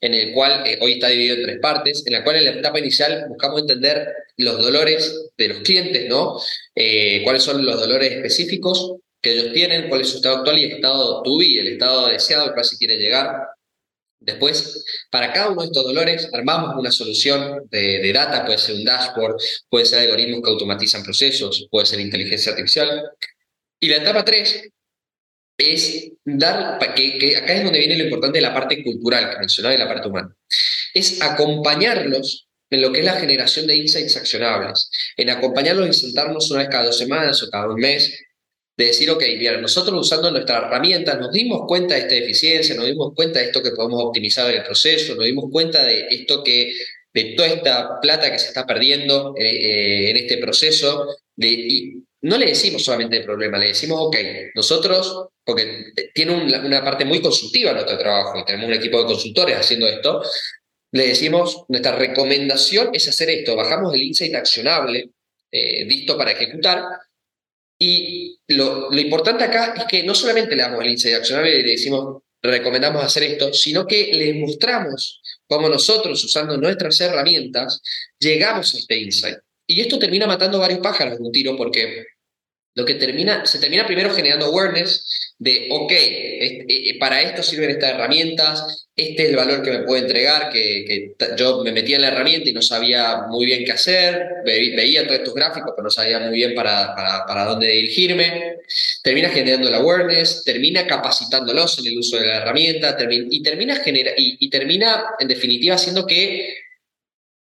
en 0.00 0.14
el 0.14 0.32
cual 0.32 0.66
eh, 0.66 0.78
hoy 0.80 0.92
está 0.92 1.08
dividido 1.08 1.36
en 1.36 1.42
tres 1.42 1.58
partes, 1.60 2.02
en 2.06 2.12
la 2.14 2.24
cual 2.24 2.36
en 2.36 2.44
la 2.46 2.50
etapa 2.52 2.78
inicial 2.78 3.26
buscamos 3.28 3.60
entender 3.60 4.06
los 4.38 4.62
dolores 4.62 5.30
de 5.36 5.48
los 5.48 5.58
clientes, 5.58 6.08
¿no? 6.08 6.40
Eh, 6.74 7.22
cuáles 7.24 7.42
son 7.42 7.64
los 7.64 7.78
dolores 7.78 8.12
específicos 8.12 8.96
que 9.20 9.32
ellos 9.32 9.52
tienen, 9.52 9.88
cuál 9.88 10.00
es 10.00 10.08
su 10.08 10.16
estado 10.16 10.38
actual 10.38 10.58
y 10.58 10.64
el 10.64 10.72
estado 10.72 11.22
to 11.22 11.40
el 11.40 11.68
estado 11.68 12.08
deseado 12.08 12.44
al 12.44 12.52
cual 12.52 12.64
se 12.64 12.76
quiere 12.76 12.96
llegar. 12.96 13.48
Después, 14.18 14.84
para 15.10 15.32
cada 15.32 15.50
uno 15.50 15.62
de 15.62 15.68
estos 15.68 15.84
dolores, 15.84 16.28
armamos 16.32 16.74
una 16.76 16.90
solución 16.90 17.66
de, 17.70 18.00
de, 18.00 18.12
data, 18.12 18.44
puede 18.44 18.58
ser 18.58 18.74
un 18.76 18.84
dashboard, 18.84 19.36
puede 19.68 19.86
ser 19.86 20.00
algoritmos 20.00 20.42
que 20.42 20.50
automatizan 20.50 21.02
procesos, 21.02 21.66
puede 21.70 21.86
ser 21.86 22.00
inteligencia 22.00 22.52
artificial. 22.52 23.02
Y 23.80 23.88
la 23.88 23.96
etapa 23.96 24.24
3 24.24 24.70
es 25.56 26.12
dar, 26.24 26.78
que, 26.94 27.18
que 27.18 27.36
acá 27.36 27.54
es 27.54 27.64
donde 27.64 27.78
viene 27.78 27.96
lo 27.96 28.04
importante 28.04 28.38
de 28.38 28.42
la 28.42 28.54
parte 28.54 28.82
cultural 28.82 29.30
que 29.30 29.38
mencionaba 29.38 29.74
y 29.74 29.78
la 29.78 29.88
parte 29.88 30.08
humana, 30.08 30.34
es 30.94 31.20
acompañarlos 31.22 32.46
en 32.70 32.82
lo 32.82 32.92
que 32.92 33.00
es 33.00 33.04
la 33.04 33.14
generación 33.14 33.66
de 33.66 33.76
insights 33.76 34.16
accionables, 34.16 34.90
en 35.16 35.30
acompañarlos 35.30 35.88
y 35.88 35.92
sentarnos 35.92 36.50
una 36.50 36.60
vez 36.60 36.68
cada 36.68 36.84
dos 36.84 36.98
semanas 36.98 37.42
o 37.42 37.50
cada 37.50 37.68
un 37.68 37.80
mes 37.80 38.16
de 38.80 38.86
decir, 38.86 39.10
ok, 39.10 39.22
mira, 39.38 39.60
nosotros 39.60 40.00
usando 40.00 40.30
nuestras 40.30 40.64
herramientas 40.64 41.18
nos 41.18 41.32
dimos 41.32 41.62
cuenta 41.66 41.94
de 41.94 42.00
esta 42.00 42.14
deficiencia, 42.14 42.74
nos 42.74 42.86
dimos 42.86 43.12
cuenta 43.14 43.38
de 43.38 43.46
esto 43.46 43.62
que 43.62 43.72
podemos 43.72 44.02
optimizar 44.02 44.50
el 44.52 44.62
proceso, 44.62 45.14
nos 45.14 45.24
dimos 45.24 45.46
cuenta 45.50 45.84
de 45.84 46.06
esto 46.08 46.42
que, 46.42 46.72
de 47.12 47.34
toda 47.36 47.48
esta 47.48 48.00
plata 48.00 48.32
que 48.32 48.38
se 48.38 48.48
está 48.48 48.66
perdiendo 48.66 49.34
eh, 49.36 49.44
eh, 49.44 50.10
en 50.10 50.16
este 50.16 50.38
proceso, 50.38 51.06
y 51.36 52.02
no 52.22 52.38
le 52.38 52.46
decimos 52.46 52.84
solamente 52.84 53.18
el 53.18 53.24
problema, 53.24 53.58
le 53.58 53.68
decimos, 53.68 53.98
ok, 54.00 54.16
nosotros, 54.54 55.26
porque 55.44 55.92
tiene 56.14 56.32
un, 56.32 56.54
una 56.64 56.82
parte 56.82 57.04
muy 57.04 57.20
consultiva 57.20 57.72
nuestro 57.72 57.98
trabajo, 57.98 58.38
y 58.38 58.44
tenemos 58.44 58.68
un 58.68 58.74
equipo 58.74 58.98
de 58.98 59.06
consultores 59.06 59.56
haciendo 59.56 59.88
esto, 59.88 60.22
le 60.92 61.08
decimos, 61.08 61.64
nuestra 61.68 61.96
recomendación 61.96 62.90
es 62.94 63.08
hacer 63.08 63.30
esto, 63.30 63.56
bajamos 63.56 63.94
el 63.94 64.02
insight 64.02 64.34
accionable, 64.34 65.10
eh, 65.52 65.84
listo 65.84 66.16
para 66.16 66.32
ejecutar, 66.32 66.82
y 67.82 68.38
lo, 68.48 68.92
importante 68.92 69.42
acá 69.42 69.72
es 69.74 69.84
que 69.84 70.02
no 70.02 70.14
solamente 70.14 70.54
le 70.54 70.62
damos 70.62 70.82
el 70.82 70.90
insight 70.90 71.14
accionable 71.14 71.58
y 71.58 71.62
le 71.62 71.70
decimos, 71.72 72.22
recomendamos 72.42 73.02
hacer 73.02 73.22
esto, 73.22 73.54
sino 73.54 73.86
que 73.86 74.10
les 74.12 74.36
mostramos 74.36 75.22
cómo 75.46 75.66
nosotros, 75.66 76.22
usando 76.22 76.58
nuestras 76.58 77.00
herramientas, 77.00 77.80
llegamos 78.18 78.74
a 78.74 78.78
este 78.78 78.98
insight. 78.98 79.38
Y 79.66 79.80
esto 79.80 79.98
termina 79.98 80.26
matando 80.26 80.58
varios 80.58 80.80
pájaros 80.80 81.18
de 81.18 81.24
un 81.24 81.32
tiro 81.32 81.56
porque 81.56 82.04
lo 82.80 82.86
que 82.86 82.94
termina, 82.94 83.44
se 83.44 83.58
termina 83.58 83.86
primero 83.86 84.10
generando 84.10 84.46
awareness 84.46 85.34
de, 85.38 85.68
ok, 85.70 85.92
eh, 85.92 86.96
para 86.98 87.20
esto 87.20 87.42
sirven 87.42 87.70
estas 87.70 87.90
herramientas, 87.90 88.88
este 88.96 89.22
es 89.22 89.30
el 89.30 89.36
valor 89.36 89.62
que 89.62 89.70
me 89.70 89.82
puede 89.84 90.02
entregar, 90.02 90.50
que, 90.50 91.14
yo 91.36 91.62
me 91.62 91.72
metía 91.72 91.96
en 91.96 92.02
la 92.02 92.08
herramienta 92.08 92.48
y 92.48 92.52
no 92.52 92.62
sabía 92.62 93.22
muy 93.28 93.46
bien 93.46 93.64
qué 93.64 93.72
hacer, 93.72 94.26
veía 94.44 95.04
todos 95.04 95.18
estos 95.20 95.34
gráficos, 95.34 95.72
pero 95.76 95.84
no 95.84 95.90
sabía 95.90 96.20
muy 96.20 96.34
bien 96.34 96.54
para, 96.54 96.94
para, 96.94 97.44
dónde 97.44 97.68
dirigirme, 97.68 98.56
termina 99.02 99.28
generando 99.28 99.68
el 99.68 99.74
awareness, 99.74 100.42
termina 100.44 100.86
capacitándolos 100.86 101.78
en 101.78 101.86
el 101.86 101.98
uso 101.98 102.18
de 102.18 102.26
la 102.26 102.38
herramienta 102.38 102.96
y, 103.10 103.42
termina 103.42 103.76
genera, 103.76 104.12
y, 104.16 104.48
termina, 104.50 105.04
en 105.18 105.28
definitiva, 105.28 105.74
haciendo 105.74 106.06
que 106.06 106.56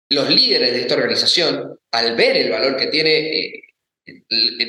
los 0.10 0.30
líderes 0.30 0.72
de 0.72 0.82
esta 0.82 0.96
organización, 0.96 1.80
al 1.92 2.16
ver 2.16 2.38
el 2.38 2.50
valor 2.50 2.78
que 2.78 2.88
tiene 2.88 3.18
eh, 3.18 3.65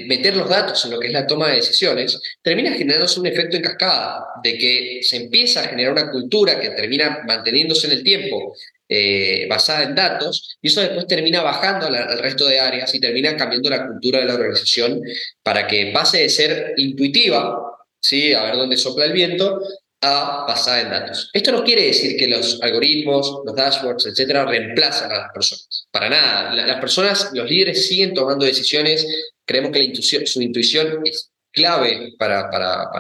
meter 0.07 0.37
los 0.37 0.49
datos 0.49 0.85
en 0.85 0.93
lo 0.93 0.99
que 0.99 1.09
es 1.09 1.13
la 1.13 1.27
toma 1.27 1.49
de 1.49 1.57
decisiones, 1.57 2.21
termina 2.43 2.73
generándose 2.73 3.21
un 3.21 3.27
efecto 3.27 3.57
en 3.57 3.63
cascada, 3.63 4.25
de 4.43 4.57
que 4.57 5.01
se 5.03 5.17
empieza 5.17 5.61
a 5.61 5.69
generar 5.69 5.93
una 5.93 6.11
cultura 6.11 6.59
que 6.59 6.71
termina 6.71 7.23
manteniéndose 7.27 7.87
en 7.87 7.93
el 7.95 8.03
tiempo, 8.03 8.55
eh, 8.89 9.47
basada 9.49 9.83
en 9.83 9.95
datos, 9.95 10.57
y 10.63 10.69
eso 10.69 10.81
después 10.81 11.07
termina 11.07 11.43
bajando 11.43 11.87
al, 11.87 12.19
resto 12.19 12.47
de 12.47 12.61
áreas 12.61 12.95
y 12.95 13.01
termina 13.01 13.37
cambiando 13.37 13.69
la 13.69 13.87
cultura 13.87 14.21
de 14.21 14.27
la 14.27 14.35
organización 14.35 15.03
para 15.43 15.67
que 15.67 15.91
pase 15.93 16.19
de 16.19 16.29
ser 16.29 16.75
intuitiva, 16.77 17.61
¿sí? 18.01 18.33
a 18.33 18.45
ver 18.45 18.57
dónde 18.57 18.77
sopla 18.77 19.05
el 19.05 19.13
viento, 19.13 19.61
a 20.03 20.45
basada 20.47 20.81
en 20.83 20.91
datos. 20.91 21.31
Esto 21.33 21.53
no 21.53 21.65
quiere 21.65 21.87
decir 21.87 22.17
que 22.17 22.29
los 22.29 22.61
algoritmos, 22.63 23.43
los 23.45 23.55
dashboards, 23.55 24.07
etcétera, 24.07 24.45
reemplazan 24.45 25.11
a 25.11 25.19
las 25.19 25.33
personas. 25.33 25.87
Para 25.91 26.09
nada. 26.09 26.55
Las 26.55 26.81
personas, 26.81 27.31
los 27.33 27.49
líderes 27.49 27.89
siguen 27.89 28.15
tomando 28.15 28.45
decisiones. 28.45 29.07
Creemos 29.45 29.73
que 29.73 30.27
su 30.27 30.43
intuición 30.43 31.01
es 31.05 31.31
clave 31.53 32.13
para, 32.19 32.51
para, 32.51 32.91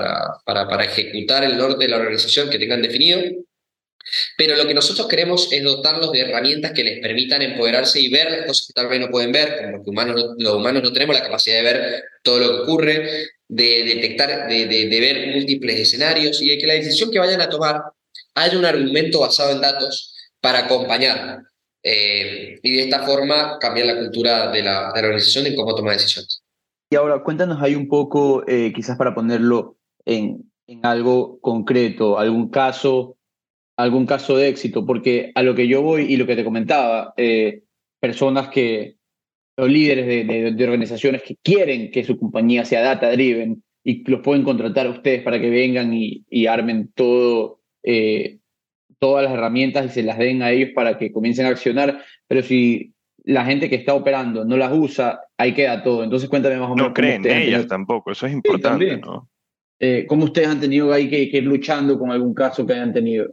para, 0.44 0.68
para, 0.68 0.84
ejecutar 0.84 1.44
el 1.44 1.58
norte 1.58 1.84
de 1.84 1.90
la 1.90 1.98
organización 1.98 2.48
que 2.48 2.58
tengan 2.58 2.82
definido. 2.82 3.20
Pero 4.38 4.56
lo 4.56 4.66
que 4.66 4.74
nosotros 4.74 5.08
queremos 5.08 5.52
es 5.52 5.62
dotarlos 5.62 6.12
de 6.12 6.20
herramientas 6.20 6.72
que 6.72 6.84
les 6.84 7.00
permitan 7.00 7.42
empoderarse 7.42 8.00
y 8.00 8.08
ver 8.08 8.30
las 8.30 8.46
cosas 8.46 8.66
que 8.68 8.72
tal 8.72 8.88
vez 8.88 9.00
no 9.00 9.10
pueden 9.10 9.32
ver, 9.32 9.58
como 9.82 9.84
que 9.84 10.22
los 10.38 10.54
humanos 10.54 10.82
no 10.82 10.92
tenemos 10.92 11.16
la 11.16 11.22
capacidad 11.22 11.56
de 11.56 11.62
ver 11.62 12.04
todo 12.22 12.38
lo 12.38 12.48
que 12.48 12.62
ocurre, 12.62 13.28
de 13.48 13.84
detectar, 13.84 14.48
de, 14.48 14.66
de, 14.66 15.00
ver 15.00 15.34
múltiples 15.34 15.80
escenarios 15.80 16.42
y 16.42 16.48
de 16.48 16.58
que 16.58 16.66
la 16.66 16.74
decisión 16.74 17.10
que 17.10 17.18
vayan 17.18 17.40
a 17.40 17.48
tomar 17.48 17.82
haya 18.34 18.58
un 18.58 18.64
argumento 18.64 19.20
basado 19.20 19.52
en 19.52 19.60
datos 19.60 20.14
para 20.40 20.60
acompañar 20.60 21.42
eh, 21.82 22.58
y 22.62 22.76
de 22.76 22.82
esta 22.82 23.04
forma 23.04 23.58
cambiar 23.60 23.86
la 23.86 23.98
cultura 23.98 24.50
de 24.50 24.62
la, 24.62 24.92
de 24.92 25.02
la 25.02 25.08
organización 25.08 25.46
en 25.46 25.54
cómo 25.54 25.74
toma 25.74 25.92
decisiones. 25.92 26.42
Y 26.90 26.96
ahora 26.96 27.22
cuéntanos 27.22 27.62
ahí 27.62 27.74
un 27.74 27.88
poco, 27.88 28.44
eh, 28.48 28.72
quizás 28.74 28.96
para 28.96 29.14
ponerlo 29.14 29.76
en, 30.04 30.50
en 30.66 30.84
algo 30.84 31.40
concreto, 31.40 32.18
algún 32.18 32.50
caso, 32.50 33.16
algún 33.76 34.06
caso 34.06 34.36
de 34.36 34.48
éxito, 34.48 34.84
porque 34.84 35.32
a 35.34 35.42
lo 35.42 35.54
que 35.54 35.68
yo 35.68 35.82
voy 35.82 36.12
y 36.12 36.16
lo 36.16 36.26
que 36.26 36.36
te 36.36 36.44
comentaba, 36.44 37.14
eh, 37.16 37.62
personas 38.00 38.48
que, 38.48 38.96
los 39.56 39.70
líderes 39.70 40.06
de, 40.06 40.64
organizaciones 40.64 41.22
que 41.22 41.36
quieren 41.42 41.90
que 41.90 42.04
su 42.04 42.18
compañía 42.18 42.64
sea 42.64 42.82
data 42.82 43.10
driven 43.10 43.62
y 43.82 44.08
los 44.10 44.20
pueden 44.20 44.42
contratar 44.42 44.86
a 44.86 44.90
ustedes 44.90 45.22
para 45.22 45.40
que 45.40 45.48
vengan 45.48 45.92
y, 45.94 46.46
armen 46.46 46.90
todo, 46.94 47.60
eh, 47.82 48.38
todas 48.98 49.24
las 49.24 49.32
herramientas 49.32 49.86
y 49.86 49.88
se 49.88 50.02
las 50.02 50.18
den 50.18 50.42
a 50.42 50.50
ellos 50.50 50.70
para 50.74 50.98
que 50.98 51.12
comiencen 51.12 51.46
a 51.46 51.50
accionar, 51.50 52.02
pero 52.26 52.42
si 52.42 52.92
la 53.24 53.44
gente 53.44 53.68
que 53.70 53.76
está 53.76 53.94
operando 53.94 54.44
no 54.44 54.56
las 54.56 54.72
usa, 54.72 55.20
ahí 55.36 55.52
queda 55.52 55.82
todo. 55.82 56.04
Entonces 56.04 56.28
cuéntame 56.28 56.56
más 56.56 56.70
o 56.70 56.74
menos. 56.74 56.88
No 56.88 56.94
creen 56.94 57.26
en 57.26 57.38
ellas 57.38 57.66
tampoco, 57.66 58.12
eso 58.12 58.26
es 58.26 58.32
importante. 58.32 58.98
¿no? 58.98 59.28
Eh, 59.78 60.04
¿Cómo 60.08 60.24
ustedes 60.24 60.48
han 60.48 60.60
tenido 60.60 60.92
ahí 60.92 61.08
que, 61.08 61.30
que 61.30 61.38
ir 61.38 61.44
luchando 61.44 61.98
con 61.98 62.10
algún 62.10 62.34
caso 62.34 62.66
que 62.66 62.74
hayan 62.74 62.92
tenido? 62.92 63.32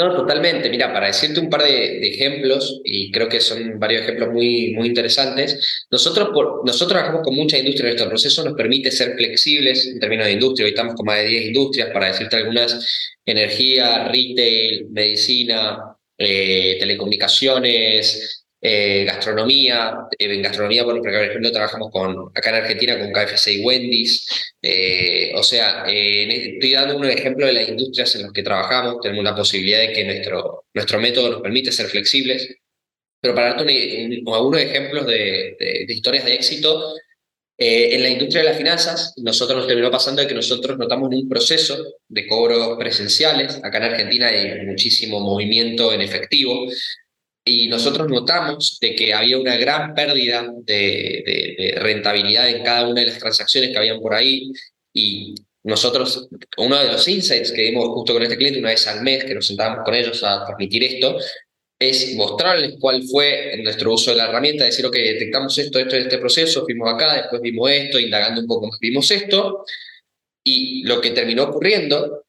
No, 0.00 0.14
totalmente. 0.14 0.70
Mira, 0.70 0.92
para 0.92 1.08
decirte 1.08 1.40
un 1.40 1.50
par 1.50 1.62
de, 1.64 2.06
ejemplos, 2.08 2.80
y 2.84 3.10
creo 3.10 3.28
que 3.28 3.40
son 3.40 3.80
varios 3.80 4.02
ejemplos 4.02 4.32
muy, 4.32 4.72
muy 4.74 4.86
interesantes, 4.86 5.86
nosotros, 5.90 6.28
por, 6.32 6.64
nosotros 6.64 6.90
trabajamos 6.90 7.22
con 7.24 7.34
mucha 7.34 7.58
industria 7.58 7.86
en 7.88 7.96
nuestro 7.96 8.08
proceso, 8.08 8.44
nos 8.44 8.54
permite 8.54 8.92
ser 8.92 9.16
flexibles 9.16 9.86
en 9.88 9.98
términos 9.98 10.26
de 10.26 10.34
industria. 10.34 10.66
Hoy 10.66 10.70
estamos 10.70 10.94
con 10.94 11.04
más 11.04 11.18
de 11.18 11.26
10 11.26 11.46
industrias, 11.46 11.90
para 11.92 12.06
decirte 12.08 12.36
algunas, 12.36 13.16
energía, 13.26 14.04
retail, 14.04 14.86
medicina, 14.90 15.78
eh, 16.16 16.76
telecomunicaciones, 16.78 18.46
eh, 18.60 19.04
gastronomía, 19.04 19.94
eh, 20.18 20.34
en 20.34 20.42
gastronomía, 20.42 20.82
bueno, 20.82 21.00
por 21.00 21.14
ejemplo, 21.14 21.52
trabajamos 21.52 21.92
con, 21.92 22.32
acá 22.34 22.50
en 22.50 22.56
Argentina 22.56 22.98
con 22.98 23.12
KFC 23.12 23.52
y 23.52 23.64
Wendy's, 23.64 24.28
eh, 24.60 25.32
o 25.36 25.44
sea, 25.44 25.84
estoy 25.86 26.72
dando 26.72 26.96
un 26.96 27.04
ejemplo 27.04 27.46
de 27.46 27.52
las 27.52 27.68
industrias 27.68 28.16
en 28.16 28.22
las 28.22 28.32
que 28.32 28.42
trabajamos, 28.42 29.00
tenemos 29.00 29.22
la 29.22 29.36
posibilidad 29.36 29.78
de 29.78 29.92
que 29.92 30.04
nuestro, 30.04 30.64
nuestro 30.74 30.98
método 30.98 31.30
nos 31.30 31.40
permite 31.40 31.70
ser 31.70 31.86
flexibles, 31.86 32.52
pero 33.20 33.32
para 33.32 33.54
darte 33.54 34.22
algunos 34.26 34.60
ejemplos 34.60 35.06
de, 35.06 35.56
de, 35.58 35.94
historias 35.94 36.24
de 36.24 36.34
éxito, 36.34 36.94
en 37.60 38.02
la 38.02 38.08
industria 38.08 38.42
de 38.42 38.48
las 38.50 38.58
finanzas, 38.58 39.14
nosotros 39.16 39.58
nos 39.58 39.66
terminó 39.66 39.90
pasando 39.90 40.22
de 40.22 40.28
que 40.28 40.34
nosotros 40.34 40.78
notamos 40.78 41.10
un 41.12 41.28
proceso 41.28 41.76
de 42.08 42.26
cobros 42.28 42.76
presenciales. 42.78 43.56
Acá 43.64 43.78
en 43.78 43.84
Argentina 43.84 44.28
hay 44.28 44.64
muchísimo 44.64 45.18
movimiento 45.18 45.92
en 45.92 46.00
efectivo 46.00 46.68
y 47.48 47.68
nosotros 47.68 48.08
notamos 48.08 48.78
de 48.80 48.94
que 48.94 49.14
había 49.14 49.38
una 49.38 49.56
gran 49.56 49.94
pérdida 49.94 50.52
de, 50.64 51.74
rentabilidad 51.78 52.48
en 52.48 52.62
cada 52.62 52.86
una 52.86 53.00
de 53.00 53.08
las 53.08 53.18
transacciones 53.18 53.70
que 53.70 53.78
habían 53.78 54.00
por 54.00 54.14
ahí. 54.14 54.52
Y 54.92 55.34
nosotros, 55.64 56.28
uno 56.58 56.78
de 56.78 56.92
los 56.92 57.08
insights 57.08 57.52
que 57.52 57.62
dimos 57.62 57.88
justo 57.88 58.12
con 58.12 58.22
este 58.22 58.36
cliente 58.36 58.58
una 58.58 58.70
vez 58.70 58.86
al 58.86 59.02
mes, 59.02 59.24
que 59.24 59.34
nos 59.34 59.46
sentábamos 59.46 59.84
con 59.84 59.94
ellos 59.94 60.22
a 60.22 60.44
transmitir 60.44 60.84
esto, 60.84 61.16
es 61.80 62.14
mostrarles 62.16 62.74
cuál 62.78 63.02
fue 63.04 63.58
nuestro 63.62 63.94
uso 63.94 64.10
de 64.10 64.16
la 64.18 64.28
herramienta, 64.28 64.64
decir, 64.64 64.84
ok, 64.84 64.94
detectamos 64.94 65.56
esto, 65.56 65.78
esto 65.78 65.96
este 65.96 66.18
proceso, 66.18 66.64
fuimos 66.64 66.92
acá, 66.92 67.14
después 67.14 67.40
vimos 67.40 67.70
esto, 67.70 67.98
indagando 67.98 68.40
un 68.40 68.46
poco 68.46 68.66
más, 68.66 68.78
vimos 68.80 69.10
esto, 69.10 69.64
y 70.44 70.82
lo 70.84 71.00
que 71.00 71.12
terminó 71.12 71.44
ocurriendo 71.44 72.24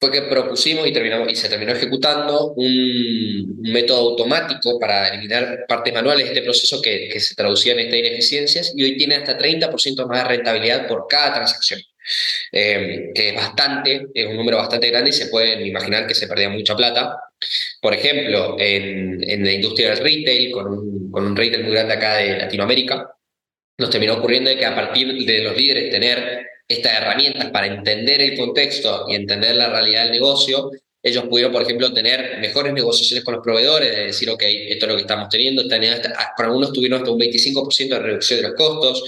fue 0.00 0.12
que 0.12 0.22
propusimos 0.22 0.86
y, 0.86 0.92
terminamos, 0.92 1.30
y 1.30 1.34
se 1.34 1.48
terminó 1.48 1.72
ejecutando 1.72 2.52
un, 2.54 3.58
método 3.62 4.10
automático 4.10 4.78
para 4.78 5.08
eliminar 5.08 5.66
partes 5.68 5.92
manuales 5.92 6.24
de 6.24 6.32
este 6.32 6.42
proceso 6.42 6.80
que, 6.80 7.08
que 7.12 7.20
se 7.20 7.34
traducía 7.34 7.72
en 7.74 7.80
estas 7.80 7.98
ineficiencias 7.98 8.72
y 8.74 8.84
hoy 8.84 8.96
tiene 8.96 9.16
hasta 9.16 9.36
30% 9.36 10.06
más 10.06 10.22
de 10.22 10.28
rentabilidad 10.28 10.86
por 10.86 11.06
cada 11.08 11.34
transacción. 11.34 11.80
Eh, 12.52 13.10
que 13.14 13.30
es 13.30 13.34
bastante, 13.34 14.06
es 14.14 14.26
un 14.26 14.36
número 14.36 14.56
bastante 14.56 14.88
grande 14.88 15.10
y 15.10 15.12
se 15.12 15.26
pueden 15.26 15.66
imaginar 15.66 16.06
que 16.06 16.14
se 16.14 16.26
perdía 16.26 16.48
mucha 16.48 16.74
plata. 16.74 17.16
Por 17.82 17.92
ejemplo, 17.92 18.56
en, 18.58 19.22
en 19.28 19.44
la 19.44 19.52
industria 19.52 19.90
del 19.90 19.98
retail, 19.98 20.50
con 20.52 20.66
un, 20.66 21.10
con 21.10 21.26
un 21.26 21.36
retail 21.36 21.64
muy 21.64 21.72
grande 21.72 21.94
acá 21.94 22.16
de 22.16 22.38
Latinoamérica, 22.38 23.14
nos 23.76 23.90
terminó 23.90 24.14
ocurriendo 24.14 24.50
que 24.56 24.64
a 24.64 24.74
partir 24.74 25.24
de 25.24 25.38
los 25.40 25.56
líderes 25.56 25.90
tener 25.90 26.46
estas 26.68 26.92
herramientas 26.92 27.50
para 27.50 27.66
entender 27.66 28.20
el 28.20 28.36
contexto 28.36 29.06
y 29.08 29.14
entender 29.14 29.56
la 29.56 29.70
realidad 29.70 30.04
del 30.04 30.12
negocio, 30.12 30.70
ellos 31.02 31.24
pudieron, 31.24 31.52
por 31.52 31.62
ejemplo, 31.62 31.92
tener 31.92 32.38
mejores 32.38 32.72
negociaciones 32.72 33.24
con 33.24 33.34
los 33.34 33.42
proveedores, 33.42 33.90
de 33.90 34.04
decir, 34.06 34.28
ok, 34.28 34.42
esto 34.42 34.84
es 34.84 34.90
lo 34.90 34.96
que 34.96 35.02
estamos 35.02 35.28
teniendo. 35.28 35.62
Para 35.68 36.48
algunos 36.48 36.72
tuvieron 36.72 36.98
hasta 36.98 37.10
un 37.10 37.20
25% 37.20 37.88
de 37.88 37.98
reducción 37.98 38.42
de 38.42 38.48
los 38.48 38.56
costos, 38.56 39.02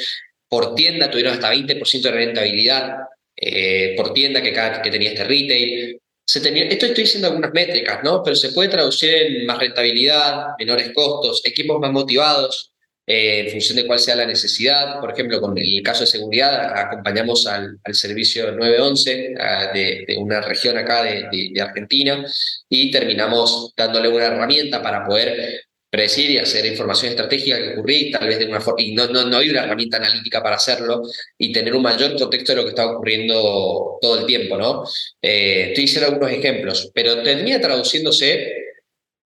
por 0.48 0.74
tienda 0.74 1.10
tuvieron 1.10 1.34
hasta 1.34 1.52
20% 1.52 2.00
de 2.00 2.10
rentabilidad 2.10 2.96
eh, 3.36 3.94
por 3.96 4.12
tienda 4.12 4.42
que, 4.42 4.52
que 4.82 4.90
tenía 4.90 5.10
este 5.10 5.24
retail. 5.24 6.00
Se 6.24 6.38
esto 6.38 6.86
estoy 6.86 7.04
diciendo 7.04 7.28
algunas 7.28 7.52
métricas, 7.52 8.04
¿no? 8.04 8.22
Pero 8.22 8.36
se 8.36 8.50
puede 8.50 8.68
traducir 8.68 9.12
en 9.12 9.46
más 9.46 9.58
rentabilidad, 9.58 10.50
menores 10.58 10.92
costos, 10.94 11.42
equipos 11.44 11.80
más 11.80 11.90
motivados, 11.90 12.69
eh, 13.12 13.40
en 13.40 13.50
función 13.50 13.74
de 13.74 13.88
cuál 13.88 13.98
sea 13.98 14.14
la 14.14 14.24
necesidad. 14.24 15.00
Por 15.00 15.10
ejemplo, 15.10 15.40
con 15.40 15.58
el 15.58 15.82
caso 15.82 16.02
de 16.02 16.06
seguridad, 16.06 16.78
acompañamos 16.78 17.44
al, 17.48 17.80
servicio 17.90 18.52
911 18.52 19.34
de, 19.74 20.04
de, 20.06 20.16
una 20.16 20.40
región 20.40 20.78
acá 20.78 21.02
de, 21.02 21.26
de, 21.52 21.60
Argentina 21.60 22.24
y 22.68 22.92
terminamos 22.92 23.72
dándole 23.76 24.08
una 24.08 24.26
herramienta 24.26 24.80
para 24.80 25.04
poder 25.04 25.60
predecir 25.90 26.30
y 26.30 26.38
hacer 26.38 26.64
información 26.66 27.10
estratégica 27.10 27.58
que 27.58 27.72
ocurría 27.72 28.16
tal 28.20 28.28
vez 28.28 28.38
de 28.38 28.46
una 28.46 28.60
forma, 28.60 28.80
y 28.80 28.94
no, 28.94 29.08
no, 29.08 29.24
no 29.24 29.38
hay 29.38 29.50
una 29.50 29.64
herramienta 29.64 29.96
analítica 29.96 30.40
para 30.40 30.54
hacerlo 30.54 31.02
y 31.36 31.50
tener 31.50 31.74
un 31.74 31.82
mayor 31.82 32.16
contexto 32.16 32.52
de 32.52 32.56
lo 32.58 32.62
que 32.62 32.68
está 32.68 32.86
ocurriendo 32.86 33.98
todo 34.00 34.20
el 34.20 34.24
tiempo, 34.24 34.56
¿no? 34.56 34.84
Eh, 35.20 35.70
estoy 35.70 35.86
diciendo 35.86 36.10
algunos 36.10 36.30
ejemplos, 36.30 36.92
pero 36.94 37.24
termina 37.24 37.60
traduciéndose 37.60 38.69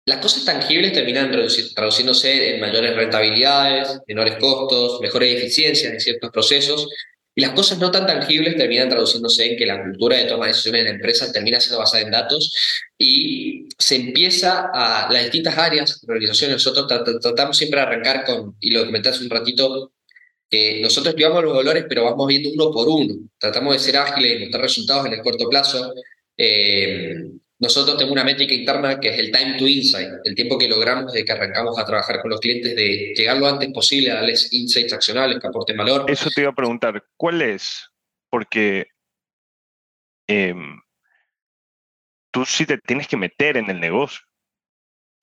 las 0.05 0.19
cosas 0.19 0.45
tangibles 0.45 0.93
terminan 0.93 1.31
traduciéndose 1.75 2.55
en 2.55 2.61
mayores 2.61 2.95
rentabilidades, 2.95 3.99
menores 4.07 4.35
costos, 4.39 4.99
mejores 4.99 5.35
eficiencias 5.35 5.93
en 5.93 5.99
ciertos 5.99 6.31
procesos, 6.31 6.87
y 7.33 7.41
las 7.41 7.51
cosas 7.51 7.77
no 7.79 7.91
tan 7.91 8.05
tangibles 8.05 8.57
terminan 8.57 8.89
traduciéndose 8.89 9.51
en 9.51 9.57
que 9.57 9.65
la 9.65 9.81
cultura 9.81 10.17
de 10.17 10.25
toma 10.25 10.45
de 10.45 10.51
decisiones 10.51 10.81
en 10.81 10.85
la 10.85 10.91
empresa 10.91 11.31
termina 11.31 11.61
siendo 11.61 11.79
basada 11.79 12.03
en 12.03 12.11
datos 12.11 12.53
y 12.97 13.69
se 13.77 13.95
empieza 13.95 14.69
a 14.73 15.07
las 15.09 15.23
distintas 15.23 15.57
áreas 15.57 16.01
de 16.01 16.11
organización. 16.11 16.51
Nosotros 16.51 16.87
tra- 16.87 17.19
tratamos 17.21 17.57
siempre 17.57 17.79
de 17.79 17.85
arrancar 17.85 18.25
con, 18.25 18.57
y 18.59 18.71
lo 18.71 18.85
comenté 18.85 19.09
hace 19.09 19.23
un 19.23 19.29
ratito, 19.29 19.93
que 20.49 20.81
nosotros 20.81 21.15
llevamos 21.15 21.45
los 21.45 21.55
valores, 21.55 21.85
pero 21.87 22.03
vamos 22.03 22.27
viendo 22.27 22.49
uno 22.51 22.69
por 22.71 22.89
uno. 22.89 23.13
Tratamos 23.39 23.73
de 23.75 23.79
ser 23.79 23.95
ágiles 23.95 24.35
y 24.35 24.39
mostrar 24.39 24.63
resultados 24.63 25.05
en 25.05 25.13
el 25.13 25.21
corto 25.21 25.47
plazo. 25.47 25.93
Eh, 26.35 27.15
nosotros 27.61 27.95
tenemos 27.95 28.13
una 28.13 28.23
métrica 28.23 28.55
interna 28.55 28.99
que 28.99 29.09
es 29.09 29.19
el 29.19 29.31
time 29.31 29.55
to 29.57 29.67
insight, 29.67 30.09
el 30.23 30.33
tiempo 30.33 30.57
que 30.57 30.67
logramos 30.67 31.13
desde 31.13 31.25
que 31.25 31.31
arrancamos 31.31 31.77
a 31.77 31.85
trabajar 31.85 32.19
con 32.19 32.31
los 32.31 32.39
clientes, 32.39 32.75
de 32.75 33.13
llegar 33.15 33.37
lo 33.37 33.47
antes 33.47 33.71
posible 33.71 34.11
a 34.11 34.15
darles 34.15 34.51
insights 34.51 34.93
accionables 34.93 35.39
que 35.39 35.47
aporten 35.47 35.77
valor. 35.77 36.09
Eso 36.09 36.31
te 36.31 36.41
iba 36.41 36.49
a 36.49 36.55
preguntar, 36.55 37.05
¿cuál 37.15 37.43
es? 37.43 37.87
Porque 38.31 38.87
em, 40.27 40.81
tú 42.31 42.45
sí 42.45 42.65
te 42.65 42.79
tienes 42.79 43.07
que 43.07 43.17
meter 43.17 43.57
en 43.57 43.69
el 43.69 43.79
negocio. 43.79 44.21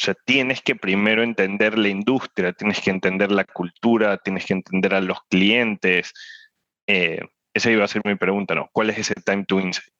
O 0.01 0.05
sea, 0.05 0.15
tienes 0.25 0.63
que 0.63 0.77
primero 0.77 1.25
entender 1.25 1.77
la 1.77 1.89
industria, 1.89 2.53
tienes 2.53 2.81
que 2.81 2.91
entender 2.91 3.33
la 3.33 3.43
cultura, 3.43 4.17
tienes 4.19 4.47
que 4.47 4.53
entender 4.53 4.95
a 4.95 5.01
los 5.01 5.19
clientes. 5.29 6.13
Eh, 6.87 7.19
esa 7.53 7.73
iba 7.73 7.85
a 7.85 7.89
ser 7.89 8.03
mi 8.05 8.15
pregunta, 8.15 8.55
¿no? 8.55 8.71
¿Cuál 8.73 8.91
es 8.91 8.99
ese 8.99 9.15
time 9.17 9.45
to 9.45 9.59
insight? 9.59 9.98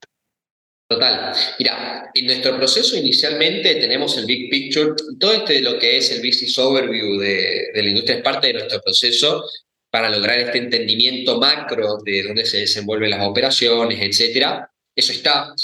Total. 0.89 1.35
Mira, 1.59 2.11
en 2.15 2.27
nuestro 2.27 2.57
proceso 2.57 2.97
inicialmente 2.97 3.75
tenemos 3.75 4.17
el 4.17 4.25
big 4.25 4.49
picture. 4.49 4.95
Todo 5.21 5.35
este 5.35 5.61
lo 5.61 5.79
que 5.79 5.99
es 5.99 6.11
el 6.11 6.27
business 6.27 6.57
overview 6.57 7.19
de, 7.19 7.69
la 7.75 7.89
industria 7.89 8.17
es 8.17 8.23
parte 8.23 8.47
de 8.47 8.55
nuestro 8.55 8.81
proceso 8.81 9.45
para 9.91 10.09
lograr 10.09 10.39
este 10.39 10.57
entendimiento 10.57 11.39
macro 11.39 11.99
de 12.03 12.23
dónde 12.23 12.47
se 12.47 12.61
desenvuelven 12.61 13.11
las 13.11 13.27
operaciones, 13.27 14.01
etcétera. 14.01 14.71
Eso 14.97 15.13
está. 15.13 15.55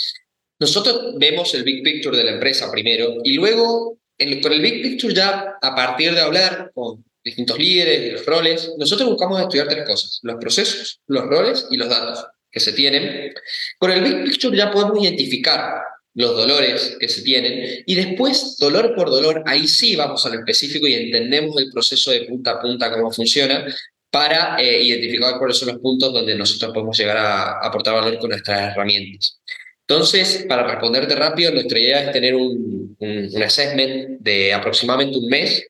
Nosotros 0.60 1.14
vemos 1.16 1.54
el 1.54 1.64
big 1.64 1.82
picture 1.82 2.16
de 2.16 2.24
la 2.24 2.32
empresa 2.32 2.70
primero 2.70 3.16
y 3.24 3.32
luego 3.32 3.98
con 4.42 4.52
el 4.52 4.60
big 4.60 4.82
picture 4.82 5.14
ya 5.14 5.56
a 5.60 5.74
partir 5.74 6.14
de 6.14 6.20
hablar 6.20 6.70
con 6.74 7.02
distintos 7.24 7.58
líderes 7.58 8.06
y 8.06 8.10
los 8.10 8.26
roles, 8.26 8.72
nosotros 8.76 9.08
buscamos 9.08 9.40
estudiar 9.40 9.68
tres 9.68 9.86
cosas, 9.86 10.20
los 10.22 10.36
procesos, 10.36 11.00
los 11.06 11.24
roles 11.24 11.66
y 11.70 11.78
los 11.78 11.88
datos 11.88 12.26
que 12.54 12.60
se 12.60 12.72
tienen. 12.72 13.34
Con 13.78 13.90
el 13.90 14.02
big 14.02 14.24
picture 14.24 14.56
ya 14.56 14.70
podemos 14.70 15.02
identificar 15.02 15.82
los 16.14 16.36
dolores 16.36 16.96
que 17.00 17.08
se 17.08 17.22
tienen 17.22 17.82
y 17.84 17.94
después, 17.96 18.56
dolor 18.58 18.94
por 18.94 19.10
dolor, 19.10 19.42
ahí 19.46 19.66
sí 19.66 19.96
vamos 19.96 20.24
a 20.24 20.28
lo 20.28 20.36
específico 20.36 20.86
y 20.86 20.94
entendemos 20.94 21.60
el 21.60 21.70
proceso 21.72 22.12
de 22.12 22.22
punta 22.22 22.52
a 22.52 22.60
punta, 22.60 22.92
cómo 22.92 23.10
funciona, 23.10 23.66
para 24.10 24.56
eh, 24.60 24.80
identificar 24.80 25.38
cuáles 25.38 25.56
son 25.56 25.70
los 25.70 25.78
puntos 25.78 26.12
donde 26.12 26.36
nosotros 26.36 26.72
podemos 26.72 26.96
llegar 26.96 27.16
a 27.16 27.58
aportar 27.58 27.94
valor 27.94 28.16
con 28.20 28.30
nuestras 28.30 28.72
herramientas. 28.72 29.40
Entonces, 29.88 30.46
para 30.48 30.66
responderte 30.66 31.16
rápido, 31.16 31.50
nuestra 31.50 31.78
idea 31.80 32.04
es 32.04 32.12
tener 32.12 32.36
un, 32.36 32.96
un, 33.00 33.30
un 33.34 33.42
assessment 33.42 34.20
de 34.20 34.54
aproximadamente 34.54 35.18
un 35.18 35.26
mes. 35.26 35.66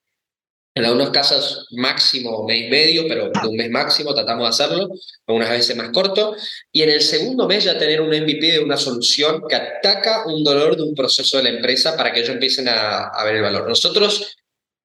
En 0.77 0.85
algunos 0.85 1.11
casos 1.11 1.69
máximo 1.71 2.45
mes 2.45 2.67
y 2.67 2.69
medio, 2.69 3.05
pero 3.09 3.31
de 3.31 3.49
un 3.49 3.57
mes 3.57 3.71
máximo 3.71 4.13
tratamos 4.13 4.45
de 4.45 4.49
hacerlo, 4.65 4.89
algunas 5.27 5.51
veces 5.51 5.77
más 5.77 5.91
corto. 5.91 6.35
Y 6.73 6.83
en 6.83 6.91
el 6.91 7.01
segundo 7.01 7.47
mes 7.47 7.63
ya 7.65 7.79
tener 7.79 8.01
un 8.01 8.09
MVP 8.13 8.53
de 8.53 8.59
una 8.59 8.77
solución 8.77 9.43
que 9.49 9.55
ataca 9.55 10.27
un 10.27 10.43
dolor 10.43 10.77
de 10.77 10.83
un 10.83 10.95
proceso 10.97 11.37
de 11.37 11.45
la 11.45 11.51
empresa 11.51 11.97
para 11.97 12.13
que 12.13 12.21
ellos 12.21 12.31
empiecen 12.31 12.69
a, 12.69 13.05
a 13.09 13.25
ver 13.25 13.37
el 13.37 13.43
valor. 13.43 13.69
Nosotros 13.69 14.37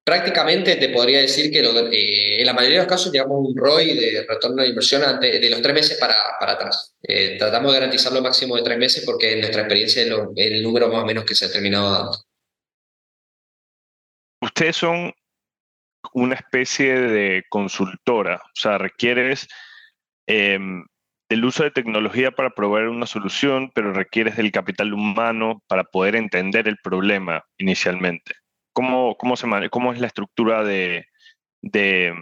prácticamente 0.04 0.76
te 0.76 0.90
podría 0.90 1.22
decir 1.22 1.52
que 1.52 1.62
lo- 1.64 1.92
eh, 1.92 2.40
en 2.40 2.46
la 2.46 2.54
mayoría 2.54 2.78
de 2.80 2.84
los 2.86 2.90
casos 2.92 3.12
llevamos 3.12 3.38
un 3.48 3.56
ROI 3.58 3.94
de 3.96 4.26
retorno 4.28 4.62
de 4.62 4.70
inversión 4.70 5.04
ante- 5.04 5.40
de 5.40 5.50
los 5.50 5.62
tres 5.62 5.74
meses 5.74 5.98
para, 5.98 6.16
para 6.40 6.52
atrás. 6.54 6.94
Eh, 7.02 7.36
tratamos 7.40 7.72
de 7.74 7.80
garantizar 7.80 8.12
lo 8.14 8.22
máximo 8.22 8.56
de 8.56 8.62
tres 8.64 8.78
meses 8.78 9.04
porque 9.06 9.34
en 9.34 9.40
nuestra 9.40 9.62
experiencia 9.64 10.04
es 10.04 10.08
el 10.36 10.62
número 10.62 10.88
más 10.90 11.02
o 11.02 11.06
menos 11.06 11.26
que 11.26 11.34
se 11.34 11.46
ha 11.46 11.52
terminado 11.52 11.92
dando. 11.92 12.18
Ustedes 14.42 14.78
son 14.78 15.12
una 16.14 16.36
especie 16.36 16.94
de 17.00 17.44
consultora, 17.50 18.38
o 18.38 18.50
sea, 18.56 18.78
requieres 18.78 19.48
em, 20.28 20.86
del 21.30 21.46
uso 21.46 21.64
de 21.64 21.72
tecnología 21.72 22.32
para 22.32 22.52
proveer 22.52 22.90
una 22.90 23.06
solución, 23.06 23.72
pero 23.76 23.94
requieres 23.94 24.38
del 24.38 24.52
capital 24.52 24.94
humano 24.94 25.64
para 25.68 25.84
poder 25.84 26.16
entender 26.16 26.68
el 26.68 26.78
problema 26.84 27.44
inicialmente. 27.58 28.36
¿Cómo, 28.74 29.16
cómo, 29.18 29.36
se, 29.38 29.48
cómo 29.70 29.94
es 29.94 30.00
la 30.00 30.08
estructura 30.08 30.64
de, 30.64 31.06
de 31.62 32.14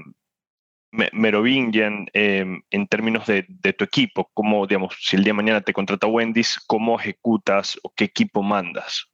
Me- 0.91 1.09
Merovingian 1.13 2.07
em, 2.13 2.61
en 2.71 2.87
términos 2.87 3.25
de, 3.27 3.45
de 3.47 3.73
tu 3.73 3.83
equipo? 3.83 4.29
¿Cómo, 4.33 4.65
digamos, 4.67 4.95
si 5.01 5.15
el 5.15 5.23
día 5.23 5.31
de 5.31 5.37
mañana 5.37 5.61
te 5.61 5.73
contrata 5.73 6.07
Wendy's, 6.07 6.59
cómo 6.67 6.99
ejecutas 6.99 7.77
o 7.83 7.93
qué 7.95 8.05
equipo 8.05 8.43
mandas? 8.43 9.07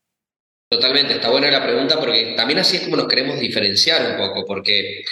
Totalmente, 0.73 1.13
está 1.13 1.29
buena 1.29 1.51
la 1.51 1.63
pregunta 1.63 1.99
porque 1.99 2.33
también 2.35 2.57
así 2.57 2.77
es 2.77 2.83
como 2.83 2.95
nos 2.97 3.07
queremos 3.07 3.39
diferenciar 3.39 4.09
un 4.09 4.17
poco, 4.17 4.43
porque 4.43 5.03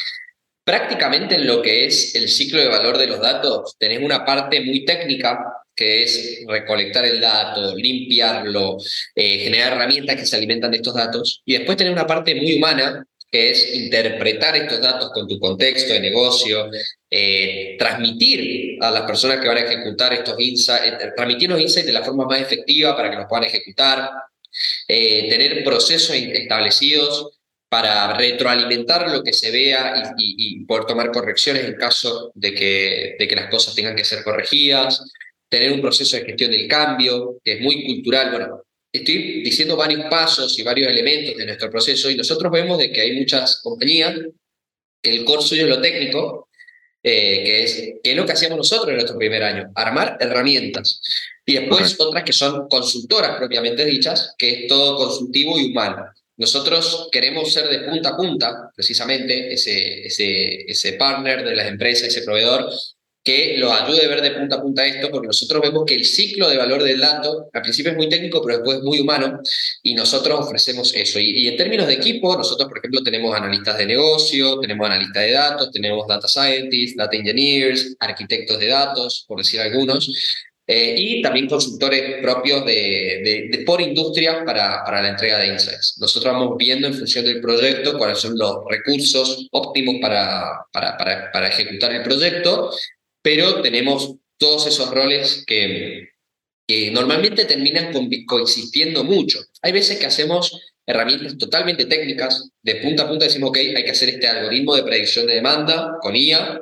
prácticamente 0.64 1.36
en 1.36 1.46
lo 1.46 1.62
que 1.62 1.86
es 1.86 2.16
el 2.16 2.30
ciclo 2.30 2.60
de 2.60 2.68
valor 2.68 2.98
de 2.98 3.06
los 3.06 3.20
datos, 3.20 3.76
tenés 3.78 4.02
una 4.02 4.26
parte 4.26 4.60
muy 4.62 4.84
técnica 4.84 5.38
que 5.76 6.02
es 6.02 6.42
recolectar 6.48 7.06
el 7.06 7.22
dato, 7.22 7.76
limpiarlo, 7.76 8.78
eh, 9.14 9.38
generar 9.38 9.74
herramientas 9.74 10.16
que 10.16 10.26
se 10.26 10.36
alimentan 10.36 10.72
de 10.72 10.78
estos 10.78 10.96
datos, 10.96 11.44
y 11.46 11.54
después 11.54 11.78
tenés 11.78 11.94
una 11.94 12.08
parte 12.08 12.34
muy 12.34 12.56
humana 12.56 13.06
que 13.32 13.52
es 13.52 13.76
interpretar 13.76 14.56
estos 14.56 14.82
datos 14.82 15.12
con 15.14 15.28
tu 15.28 15.40
contexto 15.40 15.94
de 15.94 16.00
negocio, 16.00 16.72
eh, 17.08 17.76
transmitir 17.78 18.78
a 18.82 18.90
las 18.90 19.04
personas 19.04 19.40
que 19.40 19.48
van 19.48 19.58
a 19.58 19.62
ejecutar 19.62 20.12
estos 20.12 20.40
insights, 20.40 20.86
eh, 20.88 21.12
transmitir 21.16 21.52
los 21.52 21.62
insights 21.62 21.86
de 21.86 21.94
la 21.94 22.04
forma 22.04 22.26
más 22.26 22.42
efectiva 22.42 22.98
para 22.98 23.12
que 23.12 23.18
los 23.18 23.28
puedan 23.30 23.46
ejecutar, 23.46 24.10
eh, 24.88 25.30
tener 25.30 25.64
procesos 25.64 26.16
establecidos 26.16 27.40
para 27.70 28.18
retroalimentar 28.18 29.10
lo 29.10 29.24
que 29.24 29.32
se 29.34 29.50
vea 29.52 30.14
y, 30.18 30.24
y- 30.24 30.62
y 30.62 30.66
poder 30.66 30.86
tomar 30.86 31.12
correcciones 31.12 31.64
en 31.66 31.76
caso 31.76 32.32
de 32.36 32.54
que, 32.54 33.16
de 33.18 33.28
que 33.28 33.36
las 33.36 33.50
cosas 33.50 33.74
tengan 33.76 33.96
que 33.96 34.04
ser 34.04 34.24
corregidas, 34.24 35.02
tener 35.50 35.72
un 35.72 35.82
proceso 35.82 36.18
de 36.18 36.26
gestión 36.26 36.52
del 36.52 36.68
cambio, 36.68 37.38
que 37.44 37.54
es 37.54 37.62
muy 37.62 37.86
cultural. 37.86 38.32
Bueno, 38.32 38.64
estoy 38.92 39.42
diciendo 39.42 39.78
varios 39.78 40.04
pasos 40.10 40.58
y 40.60 40.64
varios 40.64 40.90
elementos 40.90 41.38
de 41.38 41.46
nuestro 41.46 41.70
proceso 41.72 42.10
y 42.10 42.16
nosotros 42.16 42.52
vemos 42.52 42.78
de 42.78 42.92
que 42.92 43.02
hay 43.02 43.14
muchas 43.18 43.62
compañías, 43.64 44.16
el 45.04 45.24
core 45.26 45.42
suyo 45.42 45.64
es 45.64 45.70
lo 45.70 45.82
técnico, 45.82 46.50
eh, 47.04 47.44
que, 47.44 47.64
es, 47.64 47.74
que 48.04 48.12
es 48.12 48.16
lo 48.16 48.26
que 48.26 48.34
hacíamos 48.34 48.58
nosotros 48.58 48.90
en 48.90 48.96
nuestro 48.96 49.18
primer 49.18 49.44
año, 49.44 49.72
armar 49.76 50.18
herramientas. 50.20 51.02
Y 51.52 51.56
después 51.56 52.00
otras 52.00 52.24
que 52.24 52.32
son 52.32 52.70
consultoras 52.70 53.38
propiamente 53.38 53.84
dichas, 53.84 54.34
que 54.38 54.52
es 54.52 54.68
todo 54.68 54.96
consultivo 54.96 55.60
y 55.60 55.72
humano. 55.72 56.06
Nosotros 56.38 57.10
queremos 57.12 57.52
ser 57.52 57.68
de 57.68 57.80
punta 57.80 58.10
a 58.10 58.16
punta, 58.16 58.72
precisamente, 58.74 59.54
ese, 59.54 60.08
ese, 60.08 60.62
ese 60.62 60.94
partner 60.94 61.44
de 61.44 61.56
las 61.56 61.68
empresas, 61.68 62.08
ese 62.08 62.22
proveedor, 62.22 62.72
que 63.24 63.56
lo 63.58 63.72
ayude 63.72 64.06
a 64.06 64.08
ver 64.08 64.22
de 64.22 64.32
punta 64.32 64.56
a 64.56 64.62
punta 64.62 64.86
esto, 64.86 65.12
porque 65.12 65.28
nosotros 65.28 65.62
vemos 65.62 65.84
que 65.86 65.94
el 65.94 66.06
ciclo 66.06 66.50
de 66.50 66.58
valor 66.58 66.82
del 66.82 67.00
dato 67.00 67.50
al 67.54 67.62
principio 67.62 67.92
es 67.92 67.98
muy 67.98 68.10
técnico, 68.10 68.42
pero 68.42 68.58
después 68.58 68.78
es 68.78 68.84
muy 68.84 69.00
humano, 69.00 69.40
y 69.84 69.94
nosotros 69.94 70.40
ofrecemos 70.40 70.96
eso. 70.96 71.20
Y, 71.20 71.44
y 71.44 71.48
en 71.50 71.58
términos 71.58 71.86
de 71.86 71.94
equipo, 71.96 72.36
nosotros, 72.36 72.68
por 72.70 72.80
ejemplo, 72.80 73.04
tenemos 73.04 73.36
analistas 73.36 73.78
de 73.78 73.86
negocio, 73.86 74.58
tenemos 74.60 74.88
analistas 74.88 75.24
de 75.24 75.32
datos, 75.32 75.72
tenemos 75.72 76.08
data 76.08 76.28
scientists, 76.28 76.96
data 76.96 77.16
engineers, 77.16 77.96
arquitectos 78.00 78.58
de 78.58 78.68
datos, 78.68 79.26
por 79.28 79.38
decir 79.38 79.60
algunos, 79.60 80.10
eh, 80.68 80.96
y 80.98 81.22
también 81.22 81.48
consultores 81.48 82.22
propios 82.22 82.66
de, 82.66 82.72
de- 82.74 83.48
de- 83.58 83.64
por 83.66 83.82
industria 83.82 84.46
para, 84.46 84.84
para 84.86 85.02
la 85.02 85.10
entrega 85.10 85.40
de 85.40 85.48
insights. 85.48 85.96
Nosotros 86.00 86.34
vamos 86.34 86.56
viendo 86.58 86.88
en 86.88 86.94
función 86.94 87.26
del 87.26 87.42
proyecto 87.42 87.98
cuáles 87.98 88.20
son 88.20 88.38
los 88.38 88.58
recursos 88.70 89.48
óptimos 89.52 89.96
para, 90.02 90.66
para, 90.72 90.98
para, 90.98 91.32
para 91.32 91.48
ejecutar 91.50 91.92
el 91.94 92.04
proyecto, 92.04 92.72
pero 93.22 93.62
tenemos 93.62 94.16
todos 94.38 94.68
esos 94.68 94.90
roles 94.92 95.44
que, 95.46 96.10
que 96.68 96.92
normalmente 96.92 97.46
terminan 97.46 97.94
convi- 97.94 98.26
coexistiendo 98.26 99.04
mucho. 99.04 99.40
Hay 99.62 99.72
veces 99.72 100.00
que 100.00 100.06
hacemos 100.06 100.60
herramientas 100.86 101.38
totalmente 101.38 101.86
técnicas, 101.86 102.50
de 102.64 102.76
punta 102.78 103.04
a 103.04 103.08
punta 103.10 103.26
decimos, 103.26 103.50
ok, 103.52 103.58
hay 103.58 103.84
que 103.84 103.92
hacer 103.92 104.10
este 104.10 104.28
algoritmo 104.28 104.76
de 104.76 104.84
predicción 104.84 105.28
de 105.28 105.36
demanda 105.36 105.98
con 106.02 106.16
IA, 106.16 106.60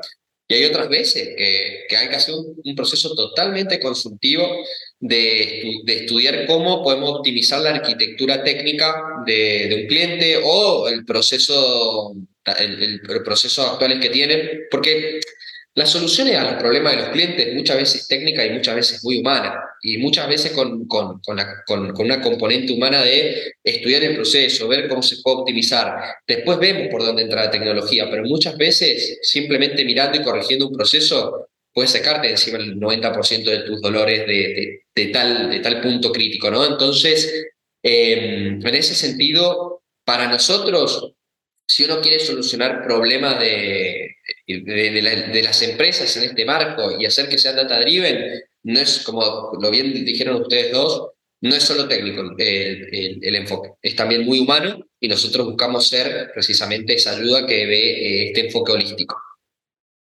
y 0.52 0.56
hay 0.56 0.66
otras 0.66 0.90
veces 0.90 1.30
que, 1.38 1.96
hay 1.96 2.10
que 2.10 2.16
hacer 2.16 2.34
un, 2.34 2.76
proceso 2.76 3.14
totalmente 3.14 3.80
consultivo 3.80 4.66
de, 5.00 5.82
de 5.84 5.96
estudiar 5.96 6.48
cómo 6.48 6.84
podemos 6.84 7.12
optimizar 7.20 7.62
la 7.62 7.76
arquitectura 7.76 8.44
técnica 8.44 8.96
de, 9.28 9.82
un 9.84 9.88
cliente 9.88 10.42
o 10.44 10.90
el 10.90 11.06
proceso, 11.06 12.16
el, 12.60 12.84
el- 12.84 13.24
proceso 13.24 13.62
actuales 13.62 14.00
que 14.00 14.10
tienen, 14.10 14.62
porque 14.72 15.20
las 15.76 15.92
soluciones 15.92 16.36
a 16.36 16.52
los 16.52 16.60
problemas 16.60 16.94
de 16.94 17.02
los 17.04 17.10
clientes 17.10 17.54
muchas 17.54 17.78
veces 17.78 18.08
técnica 18.08 18.44
y 18.44 18.50
muchas 18.50 18.76
veces 18.76 19.04
muy 19.04 19.20
humana, 19.20 19.54
y 19.82 19.98
muchas 19.98 20.28
veces 20.28 20.52
con, 20.52 20.88
con, 20.88 21.22
con, 21.22 22.02
una 22.02 22.22
componente 22.22 22.74
humana 22.74 23.04
de 23.04 23.54
estudiar 23.64 24.04
el 24.04 24.16
proceso, 24.16 24.68
ver 24.68 24.88
cómo 24.88 25.02
se 25.02 25.18
puede 25.22 25.38
optimizar. 25.38 26.16
Después 26.28 26.60
vemos 26.60 26.88
por 26.90 27.04
dónde 27.04 27.24
entra 27.24 27.46
la 27.46 27.52
tecnología, 27.52 28.10
pero 28.10 28.24
muchas 28.24 28.58
veces 28.58 29.20
simplemente 29.22 29.86
mirando 29.86 30.20
y 30.20 30.24
corrigiendo 30.24 30.68
un 30.68 30.76
proceso 30.76 31.48
puedes 31.74 31.92
sacarte 31.92 32.30
encima 32.30 32.58
el 32.58 32.78
90% 32.78 33.44
de 33.44 33.60
tus 33.60 33.82
dolores 33.82 34.26
de, 34.28 34.82
de- 34.94 35.06
tal, 35.08 35.50
de 35.50 35.60
tal 35.60 35.82
punto 35.82 36.12
crítico, 36.12 36.52
¿no? 36.52 36.66
Entonces, 36.66 37.48
eh, 37.82 38.58
en 38.62 38.76
ese 38.76 38.96
sentido, 38.96 39.82
para 40.04 40.28
nosotros, 40.28 41.14
si 41.66 41.86
uno 41.86 42.02
quiere 42.02 42.20
solucionar 42.20 42.84
problemas 42.84 43.40
de, 43.40 44.16
de, 44.48 44.92
de 45.32 45.44
las 45.44 45.62
empresas 45.62 46.18
en 46.18 46.24
este 46.24 46.44
marco 46.44 47.00
y 47.00 47.06
hacer 47.06 47.30
que 47.30 47.38
sean 47.38 47.56
data 47.56 47.80
driven, 47.80 48.42
no 48.64 48.80
es 48.80 49.04
como 49.04 49.52
lo 49.60 49.72
bien 49.72 49.94
dijeron 50.06 50.42
ustedes 50.42 50.72
dos, 50.74 51.12
no 51.42 51.56
es 51.56 51.64
solo 51.64 51.88
técnico 51.88 52.22
el, 52.38 53.22
el- 53.24 53.36
enfoque, 53.36 53.70
es 53.82 53.96
también 53.96 54.26
muy 54.26 54.40
humano 54.40 54.80
y 55.00 55.08
nosotros 55.08 55.46
buscamos 55.48 55.88
ser 55.88 56.30
precisamente 56.34 56.96
esa 56.96 57.16
ayuda 57.16 57.46
que 57.48 57.66
ve 57.66 57.80
eh, 57.92 58.28
este 58.28 58.48
enfoque 58.48 58.74
holístico. 58.74 59.16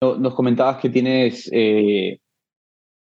No- 0.03 0.17
Nos 0.17 0.35
comentabas 0.35 0.81
que 0.81 0.89
tienes, 0.89 1.49
eh, 1.53 2.19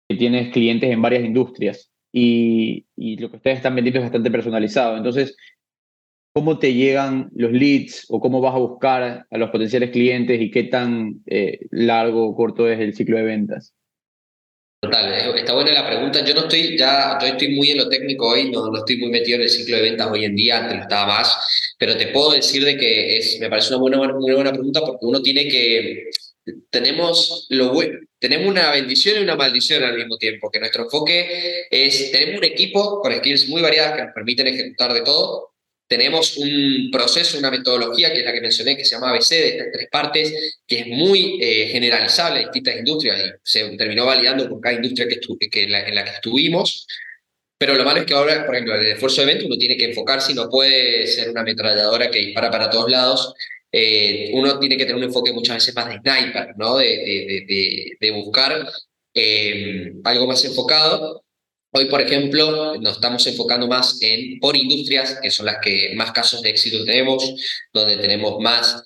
que 0.08 0.16
tienes 0.16 0.52
clientes 0.52 0.90
en 0.90 1.00
varias 1.00 1.24
industrias 1.24 1.90
y, 2.12 2.84
y 2.96 3.16
lo 3.16 3.30
que 3.30 3.36
ustedes 3.36 3.56
están 3.58 3.74
vendiendo 3.74 4.00
es 4.00 4.04
bastante 4.04 4.30
personalizado. 4.30 4.98
Entonces, 4.98 5.34
¿cómo 6.34 6.58
te 6.58 6.74
llegan 6.74 7.30
los 7.34 7.52
leads 7.52 8.06
o 8.10 8.20
cómo 8.20 8.42
vas 8.42 8.54
a 8.54 8.58
buscar 8.58 9.26
a 9.30 9.38
los 9.38 9.50
potenciales 9.50 9.90
clientes 9.90 10.38
y 10.40 10.50
qué 10.50 10.64
tan 10.64 11.22
eh, 11.26 11.60
largo 11.70 12.26
o 12.28 12.34
corto 12.36 12.68
es 12.68 12.78
el 12.80 12.94
ciclo 12.94 13.16
de 13.16 13.22
ventas? 13.24 13.74
Total, 14.82 15.14
es- 15.14 15.40
está 15.40 15.52
buena 15.54 15.72
la 15.72 15.86
pregunta. 15.86 16.24
Yo 16.24 16.34
no 16.34 16.40
estoy 16.40 16.76
ya, 16.76 17.16
yo 17.20 17.28
estoy 17.28 17.54
muy 17.54 17.70
en 17.70 17.78
lo 17.78 17.88
técnico 17.88 18.26
hoy, 18.30 18.50
no, 18.50 18.68
no 18.68 18.78
estoy 18.78 18.96
muy 18.96 19.10
metido 19.10 19.36
en 19.36 19.42
el 19.42 19.48
ciclo 19.48 19.76
de 19.76 19.82
ventas 19.82 20.08
hoy 20.10 20.24
en 20.24 20.34
día, 20.34 20.58
antes 20.58 20.76
lo 20.76 20.82
estaba 20.82 21.06
más, 21.06 21.38
pero 21.78 21.96
te 21.96 22.08
puedo 22.08 22.32
decir 22.32 22.64
de 22.64 22.76
que 22.76 23.16
es, 23.16 23.38
me 23.40 23.48
parece 23.48 23.68
una 23.76 23.96
buena, 23.96 24.12
muy 24.18 24.32
buena 24.34 24.50
pregunta 24.52 24.80
porque 24.80 25.06
uno 25.06 25.22
tiene 25.22 25.46
que, 25.46 26.10
tenemos 26.70 27.46
lo 27.50 27.72
bueno, 27.72 27.96
tenemos 28.18 28.48
una 28.48 28.72
bendición 28.72 29.18
y 29.20 29.22
una 29.22 29.36
maldición 29.36 29.84
al 29.84 29.96
mismo 29.96 30.16
tiempo, 30.18 30.50
que 30.50 30.58
nuestro 30.58 30.82
enfoque 30.84 31.66
es, 31.70 32.10
tenemos 32.10 32.38
un 32.38 32.44
equipo 32.44 33.00
con 33.00 33.14
skills 33.14 33.48
muy 33.48 33.62
variadas 33.62 33.94
que 33.96 34.02
nos 34.02 34.14
permiten 34.14 34.48
ejecutar 34.48 34.92
de 34.94 35.02
todo, 35.02 35.51
tenemos 35.96 36.36
un 36.38 36.88
proceso, 36.90 37.38
una 37.38 37.50
metodología 37.50 38.12
que 38.12 38.20
es 38.20 38.24
la 38.24 38.32
que 38.32 38.40
mencioné, 38.40 38.76
que 38.76 38.84
se 38.84 38.94
llama 38.94 39.10
ABC, 39.10 39.28
de 39.30 39.48
estas 39.48 39.66
tres 39.72 39.88
partes, 39.90 40.24
que 40.66 40.78
es 40.80 40.86
muy 40.86 41.38
eh, 41.40 41.68
generalizable 41.70 42.38
a 42.40 42.42
distintas 42.44 42.76
industrias 42.76 43.18
y 43.20 43.30
se 43.42 43.76
terminó 43.76 44.06
validando 44.06 44.48
por 44.48 44.60
cada 44.60 44.74
industria 44.76 45.06
que, 45.08 45.20
que 45.50 45.62
en, 45.64 45.72
la, 45.72 45.86
en 45.88 45.94
la 45.94 46.04
que 46.04 46.10
estuvimos. 46.10 46.86
Pero 47.58 47.74
lo 47.74 47.84
malo 47.84 48.00
es 48.00 48.06
que 48.06 48.14
ahora, 48.14 48.44
por 48.46 48.54
ejemplo, 48.54 48.74
en 48.74 48.80
el 48.80 48.92
esfuerzo 48.92 49.20
de 49.20 49.26
venta 49.28 49.46
uno 49.46 49.56
tiene 49.56 49.76
que 49.76 49.84
enfocarse 49.84 50.32
y 50.32 50.34
no 50.34 50.48
puede 50.48 51.06
ser 51.06 51.30
una 51.30 51.42
ametralladora 51.42 52.10
que 52.10 52.18
dispara 52.18 52.50
para 52.50 52.68
todos 52.70 52.90
lados. 52.90 53.34
Eh, 53.70 54.30
uno 54.34 54.58
tiene 54.58 54.76
que 54.76 54.84
tener 54.84 54.96
un 54.96 55.04
enfoque 55.04 55.32
muchas 55.32 55.56
veces 55.56 55.74
más 55.74 55.88
de 55.88 55.98
sniper, 56.00 56.48
¿no? 56.56 56.76
De, 56.78 56.86
de, 56.86 57.44
de- 57.48 57.86
de 58.00 58.10
buscar 58.10 58.66
eh, 59.14 59.92
algo 60.04 60.26
más 60.26 60.44
enfocado. 60.44 61.24
Hoy, 61.74 61.86
por 61.86 62.02
ejemplo, 62.02 62.76
nos 62.78 62.96
estamos 62.96 63.26
enfocando 63.26 63.66
más 63.66 63.96
en 64.02 64.38
por 64.40 64.54
industrias, 64.54 65.18
que 65.22 65.30
son 65.30 65.46
las 65.46 65.56
que 65.62 65.94
más 65.96 66.12
casos 66.12 66.42
de 66.42 66.50
éxito 66.50 66.84
tenemos, 66.84 67.34
donde 67.72 67.96
tenemos 67.96 68.38
más, 68.40 68.82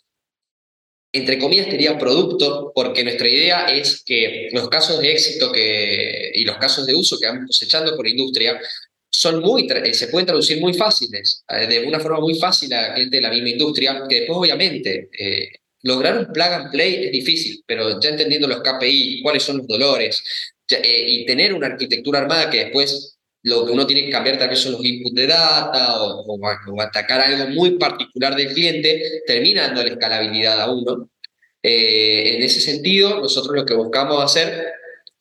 entre 1.13 1.37
comillas, 1.39 1.69
diría 1.69 1.99
producto, 1.99 2.71
porque 2.73 3.03
nuestra 3.03 3.29
idea 3.29 3.67
es 3.67 4.05
que 4.05 4.51
los 4.53 4.69
casos 4.69 5.01
de 5.01 5.11
éxito 5.11 5.51
que, 5.51 6.31
y 6.33 6.45
los 6.45 6.59
casos 6.59 6.87
de 6.87 6.95
uso 6.95 7.19
que 7.19 7.27
vamos 7.27 7.47
cosechando 7.49 7.97
por 7.97 8.07
industria 8.07 8.61
son 9.11 9.41
muy, 9.41 9.67
eh, 9.69 9.93
se 9.93 10.07
pueden 10.07 10.27
traducir 10.27 10.61
muy 10.61 10.75
fáciles, 10.75 11.45
eh, 11.49 11.67
de 11.67 11.87
una 11.87 11.99
forma 11.99 12.21
muy 12.21 12.39
fácil 12.39 12.73
a 12.73 12.95
clientes 12.95 13.19
de 13.19 13.23
la 13.23 13.31
misma 13.31 13.49
industria, 13.49 14.03
que 14.09 14.21
después, 14.21 14.39
obviamente, 14.39 15.09
eh, 15.19 15.49
lograr 15.83 16.19
un 16.19 16.33
plug 16.33 16.47
and 16.47 16.71
play 16.71 17.07
es 17.07 17.13
difícil, 17.13 17.65
pero 17.67 17.99
ya 18.01 18.11
entendiendo 18.11 18.47
los 18.47 18.61
KPI, 18.61 19.23
cuáles 19.23 19.43
son 19.43 19.59
los 19.59 19.67
dolores, 19.67 20.23
eh, 20.71 21.05
y 21.09 21.27
tener 21.27 21.55
una 21.55 21.69
arquitectura 21.69 22.21
armada 22.21 22.51
que 22.51 22.65
después 22.65 23.19
lo 23.43 23.65
que 23.65 23.73
uno 23.73 23.87
tiene 23.87 24.05
que 24.05 24.11
cambiar 24.11 24.39
tal 24.39 24.49
vez 24.49 24.59
son 24.59 24.73
los 24.73 24.85
inputs 24.85 25.15
de 25.15 25.27
data 25.29 26.03
o, 26.03 26.23
o 26.23 26.39
o 26.39 26.83
atacar 26.83 27.21
algo 27.21 27.49
muy 27.51 27.79
particular 27.79 28.35
del 28.35 28.53
cliente, 28.53 29.23
termina 29.27 29.63
dando 29.63 29.85
la 29.85 29.91
escalabilidad 29.91 30.61
a 30.61 30.73
uno. 30.73 31.11
Eh, 31.63 32.37
en 32.37 32.43
ese 32.43 32.61
sentido, 32.61 33.21
nosotros 33.21 33.55
lo 33.55 33.65
que 33.65 33.75
buscamos 33.75 34.23
hacer 34.23 34.73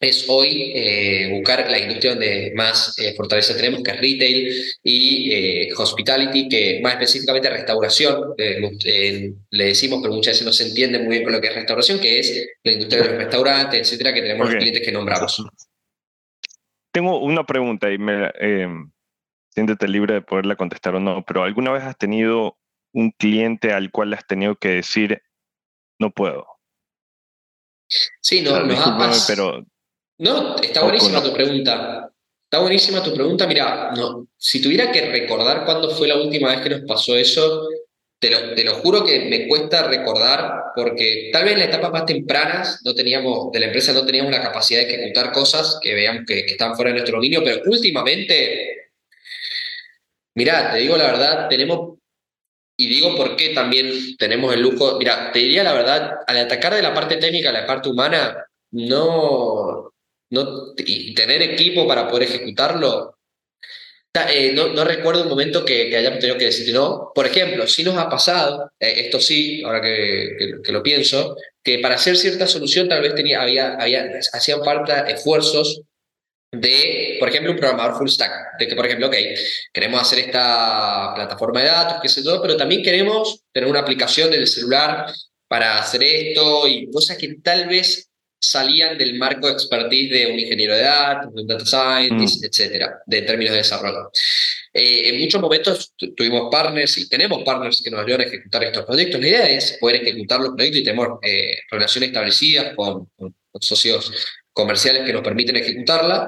es 0.07 0.25
hoy 0.27 0.71
eh, 0.75 1.29
buscar 1.31 1.69
la 1.69 1.79
industria 1.79 2.11
donde 2.11 2.53
más 2.55 2.97
eh, 2.97 3.13
fortaleza 3.15 3.55
tenemos, 3.55 3.83
que 3.83 3.91
es 3.91 3.99
retail 3.99 4.53
y 4.83 5.31
eh, 5.31 5.73
hospitality, 5.75 6.49
que 6.49 6.79
más 6.81 6.93
específicamente 6.93 7.49
restauración, 7.49 8.33
le 8.37 9.63
decimos, 9.65 9.99
pero 10.01 10.13
muchas 10.13 10.33
veces 10.33 10.45
no 10.45 10.53
se 10.53 10.67
entiende 10.67 10.99
muy 10.99 11.09
bien 11.09 11.23
con 11.23 11.33
lo 11.33 11.41
que 11.41 11.47
es 11.47 11.55
restauración, 11.55 11.99
que 11.99 12.19
es 12.19 12.47
la 12.63 12.71
industria 12.71 13.03
de 13.03 13.09
los 13.09 13.17
restaurantes, 13.17 13.79
etcétera, 13.81 14.13
que 14.13 14.21
tenemos 14.21 14.47
los 14.47 14.55
clientes 14.55 14.83
que 14.83 14.91
nombramos. 14.91 15.43
Tengo 16.91 17.19
una 17.19 17.43
pregunta 17.43 17.91
y 17.91 17.97
me, 17.97 18.31
siéntete 19.49 19.87
libre 19.87 20.15
de 20.15 20.21
poderla 20.21 20.55
contestar 20.55 20.95
o 20.95 20.99
no, 20.99 21.23
pero 21.25 21.43
¿alguna 21.43 21.71
vez 21.71 21.83
has 21.83 21.97
tenido 21.97 22.57
un 22.93 23.11
cliente 23.11 23.73
al 23.73 23.91
cual 23.91 24.13
has 24.13 24.25
tenido 24.25 24.55
que 24.55 24.69
decir, 24.69 25.21
no 25.99 26.11
puedo? 26.11 26.47
Sí, 28.21 28.45
O 28.45 28.49
sea, 28.49 28.59
no, 28.61 28.65
nos 28.65 29.27
ha 29.27 29.27
pero 29.27 29.65
No, 30.17 30.55
está 30.57 30.83
buenísima 30.83 31.21
tu 31.21 31.33
pregunta. 31.33 32.11
Está 32.43 32.59
buenísima 32.59 33.03
tu 33.03 33.13
pregunta. 33.13 33.47
Mira, 33.47 33.91
no, 33.95 34.27
si 34.37 34.61
tuviera 34.61 34.91
que 34.91 35.01
recordar 35.01 35.65
cuándo 35.65 35.89
fue 35.89 36.07
la 36.07 36.17
última 36.17 36.49
vez 36.49 36.61
que 36.61 36.69
nos 36.69 36.81
pasó 36.81 37.15
eso, 37.15 37.67
te 38.19 38.29
lo, 38.29 38.55
te 38.55 38.63
lo 38.63 38.75
juro 38.75 39.03
que 39.03 39.25
me 39.25 39.47
cuesta 39.47 39.87
recordar 39.87 40.65
porque 40.75 41.29
tal 41.31 41.43
vez 41.43 41.53
en 41.53 41.59
las 41.59 41.67
etapas 41.69 41.91
más 41.91 42.05
tempranas 42.05 42.81
no 42.83 42.93
teníamos, 42.93 43.51
de 43.51 43.59
la 43.59 43.65
empresa 43.67 43.93
no 43.93 44.05
teníamos 44.05 44.31
la 44.31 44.41
capacidad 44.41 44.81
de 44.81 44.93
ejecutar 44.93 45.31
cosas 45.31 45.79
que 45.81 45.93
veamos 45.93 46.23
que, 46.27 46.45
que 46.45 46.51
están 46.51 46.75
fuera 46.75 46.89
de 46.89 46.97
nuestro 46.97 47.17
dominio, 47.17 47.41
pero 47.43 47.61
últimamente, 47.65 48.91
mira, 50.35 50.71
te 50.71 50.79
digo 50.79 50.97
la 50.97 51.05
verdad, 51.05 51.47
tenemos, 51.49 51.97
y 52.77 52.87
digo 52.87 53.15
por 53.15 53.35
qué 53.35 53.49
también 53.49 54.17
tenemos 54.17 54.53
el 54.53 54.61
lujo, 54.61 54.97
mira, 54.97 55.31
te 55.31 55.39
diría 55.39 55.63
la 55.63 55.73
verdad, 55.73 56.11
al 56.27 56.37
atacar 56.37 56.73
de 56.73 56.81
la 56.81 56.93
parte 56.93 57.17
técnica 57.17 57.49
a 57.49 57.53
la 57.53 57.65
parte 57.65 57.89
humana, 57.89 58.45
no, 58.71 59.93
no, 60.31 60.73
y 60.77 61.13
tener 61.13 61.41
equipo 61.41 61.87
para 61.87 62.07
poder 62.07 62.23
ejecutarlo. 62.29 63.11
ta- 64.11 64.31
eh, 64.33 64.53
no, 64.53 64.69
no 64.69 64.83
recuerdo 64.85 65.23
un 65.23 65.29
momento 65.29 65.65
que, 65.65 65.89
que 65.89 65.97
hayamos 65.97 66.19
tenido 66.19 66.37
que 66.37 66.45
decir 66.45 66.73
no. 66.73 67.11
Por 67.13 67.25
ejemplo, 67.27 67.67
sí 67.67 67.83
nos 67.83 67.97
ha 67.97 68.09
pasado, 68.09 68.71
eh, 68.79 68.93
esto 69.05 69.19
sí, 69.19 69.61
ahora 69.63 69.81
que, 69.81 70.35
que- 70.39 70.61
que 70.63 70.71
lo 70.71 70.81
pienso, 70.83 71.35
que 71.63 71.79
para 71.79 71.95
hacer 71.95 72.15
cierta 72.17 72.47
solución 72.47 72.87
tal 72.87 73.01
vez 73.01 73.13
tenía, 73.15 73.41
había, 73.41 73.75
había, 73.75 74.05
hacían 74.33 74.63
falta 74.63 75.01
esfuerzos 75.09 75.81
de, 76.51 77.17
por 77.19 77.29
ejemplo, 77.29 77.51
un 77.51 77.57
programador 77.59 77.97
full 77.97 78.07
stack, 78.09 78.57
de 78.59 78.67
que, 78.67 78.75
por 78.75 78.85
ejemplo, 78.85 79.07
ok, 79.07 79.15
queremos 79.73 80.01
hacer 80.01 80.19
esta 80.19 81.11
plataforma 81.15 81.61
de 81.61 81.67
datos, 81.67 81.97
qué 82.01 82.07
sé 82.09 82.23
yo, 82.23 82.41
pero 82.41 82.55
también 82.55 82.83
queremos 82.83 83.41
tener 83.51 83.69
una 83.69 83.81
aplicación 83.81 84.31
del 84.31 84.47
celular 84.47 85.07
para 85.49 85.79
hacer 85.79 86.01
esto 86.03 86.67
y 86.67 86.89
cosas 86.91 87.17
que 87.17 87.35
tal 87.43 87.67
vez 87.67 88.04
salían 88.49 88.97
del 88.97 89.15
marco 89.15 89.47
de 89.47 89.53
expertise 89.53 90.11
de 90.11 90.27
un 90.27 90.39
ingeniero 90.39 90.75
de 90.75 90.81
datos, 90.81 91.33
de 91.33 91.41
un 91.41 91.47
data 91.47 91.65
scientist, 91.65 92.43
etcétera, 92.43 92.99
de 93.05 93.21
términos 93.23 93.51
de 93.53 93.57
desarrollo. 93.59 94.09
Eh, 94.73 95.09
en 95.09 95.19
muchos 95.21 95.41
momentos 95.41 95.93
tu- 95.95 96.13
tuvimos 96.13 96.49
partners 96.51 96.97
y 96.97 97.07
tenemos 97.09 97.43
partners 97.43 97.81
que 97.83 97.89
nos 97.91 98.01
ayudan 98.01 98.21
a 98.21 98.23
ejecutar 98.25 98.63
estos 98.63 98.85
proyectos. 98.85 99.21
La 99.21 99.27
idea 99.27 99.49
es 99.49 99.77
poder 99.79 100.01
ejecutar 100.01 100.39
los 100.39 100.53
proyectos 100.55 100.81
y 100.81 100.83
tenemos 100.83 101.19
eh, 101.21 101.57
relaciones 101.71 102.09
establecidas 102.09 102.75
con, 102.75 103.05
con- 103.15 103.35
con 103.51 103.61
socios 103.61 104.11
comerciales 104.51 105.03
que 105.05 105.13
nos 105.13 105.21
permiten 105.23 105.55
ejecutarla. 105.55 106.27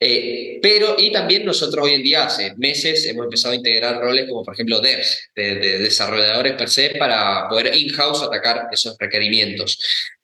Eh, 0.00 0.58
pero, 0.60 0.96
y 0.98 1.12
también 1.12 1.44
nosotros 1.46 1.84
hoy 1.86 1.94
en 1.94 2.02
día, 2.02 2.24
hace 2.26 2.52
meses, 2.56 3.06
hemos 3.06 3.24
empezado 3.24 3.52
a 3.52 3.56
integrar 3.56 4.00
roles 4.00 4.28
como, 4.28 4.42
por 4.44 4.52
ejemplo, 4.54 4.80
devs, 4.80 5.30
de, 5.34 5.54
de 5.54 5.78
desarrolladores 5.78 6.54
per 6.54 6.68
se, 6.68 6.90
para 6.98 7.48
poder 7.48 7.74
in-house 7.76 8.22
atacar 8.22 8.66
esos 8.72 8.96
requerimientos. 8.98 9.78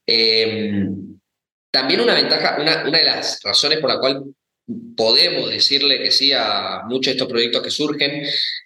Eh, 0.07 0.73
también 1.71 2.01
una 2.01 2.15
ventaja, 2.15 2.57
una, 2.61 2.85
una 2.87 2.99
de 2.99 3.05
las 3.05 3.41
razones 3.43 3.79
por 3.79 3.91
la 3.91 3.99
cual 3.99 4.25
podemos 4.97 5.51
decirle 5.51 5.99
que 5.99 6.11
sí 6.11 6.33
a 6.33 6.83
muchos 6.87 7.07
de 7.07 7.11
estos 7.13 7.29
proyectos 7.29 7.63
que 7.63 7.71
surgen 7.71 8.23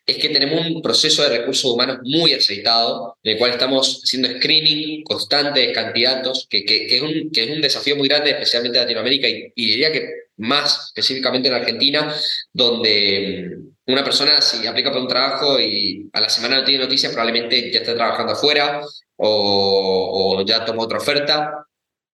es 0.06 0.16
que 0.18 0.28
tenemos 0.28 0.66
un 0.66 0.82
proceso 0.82 1.22
de 1.22 1.38
recursos 1.38 1.70
humanos 1.70 1.98
muy 2.02 2.32
aceitado, 2.32 3.16
en 3.22 3.32
el 3.32 3.38
cual 3.38 3.52
estamos 3.52 4.02
haciendo 4.04 4.28
screening 4.28 5.02
constante 5.02 5.60
de 5.60 5.72
candidatos, 5.72 6.46
que, 6.50 6.64
que, 6.64 6.86
que 6.86 6.96
es, 6.96 7.02
un, 7.02 7.30
que 7.30 7.44
es 7.44 7.50
un 7.50 7.62
desafío 7.62 7.96
muy 7.96 8.08
grande, 8.08 8.30
especialmente 8.30 8.78
en 8.78 8.84
Latinoamérica 8.84 9.28
y, 9.28 9.52
y 9.54 9.66
diría 9.66 9.92
que 9.92 10.08
más 10.36 10.88
específicamente 10.88 11.48
en 11.48 11.54
Argentina, 11.54 12.14
donde 12.52 13.50
mm, 13.56 13.92
una 13.92 14.04
persona 14.04 14.40
si 14.40 14.66
aplica 14.66 14.90
para 14.90 15.02
un 15.02 15.08
trabajo 15.08 15.60
y 15.60 16.08
a 16.12 16.20
la 16.20 16.28
semana 16.28 16.58
no 16.58 16.64
tiene 16.64 16.84
noticias, 16.84 17.12
probablemente 17.12 17.70
ya 17.70 17.80
está 17.80 17.94
trabajando 17.94 18.32
afuera 18.32 18.82
o, 19.16 20.36
o 20.38 20.44
ya 20.44 20.64
tomó 20.64 20.82
otra 20.82 20.98
oferta. 20.98 21.63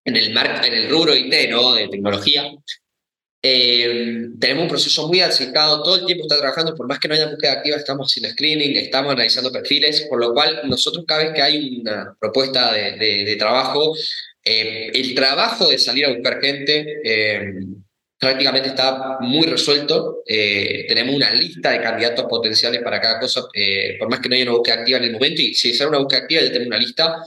En 0.05 0.17
el, 0.17 0.33
mar, 0.33 0.63
en 0.65 0.75
el 0.75 0.91
rubro 0.91 1.15
IT, 1.15 1.51
¿no? 1.51 1.75
De 1.75 1.89
tecnología. 1.89 2.51
Eh, 3.43 4.29
tenemos 4.39 4.65
un 4.65 4.69
proceso 4.69 5.09
muy 5.09 5.21
aceitado, 5.21 5.83
todo 5.83 5.97
el 5.97 6.05
tiempo 6.05 6.25
está 6.25 6.39
trabajando, 6.39 6.75
por 6.75 6.87
más 6.87 6.99
que 6.99 7.09
no 7.09 7.15
haya 7.15 7.31
búsqueda 7.31 7.53
activa, 7.53 7.77
estamos 7.77 8.11
haciendo 8.11 8.31
screening, 8.31 8.77
estamos 8.77 9.13
analizando 9.13 9.51
perfiles, 9.51 10.07
por 10.11 10.21
lo 10.21 10.35
cual 10.35 10.61
nosotros 10.69 11.05
cada 11.07 11.25
vez 11.25 11.33
que 11.35 11.41
hay 11.41 11.81
una 11.81 12.15
propuesta 12.21 12.73
de, 12.75 12.93
de, 12.99 13.25
de 13.25 13.37
trabajo, 13.37 13.95
eh, 14.45 14.91
el 14.95 15.15
trabajo 15.15 15.69
de 15.69 15.79
salir 15.79 16.07
a 16.07 16.13
buscar 16.13 16.41
gente 16.41 17.01
eh, 17.05 17.53
prácticamente 18.19 18.69
está 18.69 19.19
muy 19.21 19.47
resuelto. 19.47 20.23
Eh, 20.27 20.85
tenemos 20.87 21.15
una 21.15 21.33
lista 21.33 21.71
de 21.71 21.81
candidatos 21.81 22.27
potenciales 22.27 22.83
para 22.83 23.01
cada 23.01 23.19
cosa, 23.19 23.43
eh, 23.55 23.97
por 23.99 24.11
más 24.11 24.21
que 24.21 24.29
no 24.29 24.35
haya 24.35 24.45
una 24.45 24.53
búsqueda 24.53 24.75
activa 24.77 24.99
en 24.99 25.05
el 25.05 25.13
momento, 25.13 25.41
y 25.41 25.55
si 25.55 25.71
es 25.71 25.81
una 25.81 25.99
búsqueda 25.99 26.21
activa 26.21 26.43
ya 26.43 26.49
tenemos 26.49 26.69
una 26.69 26.79
lista. 26.79 27.25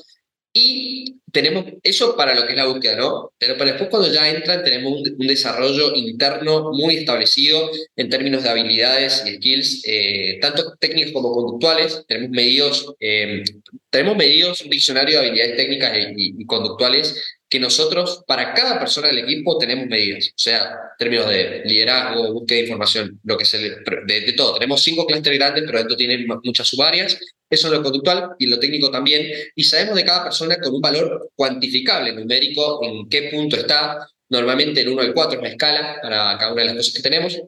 Y 0.54 1.20
tenemos 1.32 1.66
eso 1.82 2.16
para 2.16 2.36
lo 2.36 2.46
que 2.46 2.52
es 2.52 2.58
la 2.58 2.68
búsqueda, 2.68 2.96
¿no? 2.96 3.32
Pero, 3.40 3.56
pero 3.58 3.72
después 3.72 3.90
cuando 3.90 4.14
ya 4.14 4.30
entran 4.30 4.64
tenemos 4.64 5.02
un, 5.02 5.28
desarrollo 5.28 5.96
interno 5.96 6.72
muy 6.72 6.98
establecido 6.98 7.72
en 7.96 8.10
términos 8.10 8.44
de 8.44 8.50
habilidades 8.50 9.24
y 9.26 9.38
skills, 9.38 9.82
eh, 9.88 10.38
tanto 10.40 10.76
técnicos 10.80 11.14
como 11.14 11.34
conductuales. 11.34 12.06
Tenemos 12.08 12.30
medidos, 12.30 12.94
eh, 13.00 13.44
tenemos 13.90 14.16
medidos 14.16 14.62
un 14.62 14.70
diccionario 14.70 15.20
de 15.20 15.28
habilidades 15.28 15.58
técnicas 15.58 15.98
y, 16.16 16.46
conductuales 16.46 17.20
que 17.54 17.60
nosotros, 17.60 18.24
para 18.26 18.52
cada 18.52 18.80
persona 18.80 19.10
del 19.10 19.20
equipo, 19.20 19.60
tenemos 19.60 19.86
medidas. 19.86 20.30
O 20.30 20.34
sea, 20.38 20.64
en 20.64 20.98
términos 20.98 21.30
de 21.30 21.62
liderazgo, 21.66 22.34
búsqueda 22.34 22.58
de 22.58 22.64
información, 22.64 23.20
lo 23.24 23.38
que 23.38 23.46
se 23.46 23.60
de, 23.60 24.22
de 24.22 24.34
todo. 24.34 24.56
Tenemos 24.56 24.82
cinco 24.82 25.06
clústeres 25.06 25.38
grandes, 25.38 25.64
pero 25.64 25.78
dentro 25.78 25.96
tienen 25.96 26.26
muchas 26.44 26.68
subáreas. 26.68 27.16
Eso 27.48 27.68
es 27.68 27.74
lo 27.74 27.84
conductual 27.84 28.32
y 28.40 28.48
lo 28.48 28.58
técnico 28.58 28.90
también. 28.90 29.32
Y 29.56 29.66
sabemos 29.66 29.96
de 29.98 30.04
cada 30.04 30.24
persona 30.24 30.58
con 30.58 30.74
un 30.74 30.82
valor 30.82 31.30
cuantificable, 31.36 32.12
numérico, 32.14 32.84
en 32.84 33.08
qué 33.08 33.30
punto 33.32 33.56
está. 33.56 34.00
Normalmente 34.30 34.82
el 34.82 34.90
1 34.90 35.02
al 35.04 35.14
4 35.14 35.34
es 35.34 35.40
una 35.40 35.50
escala 35.50 36.00
para 36.02 36.36
cada 36.40 36.54
una 36.54 36.62
de 36.64 36.68
las 36.70 36.78
cosas 36.78 36.94
que 36.96 37.04
tenemos. 37.04 37.40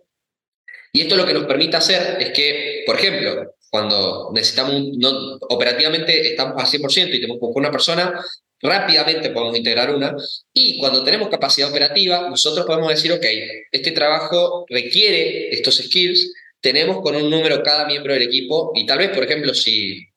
Y 0.93 1.01
esto 1.01 1.16
lo 1.16 1.26
que 1.26 1.34
nos 1.34 1.45
permite 1.45 1.78
hacer 1.78 2.22
es 2.22 2.30
que, 2.30 2.84
por 2.86 2.95
ejemplo, 2.95 3.56
cuando 3.72 4.30
necesitamos, 4.36 4.95
no, 4.99 5.39
operativamente 5.49 6.30
estamos 6.30 6.62
al 6.62 6.80
100% 6.80 7.10
y 7.10 7.22
tenemos 7.22 7.39
una 7.41 7.72
persona, 7.72 8.24
rápidamente 8.62 9.30
podemos 9.30 9.58
integrar 9.58 9.93
una. 9.93 10.16
Y 10.53 10.78
cuando 10.80 11.03
tenemos 11.03 11.30
capacidad 11.30 11.70
operativa, 11.70 12.30
nosotros 12.30 12.66
podemos 12.66 12.89
decir, 12.89 13.12
ok, 13.12 13.26
este 13.72 13.91
trabajo 13.91 14.66
requiere 14.70 15.53
estos 15.53 15.76
skills, 15.78 16.34
tenemos 16.62 17.01
con 17.01 17.16
un 17.16 17.30
número 17.30 17.62
cada 17.64 17.86
miembro 17.86 18.14
del 18.14 18.24
equipo 18.24 18.72
y 18.76 18.86
tal 18.86 18.97
vez, 18.97 19.12
por 19.12 19.24
ejemplo, 19.24 19.53
si 19.53 20.08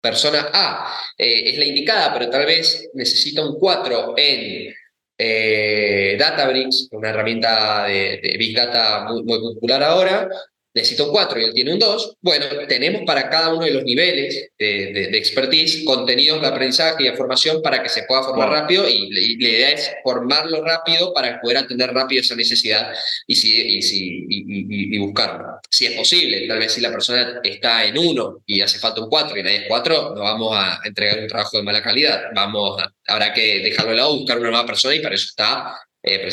persona 0.00 0.50
A 0.52 0.94
eh, 1.16 1.50
es 1.50 1.58
la 1.58 1.64
indicada, 1.64 2.12
pero 2.12 2.28
tal 2.30 2.46
vez 2.46 2.90
necesita 2.94 3.44
un 3.44 3.58
4 3.58 4.14
en 4.16 4.74
eh, 5.18 6.16
Databricks, 6.18 6.88
una 6.92 7.10
herramienta 7.10 7.84
de, 7.84 8.36
Big 8.38 8.56
Data 8.56 9.04
muy 9.04 9.22
popular 9.22 9.82
ahora, 9.82 10.28
necesito 10.74 11.06
un 11.06 11.12
4 11.12 11.40
y 11.40 11.44
él 11.44 11.52
tiene 11.52 11.72
un 11.72 11.78
2, 11.78 12.16
bueno, 12.20 12.46
tenemos 12.68 13.02
para 13.06 13.28
cada 13.28 13.52
uno 13.54 13.64
de 13.64 13.72
los 13.72 13.84
niveles 13.84 14.50
de, 14.58 14.92
de, 14.92 15.06
de 15.08 15.18
expertise 15.18 15.84
contenidos 15.84 16.40
de 16.40 16.46
aprendizaje 16.46 17.02
y 17.02 17.06
de 17.06 17.16
formación 17.16 17.60
para 17.62 17.82
que 17.82 17.88
se 17.88 18.04
pueda 18.04 18.22
formar 18.22 18.48
wow. 18.48 18.58
rápido 18.58 18.88
y, 18.88 19.08
y, 19.12 19.36
la 19.42 19.48
idea 19.48 19.70
es 19.70 19.90
formarlo 20.02 20.64
rápido 20.64 21.12
para 21.12 21.40
poder 21.40 21.58
atender 21.58 21.92
rápido 21.92 22.22
esa 22.22 22.34
necesidad 22.34 22.92
y, 23.26 23.34
si, 23.34 23.60
y, 23.60 23.82
si, 23.82 24.26
y, 24.28 24.96
y, 24.96 24.98
buscarlo. 24.98 25.60
Si 25.70 25.86
es 25.86 25.92
posible, 25.92 26.46
tal 26.48 26.58
vez 26.58 26.72
si 26.72 26.80
la 26.80 26.90
persona 26.90 27.40
está 27.42 27.84
en 27.84 27.98
1 27.98 28.42
y 28.46 28.60
hace 28.60 28.78
falta 28.78 29.02
un 29.02 29.10
4 29.10 29.36
y 29.36 29.42
nadie 29.42 29.56
es 29.56 29.64
4, 29.68 30.14
no 30.14 30.22
vamos 30.22 30.56
a 30.56 30.80
entregar 30.84 31.18
un 31.18 31.28
trabajo 31.28 31.56
de 31.56 31.62
mala 31.62 31.82
calidad, 31.82 32.22
vamos 32.34 32.82
a, 32.82 32.92
habrá 33.12 33.32
que 33.32 33.60
dejarlo 33.60 33.90
de 33.90 33.96
lado, 33.98 34.16
buscar 34.16 34.38
una 34.38 34.50
nueva 34.50 34.66
persona 34.66 34.94
y 34.94 35.00
para 35.00 35.14
eso 35.14 35.26
está 35.28 35.76
eh, 36.02 36.30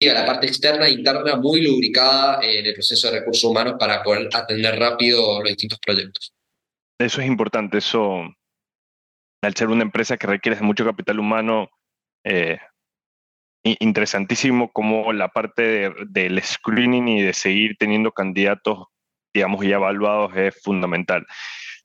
la 0.00 0.24
parte 0.24 0.46
externa 0.46 0.86
e 0.86 0.92
interna 0.92 1.36
muy 1.36 1.62
lubricada 1.62 2.40
en 2.42 2.66
el 2.66 2.74
proceso 2.74 3.10
de 3.10 3.18
recursos 3.18 3.44
humanos 3.44 3.74
para 3.78 4.02
poder 4.02 4.28
atender 4.32 4.78
rápido 4.78 5.40
los 5.40 5.48
distintos 5.48 5.78
proyectos. 5.84 6.32
Eso 6.98 7.20
es 7.20 7.26
importante, 7.26 7.78
eso, 7.78 8.22
al 9.42 9.54
ser 9.54 9.68
una 9.68 9.82
empresa 9.82 10.16
que 10.16 10.26
requiere 10.26 10.60
mucho 10.60 10.84
capital 10.84 11.18
humano, 11.18 11.68
eh, 12.24 12.58
interesantísimo 13.64 14.72
como 14.72 15.12
la 15.12 15.28
parte 15.28 15.62
de, 15.62 15.94
del 16.08 16.42
screening 16.42 17.08
y 17.08 17.22
de 17.22 17.32
seguir 17.34 17.76
teniendo 17.78 18.12
candidatos, 18.12 18.86
digamos, 19.34 19.64
ya 19.64 19.76
evaluados 19.76 20.36
es 20.36 20.60
fundamental. 20.62 21.26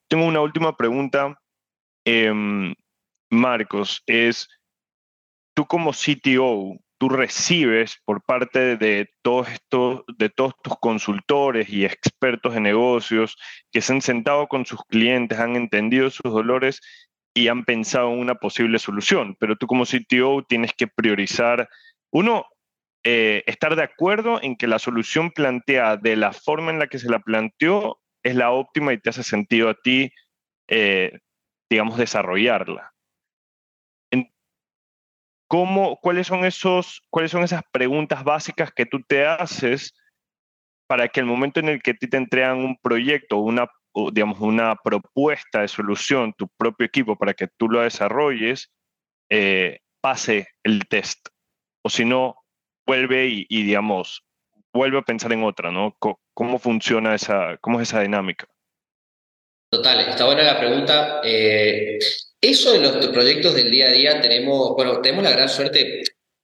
Tengo 0.07 0.26
una 0.26 0.41
última 0.41 0.78
pregunta, 0.78 1.38
eh, 2.05 2.32
Marcos, 3.32 4.03
es, 4.05 4.47
tú 5.55 5.66
como 5.66 5.91
CTO, 5.91 6.78
tú 7.04 7.10
recibes 7.10 7.97
por 8.06 8.24
parte 8.24 8.78
de 8.78 9.10
todos 9.24 9.49
estos, 9.49 10.04
de 10.18 10.30
todos 10.30 10.54
tus 10.64 10.74
consultores 10.80 11.68
y 11.68 11.84
expertos 11.84 12.56
en 12.56 12.64
negocios 12.64 13.36
que 13.74 13.82
se 13.82 13.91
han 13.91 14.01
sentado 14.01 14.47
con 14.47 14.66
sus 14.66 14.80
clientes, 14.86 15.38
han 15.38 15.58
entendido 15.58 16.10
sus 16.10 16.32
dolores 16.32 16.80
y 17.34 17.49
han 17.49 17.66
pensado 17.66 18.14
en 18.14 18.20
una 18.20 18.36
posible 18.36 18.80
solución. 18.80 19.36
Pero 19.38 19.58
tú 19.58 19.68
como 19.68 19.84
CTO 19.84 20.45
tienes 20.47 20.72
que 20.72 20.88
priorizar, 20.88 21.68
uno, 22.10 22.45
eh, 23.04 23.43
estar 23.47 23.76
de 23.76 23.84
acuerdo 23.84 24.41
en 24.41 24.56
que 24.56 24.68
la 24.68 24.80
solución 24.80 25.32
planteada 25.32 25.97
de 25.97 26.16
la 26.16 26.32
forma 26.32 26.72
en 26.72 26.80
la 26.80 26.88
que 26.88 26.99
se 26.99 27.10
la 27.10 27.20
planteó 27.20 27.99
es 28.24 28.36
la 28.36 28.51
óptima 28.51 28.93
y 28.93 28.97
te 28.97 29.10
hace 29.10 29.24
sentido 29.24 29.68
a 29.68 29.74
ti, 29.74 30.10
eh, 30.70 31.20
digamos, 31.70 31.97
desarrollarla. 31.97 32.93
¿Cómo, 35.54 35.99
cuáles, 36.01 36.26
son 36.26 36.45
esos, 36.45 37.04
¿Cuáles 37.12 37.30
son 37.30 37.43
esas 37.43 37.62
preguntas 37.72 38.24
básicas 38.24 38.74
que 38.74 38.88
tú 38.88 39.04
te 39.04 39.24
haces 39.28 39.93
para 40.88 41.08
que 41.08 41.20
el 41.20 41.28
momento 41.28 41.60
en 41.60 41.70
el 41.70 41.84
que 41.84 41.93
te 41.93 42.18
entregan 42.18 42.58
un 42.58 42.76
proyecto, 42.76 43.38
una, 43.38 43.68
digamos, 44.14 44.39
una 44.39 44.76
propuesta 44.84 45.62
de 45.62 45.68
solución, 45.68 46.34
tu 46.36 46.47
propio 46.58 46.88
equipo, 46.88 47.16
para 47.16 47.36
que 47.36 47.47
tú 47.56 47.70
lo 47.70 47.82
desarrolles, 47.82 48.72
eh, 49.30 49.82
pase 50.01 50.47
el 50.64 50.88
test? 50.88 51.28
O 51.84 51.89
si 51.91 52.04
no, 52.04 52.36
vuelve 52.88 53.28
y, 53.28 53.45
y, 53.47 53.62
digamos, 53.62 54.26
vuelve 54.74 54.97
a 54.97 55.04
pensar 55.04 55.34
en 55.34 55.43
otra, 55.43 55.70
¿no? 55.72 55.95
¿Cómo 56.34 56.58
funciona 56.58 57.14
esa, 57.14 57.58
cómo 57.62 57.80
es 57.80 57.89
esa 57.89 58.01
dinámica? 58.01 58.47
Total, 59.70 59.99
está 59.99 60.26
buena 60.26 60.41
la 60.41 60.58
pregunta. 60.58 61.22
Eh, 61.24 61.99
eso 62.44 62.76
en 62.76 62.84
los 62.84 63.08
proyectos 63.08 63.56
del 63.56 63.72
día 63.72 63.88
a 63.88 63.91
día 63.91 64.22
tenemos, 64.22 64.76
bueno, 64.76 65.02
tenemos 65.02 65.24
la 65.24 65.32
gran 65.32 65.48
suerte 65.48 66.04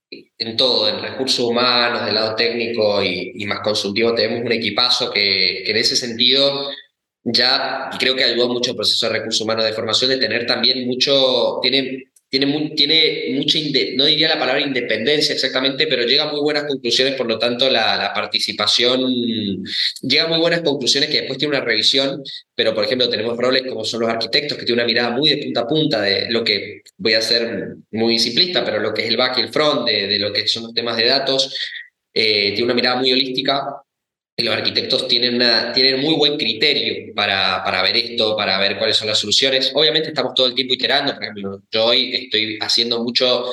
en 0.10 0.56
todo, 0.56 0.88
en 0.88 1.02
recursos 1.02 1.45
humanos, 1.45 2.06
del 2.06 2.16
lado 2.16 2.36
técnico 2.36 3.04
y, 3.04 3.45
más 3.45 3.60
consultivo, 3.60 4.16
tenemos 4.16 4.45
un 4.45 4.52
equipazo 4.52 5.12
que, 5.12 5.64
que, 5.66 5.72
en 5.72 5.78
ese 5.78 5.95
sentido 5.95 6.70
ya 7.24 7.89
creo 8.00 8.16
que 8.16 8.24
ayudó 8.24 8.47
mucho 8.47 8.72
el 8.72 8.78
proceso 8.78 9.08
de 9.08 9.14
recursos 9.20 9.41
humanos 9.41 9.66
de 9.66 9.74
formación, 9.74 10.10
de 10.12 10.18
tener 10.18 10.45
también 10.45 10.88
mucho, 10.88 11.60
tiene, 12.30 12.45
muy, 12.45 12.75
tiene 12.75 13.34
mucha, 13.34 13.57
no 13.95 14.05
diría 14.05 14.30
la 14.30 14.39
palabra 14.39 14.61
independencia 14.61 15.34
exactamente, 15.34 15.88
pero 15.88 16.03
llega 16.03 16.23
a 16.23 16.32
muy 16.32 16.41
buenas 16.41 16.65
conclusiones, 16.65 17.15
por 17.15 17.27
lo 17.27 17.39
tanto 17.39 17.69
la, 17.69 18.11
participación 18.13 19.01
llega 20.01 20.25
a 20.25 20.27
muy 20.27 20.39
buenas 20.39 20.61
conclusiones 20.61 21.09
que 21.09 21.19
después 21.19 21.39
tiene 21.39 21.55
una 21.55 21.65
revisión, 21.65 22.21
pero 22.53 22.75
por 22.75 22.84
ejemplo 22.84 23.09
tenemos 23.09 23.36
roles 23.38 23.63
como 23.67 23.84
son 23.84 24.01
los 24.01 24.09
arquitectos 24.09 24.57
que 24.57 24.65
tienen 24.65 24.84
una 24.84 24.88
mirada 24.88 25.09
muy 25.11 25.30
de 25.30 25.38
punta 25.38 25.61
a 25.61 25.67
punta 25.67 26.01
de 26.01 26.30
lo 26.30 26.43
que, 26.43 26.82
voy 26.97 27.13
a 27.13 27.21
ser 27.21 27.75
muy 27.91 28.19
simplista, 28.19 28.63
pero 28.63 28.80
lo 28.80 28.93
que 28.93 29.03
es 29.03 29.09
el 29.09 29.17
back 29.17 29.38
y 29.38 29.41
el 29.41 29.49
front, 29.49 29.88
de, 29.88 30.07
de 30.07 30.19
lo 30.19 30.32
que 30.32 30.47
son 30.47 30.63
los 30.63 30.73
temas 30.73 30.97
de 30.97 31.05
datos, 31.05 31.55
eh, 32.13 32.49
tiene 32.49 32.65
una 32.65 32.73
mirada 32.73 32.97
muy 32.97 33.11
holística 33.11 33.82
los 34.44 34.56
arquitectos 34.56 35.08
tienen, 35.08 35.36
una, 35.36 35.72
tienen 35.74 36.02
muy 36.02 36.16
buen 36.16 36.38
criterio 36.38 37.14
para, 37.14 37.64
para 37.64 37.82
ver 37.84 37.98
esto, 37.98 38.36
para 38.36 38.60
ver 38.60 38.78
cuáles 38.78 38.98
son 38.98 39.08
las 39.08 39.20
soluciones. 39.20 39.72
Obviamente 39.74 40.10
estamos 40.10 40.34
todo 40.34 40.48
el 40.48 40.56
tiempo 40.56 40.74
iterando, 40.74 41.14
por 41.14 41.24
ejemplo, 41.24 41.62
yo 41.72 41.86
hoy 41.86 42.16
estoy 42.16 42.58
haciendo 42.62 43.04
mucho, 43.04 43.46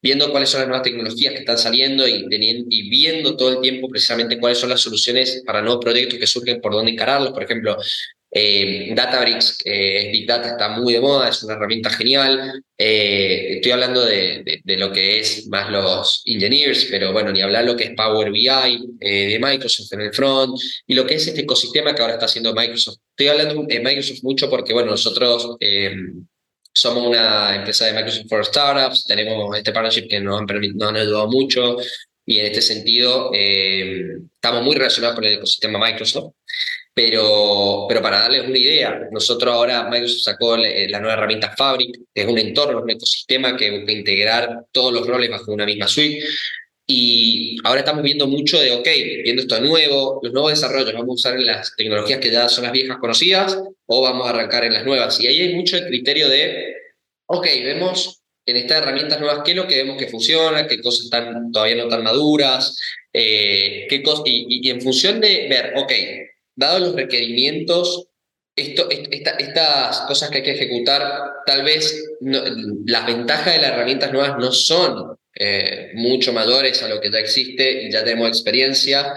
viendo 0.00 0.30
cuáles 0.30 0.50
son 0.50 0.60
las 0.60 0.68
nuevas 0.68 0.84
tecnologías 0.84 1.32
que 1.32 1.40
están 1.40 1.58
saliendo 1.58 2.06
y, 2.08 2.26
y 2.30 2.90
viendo 2.90 3.36
todo 3.36 3.50
el 3.50 3.60
tiempo 3.60 3.88
precisamente 3.88 4.38
cuáles 4.38 4.58
son 4.58 4.70
las 4.70 4.80
soluciones 4.80 5.42
para 5.46 5.62
nuevos 5.62 5.82
proyectos 5.82 6.18
que 6.18 6.26
surgen, 6.26 6.60
por 6.60 6.72
dónde 6.72 6.92
encararlos. 6.92 7.32
Por 7.32 7.42
ejemplo, 7.42 7.76
eh, 8.34 8.94
Databricks, 8.94 9.58
eh, 9.62 10.08
Big 10.10 10.26
Data 10.26 10.52
está 10.52 10.70
muy 10.70 10.94
de 10.94 11.00
moda, 11.00 11.28
es 11.28 11.42
una 11.42 11.52
herramienta 11.52 11.90
genial. 11.90 12.64
Eh, 12.78 13.56
estoy 13.56 13.72
hablando 13.72 14.06
de, 14.06 14.42
de, 14.42 14.62
de, 14.64 14.76
lo 14.78 14.90
que 14.90 15.20
es 15.20 15.46
más 15.48 15.70
los 15.70 16.22
engineers, 16.24 16.86
pero 16.90 17.12
bueno, 17.12 17.30
ni 17.30 17.42
hablar 17.42 17.64
lo 17.64 17.76
que 17.76 17.84
es 17.84 17.90
Power 17.94 18.30
BI 18.32 18.48
eh, 18.48 19.26
de 19.26 19.38
Microsoft 19.38 19.92
en 19.92 20.00
el 20.00 20.14
front 20.14 20.58
y 20.86 20.94
lo 20.94 21.06
que 21.06 21.16
es 21.16 21.26
este 21.26 21.42
ecosistema 21.42 21.94
que 21.94 22.00
ahora 22.00 22.14
está 22.14 22.24
haciendo 22.24 22.54
Microsoft. 22.54 22.96
Estoy 23.10 23.28
hablando 23.28 23.64
de 23.64 23.80
Microsoft 23.80 24.22
mucho 24.22 24.48
porque, 24.48 24.72
bueno, 24.72 24.92
nosotros 24.92 25.56
eh, 25.60 25.94
somos 26.72 27.06
una 27.06 27.54
empresa 27.54 27.84
de 27.84 27.92
Microsoft 27.92 28.28
for 28.30 28.46
Startups, 28.46 29.04
tenemos 29.04 29.54
este 29.58 29.72
partnership 29.72 30.08
que 30.08 30.20
nos 30.20 30.40
han, 30.40 30.46
nos 30.74 30.88
han 30.88 30.96
ayudado 30.96 31.28
mucho 31.28 31.76
y 32.24 32.38
en 32.38 32.46
este 32.46 32.62
sentido 32.62 33.30
estamos 33.34 34.62
muy 34.62 34.74
relacionados 34.74 35.16
con 35.16 35.24
el 35.24 35.34
ecosistema 35.34 35.78
Microsoft. 35.78 36.32
Pero, 36.94 37.86
pero 37.88 38.02
para 38.02 38.20
darles 38.20 38.46
una 38.46 38.58
idea, 38.58 39.08
nosotros 39.10 39.52
ahora 39.54 39.88
Microsoft 39.88 40.22
sacó 40.24 40.56
la 40.58 40.98
nueva 41.00 41.14
herramienta 41.14 41.54
Fabric, 41.56 41.96
que 42.14 42.20
es 42.22 42.26
un 42.28 42.38
entorno, 42.38 42.82
un 42.82 42.90
ecosistema 42.90 43.56
que 43.56 43.70
busca 43.70 43.92
integrar 43.92 44.66
todos 44.72 44.92
los 44.92 45.06
roles 45.06 45.30
bajo 45.30 45.52
una 45.52 45.64
misma 45.64 45.88
suite. 45.88 46.22
Y 46.86 47.56
ahora 47.64 47.80
estamos 47.80 48.02
viendo 48.02 48.26
mucho 48.26 48.58
de, 48.60 48.72
ok, 48.72 48.88
viendo 49.24 49.40
esto 49.42 49.58
nuevo, 49.60 50.20
los 50.22 50.32
nuevos 50.34 50.50
desarrollos, 50.52 50.92
vamos 50.92 51.08
a 51.08 51.12
usar 51.30 51.34
en 51.36 51.46
las 51.46 51.74
tecnologías 51.76 52.18
que 52.20 52.30
ya 52.30 52.48
son 52.50 52.64
las 52.64 52.72
viejas 52.72 52.98
conocidas 52.98 53.58
o 53.86 54.02
vamos 54.02 54.26
a 54.26 54.30
arrancar 54.30 54.64
en 54.64 54.74
las 54.74 54.84
nuevas. 54.84 55.18
Y 55.20 55.26
ahí 55.28 55.40
hay 55.40 55.54
mucho 55.54 55.76
el 55.78 55.86
criterio 55.86 56.28
de, 56.28 56.74
ok, 57.26 57.46
vemos 57.64 58.20
en 58.44 58.56
estas 58.56 58.82
herramientas 58.82 59.18
nuevas 59.20 59.42
qué 59.44 59.52
es 59.52 59.56
lo 59.56 59.66
que 59.66 59.76
vemos 59.76 59.96
que 59.96 60.08
funciona, 60.08 60.66
qué 60.66 60.82
cosas 60.82 61.04
están 61.06 61.50
todavía 61.52 61.76
no 61.76 61.88
tan 61.88 62.02
maduras, 62.02 62.78
eh, 63.12 63.86
qué 63.88 64.02
cos 64.02 64.22
y, 64.26 64.46
y- 64.48 64.68
y 64.68 64.70
en 64.70 64.82
función 64.82 65.20
de 65.20 65.46
ver, 65.48 65.72
ok, 65.76 65.92
dados 66.54 66.80
los 66.80 66.94
requerimientos, 66.94 68.08
esto, 68.56 68.90
est- 68.90 69.12
esta- 69.12 69.30
estas 69.32 70.00
cosas 70.02 70.30
que 70.30 70.38
hay 70.38 70.42
que 70.44 70.52
ejecutar, 70.52 71.02
tal 71.46 71.62
vez 71.64 72.04
las 72.20 73.06
ventajas 73.06 73.54
de 73.54 73.62
las 73.62 73.70
herramientas 73.72 74.12
nuevas 74.12 74.36
no 74.38 74.52
son 74.52 75.16
eh, 75.34 75.92
mucho 75.94 76.32
mayores 76.34 76.82
a 76.82 76.88
lo 76.88 77.00
que 77.00 77.10
ya 77.10 77.18
existe 77.18 77.84
y 77.84 77.90
ya 77.90 78.04
tenemos 78.04 78.28
experiencia. 78.28 79.14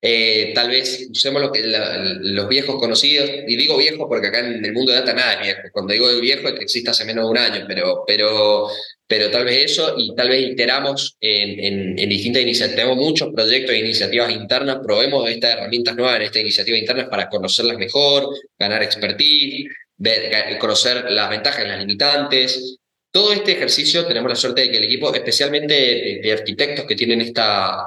Eh, 0.00 0.52
tal 0.54 0.68
vez 0.68 1.08
usemos 1.10 1.42
lo 1.42 1.50
que 1.50 1.62
los 1.64 2.48
viejos 2.48 2.76
conocidos, 2.78 3.28
y 3.48 3.56
digo 3.56 3.76
viejos 3.76 4.06
porque 4.08 4.28
acá 4.28 4.40
en 4.40 4.64
el 4.64 4.72
mundo 4.72 4.92
de 4.92 5.00
data 5.00 5.12
nada 5.12 5.34
es 5.34 5.40
viejo. 5.40 5.60
Cuando 5.72 5.92
digo 5.92 6.06
viejo 6.20 6.48
existe 6.48 6.90
hace 6.90 7.04
menos 7.04 7.24
de 7.24 7.30
un 7.30 7.38
año, 7.38 7.64
pero, 7.66 8.04
pero, 8.06 9.30
tal 9.30 9.44
vez 9.44 9.72
eso 9.72 9.94
y 9.96 10.14
tal 10.14 10.28
vez 10.28 10.50
iteramos 10.52 11.16
en, 11.20 11.98
en, 11.98 12.08
distintas 12.08 12.42
iniciativas. 12.42 12.76
Tenemos 12.76 12.96
muchos 12.96 13.32
proyectos 13.34 13.74
e 13.74 13.78
iniciativas 13.78 14.30
internas, 14.30 14.78
probemos 14.84 15.28
estas 15.28 15.56
herramientas 15.56 15.96
nuevas 15.96 16.16
en 16.16 16.22
estas 16.22 16.42
iniciativas 16.42 16.80
internas 16.80 17.08
para 17.08 17.28
conocerlas 17.28 17.76
mejor, 17.76 18.28
ganar 18.56 18.82
expertise, 18.84 19.68
ver, 19.96 20.58
conocer 20.58 21.10
las 21.10 21.28
ventajas 21.28 21.64
y 21.64 21.68
las 21.68 21.80
limitantes. 21.80 22.78
Todo 23.10 23.32
este 23.32 23.52
ejercicio 23.52 24.06
tenemos 24.06 24.28
la 24.30 24.36
suerte 24.36 24.60
de 24.60 24.70
que 24.70 24.76
el 24.76 24.84
equipo, 24.84 25.12
especialmente 25.12 26.20
de 26.22 26.32
arquitectos 26.32 26.84
que 26.84 26.94
tienen 26.94 27.22
esta, 27.22 27.84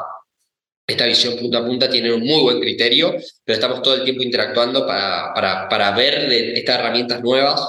esta 0.91 1.05
visión 1.05 1.37
punta 1.37 1.59
a 1.59 1.65
punta, 1.65 1.89
tienen 1.89 2.13
un 2.13 2.21
muy 2.21 2.41
buen 2.41 2.59
criterio, 2.59 3.15
pero 3.43 3.55
estamos 3.55 3.81
todo 3.81 3.95
el 3.95 4.03
tiempo 4.03 4.23
interactuando 4.23 4.85
para, 4.85 5.33
para, 5.33 5.67
para 5.69 5.91
ver 5.91 6.29
de 6.29 6.53
estas 6.53 6.79
herramientas 6.79 7.21
nuevas, 7.21 7.61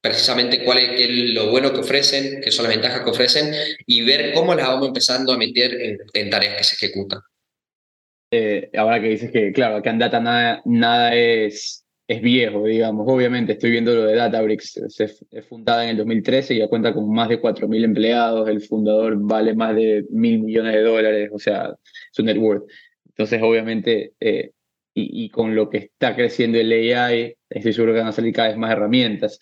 precisamente 0.00 0.64
cuál 0.64 0.78
es, 0.78 0.88
qué 0.96 1.04
es 1.04 1.34
lo 1.34 1.50
bueno 1.50 1.72
que 1.72 1.80
ofrecen, 1.80 2.40
qué 2.42 2.50
son 2.50 2.64
las 2.64 2.74
ventajas 2.74 3.02
que 3.02 3.10
ofrecen, 3.10 3.52
y 3.86 4.02
ver 4.04 4.32
cómo 4.32 4.54
las 4.54 4.66
vamos 4.66 4.88
empezando 4.88 5.32
a 5.32 5.38
meter 5.38 5.72
en, 5.80 5.98
en 6.14 6.30
tareas 6.30 6.56
que 6.56 6.64
se 6.64 6.76
ejecutan. 6.76 7.20
Eh, 8.32 8.70
ahora 8.76 9.00
que 9.00 9.08
dices 9.08 9.30
que, 9.32 9.52
claro, 9.52 9.76
acá 9.76 9.90
en 9.90 9.98
Data 9.98 10.20
nada, 10.20 10.62
nada 10.64 11.14
es, 11.14 11.84
es 12.06 12.22
viejo, 12.22 12.64
digamos. 12.64 13.06
Obviamente 13.08 13.52
estoy 13.52 13.72
viendo 13.72 13.94
lo 13.94 14.04
de 14.04 14.16
Databricks, 14.16 14.76
es 14.76 15.46
fundada 15.48 15.84
en 15.84 15.90
el 15.90 15.96
2013 15.98 16.54
y 16.54 16.58
ya 16.58 16.68
cuenta 16.68 16.94
con 16.94 17.12
más 17.12 17.28
de 17.28 17.40
4.000 17.40 17.84
empleados, 17.84 18.48
el 18.48 18.60
fundador 18.62 19.16
vale 19.16 19.54
más 19.54 19.74
de 19.74 20.04
mil 20.10 20.40
millones 20.40 20.74
de 20.74 20.82
dólares, 20.82 21.30
o 21.32 21.38
sea, 21.38 21.74
su 22.10 22.22
net 22.22 22.36
worth. 22.38 22.64
Entonces, 23.08 23.40
obviamente, 23.42 24.12
eh, 24.20 24.50
y, 24.94 25.24
y 25.24 25.28
con 25.30 25.54
lo 25.54 25.68
que 25.70 25.78
está 25.78 26.14
creciendo 26.14 26.58
el 26.58 26.72
AI, 26.72 27.34
estoy 27.48 27.72
seguro 27.72 27.92
que 27.92 28.00
van 28.00 28.08
a 28.08 28.12
salir 28.12 28.32
cada 28.32 28.48
vez 28.48 28.56
más 28.56 28.72
herramientas. 28.72 29.40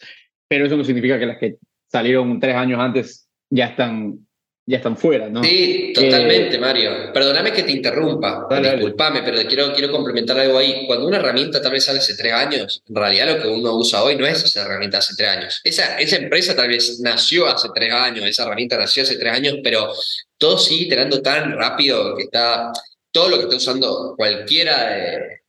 Pero 0.49 0.67
eso 0.67 0.77
no 0.77 0.85
significa 0.85 1.19
que 1.19 1.27
las 1.27 1.39
que 1.39 1.57
salieron 1.91 2.41
tres 2.41 2.55
años 2.55 2.81
antes 2.81 3.29
ya 3.51 3.67
están, 3.67 4.27
ya 4.67 4.79
están 4.79 4.97
fuera, 4.97 5.29
¿no? 5.29 5.43
Sí, 5.43 5.93
totalmente, 5.95 6.59
Mario. 6.59 7.13
Perdóname 7.13 7.53
que 7.53 7.63
te 7.63 7.73
interrumpa, 7.73 8.47
Dale, 8.49 8.69
dale. 8.69 8.77
disculpame, 8.79 9.23
pero 9.23 9.47
quiero, 9.49 9.73
quiero 9.73 9.91
complementar 9.91 10.39
algo 10.39 10.59
ahí. 10.59 10.85
Cuando 10.87 11.07
una 11.07 11.17
herramienta 11.19 11.63
tal 11.63 11.73
vez 11.73 11.85
sale 11.85 11.99
hace 11.99 12.15
tres 12.17 12.33
años, 12.33 12.83
en 12.87 12.95
realidad 12.95 13.37
lo 13.37 13.43
que 13.43 13.49
uno 13.49 13.75
usa 13.77 14.03
hoy 14.03 14.17
no 14.17 14.27
es 14.27 14.45
esa 14.45 14.63
herramienta 14.67 14.99
hace 14.99 15.15
tres 15.17 15.29
años. 15.29 15.61
Esa, 15.65 15.99
esa 15.99 16.17
empresa 16.17 16.55
tal 16.55 16.69
vez 16.69 17.01
nació 17.01 17.47
hace 17.47 17.69
tres 17.75 17.93
años, 17.93 18.27
esa 18.27 18.45
herramienta 18.45 18.77
nació 18.77 19.03
hace 19.03 19.17
tres 19.17 19.33
años, 19.33 19.57
pero 19.63 19.93
todo 20.39 20.59
sigue 20.59 20.85
iterando 20.87 21.21
tan 21.21 21.53
rápido 21.53 22.17
que 22.17 22.25
está, 22.25 22.73
todo 23.11 23.29
lo 23.29 23.37
que 23.37 23.45
está 23.45 23.57
usando 23.57 24.15
cualquiera 24.17 24.89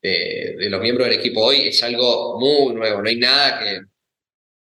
de, 0.02 0.70
los 0.70 0.82
miembros 0.82 1.08
del 1.08 1.20
equipo 1.20 1.42
hoy 1.46 1.68
es 1.68 1.82
algo 1.84 2.40
muy 2.40 2.74
nuevo, 2.74 3.02
no 3.02 3.10
hay 3.10 3.18
nada 3.18 3.60
que 3.60 3.82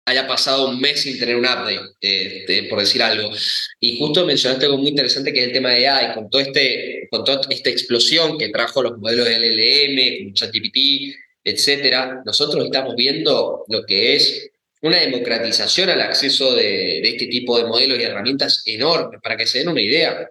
haya 0.07 0.27
pasado 0.27 0.69
un 0.69 0.79
mes 0.79 1.01
sin 1.01 1.17
tener 1.19 1.35
un 1.35 1.45
update, 1.45 1.81
de- 1.99 2.67
por 2.69 2.79
decir 2.79 3.01
algo. 3.01 3.31
Y 3.79 3.97
justo 3.97 4.25
mencionaste 4.25 4.65
algo 4.65 4.77
muy 4.77 4.89
interesante 4.89 5.33
que 5.33 5.39
es 5.39 5.47
el 5.47 5.53
tema 5.53 5.71
de 5.71 5.87
AI, 5.87 6.13
con, 6.13 6.29
todo 6.29 6.41
este, 6.41 7.07
con 7.09 7.23
toda 7.23 7.41
esta 7.49 7.71
explosión 7.71 8.37
que 8.37 8.49
trajo 8.49 8.83
los 8.83 8.97
modelos 8.99 9.25
de 9.25 9.35
LLM, 9.37 10.33
ChatGPT, 10.33 11.15
etcétera, 11.43 12.21
nosotros 12.25 12.65
estamos 12.65 12.95
viendo 12.95 13.65
lo 13.67 13.83
que 13.85 14.15
es 14.15 14.51
una 14.85 14.99
democratización 14.99 15.89
al 15.89 16.01
acceso 16.01 16.53
de, 16.55 16.99
este 17.01 17.27
tipo 17.27 17.57
de 17.57 17.65
modelos 17.65 17.99
y 17.99 18.03
herramientas 18.03 18.61
enormes. 18.65 19.19
Para 19.21 19.37
que 19.37 19.47
se 19.47 19.59
den 19.59 19.69
una 19.69 19.81
idea, 19.81 20.29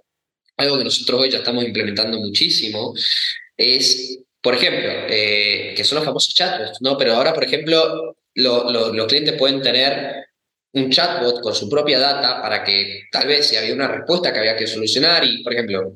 algo 0.57 0.79
que 0.79 0.85
nosotros 0.85 1.21
hoy 1.23 1.31
ya 1.31 1.39
estamos 1.39 1.65
implementando 1.65 2.19
muchísimo 2.21 2.95
es, 3.57 4.19
por 4.41 4.55
ejemplo, 4.55 4.91
eh, 5.09 5.75
que 5.77 5.85
son 5.85 5.97
los 5.97 6.05
famosos 6.05 6.35
chatbots, 6.35 6.79
¿no? 6.81 6.97
Pero 6.99 7.15
ahora, 7.15 7.33
por 7.35 7.45
ejemplo, 7.45 8.17
lo- 8.35 8.71
lo- 8.71 8.93
los 8.93 9.07
clientes 9.07 9.35
pueden 9.39 9.63
tener 9.63 10.25
un 10.73 10.91
chatbot 10.91 11.41
con 11.41 11.55
su 11.55 11.69
propia 11.69 11.99
data 12.01 12.43
para 12.43 12.65
que 12.65 13.03
tal 13.13 13.29
vez 13.29 13.47
si 13.47 13.57
había 13.57 13.75
una 13.75 13.89
respuesta 13.89 14.33
que 14.33 14.41
había 14.41 14.57
que 14.57 14.67
solucionar 14.67 15.25
y, 15.25 15.43
por 15.43 15.53
ejemplo, 15.53 15.93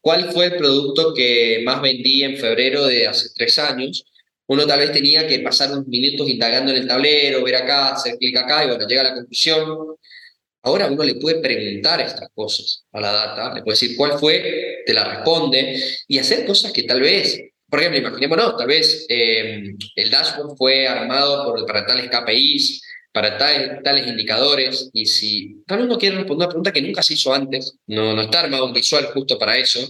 ¿cuál 0.00 0.30
fue 0.32 0.46
el 0.46 0.56
producto 0.56 1.14
que 1.14 1.62
más 1.64 1.80
vendí 1.82 2.22
en 2.22 2.36
febrero 2.36 2.86
de 2.86 3.06
hace 3.08 3.28
tres 3.34 3.58
años? 3.58 4.04
Uno 4.48 4.66
tal 4.66 4.80
vez 4.80 4.92
tenía 4.92 5.26
que 5.26 5.40
pasar 5.40 5.70
unos 5.70 5.86
minutos 5.86 6.28
indagando 6.28 6.72
en 6.72 6.78
el 6.78 6.88
tablero, 6.88 7.44
ver 7.44 7.56
acá, 7.56 7.92
hacer 7.92 8.16
clic 8.16 8.36
acá 8.36 8.64
y 8.64 8.68
bueno, 8.68 8.86
llega 8.86 9.02
a 9.02 9.04
la 9.04 9.14
conclusión. 9.14 9.96
Ahora 10.62 10.86
uno 10.86 11.04
le 11.04 11.16
puede 11.16 11.40
preguntar 11.40 12.00
estas 12.00 12.30
cosas 12.34 12.84
a 12.92 13.00
la 13.00 13.12
data, 13.12 13.54
le 13.54 13.62
puede 13.62 13.74
decir 13.78 13.96
cuál 13.96 14.18
fue, 14.18 14.82
te 14.86 14.94
la 14.94 15.04
responde 15.04 15.80
y 16.08 16.18
hacer 16.18 16.46
cosas 16.46 16.72
que 16.72 16.84
tal 16.84 17.00
vez, 17.00 17.38
por 17.68 17.80
ejemplo, 17.80 18.00
imaginémonos, 18.00 18.56
tal 18.56 18.66
vez 18.66 19.06
eh, 19.10 19.74
el 19.96 20.10
dashboard 20.10 20.56
fue 20.56 20.88
armado 20.88 21.66
para 21.66 21.86
tales 21.86 22.08
KPIs, 22.10 22.82
para 23.12 23.36
tales, 23.36 23.82
tales 23.82 24.06
indicadores 24.06 24.88
y 24.94 25.04
si 25.04 25.62
tal 25.66 25.82
uno 25.82 25.98
quiere 25.98 26.16
responder 26.16 26.46
una 26.46 26.48
pregunta 26.48 26.72
que 26.72 26.82
nunca 26.82 27.02
se 27.02 27.14
hizo 27.14 27.34
antes, 27.34 27.74
no, 27.86 28.14
no 28.14 28.22
está 28.22 28.40
armado 28.40 28.64
un 28.64 28.72
visual 28.72 29.06
justo 29.12 29.38
para 29.38 29.58
eso, 29.58 29.80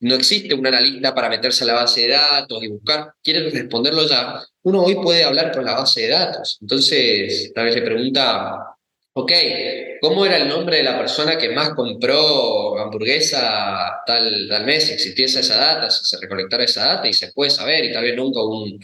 no 0.00 0.14
existe 0.14 0.54
un 0.54 0.66
analista 0.66 1.14
para 1.14 1.28
meterse 1.28 1.64
a 1.64 1.68
la 1.68 1.74
base 1.74 2.02
de 2.02 2.08
datos 2.08 2.62
y 2.62 2.68
buscar, 2.68 3.12
quiere 3.22 3.48
responderlo 3.50 4.06
ya, 4.06 4.42
uno 4.62 4.82
hoy 4.82 4.96
puede 4.96 5.24
hablar 5.24 5.52
con 5.52 5.64
la 5.64 5.74
base 5.74 6.02
de 6.02 6.08
datos. 6.08 6.58
Entonces, 6.60 7.52
tal 7.54 7.66
vez 7.66 7.74
le 7.76 7.82
pregunta, 7.82 8.74
ok, 9.14 9.32
¿cómo 10.00 10.26
era 10.26 10.36
el 10.36 10.48
nombre 10.48 10.78
de 10.78 10.82
la 10.82 10.98
persona 10.98 11.38
que 11.38 11.50
más 11.50 11.70
compró 11.70 12.78
hamburguesa 12.78 14.02
tal, 14.06 14.46
tal 14.48 14.64
mes? 14.66 14.84
Si 14.84 14.92
existiese 14.92 15.40
esa 15.40 15.56
data, 15.56 15.90
si 15.90 16.04
se 16.04 16.20
recolectara 16.20 16.64
esa 16.64 16.86
data 16.86 17.08
y 17.08 17.12
se 17.12 17.32
puede 17.32 17.50
saber, 17.50 17.84
y 17.84 17.92
tal 17.92 18.04
vez 18.04 18.16
nunca 18.16 18.42
un, 18.42 18.78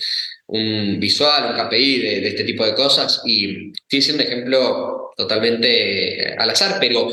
un 0.47 1.01
visual, 1.01 1.51
un 1.51 1.67
KPI 1.69 1.99
de, 1.99 2.21
de 2.21 2.29
este 2.29 2.45
tipo 2.45 2.65
de 2.65 2.75
cosas. 2.75 3.21
Y 3.25 3.73
estoy 3.73 4.03
siendo 4.03 4.23
ejemplo 4.23 5.11
totalmente 5.17 6.35
al 6.39 6.51
azar, 6.51 6.79
pero 6.81 7.11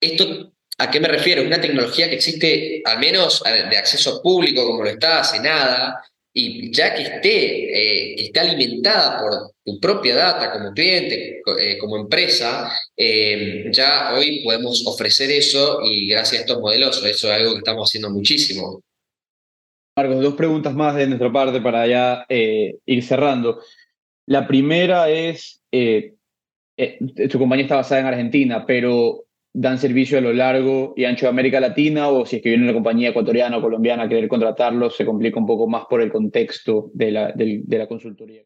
esto 0.00 0.51
¿A 0.82 0.90
qué 0.90 0.98
me 0.98 1.06
refiero? 1.06 1.44
Una 1.44 1.60
tecnología 1.60 2.08
que 2.08 2.16
existe, 2.16 2.82
al 2.84 2.98
menos 2.98 3.40
de 3.44 3.76
acceso 3.76 4.20
público, 4.20 4.66
como 4.66 4.82
lo 4.82 4.90
está 4.90 5.20
hace 5.20 5.38
nada, 5.38 6.02
y 6.34 6.72
ya 6.72 6.92
que 6.92 7.02
esté, 7.02 8.24
eh, 8.26 8.32
alimentada 8.34 9.20
por 9.20 9.52
tu 9.64 9.78
propia 9.78 10.16
data 10.16 10.50
como 10.50 10.72
cliente, 10.72 11.40
eh, 11.60 11.78
como 11.78 11.98
empresa, 11.98 12.72
eh, 12.96 13.66
ya 13.70 14.12
hoy 14.14 14.42
podemos 14.42 14.84
ofrecer 14.84 15.30
eso 15.30 15.82
y 15.84 16.08
gracias 16.08 16.40
a 16.40 16.44
estos 16.46 16.60
modelos, 16.60 16.96
eso 17.04 17.28
es 17.28 17.32
algo 17.32 17.52
que 17.52 17.58
estamos 17.58 17.88
haciendo 17.88 18.10
muchísimo. 18.10 18.82
Marcos, 19.96 20.20
dos 20.20 20.34
preguntas 20.34 20.74
más 20.74 20.96
de 20.96 21.06
nuestra 21.06 21.30
parte 21.30 21.60
para 21.60 21.86
ya 21.86 22.26
eh, 22.28 22.74
ir 22.86 23.04
cerrando. 23.04 23.60
La 24.26 24.48
primera 24.48 25.08
es, 25.10 25.60
tu 25.70 27.38
compañía 27.38 27.66
está 27.66 27.76
basada 27.76 28.00
en 28.00 28.06
Argentina, 28.08 28.66
pero 28.66 29.26
dan 29.54 29.78
servicio 29.78 30.18
a 30.18 30.22
lo 30.22 30.32
largo 30.32 30.94
y 30.96 31.04
ancho 31.04 31.26
de 31.26 31.30
América 31.30 31.60
Latina 31.60 32.08
o 32.08 32.24
si 32.24 32.36
es 32.36 32.42
que 32.42 32.48
viene 32.48 32.64
una 32.64 32.72
compañía 32.72 33.10
ecuatoriana 33.10 33.58
o 33.58 33.62
colombiana 33.62 34.04
a 34.04 34.08
querer 34.08 34.28
contratarlos, 34.28 34.96
se 34.96 35.04
complica 35.04 35.38
un 35.38 35.46
poco 35.46 35.66
más 35.66 35.84
por 35.88 36.00
el 36.00 36.10
contexto 36.10 36.90
de 36.94 37.10
la, 37.10 37.32
de 37.34 37.78
la 37.78 37.86
consultoría. 37.86 38.42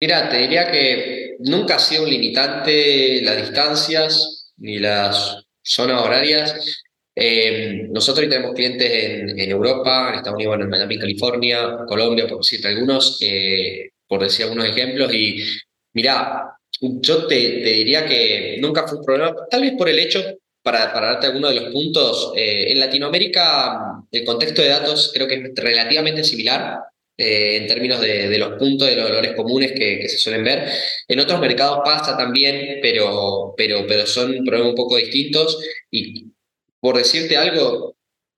Mira, 0.00 0.28
te 0.28 0.38
diría 0.38 0.68
que 0.68 1.36
nunca 1.40 1.76
ha 1.76 1.78
sido 1.78 2.04
limitante 2.04 3.20
las 3.22 3.36
distancias 3.36 4.52
ni 4.56 4.80
las 4.80 5.44
zonas 5.62 6.02
horarias. 6.02 6.82
Eh, 7.14 7.86
nosotros 7.88 8.28
tenemos 8.28 8.52
clientes 8.52 8.90
en, 8.90 9.38
en 9.38 9.50
Europa, 9.50 10.08
en 10.08 10.14
Estados 10.16 10.36
Unidos, 10.38 10.58
en 10.60 10.70
Miami, 10.70 10.98
California, 10.98 11.78
Colombia, 11.86 12.26
por 12.26 12.38
decirte 12.38 12.68
algunos, 12.68 13.18
eh, 13.22 13.90
por 14.08 14.22
decir 14.22 14.46
algunos 14.46 14.66
ejemplos. 14.66 15.14
Y 15.14 15.44
mira, 15.92 16.52
yo 16.80 17.26
te, 17.26 17.36
te 17.36 17.70
diría 17.70 18.04
que 18.06 18.58
nunca 18.60 18.86
fue 18.86 18.98
un 18.98 19.04
problema, 19.04 19.34
tal 19.50 19.60
vez 19.62 19.72
por 19.76 19.88
el 19.88 19.98
hecho, 19.98 20.20
para, 20.62 20.92
para 20.92 21.12
darte 21.12 21.26
alguno 21.26 21.48
de 21.48 21.56
los 21.56 21.72
puntos, 21.72 22.32
eh, 22.36 22.70
en 22.72 22.80
Latinoamérica 22.80 24.04
el 24.10 24.24
contexto 24.24 24.62
de 24.62 24.68
datos 24.68 25.10
creo 25.12 25.26
que 25.26 25.34
es 25.34 25.54
relativamente 25.56 26.24
similar. 26.24 26.78
eh, 27.16 27.56
en 27.56 27.66
términos 27.66 28.00
de, 28.00 28.28
de, 28.28 28.38
los 28.38 28.58
puntos, 28.58 28.88
de 28.88 28.96
los 28.96 29.06
dolores 29.08 29.34
comunes 29.36 29.72
que, 29.72 29.98
que, 30.00 30.08
se 30.08 30.18
suelen 30.18 30.44
ver. 30.44 30.66
En 31.06 31.20
otros 31.20 31.40
mercados 31.40 31.80
pasa 31.84 32.16
también, 32.16 32.78
pero, 32.82 33.54
pero, 33.56 33.84
pero 33.86 34.06
son 34.06 34.44
problemas 34.44 34.70
un 34.70 34.74
poco 34.76 34.96
distintos. 34.96 35.58
Y 35.90 36.32
por 36.80 36.96
decirte 36.96 37.36
algo, 37.36 37.94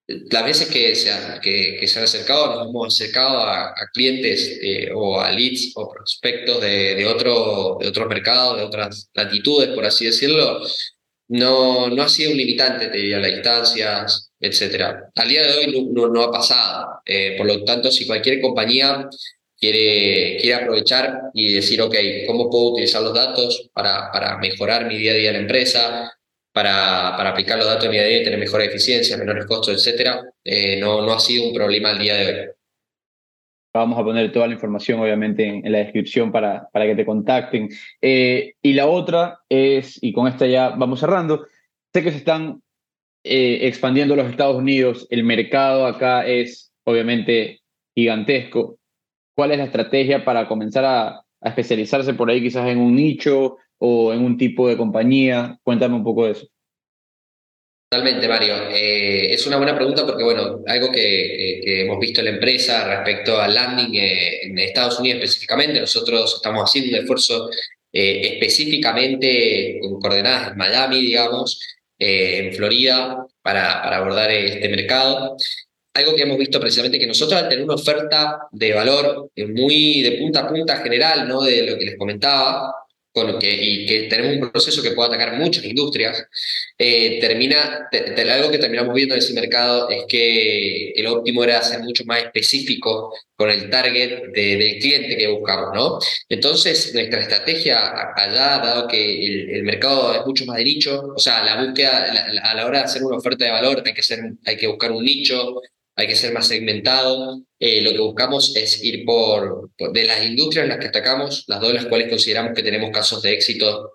las 0.06 0.44
veces 0.44 0.68
que 0.68 0.94
se, 0.94 1.10
que, 1.43 1.78
que 1.81 1.86
se 1.86 1.98
han 1.98 2.05
acercado, 2.05 2.55
nos 2.56 2.68
hemos 2.68 2.94
acercado 2.94 3.39
a, 3.39 3.68
a 3.68 3.90
clientes 3.93 4.59
eh, 4.62 4.90
o 4.94 5.20
a 5.20 5.31
leads 5.31 5.72
o 5.76 5.90
prospectos 5.90 6.60
de, 6.60 6.94
de, 6.94 7.06
otro, 7.06 7.78
de 7.81 7.89
otros 7.89 8.09
mercados, 8.09 8.59
de 8.59 8.64
otras 8.64 9.10
latitudes, 9.14 9.70
por 9.70 9.86
así 9.86 10.05
decirlo, 10.05 10.60
no, 11.28 11.89
no 11.89 12.02
ha 12.02 12.09
sido 12.09 12.32
un 12.32 12.36
limitante, 12.36 12.89
te 12.89 12.98
diría, 12.98 13.18
las 13.18 13.32
distancias, 13.32 14.31
etc. 14.40 14.94
Al 15.14 15.28
día 15.28 15.43
de 15.43 15.59
hoy 15.59 15.90
no, 15.93 16.09
no 16.09 16.22
ha 16.22 16.31
pasado. 16.31 17.01
Eh, 17.06 17.35
por 17.39 17.47
lo 17.47 17.64
tanto, 17.64 17.90
si 17.90 18.06
cualquier 18.06 18.40
compañía 18.43 19.09
quiere, 19.59 20.36
quiere 20.39 20.55
aprovechar 20.55 21.18
y 21.32 21.55
decir, 21.55 21.81
ok, 21.81 21.94
¿cómo 22.26 22.51
puedo 22.51 22.72
utilizar 22.72 23.02
los 23.02 23.14
datos 23.14 23.70
para, 23.72 24.10
para 24.12 24.36
mejorar 24.39 24.86
mi 24.86 24.98
día 24.98 25.12
a 25.12 25.14
día 25.14 25.31
en 25.31 25.36
la 25.36 25.43
empresa? 25.43 26.12
Para, 26.55 27.16
para, 27.16 27.31
aplicar 27.31 27.59
los 27.59 27.66
datos 27.66 27.86
en 27.86 27.90
día 27.90 28.20
y 28.20 28.22
tener 28.22 28.39
mejor 28.39 28.62
eficiencia, 28.62 29.16
menores 29.16 29.44
costos, 29.47 29.74
etc. 29.74 30.20
Eh, 30.44 30.78
no, 30.78 31.02
no 31.02 31.12
ha 31.12 31.18
sido 31.18 31.48
un 31.48 31.55
problema 31.55 31.90
al 31.90 31.98
día 31.98 32.14
de 32.14 32.26
hoy. 32.26 32.48
Vamos 33.74 33.98
a 33.98 34.05
poner 34.05 34.31
toda 34.31 34.47
la 34.47 34.55
información, 34.55 35.01
obviamente, 35.01 35.44
en, 35.44 35.66
en 35.66 35.72
la 35.72 35.78
descripción 35.78 36.31
para, 36.31 36.68
para 36.72 36.86
que 36.86 36.94
te 36.94 37.05
contacten. 37.05 37.68
Eh, 38.01 38.55
y 38.62 38.72
la 38.72 38.86
otra 38.86 39.40
es, 39.48 40.01
y 40.01 40.12
con 40.12 40.28
esta 40.28 40.47
ya 40.47 40.68
vamos 40.70 41.01
cerrando, 41.01 41.44
sé 41.93 42.05
que 42.05 42.12
se 42.12 42.18
están 42.18 42.62
eh, 43.24 43.66
expandiendo 43.66 44.14
los 44.14 44.31
Estados 44.31 44.56
Unidos, 44.56 45.09
el 45.10 45.24
mercado 45.24 45.86
acá 45.86 46.24
es 46.24 46.72
obviamente 46.85 47.62
gigantesco. 47.97 48.78
¿Cuál 49.35 49.51
es 49.51 49.59
la 49.59 49.64
estrategia 49.64 50.24
para 50.24 50.47
comenzar 50.47 50.85
a, 50.85 51.24
a 51.44 51.48
especializarse 51.48 52.14
por 52.14 52.31
ahí 52.31 52.40
quizás 52.40 52.68
en 52.68 52.78
un 52.78 52.94
nicho 52.94 53.56
o 53.79 54.13
en 54.13 54.25
un 54.25 54.37
tipo 54.37 54.69
de 54.69 54.77
compañía? 54.77 55.59
Cuéntame 55.63 55.95
un 55.95 56.05
poco 56.05 56.27
de 56.27 56.33
eso. 56.33 56.47
Totalmente, 57.95 58.27
Mario. 58.27 58.57
Eh, 58.71 59.33
es 59.33 59.47
una 59.47 59.57
buena 59.57 59.77
pregunta 59.77 60.05
porque, 60.05 60.25
bueno, 60.25 60.63
algo 60.67 60.91
que, 60.91 61.83
hemos 61.83 62.01
visto 62.01 62.21
en 62.21 62.25
la 62.25 62.33
empresa 62.33 62.89
respecto 62.89 63.41
al 63.41 63.55
landing 63.55 63.95
eh, 63.95 64.47
en 64.47 64.59
Estados 64.59 64.99
Unidos 64.99 65.23
específicamente, 65.23 65.81
nosotros 65.81 66.35
estamos 66.35 66.69
haciendo 66.69 66.91
un 66.91 67.03
esfuerzo 67.03 67.49
eh, 67.93 68.33
específicamente 68.33 69.79
con 69.81 70.01
coordenadas 70.01 70.51
en 70.51 70.57
Miami, 70.57 71.03
digamos, 71.03 71.61
en 71.97 72.53
Florida, 72.53 73.27
para, 73.41 73.81
para 73.85 73.99
abordar 73.99 74.29
este 74.33 74.69
mercado. 74.69 75.37
Algo 75.95 76.17
que 76.17 76.23
hemos 76.23 76.39
visto 76.39 76.59
precisamente 76.59 76.99
que 76.99 77.07
nosotros 77.07 77.41
al 77.41 77.49
tener 77.49 77.65
una 77.65 77.75
oferta 77.75 78.49
de 78.51 78.73
valor 78.73 79.31
muy 79.55 80.03
de 80.03 80.19
punta 80.19 80.41
a 80.41 80.49
punta 80.49 80.79
general, 80.79 81.29
¿no? 81.29 81.43
De 81.43 81.65
lo 81.65 81.79
que 81.79 81.85
les 81.85 81.97
comentaba, 81.97 82.75
con 83.15 83.39
que, 83.39 83.49
y 83.49 83.86
que 83.86 84.03
tenemos 84.09 84.35
un 84.35 84.51
proceso 84.51 84.82
que 84.82 84.91
puede 84.91 85.09
atacar 85.09 85.36
muchas 85.39 85.65
industrias, 85.65 86.27
eh, 86.77 87.20
termina, 87.20 87.86
te, 87.91 88.01
te, 88.11 88.28
algo 88.28 88.51
que 88.51 88.59
terminamos 88.59 88.93
viendo 88.93 89.15
en 89.15 89.20
ese 89.20 89.35
mercado 89.35 89.89
es 89.89 90.05
que 90.09 90.91
el 90.91 91.07
óptimo 91.07 91.45
era 91.45 91.62
ser 91.62 91.81
mucho 91.81 92.05
más 92.07 92.24
específico 92.24 93.15
con 93.36 93.51
el 93.51 93.70
target 93.70 94.32
de, 94.32 94.57
del 94.57 94.78
cliente 94.81 95.16
que 95.16 95.28
buscamos, 95.28 95.69
¿no? 95.74 95.99
Entonces, 96.28 96.93
nuestra 96.93 97.20
estrategia 97.20 98.12
allá, 98.16 98.59
dado 98.59 98.89
que 98.89 99.27
el, 99.59 99.62
mercado 99.62 100.12
es 100.16 100.27
mucho 100.27 100.45
más 100.47 100.57
de 100.57 100.65
nicho, 100.65 101.12
o 101.16 101.19
sea, 101.19 101.45
la 101.45 101.65
búsqueda, 101.65 102.12
a 102.43 102.55
la 102.55 102.66
hora 102.66 102.78
de 102.78 102.85
hacer 102.85 103.03
una 103.05 103.19
oferta 103.19 103.45
de 103.45 103.53
valor 103.53 103.81
hay 103.86 103.95
que, 103.95 104.03
ser, 104.03 104.19
hay 104.45 104.57
que 104.57 104.66
buscar 104.66 104.91
un 104.91 105.05
nicho, 105.05 105.61
hay 105.97 106.07
que 106.07 106.16
ser 106.16 106.33
más 106.33 106.49
segmentado. 106.49 107.43
Eh, 107.59 107.81
lo 107.83 107.93
que 107.93 107.99
buscamos 107.99 108.55
es 108.57 108.83
ir 108.83 109.05
por, 109.05 109.71
de 109.79 110.05
las 110.05 110.25
industrias 110.25 110.65
en 110.65 110.71
las 110.71 110.79
que 110.79 110.89
atacamos, 110.89 111.45
las 111.47 111.61
dos 111.61 111.69
de 111.69 111.75
las 111.75 111.87
cuales 111.87 112.09
consideramos 112.09 112.53
que 112.55 112.62
tenemos 112.62 112.91
casos 112.91 113.23
de 113.23 113.33
éxito 113.33 113.93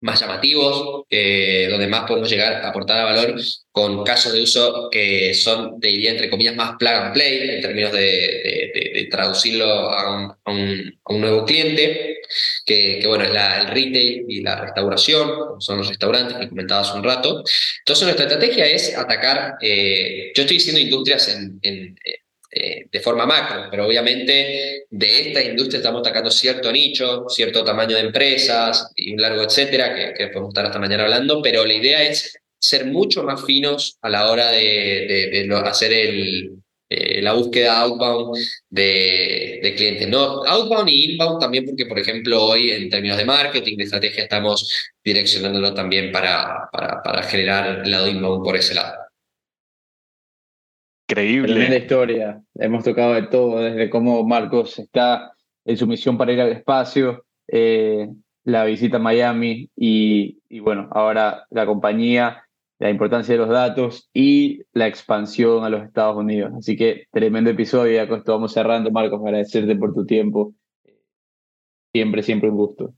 más 0.00 0.20
llamativos, 0.20 1.04
eh, 1.10 1.68
donde 1.70 1.86
más 1.86 2.06
podemos 2.06 2.30
llegar 2.30 2.54
a 2.54 2.68
aportar 2.70 3.04
valor 3.04 3.34
con 3.70 4.02
casos 4.02 4.32
de 4.32 4.42
uso 4.42 4.88
que 4.90 5.34
son, 5.34 5.78
te 5.78 5.88
diría, 5.88 6.10
entre 6.10 6.30
comillas, 6.30 6.56
más 6.56 6.76
plug 6.78 6.92
and 6.92 7.12
play, 7.12 7.50
en 7.50 7.60
términos 7.60 7.92
de, 7.92 8.00
de, 8.00 8.72
de, 8.74 8.92
de 8.94 9.08
traducirlo 9.10 9.66
a 9.66 10.16
un, 10.16 10.30
a, 10.44 10.50
un, 10.50 10.98
a 11.04 11.12
un, 11.12 11.20
nuevo 11.20 11.44
cliente, 11.44 12.20
que, 12.64 12.98
que 13.00 13.06
bueno, 13.06 13.24
es 13.24 13.32
la, 13.32 13.60
el 13.60 13.68
retail 13.68 14.24
y 14.28 14.42
la 14.42 14.60
restauración, 14.60 15.60
son 15.60 15.78
los 15.78 15.88
restaurantes 15.88 16.38
que 16.38 16.48
comentaba 16.48 16.80
hace 16.80 16.96
un 16.96 17.04
rato. 17.04 17.44
Entonces, 17.80 18.04
nuestra 18.04 18.26
estrategia 18.26 18.66
es 18.66 18.96
atacar, 18.96 19.54
eh, 19.60 20.32
yo 20.34 20.42
estoy 20.42 20.56
diciendo 20.56 20.80
industrias 20.80 21.28
en, 21.28 21.58
en 21.62 21.96
eh, 22.50 22.86
de 22.90 23.00
forma 23.00 23.26
macro, 23.26 23.68
pero 23.70 23.86
obviamente 23.86 24.86
de 24.90 25.20
esta 25.20 25.42
industria 25.42 25.78
estamos 25.78 26.00
atacando 26.00 26.30
cierto 26.30 26.72
nicho, 26.72 27.26
cierto 27.28 27.64
tamaño 27.64 27.94
de 27.96 28.02
empresas 28.02 28.90
y 28.96 29.12
un 29.14 29.22
largo 29.22 29.42
etcétera, 29.42 29.94
que, 29.94 30.14
que 30.14 30.28
podemos 30.28 30.50
estar 30.50 30.66
hasta 30.66 30.78
mañana 30.78 31.04
hablando, 31.04 31.40
pero 31.42 31.64
la 31.64 31.74
idea 31.74 32.02
es 32.02 32.36
ser 32.58 32.86
mucho 32.86 33.22
más 33.22 33.44
finos 33.44 33.98
a 34.02 34.08
la 34.10 34.30
hora 34.30 34.50
de, 34.50 35.30
de, 35.32 35.46
de 35.46 35.54
hacer 35.56 35.92
el, 35.92 36.60
eh, 36.92 37.22
la 37.22 37.34
búsqueda 37.34 37.82
outbound 37.82 38.36
de, 38.68 39.60
de, 39.62 39.74
clientes. 39.76 40.08
¿no? 40.08 40.44
Outbound 40.44 40.88
y 40.88 41.12
inbound 41.12 41.40
también 41.40 41.64
porque, 41.64 41.86
por 41.86 42.00
ejemplo, 42.00 42.44
hoy 42.44 42.72
en 42.72 42.90
términos 42.90 43.16
de 43.16 43.24
marketing, 43.24 43.76
de 43.76 43.84
estrategia, 43.84 44.24
estamos 44.24 44.68
direccionándolo 45.04 45.72
también 45.72 46.10
para, 46.10 46.68
para, 46.72 47.00
para 47.00 47.22
generar 47.22 47.82
el 47.84 47.90
lado 47.92 48.08
inbound 48.08 48.44
por 48.44 48.56
ese 48.56 48.74
lado. 48.74 48.94
Increíble. 51.10 51.68
la 51.68 51.76
historia. 51.76 52.42
Hemos 52.54 52.84
tocado 52.84 53.14
de 53.14 53.22
todo, 53.22 53.60
desde 53.60 53.90
cómo 53.90 54.24
Marcos 54.24 54.78
está 54.78 55.32
en 55.64 55.76
su 55.76 55.86
misión 55.86 56.16
para 56.16 56.32
ir 56.32 56.40
al 56.40 56.52
espacio, 56.52 57.24
eh, 57.48 58.08
la 58.44 58.64
visita 58.64 58.96
a 58.96 59.00
Miami 59.00 59.70
y, 59.76 60.38
y, 60.48 60.60
bueno, 60.60 60.88
ahora 60.92 61.46
la 61.50 61.66
compañía, 61.66 62.44
la 62.78 62.90
importancia 62.90 63.34
de 63.34 63.38
los 63.38 63.48
datos 63.50 64.08
y 64.14 64.62
la 64.72 64.86
expansión 64.86 65.64
a 65.64 65.68
los 65.68 65.84
Estados 65.84 66.16
Unidos. 66.16 66.52
Así 66.56 66.76
que 66.76 67.04
tremendo 67.12 67.50
episodio. 67.50 67.94
Ya 67.94 68.08
con 68.08 68.18
esto 68.18 68.32
vamos 68.32 68.52
cerrando, 68.52 68.90
Marcos, 68.90 69.20
agradecerte 69.22 69.76
por 69.76 69.92
tu 69.92 70.06
tiempo. 70.06 70.54
Siempre, 71.92 72.22
siempre 72.22 72.50
un 72.50 72.56
gusto. 72.56 72.94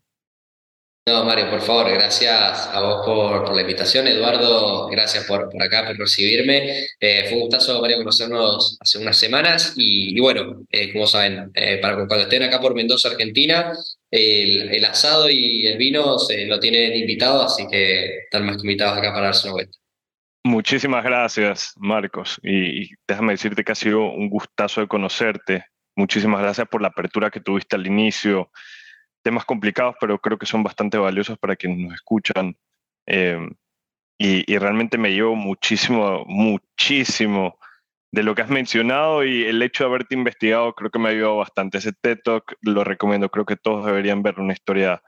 No, 1.04 1.24
Mario, 1.24 1.50
por 1.50 1.60
favor, 1.60 1.90
gracias 1.90 2.68
a 2.72 2.80
vos 2.80 3.04
por, 3.04 3.52
la 3.52 3.62
invitación. 3.62 4.06
Eduardo, 4.06 4.86
gracias 4.86 5.24
por, 5.24 5.50
por 5.50 5.60
acá, 5.60 5.84
por 5.84 5.98
recibirme. 5.98 6.86
Eh, 7.00 7.24
fue 7.24 7.38
un 7.38 7.40
gustazo, 7.40 7.80
Mario, 7.80 7.96
conocernos 7.96 8.78
hace 8.80 8.98
unas 8.98 9.16
semanas. 9.16 9.74
Y, 9.76 10.20
bueno, 10.20 10.62
eh, 10.70 10.92
como 10.92 11.08
saben, 11.08 11.50
eh, 11.54 11.78
para 11.82 11.96
cuando 12.06 12.20
estén 12.20 12.44
acá 12.44 12.60
por 12.60 12.76
Mendoza, 12.76 13.08
Argentina, 13.08 13.72
el, 14.12 14.72
el, 14.72 14.84
asado 14.84 15.28
y 15.28 15.66
el 15.66 15.76
vino 15.76 16.20
se 16.20 16.46
lo 16.46 16.60
tienen 16.60 16.96
invitado, 16.96 17.42
así 17.42 17.66
que 17.66 18.18
están 18.18 18.46
más 18.46 18.58
que 18.58 18.62
invitados 18.62 18.96
acá 18.96 19.12
para 19.12 19.26
darse 19.26 19.48
una 19.48 19.54
vuelta. 19.54 19.78
Muchísimas 20.44 21.02
gracias, 21.02 21.72
Marcos. 21.78 22.38
Y, 22.44 22.84
y 22.84 22.90
déjame 23.08 23.32
decirte 23.32 23.64
que 23.64 23.72
ha 23.72 23.74
sido 23.74 24.02
un 24.04 24.30
gustazo 24.30 24.82
de 24.82 24.86
conocerte. 24.86 25.64
Muchísimas 25.96 26.42
gracias 26.42 26.68
por 26.68 26.80
la 26.80 26.88
apertura 26.88 27.32
que 27.32 27.40
tuviste 27.40 27.74
al 27.74 27.88
inicio 27.88 28.52
temas 29.22 29.44
complicados, 29.44 29.96
pero 30.00 30.18
creo 30.18 30.38
que 30.38 30.46
son 30.46 30.62
bastante 30.62 30.98
valiosos 30.98 31.38
para 31.38 31.56
quienes 31.56 31.78
nos 31.78 31.94
escuchan. 31.94 32.56
Eh, 33.06 33.38
y, 34.18 34.56
realmente 34.58 34.98
me 34.98 35.12
llevo 35.12 35.34
muchísimo, 35.34 36.24
muchísimo 36.26 37.58
de 38.12 38.22
lo 38.22 38.34
que 38.34 38.42
has 38.42 38.50
mencionado 38.50 39.24
y 39.24 39.44
el 39.44 39.60
hecho 39.62 39.84
de 39.84 39.90
haberte 39.90 40.14
investigado 40.14 40.74
creo 40.74 40.90
que 40.90 40.98
me 40.98 41.08
ha 41.08 41.12
ayudado 41.12 41.38
bastante. 41.38 41.78
Ese 41.78 41.92
TED 41.92 42.18
Talk 42.22 42.56
lo 42.60 42.84
recomiendo, 42.84 43.30
creo 43.30 43.46
que 43.46 43.56
todos 43.56 43.84
deberían 43.84 44.22
ver 44.22 44.38
una 44.38 44.52
historia 44.52 45.02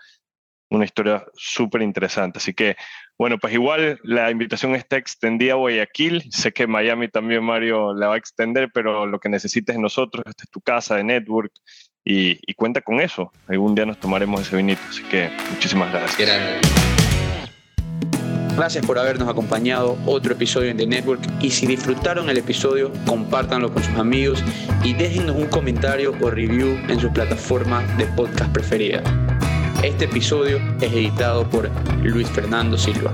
una 0.71 0.85
historia 0.85 1.25
súper 1.35 1.83
interesante. 1.83 2.39
Así 2.39 2.53
que, 2.55 2.77
bueno, 3.19 3.39
pues 3.39 3.55
igual 3.55 4.01
la 4.03 4.31
invitación 4.31 4.75
está 4.75 4.97
extendida 4.97 5.53
a 5.53 5.57
Guayaquil. 5.57 6.25
Sé 6.31 6.53
que 6.53 6.67
Miami 6.67 7.09
también 7.09 7.45
Mario 7.45 7.95
la 7.95 8.09
va 8.09 8.15
a 8.15 8.19
extender, 8.19 8.71
pero 8.73 9.07
lo 9.07 9.21
que 9.21 9.29
necesites 9.29 9.79
nosotros, 9.79 10.25
esta 10.27 10.45
es 10.45 10.51
tu 10.51 10.61
casa 10.61 10.97
de 10.97 11.05
network 11.05 11.53
y, 12.05 12.39
y, 12.47 12.55
cuenta 12.55 12.81
con 12.81 13.01
eso. 13.01 13.33
Algún 13.49 13.75
día 13.75 13.87
nos 13.87 13.99
tomaremos 13.99 14.43
ese 14.43 14.57
vinito. 14.57 14.81
Así 14.89 15.03
que 15.05 15.31
muchísimas 15.51 15.93
gracias. 15.93 16.31
Gracias 18.57 18.87
por 18.87 19.01
habernos 19.01 19.29
acompañado 19.29 19.99
otro 20.07 20.35
episodio 20.35 20.71
en 20.71 20.77
The 20.77 20.87
Network 20.87 21.21
y 21.41 21.51
si 21.51 21.67
disfrutaron 21.67 22.31
el 22.31 22.39
episodio, 22.39 22.93
compártanlo 23.05 23.73
con 23.73 23.83
sus 23.83 23.97
amigos 23.97 24.45
y 24.85 24.93
déjennos 24.93 25.35
un 25.35 25.47
comentario 25.47 26.15
o 26.21 26.31
review 26.31 26.79
en 26.89 27.01
su 27.01 27.13
plataforma 27.13 27.83
de 27.97 28.07
podcast 28.07 28.53
preferida. 28.53 29.03
Este 29.83 30.05
episodio 30.05 30.61
es 30.81 30.93
editado 30.93 31.51
por 31.51 31.69
Luis 32.05 32.29
Fernando 32.29 32.79
Silva. 32.79 33.13